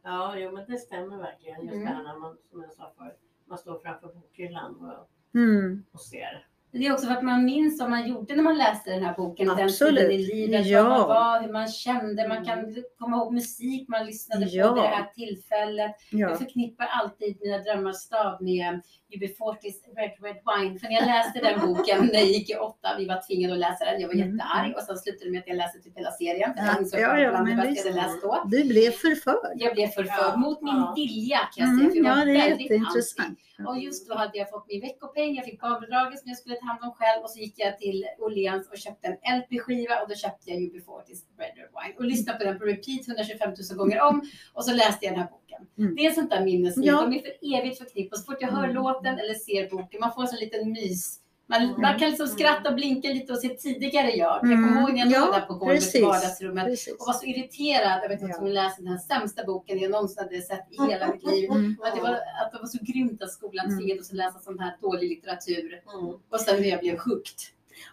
Ja, 0.03 0.39
jo, 0.39 0.53
men 0.53 0.67
det 0.71 0.77
stämmer 0.79 1.17
verkligen. 1.19 1.61
Just 1.63 1.73
Mm. 1.75 1.85
det 1.85 1.91
här 1.95 2.03
när 2.03 2.19
man, 2.19 2.39
som 2.51 2.63
jag 2.63 2.73
sa 2.73 2.93
förut, 2.99 3.19
man 3.47 3.59
står 3.59 3.79
framför 3.79 4.15
bokhyllan 4.15 4.75
och, 4.77 5.39
Mm. 5.41 5.85
och 5.93 6.01
ser. 6.01 6.48
Det 6.73 6.87
är 6.87 6.93
också 6.93 7.07
för 7.07 7.15
att 7.15 7.23
man 7.25 7.45
minns 7.45 7.81
vad 7.81 7.91
man 7.91 8.09
gjorde 8.09 8.37
när 8.37 8.43
man 8.43 8.59
läste 8.59 8.91
den 8.91 9.03
här 9.05 9.15
boken. 9.17 9.51
Absolut. 9.51 9.95
Den 9.95 10.09
tiden 10.09 10.21
i 10.21 10.35
livet, 10.35 10.67
Ja. 10.67 10.83
vad 10.83 10.99
man 10.99 11.09
var, 11.09 11.41
hur 11.43 11.53
man 11.53 11.69
kände. 11.69 12.29
Man 12.29 12.45
kan 12.45 12.77
komma 12.99 13.17
ihåg 13.17 13.33
musik 13.35 13.89
man 13.89 14.07
lyssnade 14.07 14.47
Ja. 14.47 14.69
på 14.69 14.75
vid 14.75 14.83
det 14.83 14.89
här 14.89 15.05
tillfället. 15.15 15.93
Jag 16.11 16.31
Ja. 16.31 16.37
förknippar 16.37 16.87
alltid 16.87 17.39
mina 17.43 17.59
drömmars 17.59 17.97
stad 17.97 18.41
med 18.41 18.81
UB40s 19.15 19.77
Red 19.97 20.13
Red 20.23 20.37
Wine. 20.49 20.79
För 20.79 20.87
när 20.89 20.95
jag 20.95 21.07
läste 21.07 21.39
den 21.41 21.61
boken 21.67 22.07
när 22.07 22.15
jag 22.15 22.27
gick 22.27 22.51
i 22.51 22.55
åtta, 22.55 22.89
vi 22.99 23.07
var 23.07 23.27
tvingade 23.27 23.53
att 23.55 23.61
läsa 23.61 23.85
den. 23.85 24.01
Jag 24.01 24.09
var 24.09 24.15
Mm. 24.15 24.29
jättearg 24.31 24.75
och 24.77 24.83
sen 24.83 24.97
slutade 24.99 25.25
det 25.25 25.31
med 25.31 25.41
att 25.41 25.49
jag 25.49 25.57
läste 25.57 25.79
typ 25.79 25.97
hela 25.99 26.11
serien. 26.11 26.55
För 26.55 26.63
Ja, 26.63 26.67
jag 26.73 26.81
insåg 26.83 27.01
ja, 27.01 27.19
ja, 27.21 27.31
bland 27.31 27.47
det 27.49 27.55
bästa 27.55 27.89
jag 27.89 27.95
hade 27.97 28.07
läst 28.07 28.23
då. 28.23 28.43
Du 28.47 28.65
blev 28.65 28.91
förförd. 28.91 29.53
Jag 29.57 29.75
blev 29.75 29.87
förförd 29.89 30.33
Ja, 30.35 30.37
mot 30.37 30.63
min 30.63 30.75
ja. 30.77 30.93
vilja 30.97 31.39
kan 31.55 31.59
jag 31.65 31.69
säga. 31.69 31.81
Mm, 31.81 31.91
För 31.91 31.97
jag 31.99 32.05
var 32.05 32.19
ja, 32.19 32.25
det 32.25 32.31
är 32.31 32.49
väldigt 32.49 32.61
jätteintressant. 32.71 33.29
anti. 33.29 33.69
Och 33.69 33.79
just 33.79 34.09
då 34.09 34.15
hade 34.15 34.39
jag 34.39 34.51
fått 34.51 34.67
min 34.69 34.81
veckopeng, 34.81 35.35
jag 35.35 35.45
fick 35.45 35.61
barnbidraget 35.61 36.19
som 36.21 36.29
jag 36.29 36.39
skulle 36.39 36.58
ta 36.61 36.67
hand 36.67 36.83
om 36.83 36.93
själv 36.93 37.23
och 37.25 37.31
så 37.31 37.39
gick 37.39 37.55
jag 37.57 37.79
till 37.79 38.05
Åhléns 38.19 38.69
och 38.71 38.79
köpte 38.79 39.07
en 39.09 39.39
LP-skiva 39.39 40.03
och 40.03 40.09
då 40.09 40.15
köpte 40.15 40.51
jag 40.51 40.59
UB40s 40.61 41.21
Red 41.39 41.53
Red 41.57 41.69
Wine 41.77 41.95
och 41.99 42.05
lyssnade 42.05 42.39
på 42.39 42.45
den 42.45 42.59
på 42.59 42.65
repeat 42.65 43.09
125 43.09 43.51
000 43.71 43.79
gånger 43.79 44.01
om 44.01 44.23
och 44.55 44.65
så 44.65 44.73
läste 44.75 45.05
jag 45.07 45.13
den 45.15 45.21
här 45.21 45.31
boken. 45.31 45.67
Mm. 45.79 45.95
Det 45.97 46.07
är 46.07 46.11
sånt 46.11 46.31
där 46.31 46.45
minne 46.45 46.73
som 46.73 46.83
Ja. 46.83 47.01
de 47.03 47.13
är 47.19 47.21
för 47.21 47.59
evigt 47.59 47.79
förknippade. 47.79 48.21
Så 48.23 48.25
fort 48.33 48.37
jag 48.41 48.49
hör 48.49 48.65
Mm. 48.65 48.75
låten 48.77 49.19
eller 49.19 49.35
ser 49.35 49.71
boken, 49.71 50.01
man 50.01 50.13
får 50.15 50.23
en 50.23 50.29
sån 50.29 50.39
liten 50.39 50.73
mys. 50.73 51.21
Man, 51.51 51.63
Mm. 51.63 51.81
man 51.81 51.99
kan 51.99 52.09
liksom 52.09 52.27
skratta 52.27 52.69
och 52.69 52.75
blinka 52.75 53.09
lite 53.09 53.33
och 53.33 53.39
se 53.39 53.49
tidigare 53.49 54.11
jag. 54.11 54.35
Jag 54.35 54.41
kommer 54.41 54.55
Mm. 54.55 54.79
ihåg 54.79 54.93
när 54.93 54.99
jag 54.99 55.11
Ja, 55.11 55.25
låg 55.25 55.35
där 55.35 55.41
på 55.41 55.55
golvet 55.55 55.77
precis. 55.77 55.95
i 55.95 56.03
vardagsrummet 56.05 56.65
Precis. 56.65 56.93
och 57.01 57.07
var 57.07 57.13
så 57.13 57.27
irriterad 57.27 58.05
över 58.05 58.15
att 58.15 58.21
jag 58.21 58.31
Ja. 58.31 58.35
tvungen 58.35 58.55
läsa 58.55 58.77
den 58.79 58.87
här 58.87 58.99
sämsta 58.99 59.45
boken 59.45 59.79
jag 59.79 59.91
någonsin 59.91 60.19
hade 60.25 60.41
sett 60.43 60.67
i 60.71 60.91
hela 60.91 61.13
mitt 61.13 61.27
liv. 61.27 61.51
Mm. 61.51 61.77
Att 61.83 61.95
det, 61.97 62.01
var, 62.03 62.11
att 62.13 62.53
det 62.53 62.59
var 62.59 62.67
så 62.67 62.79
grymt 62.83 63.23
att 63.23 63.31
skolan 63.33 63.79
tvingade 63.79 64.01
oss 64.01 64.11
att 64.11 64.17
läsa 64.17 64.39
sån 64.39 64.59
här 64.59 64.77
dålig 64.81 65.09
litteratur. 65.09 65.83
Mm. 65.95 66.15
Och 66.31 66.41
sen 66.41 66.57
hur 66.59 66.65
jag 66.71 66.81
blev 66.81 66.99
hooked. 66.99 67.39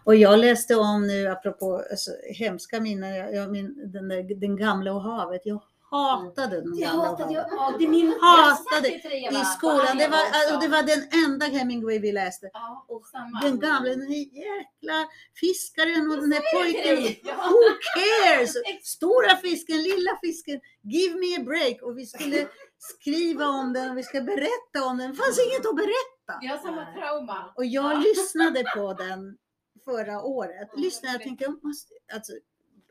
Och 0.04 0.16
jag 0.16 0.38
läste 0.38 0.76
om 0.76 1.06
nu, 1.06 1.26
apropå 1.28 1.82
alltså, 1.90 2.10
hemska 2.34 2.80
minnen, 2.80 3.14
jag, 3.14 3.34
jag, 3.34 3.50
min, 3.50 3.92
den, 3.92 4.08
där, 4.08 4.34
den 4.40 4.56
gamla 4.56 4.92
och 4.92 5.02
havet. 5.02 5.40
Jag 5.44 5.60
hatade 5.90 6.60
den 6.60 6.78
Jag 6.78 6.88
hatade 6.88 7.32
ju, 7.32 7.38
havet. 7.38 7.52
ja, 7.56 7.74
det 7.78 7.84
är 7.84 7.88
min 7.88 8.14
Hatade 8.20 8.88
jag 8.88 9.02
dig, 9.02 9.28
I 9.42 9.44
skolan. 9.44 9.98
Det 9.98 10.08
var, 10.08 10.54
och 10.54 10.60
det 10.62 10.68
var 10.68 10.82
den 10.82 11.24
enda 11.24 11.46
Hemingway 11.46 11.98
vi 11.98 12.12
läste. 12.12 12.50
Ja, 12.52 12.84
och 12.88 13.06
samma. 13.06 13.40
Den 13.40 13.58
gamla, 13.58 13.90
den 13.90 14.02
här 14.02 14.24
jäkla 14.46 15.08
fiskaren 15.40 16.10
och 16.10 16.16
den 16.16 16.30
Till 16.32 16.42
pojken. 16.54 17.16
Ja. 17.24 17.34
Who 17.50 17.60
cares? 17.94 18.54
Stora 18.82 19.36
fisken, 19.36 19.82
lilla 19.82 20.10
fisken, 20.24 20.60
give 20.82 21.14
me 21.18 21.36
a 21.40 21.42
break. 21.44 21.82
Och 21.82 21.98
vi 21.98 22.06
skulle 22.06 22.48
skriva 22.78 23.46
om 23.46 23.72
den 23.72 23.90
och 23.90 23.98
vi 23.98 24.02
ska 24.02 24.20
berätta 24.20 24.84
om 24.84 24.98
den. 24.98 25.10
Det 25.10 25.16
fanns 25.16 25.38
inget 25.46 25.66
att 25.66 25.76
berätta. 25.76 26.32
Vi 26.40 26.46
har 26.46 26.58
samma 26.58 26.86
trauma. 26.92 27.52
Och 27.56 27.64
jag 27.66 28.02
lyssnade 28.02 28.64
på 28.76 28.92
den 29.04 29.36
förra 29.84 30.22
året. 30.22 30.68
Lyssnade, 30.76 31.14
jag 31.14 31.22
tänkte, 31.22 31.44
jag 31.44 31.64
måste, 31.64 31.92
alltså, 32.14 32.32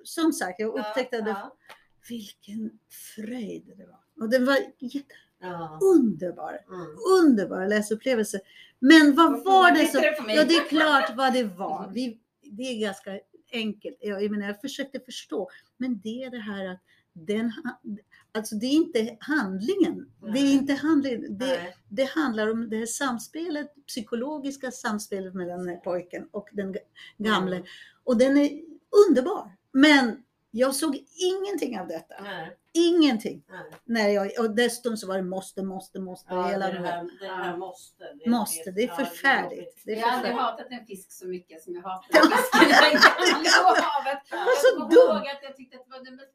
som 0.03 0.33
sagt, 0.33 0.59
jag 0.59 0.79
upptäckte. 0.79 1.17
Ja, 1.17 1.55
Vilken 2.09 2.79
fröjd 3.15 3.73
det 3.77 3.85
var. 3.85 4.23
Och 4.23 4.29
den 4.29 4.45
var 4.45 4.57
jätte- 4.79 5.15
ja. 5.41 5.79
underbar. 5.81 6.59
Mm. 6.69 6.87
Underbar 7.23 7.67
läsupplevelse. 7.67 8.39
Men 8.79 9.15
vad 9.15 9.43
var 9.43 9.71
det 9.71 9.87
som... 9.87 10.01
Ja, 10.27 10.43
det 10.45 10.53
är 10.55 10.69
klart 10.69 11.17
vad 11.17 11.33
det 11.33 11.43
var. 11.57 11.91
Vi, 11.93 12.19
det 12.41 12.63
är 12.63 12.79
ganska 12.81 13.19
enkelt. 13.51 13.97
Jag, 14.01 14.23
jag, 14.23 14.31
menar, 14.31 14.47
jag 14.47 14.61
försökte 14.61 14.99
förstå. 14.99 15.49
Men 15.77 15.99
det 16.03 16.23
är 16.23 16.29
det 16.31 16.37
här 16.39 16.65
att 16.65 16.79
den, 17.13 17.51
alltså 18.31 18.55
det 18.55 18.65
är 18.65 18.71
inte 18.73 19.17
handlingen. 19.19 20.11
Det 20.21 20.27
är 20.27 20.31
Nej. 20.31 20.53
inte 20.53 20.73
handlingen. 20.73 21.37
Det, 21.37 21.45
Nej. 21.45 21.75
det 21.89 22.03
handlar 22.09 22.51
om 22.51 22.69
det 22.69 22.77
här 22.77 22.85
samspelet, 22.85 23.73
psykologiska 23.87 24.71
samspelet 24.71 25.33
mellan 25.33 25.59
den 25.59 25.67
här 25.69 25.75
pojken 25.77 26.27
och 26.31 26.49
den 26.51 26.73
ga- 26.73 26.79
gamle. 27.17 27.55
Mm. 27.55 27.67
Och 28.03 28.17
den 28.17 28.37
är 28.37 28.61
underbar. 29.09 29.51
Men 29.71 30.23
jag 30.57 30.75
såg 30.75 31.03
ingenting 31.17 31.79
av 31.79 31.87
detta. 31.87 32.15
Nej. 32.23 32.57
Ingenting. 32.73 33.43
Nej. 33.49 33.71
När 33.85 34.09
jag, 34.09 34.31
och 34.39 34.55
dessutom 34.55 34.97
så 34.97 35.07
var 35.07 35.15
det 35.15 35.23
måste, 35.23 35.63
måste, 35.63 35.99
måste. 35.99 36.33
Ja, 36.33 36.47
hela 36.47 36.67
det, 36.67 36.79
här. 36.87 37.09
det 37.19 37.27
här 37.27 37.57
måste. 37.57 38.03
Det, 38.23 38.29
Måste, 38.29 38.71
det 38.71 38.83
är 38.83 38.87
förfärligt. 38.87 39.51
jobbigt. 39.59 39.81
Det 39.85 39.91
är 39.91 39.95
Jag 39.99 40.07
har 40.07 40.17
aldrig 40.17 40.33
hatat 40.35 40.67
en 40.69 40.85
fisk 40.85 41.11
så 41.11 41.27
mycket 41.27 41.63
som 41.63 41.75
jag 41.75 41.81
hatar 41.81 42.19
en 42.19 42.31
fisk 42.31 42.55
i 42.55 42.65
det 42.65 42.91
gamla 42.91 43.49
havet. 43.81 44.21
var 44.31 44.39
Jag 44.39 44.57
så 44.63 44.79
kommer 44.79 44.95
dumt. 44.95 45.17
ihåg 45.17 45.27
att 45.27 45.43
jag 45.43 45.55
tyckte 45.55 45.77
att 45.77 45.85
det 45.85 45.91
var, 45.91 45.99
det 46.05 46.11
var, 46.11 46.25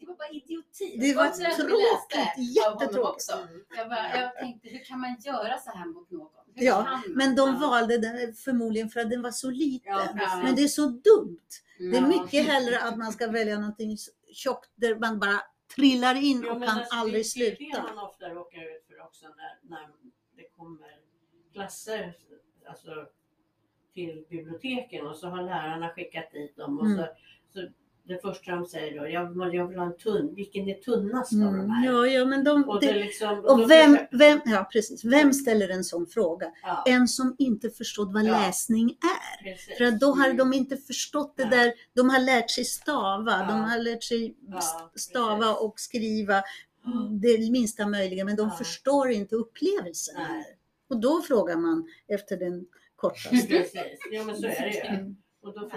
det 0.00 0.06
var, 0.06 0.16
bara 0.16 0.28
idioti. 0.28 0.96
Det 1.00 1.14
var 1.14 1.28
tråkigt, 1.28 2.56
jättetråkigt. 2.56 3.14
Också. 3.14 3.32
Mm. 3.32 3.60
Jag, 3.76 3.88
bara, 3.88 4.20
jag 4.20 4.34
tänkte, 4.36 4.68
hur 4.68 4.84
kan 4.84 5.00
man 5.00 5.16
göra 5.24 5.58
så 5.58 5.70
här 5.70 5.86
mot 5.86 6.10
någon? 6.10 6.28
Hur 6.54 6.66
Ja? 6.66 7.02
Men 7.08 7.36
de 7.36 7.60
valde 7.60 7.98
den 7.98 8.34
förmodligen 8.34 8.88
för 8.88 9.00
att 9.00 9.10
den 9.10 9.22
var 9.22 9.30
så 9.30 9.50
liten. 9.50 9.92
Ja. 10.16 10.40
Men 10.44 10.54
det 10.56 10.62
är 10.62 10.68
så 10.68 10.86
dumt. 10.86 11.48
Det 11.78 11.96
är 11.96 12.06
mycket 12.08 12.44
hellre 12.46 12.80
att 12.82 12.98
man 12.98 13.12
ska 13.12 13.30
välja 13.30 13.58
någonting 13.58 13.96
tjockt 14.32 14.70
där 14.74 14.94
man 14.94 15.18
bara 15.18 15.40
trillar 15.74 16.14
in 16.14 16.38
och 16.48 16.62
kan 16.62 16.62
alltså, 16.68 16.94
aldrig 16.94 17.24
det, 17.36 17.40
Det 17.44 17.50
är 17.50 17.56
sluta. 17.56 17.76
det 17.76 17.94
man 17.94 18.04
ofta 18.04 18.28
råkar 18.28 18.76
ut 18.76 18.84
för 18.88 19.00
också 19.00 19.26
när, 19.26 19.58
när 19.62 19.88
det 20.36 20.48
kommer 20.56 20.88
klasser 21.52 22.16
alltså, 22.68 23.06
till 23.94 24.24
biblioteken 24.28 25.06
och 25.06 25.16
så 25.16 25.26
har 25.28 25.42
lärarna 25.42 25.90
skickat 25.90 26.30
dit 26.32 26.56
dem. 26.56 26.78
Och 26.78 26.86
Mm. 26.86 26.98
så, 26.98 27.06
så 27.52 27.68
det 28.08 28.18
första 28.22 28.52
de 28.54 28.66
säger 28.66 29.00
då, 29.00 29.08
jag, 29.08 29.54
jag 29.54 29.68
vill 29.68 29.78
ha 29.78 29.86
en 29.86 29.96
tunn, 29.96 30.34
vilken 30.34 30.68
är 30.68 30.74
tunnast 30.74 31.32
av 31.32 31.38
de 31.38 31.48
Mm. 31.54 31.70
här? 31.70 31.86
Ja, 31.92 32.06
ja, 32.06 32.24
men 32.24 32.44
de, 32.44 32.64
Och, 32.68 32.80
det 32.80 32.94
liksom, 32.94 33.38
och 33.38 33.58
då 33.58 33.66
vem, 33.66 33.92
försöker- 33.96 34.18
vem, 34.18 34.40
ja, 34.44 34.68
precis. 34.72 35.04
vem 35.04 35.32
ställer 35.32 35.68
en 35.68 35.84
sån 35.84 36.06
fråga? 36.06 36.52
ja, 36.62 36.84
En 36.86 37.08
som 37.08 37.34
inte 37.38 37.70
förstått 37.70 38.08
vad 38.12 38.24
Ja. 38.24 38.32
läsning 38.32 38.90
är. 38.90 39.44
precis. 39.44 39.78
För 39.78 39.84
att 39.84 40.00
då 40.00 40.06
har 40.12 40.24
Mm. 40.24 40.36
de 40.36 40.52
inte 40.52 40.76
förstått 40.76 41.34
det 41.36 41.44
där. 41.44 41.72
De 41.94 42.10
har 42.10 42.20
lärt 42.20 42.50
sig 42.50 42.64
stava. 42.64 43.30
Ja. 43.40 43.46
De 43.48 43.60
har 43.60 43.78
lärt 43.78 44.02
sig 44.04 44.34
Ja, 44.48 44.58
st- 44.58 44.98
stava 44.98 45.54
och 45.54 45.80
skriva 45.80 46.42
det 47.20 47.50
minsta 47.50 47.86
möjliga. 47.86 48.24
Men 48.24 48.36
de 48.36 48.48
Ja. 48.48 48.54
förstår 48.56 49.10
inte 49.10 49.36
upplevelsen. 49.36 50.14
Och 50.90 51.00
då 51.00 51.22
frågar 51.22 51.56
man 51.56 51.86
efter 52.08 52.36
den 52.36 52.66
kortaste. 52.96 53.28
Precis, 53.48 53.98
jo 54.12 54.24
men 54.24 54.36
så 54.36 54.46
är 54.46 54.50
det 54.60 54.74
ju. 54.74 54.80
Mm. 55.00 55.16
Och 55.42 55.54
då 55.54 55.70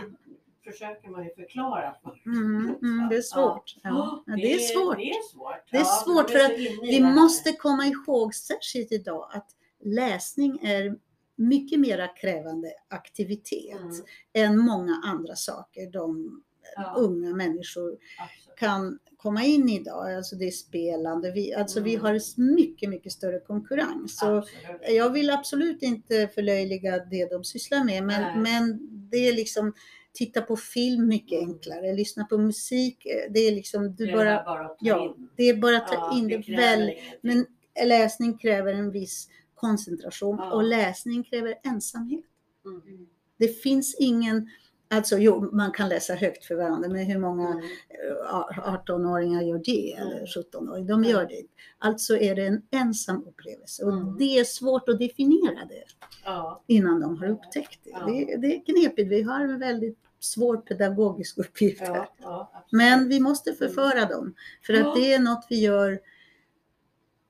försöker 0.63 1.09
man 1.09 1.23
ju 1.23 1.29
förklara. 1.35 1.95
Mm, 2.25 2.75
mm, 2.81 3.09
det 3.09 3.15
är 3.15 3.21
svårt. 3.21 3.75
Ja. 3.83 4.23
Ja, 4.25 4.35
det 4.35 4.53
är 4.53 4.59
svårt. 4.59 4.97
Det 4.97 5.09
är 5.09 5.33
svårt. 5.33 5.71
Det 5.71 5.77
är 5.77 5.81
Ja, 5.81 6.03
svårt 6.05 6.27
de 6.27 6.33
för 6.33 6.39
att 6.45 6.51
Vi 6.81 7.01
måste 7.01 7.51
komma 7.51 7.85
ihåg, 7.85 8.35
särskilt 8.35 8.91
idag, 8.91 9.29
att 9.33 9.49
läsning 9.83 10.59
är 10.63 10.95
mycket 11.35 11.79
mera 11.79 12.07
krävande 12.07 12.67
aktivitet 12.89 13.79
Mm, 13.81 14.03
än 14.33 14.57
många 14.57 15.01
andra 15.05 15.35
saker 15.35 15.91
de 15.91 16.41
ja, 16.75 16.93
unga 16.97 17.35
människor 17.35 17.97
absolut. 18.19 18.57
kan 18.59 18.99
komma 19.17 19.43
in 19.43 19.69
idag. 19.69 20.13
Alltså 20.15 20.35
det 20.35 20.47
är 20.47 20.51
spelande. 20.51 21.31
Vi, 21.31 21.53
alltså 21.53 21.79
vi 21.81 21.93
Mm. 21.95 22.05
har 22.05 22.41
mycket, 22.55 22.89
mycket 22.89 23.11
större 23.11 23.39
konkurrens. 23.39 24.17
Så 24.17 24.37
Absolut. 24.37 24.81
jag 24.89 25.09
vill 25.09 25.29
absolut 25.29 25.81
inte 25.83 26.27
förlöjliga 26.27 27.05
det 27.05 27.25
de 27.31 27.43
sysslar 27.43 27.83
med, 27.83 28.03
men, 28.03 28.21
Nej. 28.21 28.37
men 28.37 28.79
det 29.09 29.17
är 29.17 29.33
liksom 29.33 29.73
titta 30.13 30.41
på 30.41 30.55
film 30.55 31.07
mycket 31.07 31.39
Mm. 31.41 31.49
enklare, 31.49 31.93
lyssna 31.93 32.25
på 32.25 32.37
musik. 32.37 33.05
eh, 33.05 33.31
Det 33.31 33.39
är 33.39 33.51
liksom, 33.55 33.95
du 33.95 34.11
bara, 34.11 34.43
bara 34.43 34.65
att 34.65 34.79
ta 34.79 34.85
ja, 34.85 35.15
det 35.37 35.43
är 35.43 35.57
bara 35.57 35.77
att 35.77 35.87
ta 35.87 35.93
Ja, 35.93 36.17
in 36.17 36.27
det 36.27 36.55
väl. 36.55 36.91
Men 37.21 37.45
läsning 37.85 38.37
kräver 38.37 38.73
en 38.73 38.91
viss 38.91 39.29
koncentration 39.55 40.37
Ja. 40.39 40.51
och 40.51 40.63
läsning 40.63 41.23
kräver 41.23 41.55
ensamhet. 41.63 42.25
Mm. 42.65 43.07
Det 43.37 43.47
finns 43.47 43.95
ingen, 43.99 44.49
Alltså 44.91 45.17
jo, 45.17 45.49
man 45.55 45.71
kan 45.71 45.89
läsa 45.89 46.13
högt 46.15 46.45
för 46.45 46.55
varandra, 46.55 46.89
men 46.89 47.05
hur 47.05 47.19
många 47.19 47.47
Mm. 47.49 47.63
eh, 47.63 48.73
18-åringar 48.73 49.41
gör 49.41 49.61
det? 49.65 49.93
Eller 49.93 50.15
Mm. 50.15 50.25
17-åringar? 50.25 50.87
De 50.87 51.03
gör 51.03 51.25
det. 51.25 51.41
Alltså 51.77 52.17
är 52.17 52.35
det 52.35 52.45
en 52.47 52.61
ensam 52.71 53.23
upplevelse 53.27 53.85
och 53.85 53.93
Mm. 53.93 54.17
det 54.17 54.39
är 54.39 54.43
svårt 54.43 54.89
att 54.89 54.99
definiera 54.99 55.65
det 55.69 55.83
Ja. 56.25 56.63
innan 56.67 56.99
de 56.99 57.17
har 57.17 57.27
upptäckt 57.29 57.79
det. 57.83 57.89
Ja. 57.89 58.05
Det, 58.05 58.35
det 58.37 58.55
är 58.55 58.65
knepigt. 58.65 59.11
Vi 59.11 59.21
har 59.21 59.39
en 59.39 59.59
väldigt 59.59 59.97
svår 60.19 60.57
pedagogisk 60.57 61.37
uppgift 61.37 61.81
här. 61.81 62.07
Ja. 62.21 62.51
Men 62.71 63.09
vi 63.09 63.19
måste 63.19 63.53
förföra 63.53 64.05
dem 64.05 64.33
för 64.65 64.73
att 64.73 64.95
det 64.95 65.13
är 65.13 65.19
något 65.19 65.45
vi 65.49 65.59
gör 65.61 65.99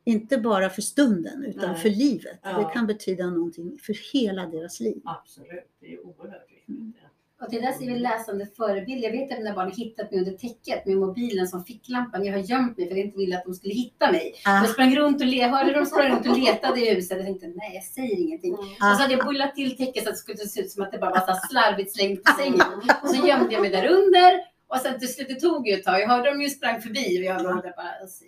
inte 0.03 0.37
bara 0.37 0.69
för 0.69 0.81
stunden 0.81 1.43
utan 1.43 1.71
Nej. 1.71 1.81
för 1.81 1.89
livet. 1.89 2.39
Ja. 2.43 2.57
Det 2.57 2.73
kan 2.73 2.87
betyda 2.87 3.25
någonting 3.29 3.77
för 3.81 4.13
hela 4.13 4.45
deras 4.45 4.79
liv. 4.79 5.01
Absolut, 5.05 5.67
det 5.79 5.93
är 5.93 6.05
oerhört 6.05 6.51
viktigt. 6.51 6.75
ja. 7.01 7.07
Och 7.41 7.47
det 7.51 7.59
där 7.59 7.71
ser 7.71 7.85
vi 7.85 7.99
läsande 7.99 8.47
förebild. 8.57 9.03
Jag 9.03 9.11
vet 9.11 9.31
även 9.31 9.43
när 9.43 9.53
barn 9.53 9.71
hittat 9.71 10.11
mig 10.11 10.19
under 10.19 10.31
täcket 10.31 10.85
med 10.85 10.97
mobilen 10.97 11.47
som 11.47 11.63
ficklampan. 11.63 12.25
Jag 12.25 12.33
har 12.33 12.39
gömt 12.39 12.77
mig 12.77 12.87
för 12.89 12.95
jag 12.95 13.05
inte 13.05 13.17
ville 13.17 13.37
att 13.37 13.43
de 13.45 13.53
skulle 13.53 13.73
hitta 13.73 14.11
mig. 14.11 14.33
Ah, 14.45 14.55
Jag 14.57 14.69
sprang 14.69 14.95
runt 14.95 15.21
och 15.21 15.27
le- 15.27 15.47
hörde 15.47 15.73
de 15.73 15.85
sprang 15.85 16.11
runt 16.11 16.27
och 16.27 16.37
letade 16.37 16.79
i 16.81 16.93
huset. 16.95 17.17
Jag 17.17 17.25
tänkte 17.25 17.47
nej, 17.47 17.71
jag 17.73 17.83
säger 17.83 18.17
ingenting. 18.19 18.53
Mm. 18.53 18.65
Och 18.69 18.97
så 18.97 19.01
hade 19.03 19.13
jag 19.13 19.25
bullat 19.25 19.55
till 19.55 19.77
täcket 19.77 20.03
så 20.03 20.09
att 20.09 20.15
det 20.15 20.19
skulle 20.19 20.37
se 20.37 20.61
ut 20.61 20.71
som 20.71 20.83
att 20.83 20.91
det 20.91 20.97
bara 20.97 21.09
var 21.27 21.47
slarvigt 21.49 21.95
slängt 21.95 22.23
på 22.23 22.31
sängen. 22.31 22.61
Och 23.03 23.09
så 23.09 23.27
gömde 23.27 23.53
jag 23.53 23.61
mig 23.61 23.69
där 23.71 23.87
under. 23.87 24.39
Och 24.67 24.77
sen 24.77 24.99
till 24.99 25.13
slut, 25.13 25.27
det 25.29 25.35
tog 25.39 25.67
ju 25.67 25.73
ett 25.73 25.83
tag. 25.83 26.01
Jag 26.01 26.07
hörde 26.07 26.29
dem 26.29 26.41
ju 26.41 26.49
sprang 26.49 26.81
förbi 26.81 27.19
och 27.19 27.23
jag 27.23 27.43
låg 27.43 27.61
där 27.63 27.73
bara. 27.77 27.91
Alltså, 28.01 28.23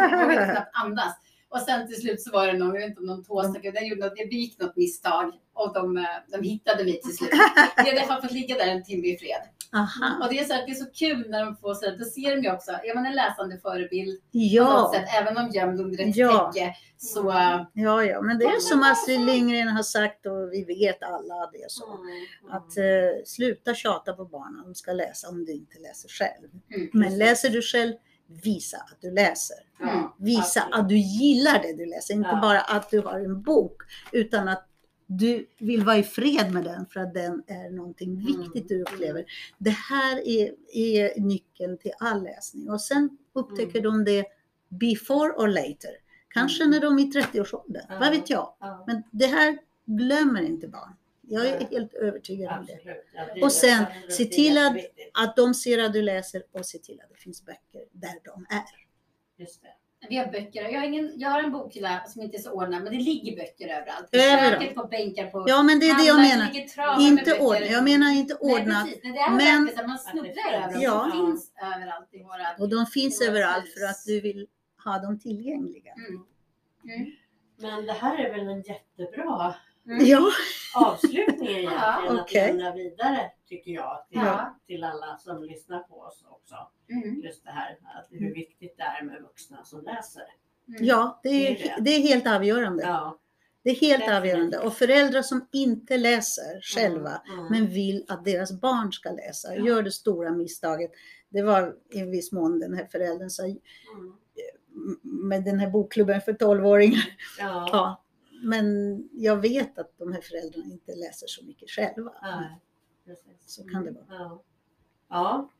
jag 0.00 0.24
vågade 0.24 0.52
knappt 0.52 0.70
andas. 0.84 1.14
Och 1.50 1.60
sen 1.60 1.86
till 1.86 2.00
slut 2.00 2.20
så 2.22 2.30
var 2.30 2.46
det 2.46 2.52
någon, 2.52 2.74
jag 2.74 2.80
vet 2.80 2.88
inte 2.88 3.00
om 3.00 3.06
någon 3.06 3.24
tåstack, 3.24 3.62
den 3.62 3.86
gjorde 3.86 4.00
något, 4.06 4.16
det 4.16 4.26
begick 4.26 4.60
något 4.60 4.76
misstag. 4.76 5.32
Och 5.54 5.74
de, 5.74 5.96
eh, 5.96 6.04
de 6.28 6.42
hittade 6.48 6.84
mig 6.84 7.00
till 7.00 7.16
slut. 7.16 7.30
Jag 7.76 7.84
hade 7.84 7.96
i 7.96 7.98
alla 7.98 8.06
fall 8.08 8.22
fått 8.22 8.32
ligga 8.32 8.54
där 8.56 8.66
en 8.66 8.84
timme 8.84 9.06
i 9.08 9.18
fred. 9.18 9.40
aha. 9.72 10.18
Och 10.24 10.32
det 10.32 10.38
är 10.38 10.44
så, 10.44 10.54
att 10.54 10.66
det 10.66 10.72
är 10.72 10.74
så 10.74 10.90
kul 10.90 11.30
när 11.30 11.44
de 11.44 11.56
får 11.56 11.74
så 11.74 11.86
här, 11.90 11.96
då 11.96 12.04
ser 12.04 12.36
de 12.36 12.42
ju 12.42 12.52
också, 12.52 12.70
är 12.70 12.94
man 12.94 13.06
en 13.06 13.14
läsande 13.14 13.58
förebild 13.58 14.20
på 14.20 14.38
något 14.38 14.52
Ja, 14.52 14.92
sätt, 14.94 15.08
även 15.20 15.36
om 15.36 15.50
gömd 15.50 15.80
under 15.80 16.08
ett 16.08 16.16
Ja. 16.16 16.52
täcke, 16.52 16.74
så 16.96 17.20
ja, 17.74 18.04
ja, 18.04 18.20
men 18.22 18.38
det 18.38 18.44
är 18.44 18.60
som 18.60 18.82
Astrid 18.82 19.20
Lindgren 19.20 19.68
har 19.68 19.82
sagt 19.82 20.26
och 20.26 20.52
vi 20.52 20.64
vet 20.64 21.02
alla 21.02 21.50
det 21.52 21.64
så. 21.70 21.86
Mm. 21.86 22.06
Att 22.50 22.76
eh, 22.78 23.24
sluta 23.24 23.74
tjata 23.74 24.12
på 24.12 24.24
barnen, 24.24 24.62
de 24.64 24.74
ska 24.74 24.92
läsa 24.92 25.28
om 25.28 25.44
du 25.44 25.52
inte 25.52 25.78
läser 25.78 26.08
själv. 26.08 26.48
mm. 26.74 26.90
Men 26.92 27.18
läser 27.18 27.50
du 27.50 27.62
själv, 27.62 27.92
visa 28.44 28.76
att 28.76 29.00
du 29.00 29.10
läser. 29.10 29.56
Ja, 29.78 30.16
Visa 30.18 30.40
absolut. 30.60 30.74
att 30.74 30.88
du 30.88 30.98
gillar 30.98 31.62
det 31.62 31.72
du 31.76 31.86
läser, 31.86 32.14
inte 32.14 32.28
Ja. 32.28 32.40
bara 32.42 32.60
att 32.60 32.90
du 32.90 33.00
har 33.00 33.20
en 33.20 33.42
bok, 33.42 33.82
utan 34.12 34.48
att 34.48 34.66
du 35.06 35.46
vill 35.58 35.84
vara 35.84 35.96
i 35.96 36.02
fred 36.02 36.52
med 36.52 36.64
den 36.64 36.86
för 36.86 37.00
att 37.00 37.14
den 37.14 37.42
är 37.46 37.70
någonting 37.70 38.10
Mm. 38.10 38.26
viktigt 38.26 38.68
du 38.68 38.82
upplever. 38.82 39.24
Det 39.58 39.70
här 39.70 40.28
är, 40.28 40.52
är 40.72 41.20
nyckeln 41.20 41.78
till 41.78 41.92
all 41.98 42.22
läsning 42.22 42.70
och 42.70 42.80
sen 42.80 43.18
upptäcker 43.32 43.80
de 43.80 44.04
det 44.04 44.24
before 44.68 45.32
or 45.32 45.48
later. 45.48 45.90
Kanske 46.28 46.62
Mm. 46.64 46.70
när 46.70 46.80
de 46.80 46.98
är 46.98 47.02
i 47.02 47.10
30-årsåldern, 47.12 47.84
Ja. 47.88 47.98
vad 48.00 48.10
vet 48.10 48.30
jag. 48.30 48.54
Ja, 48.60 48.84
Men 48.86 49.02
det 49.10 49.26
här 49.26 49.58
glömmer 49.86 50.42
inte 50.42 50.68
barn. 50.68 50.92
Jag 51.32 51.46
är 51.46 51.58
Nej. 51.58 51.68
helt 51.70 51.94
övertygad 51.94 52.58
om 52.58 52.66
det. 52.66 53.42
Och 53.42 53.52
sen, 53.52 53.84
se 54.08 54.24
till 54.24 54.58
att-. 54.58 54.76
Att 55.24 55.36
de 55.36 55.54
ser 55.54 55.78
att 55.84 55.92
du 55.92 56.02
läser 56.02 56.42
och 56.52 56.66
se 56.66 56.78
till 56.78 57.00
att 57.00 57.08
det 57.10 57.16
finns 57.16 57.44
böcker 57.46 57.84
där 57.92 58.14
de 58.24 58.46
är. 58.50 58.64
Just 59.42 59.62
det. 59.62 59.68
Vi 60.08 60.16
har 60.16 60.26
böcker. 60.26 60.62
Jag 60.62 60.80
har, 60.80 60.86
ingen, 60.86 61.12
jag 61.16 61.30
har 61.30 61.42
en 61.42 61.52
bokhylla 61.52 62.04
som 62.06 62.22
inte 62.22 62.36
är 62.36 62.38
så 62.40 62.50
ordnad, 62.52 62.82
men 62.82 62.92
det 62.92 62.98
ligger 62.98 63.36
böcker 63.36 63.68
överallt. 63.68 64.08
Överallt. 64.12 64.74
på 64.74 64.84
bänkar, 64.84 65.30
på 65.30 65.44
Ja, 65.48 65.62
men 65.62 65.80
det 65.80 65.86
är 65.90 65.98
det 65.98 66.04
jag 66.06 66.20
menar. 66.20 67.00
Inte 67.00 67.30
böcker. 67.30 67.42
ordnat. 67.44 67.70
Jag 67.70 67.84
menar 67.84 68.10
inte 68.12 68.36
Nej, 68.42 68.54
ordnat. 68.54 68.84
precis. 68.86 69.00
Nej, 69.04 69.12
det 69.12 69.18
är 69.18 69.30
men- 69.60 69.78
att 69.78 69.86
man 69.88 69.98
snubblar 69.98 70.52
över. 70.52 70.82
Ja. 70.82 71.10
De 71.14 71.26
finns 71.26 71.52
överallt 71.74 72.08
i 72.12 72.22
våra... 72.22 72.46
Och 72.58 72.68
de 72.68 72.86
finns 72.86 73.20
överallt 73.28 73.64
hus. 73.64 73.74
för 73.74 73.84
att 73.90 74.04
du 74.06 74.20
vill 74.20 74.46
ha 74.84 74.98
dem 74.98 75.18
tillgängliga. 75.18 75.92
Mm. 76.08 76.22
Mm. 76.94 77.10
Men 77.56 77.86
det 77.86 77.92
här 77.92 78.18
är 78.18 78.30
väl 78.36 78.48
en 78.48 78.62
jättebra 78.62 79.54
Mm. 79.90 80.06
Ja, 80.06 80.30
avslutning 80.74 81.48
egentligen 81.48 81.78
att 81.78 82.20
okej. 82.20 82.46
lämna 82.52 82.74
vidare 82.74 83.30
tycker 83.48 83.70
jag 83.70 84.04
till, 84.08 84.18
Ja. 84.18 84.58
till 84.66 84.84
alla 84.84 85.16
som 85.18 85.42
lyssnar 85.44 85.78
på 85.78 85.94
oss 86.00 86.24
också. 86.28 86.54
Mm. 86.90 87.20
Just 87.22 87.44
det 87.44 87.50
här 87.50 87.78
att 87.82 88.06
hur 88.10 88.34
viktigt 88.34 88.76
det 88.76 88.82
är 88.82 89.04
med 89.04 89.22
vuxna 89.22 89.64
som 89.64 89.82
läser. 89.82 90.22
Mm. 90.68 90.84
ja 90.84 91.20
det, 91.22 91.28
Det 91.28 91.46
är 91.46 91.50
är, 91.50 91.54
det. 91.76 91.82
det 91.84 91.90
är 91.96 92.00
helt 92.00 92.26
avgörande. 92.26 92.82
Ja. 92.82 93.18
Det 93.62 93.70
är 93.70 93.74
helt 93.74 94.00
Definitivt. 94.00 94.16
avgörande. 94.18 94.58
Och 94.58 94.72
föräldrar 94.74 95.22
som 95.22 95.48
inte 95.52 95.96
läser 95.96 96.60
själva 96.62 97.22
Mm. 97.32 97.46
men 97.50 97.66
vill 97.66 98.04
att 98.08 98.24
deras 98.24 98.60
barn 98.60 98.92
ska 98.92 99.10
läsa 99.10 99.54
Ja. 99.56 99.66
gör 99.66 99.82
det 99.82 99.90
stora 99.90 100.30
misstaget. 100.30 100.90
Det 101.28 101.42
var 101.42 101.74
i 101.90 102.02
viss 102.02 102.32
mån 102.32 102.58
den 102.58 102.74
här 102.74 102.84
föräldern 102.92 103.30
sa 103.30 103.42
Mm. 103.44 103.58
med 105.02 105.44
den 105.44 105.58
här 105.58 105.70
bokklubben 105.70 106.20
för 106.20 106.32
12-åringar. 106.32 107.04
Ja. 107.38 107.68
Ja, 107.72 108.02
men 108.42 109.08
jag 109.12 109.36
vet 109.36 109.78
att 109.78 109.98
de 109.98 110.12
här 110.12 110.20
föräldrarna 110.20 110.72
inte 110.72 110.94
läser 110.94 111.26
så 111.26 111.44
mycket 111.44 111.70
själva. 111.70 112.12
Nej, 112.22 112.60
precis. 113.04 113.54
Så 113.54 113.64
kan 113.64 113.84
det 113.84 113.90
vara. 113.90 114.04
Ja, 114.08 114.42
ja 115.08 115.50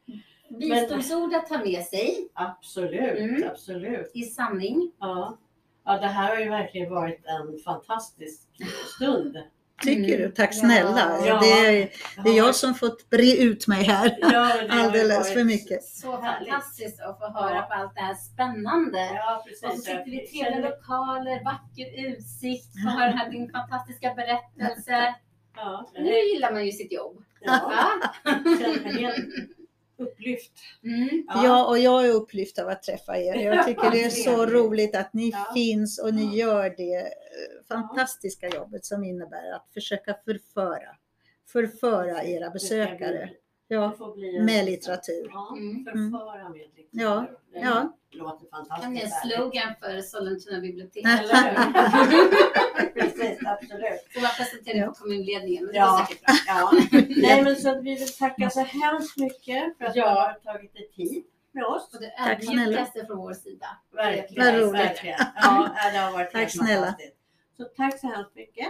Visdomsord 0.49 1.35
att 1.35 1.47
ta 1.47 1.59
med 1.59 1.85
sig 1.85 2.29
absolut. 2.33 3.19
Mm. 3.19 3.51
absolut. 3.51 4.11
i 4.15 4.23
sanning. 4.23 4.93
Ja. 4.99 5.39
ja, 5.85 5.99
det 5.99 6.07
här 6.07 6.37
har 6.37 6.43
ju 6.43 6.51
verkligen 6.51 6.91
varit 6.91 7.25
en 7.25 7.59
fantastisk 7.59 8.49
stund. 8.97 9.39
Tycker 9.85 10.15
Mm. 10.15 10.21
du? 10.29 10.31
Tack 10.35 10.55
snälla. 10.55 11.19
Ja. 11.27 11.39
Det, 11.43 11.51
är, 11.83 11.91
det 12.25 12.31
är 12.31 12.37
jag 12.37 12.55
som 12.55 12.75
fått 12.75 13.11
bre 13.11 13.37
ut 13.37 13.67
mig 13.67 13.83
här. 13.85 14.19
Ja, 14.21 14.53
Alldeles 14.71 15.33
för 15.33 15.45
mycket. 15.45 15.85
Så 15.85 16.21
Härligt. 16.21 16.49
fantastiskt 16.51 17.01
att 17.01 17.19
få 17.19 17.27
höra 17.29 17.63
på 17.63 17.75
allt 17.75 17.95
det 17.95 18.01
här 18.01 18.15
spännande. 18.15 18.99
Ja. 19.15 19.45
Och 19.45 19.57
så 19.71 19.77
sitter 19.83 20.05
vi 20.05 20.23
i 20.23 20.27
trevliga 20.27 20.69
lokaler, 20.69 21.45
vacker 21.45 22.09
utsikt, 22.13 22.73
få 22.85 22.89
höra 22.89 23.29
din 23.31 23.51
fantastiska 23.53 24.15
berättelse. 24.15 25.15
Ja, 25.57 25.91
Nu 25.95 26.13
gillar 26.15 26.53
man 26.53 26.67
ju 26.67 26.73
sitt 26.73 26.93
jobb. 26.93 27.25
ja, 27.41 27.73
Upplyft. 30.01 30.53
Mm. 30.85 31.27
Ja. 31.29 31.67
och 31.69 31.79
jag 31.79 32.07
är 32.07 32.11
upplyft 32.11 32.59
av 32.59 32.69
att 32.69 32.83
träffa 32.83 33.19
er. 33.19 33.35
Jag 33.35 33.67
tycker 33.67 33.91
det 33.91 34.05
är 34.05 34.11
så 34.11 34.47
roligt 34.47 34.97
att 34.97 35.13
ni 35.15 35.31
Ja. 35.31 35.51
finns 35.55 35.99
och 35.99 36.15
ni 36.15 36.25
Ja. 36.39 36.47
gör 36.47 36.75
det 36.77 36.97
eh, 36.97 37.07
fantastiska 37.69 38.49
jobbet 38.49 38.85
som 38.85 39.05
innebär 39.05 39.53
att 39.53 39.69
försöka 39.75 40.17
förföra. 40.25 40.97
Förföra 41.53 42.25
era 42.25 42.51
besökare. 42.51 43.31
Ja, 43.73 43.81
det 43.87 43.97
får 43.97 44.15
bli 44.15 44.37
en- 44.37 44.45
med 44.45 44.65
litteratur. 44.65 45.29
Ja, 45.33 45.55
Mm. 45.57 45.85
förföra 45.85 46.49
med 46.49 46.59
litteratur. 46.59 46.89
Ja, 46.91 47.27
Det 47.53 47.59
ja. 47.61 47.93
låter 48.11 48.47
Kan 48.47 48.51
fantastiskt. 48.51 48.81
det 48.81 48.87
en 48.87 49.11
härligt. 49.11 49.35
slogan 49.37 49.75
för 49.81 50.01
Sollentuna 50.01 50.61
bibliotek? 50.61 51.05
Eller 51.07 51.35
hur? 52.11 52.95
Precis, 53.01 53.39
absolut. 53.47 54.01
Så 54.15 54.21
jag 54.21 54.37
presenterar 54.37 54.87
för 54.87 54.93
kommunledningen. 54.93 55.65
Men 55.65 55.73
det 55.73 55.79
Ja. 55.79 55.91
går 55.91 56.05
säkert 56.05 56.25
bra. 56.27 56.35
Ja. 56.47 56.71
Nej, 57.29 57.45
men 57.45 57.57
så 57.57 57.69
att 57.71 57.83
vi 57.85 57.95
vill 57.95 58.13
tacka 58.13 58.51
så 58.51 58.61
hemskt 58.61 59.17
mycket 59.17 59.79
för 59.79 59.85
att 59.85 59.95
du 59.95 60.01
Ja. 60.01 60.09
har 60.45 60.53
tagit 60.53 60.75
dig 60.75 60.91
tid 60.97 61.25
med 61.53 61.65
oss. 61.65 61.95
Och 61.95 62.01
det 62.01 62.13
ödmjukaste 62.31 63.07
från 63.07 63.19
vår 63.19 63.33
sida. 63.35 63.67
Verkligen. 63.95 64.45
Vad 64.47 64.55
roligt. 64.63 64.75
Verkligen. 64.75 65.19
Ja, 65.37 65.71
det 65.93 65.99
har 65.99 66.13
varit 66.13 66.31
Tack 66.33 66.51
snälla. 66.51 66.87
fantastiskt. 66.87 67.17
Så 67.57 67.65
tack 67.65 68.01
så 68.01 68.07
hemskt 68.07 68.35
mycket. 68.35 68.69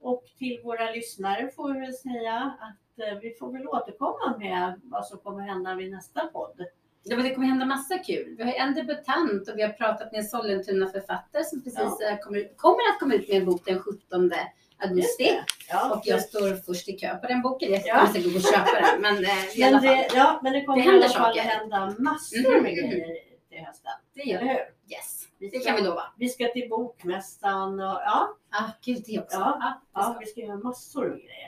Och 0.00 0.24
till 0.38 0.60
våra 0.64 0.90
lyssnare 0.90 1.50
får 1.56 1.74
vi 1.74 1.80
väl 1.80 1.94
säga 1.94 2.34
att 2.60 2.78
vi 2.96 3.34
får 3.38 3.52
väl 3.52 3.68
återkomma 3.68 4.36
med 4.38 4.80
vad 4.84 5.06
som 5.06 5.18
kommer 5.18 5.42
hända 5.42 5.74
vid 5.74 5.90
nästa 5.90 6.26
podd. 6.26 6.64
Ja, 7.04 7.16
men 7.16 7.24
det 7.24 7.34
kommer 7.34 7.46
hända 7.46 7.66
massa 7.66 7.98
kul. 7.98 8.34
Vi 8.38 8.44
har 8.44 8.52
en 8.52 8.74
debutant 8.74 9.48
och 9.48 9.58
vi 9.58 9.62
har 9.62 9.68
pratat 9.70 10.12
med 10.12 10.18
en 10.18 10.24
Sollentuna 10.26 10.86
författare 10.86 11.44
som 11.44 11.62
precis 11.62 12.00
eh, 12.00 12.18
kommer, 12.18 12.38
ut, 12.38 12.54
kommer 12.56 12.78
att 12.94 13.00
komma 13.00 13.14
ut 13.14 13.28
med 13.28 13.36
en 13.36 13.44
bok 13.46 13.62
den 13.64 13.78
17 13.78 14.22
Just 14.22 14.34
augusti. 14.78 15.24
det. 15.24 15.44
Ja, 15.68 15.94
Och 15.94 16.02
jag 16.04 16.22
står 16.22 16.54
först 16.54 16.88
i 16.88 16.92
kö 16.92 17.16
på 17.16 17.26
den 17.26 17.42
boken. 17.42 17.72
Jag 17.72 17.82
Ja. 17.84 18.06
säkert 18.12 18.32
gå 18.32 18.36
och 18.38 18.42
köpa 18.42 18.80
den. 18.80 19.00
Men 19.02 19.14
eh, 19.24 19.30
men, 19.72 19.82
det, 19.82 20.08
ja, 20.14 20.40
men 20.42 20.52
det 20.52 20.64
kommer 20.64 20.82
Det 20.84 20.88
i 20.92 20.94
alla 20.96 21.08
fall 21.08 21.34
saker. 21.34 21.40
hända 21.40 21.94
massor 21.98 22.52
Mhm, 22.54 22.62
med 22.62 22.72
mhm. 22.72 22.90
grejer 22.90 23.16
till 23.50 23.58
hösten. 23.66 23.92
det 24.14 24.22
gör 24.22 24.40
hur? 24.40 24.48
Yes, 24.94 25.28
Vi 25.38 25.48
det 25.48 25.60
ska- 25.60 25.68
kan 25.70 25.76
vi 25.82 25.88
lova. 25.88 26.02
Vi 26.18 26.28
ska 26.28 26.46
till 26.48 26.68
Bokmässan 26.68 27.80
och 27.80 27.86
ja, 27.86 28.36
Ah, 28.54 28.70
gud, 28.84 29.02
det 29.06 29.18
också. 29.20 29.36
Ja, 29.38 29.56
Ja, 29.60 29.80
ja 29.94 30.08
det 30.12 30.16
vi 30.20 30.26
ska 30.26 30.40
göra 30.40 30.56
massor 30.56 31.08
med 31.08 31.18
grejer. 31.18 31.44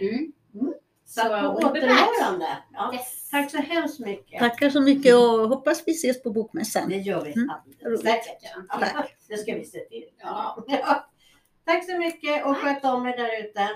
ska. 0.51 0.59
Mm. 0.59 0.75
Så, 1.05 1.21
så 1.21 1.53
återhörande. 1.53 2.59
Ja. 2.73 2.95
Yes. 2.95 3.31
Tack 3.31 3.51
så 3.51 3.59
hemskt 3.59 4.01
mycket. 4.01 4.39
Tackar 4.39 4.71
så 4.71 4.81
mycket 4.81 5.15
och 5.15 5.49
hoppas 5.49 5.83
vi 5.87 5.93
ses 5.93 6.23
på 6.23 6.31
bokmässan. 6.31 6.89
Det 6.89 6.97
gör 6.97 7.25
vi. 7.25 7.33
Mm. 7.33 7.49
Säkert. 7.99 8.39
Ja. 8.69 8.79
Tack. 8.79 9.17
Det 9.29 9.37
ska 9.37 9.55
vi 9.55 9.65
se 9.65 9.79
till. 9.79 10.05
Ja. 10.23 10.65
ja. 10.67 11.11
Tack 11.65 11.85
så 11.85 11.99
mycket 11.99 12.47
och 12.47 12.57
sköt 12.57 12.85
om 12.85 13.07
er 13.07 13.17
där 13.17 13.45
ute. 13.45 13.69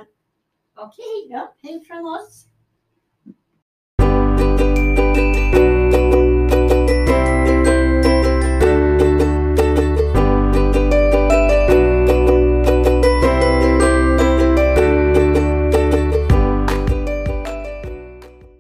Okej, 0.77 1.27
ja, 1.29 1.55
hej 1.63 1.85
från 1.85 2.07
oss. 2.07 2.45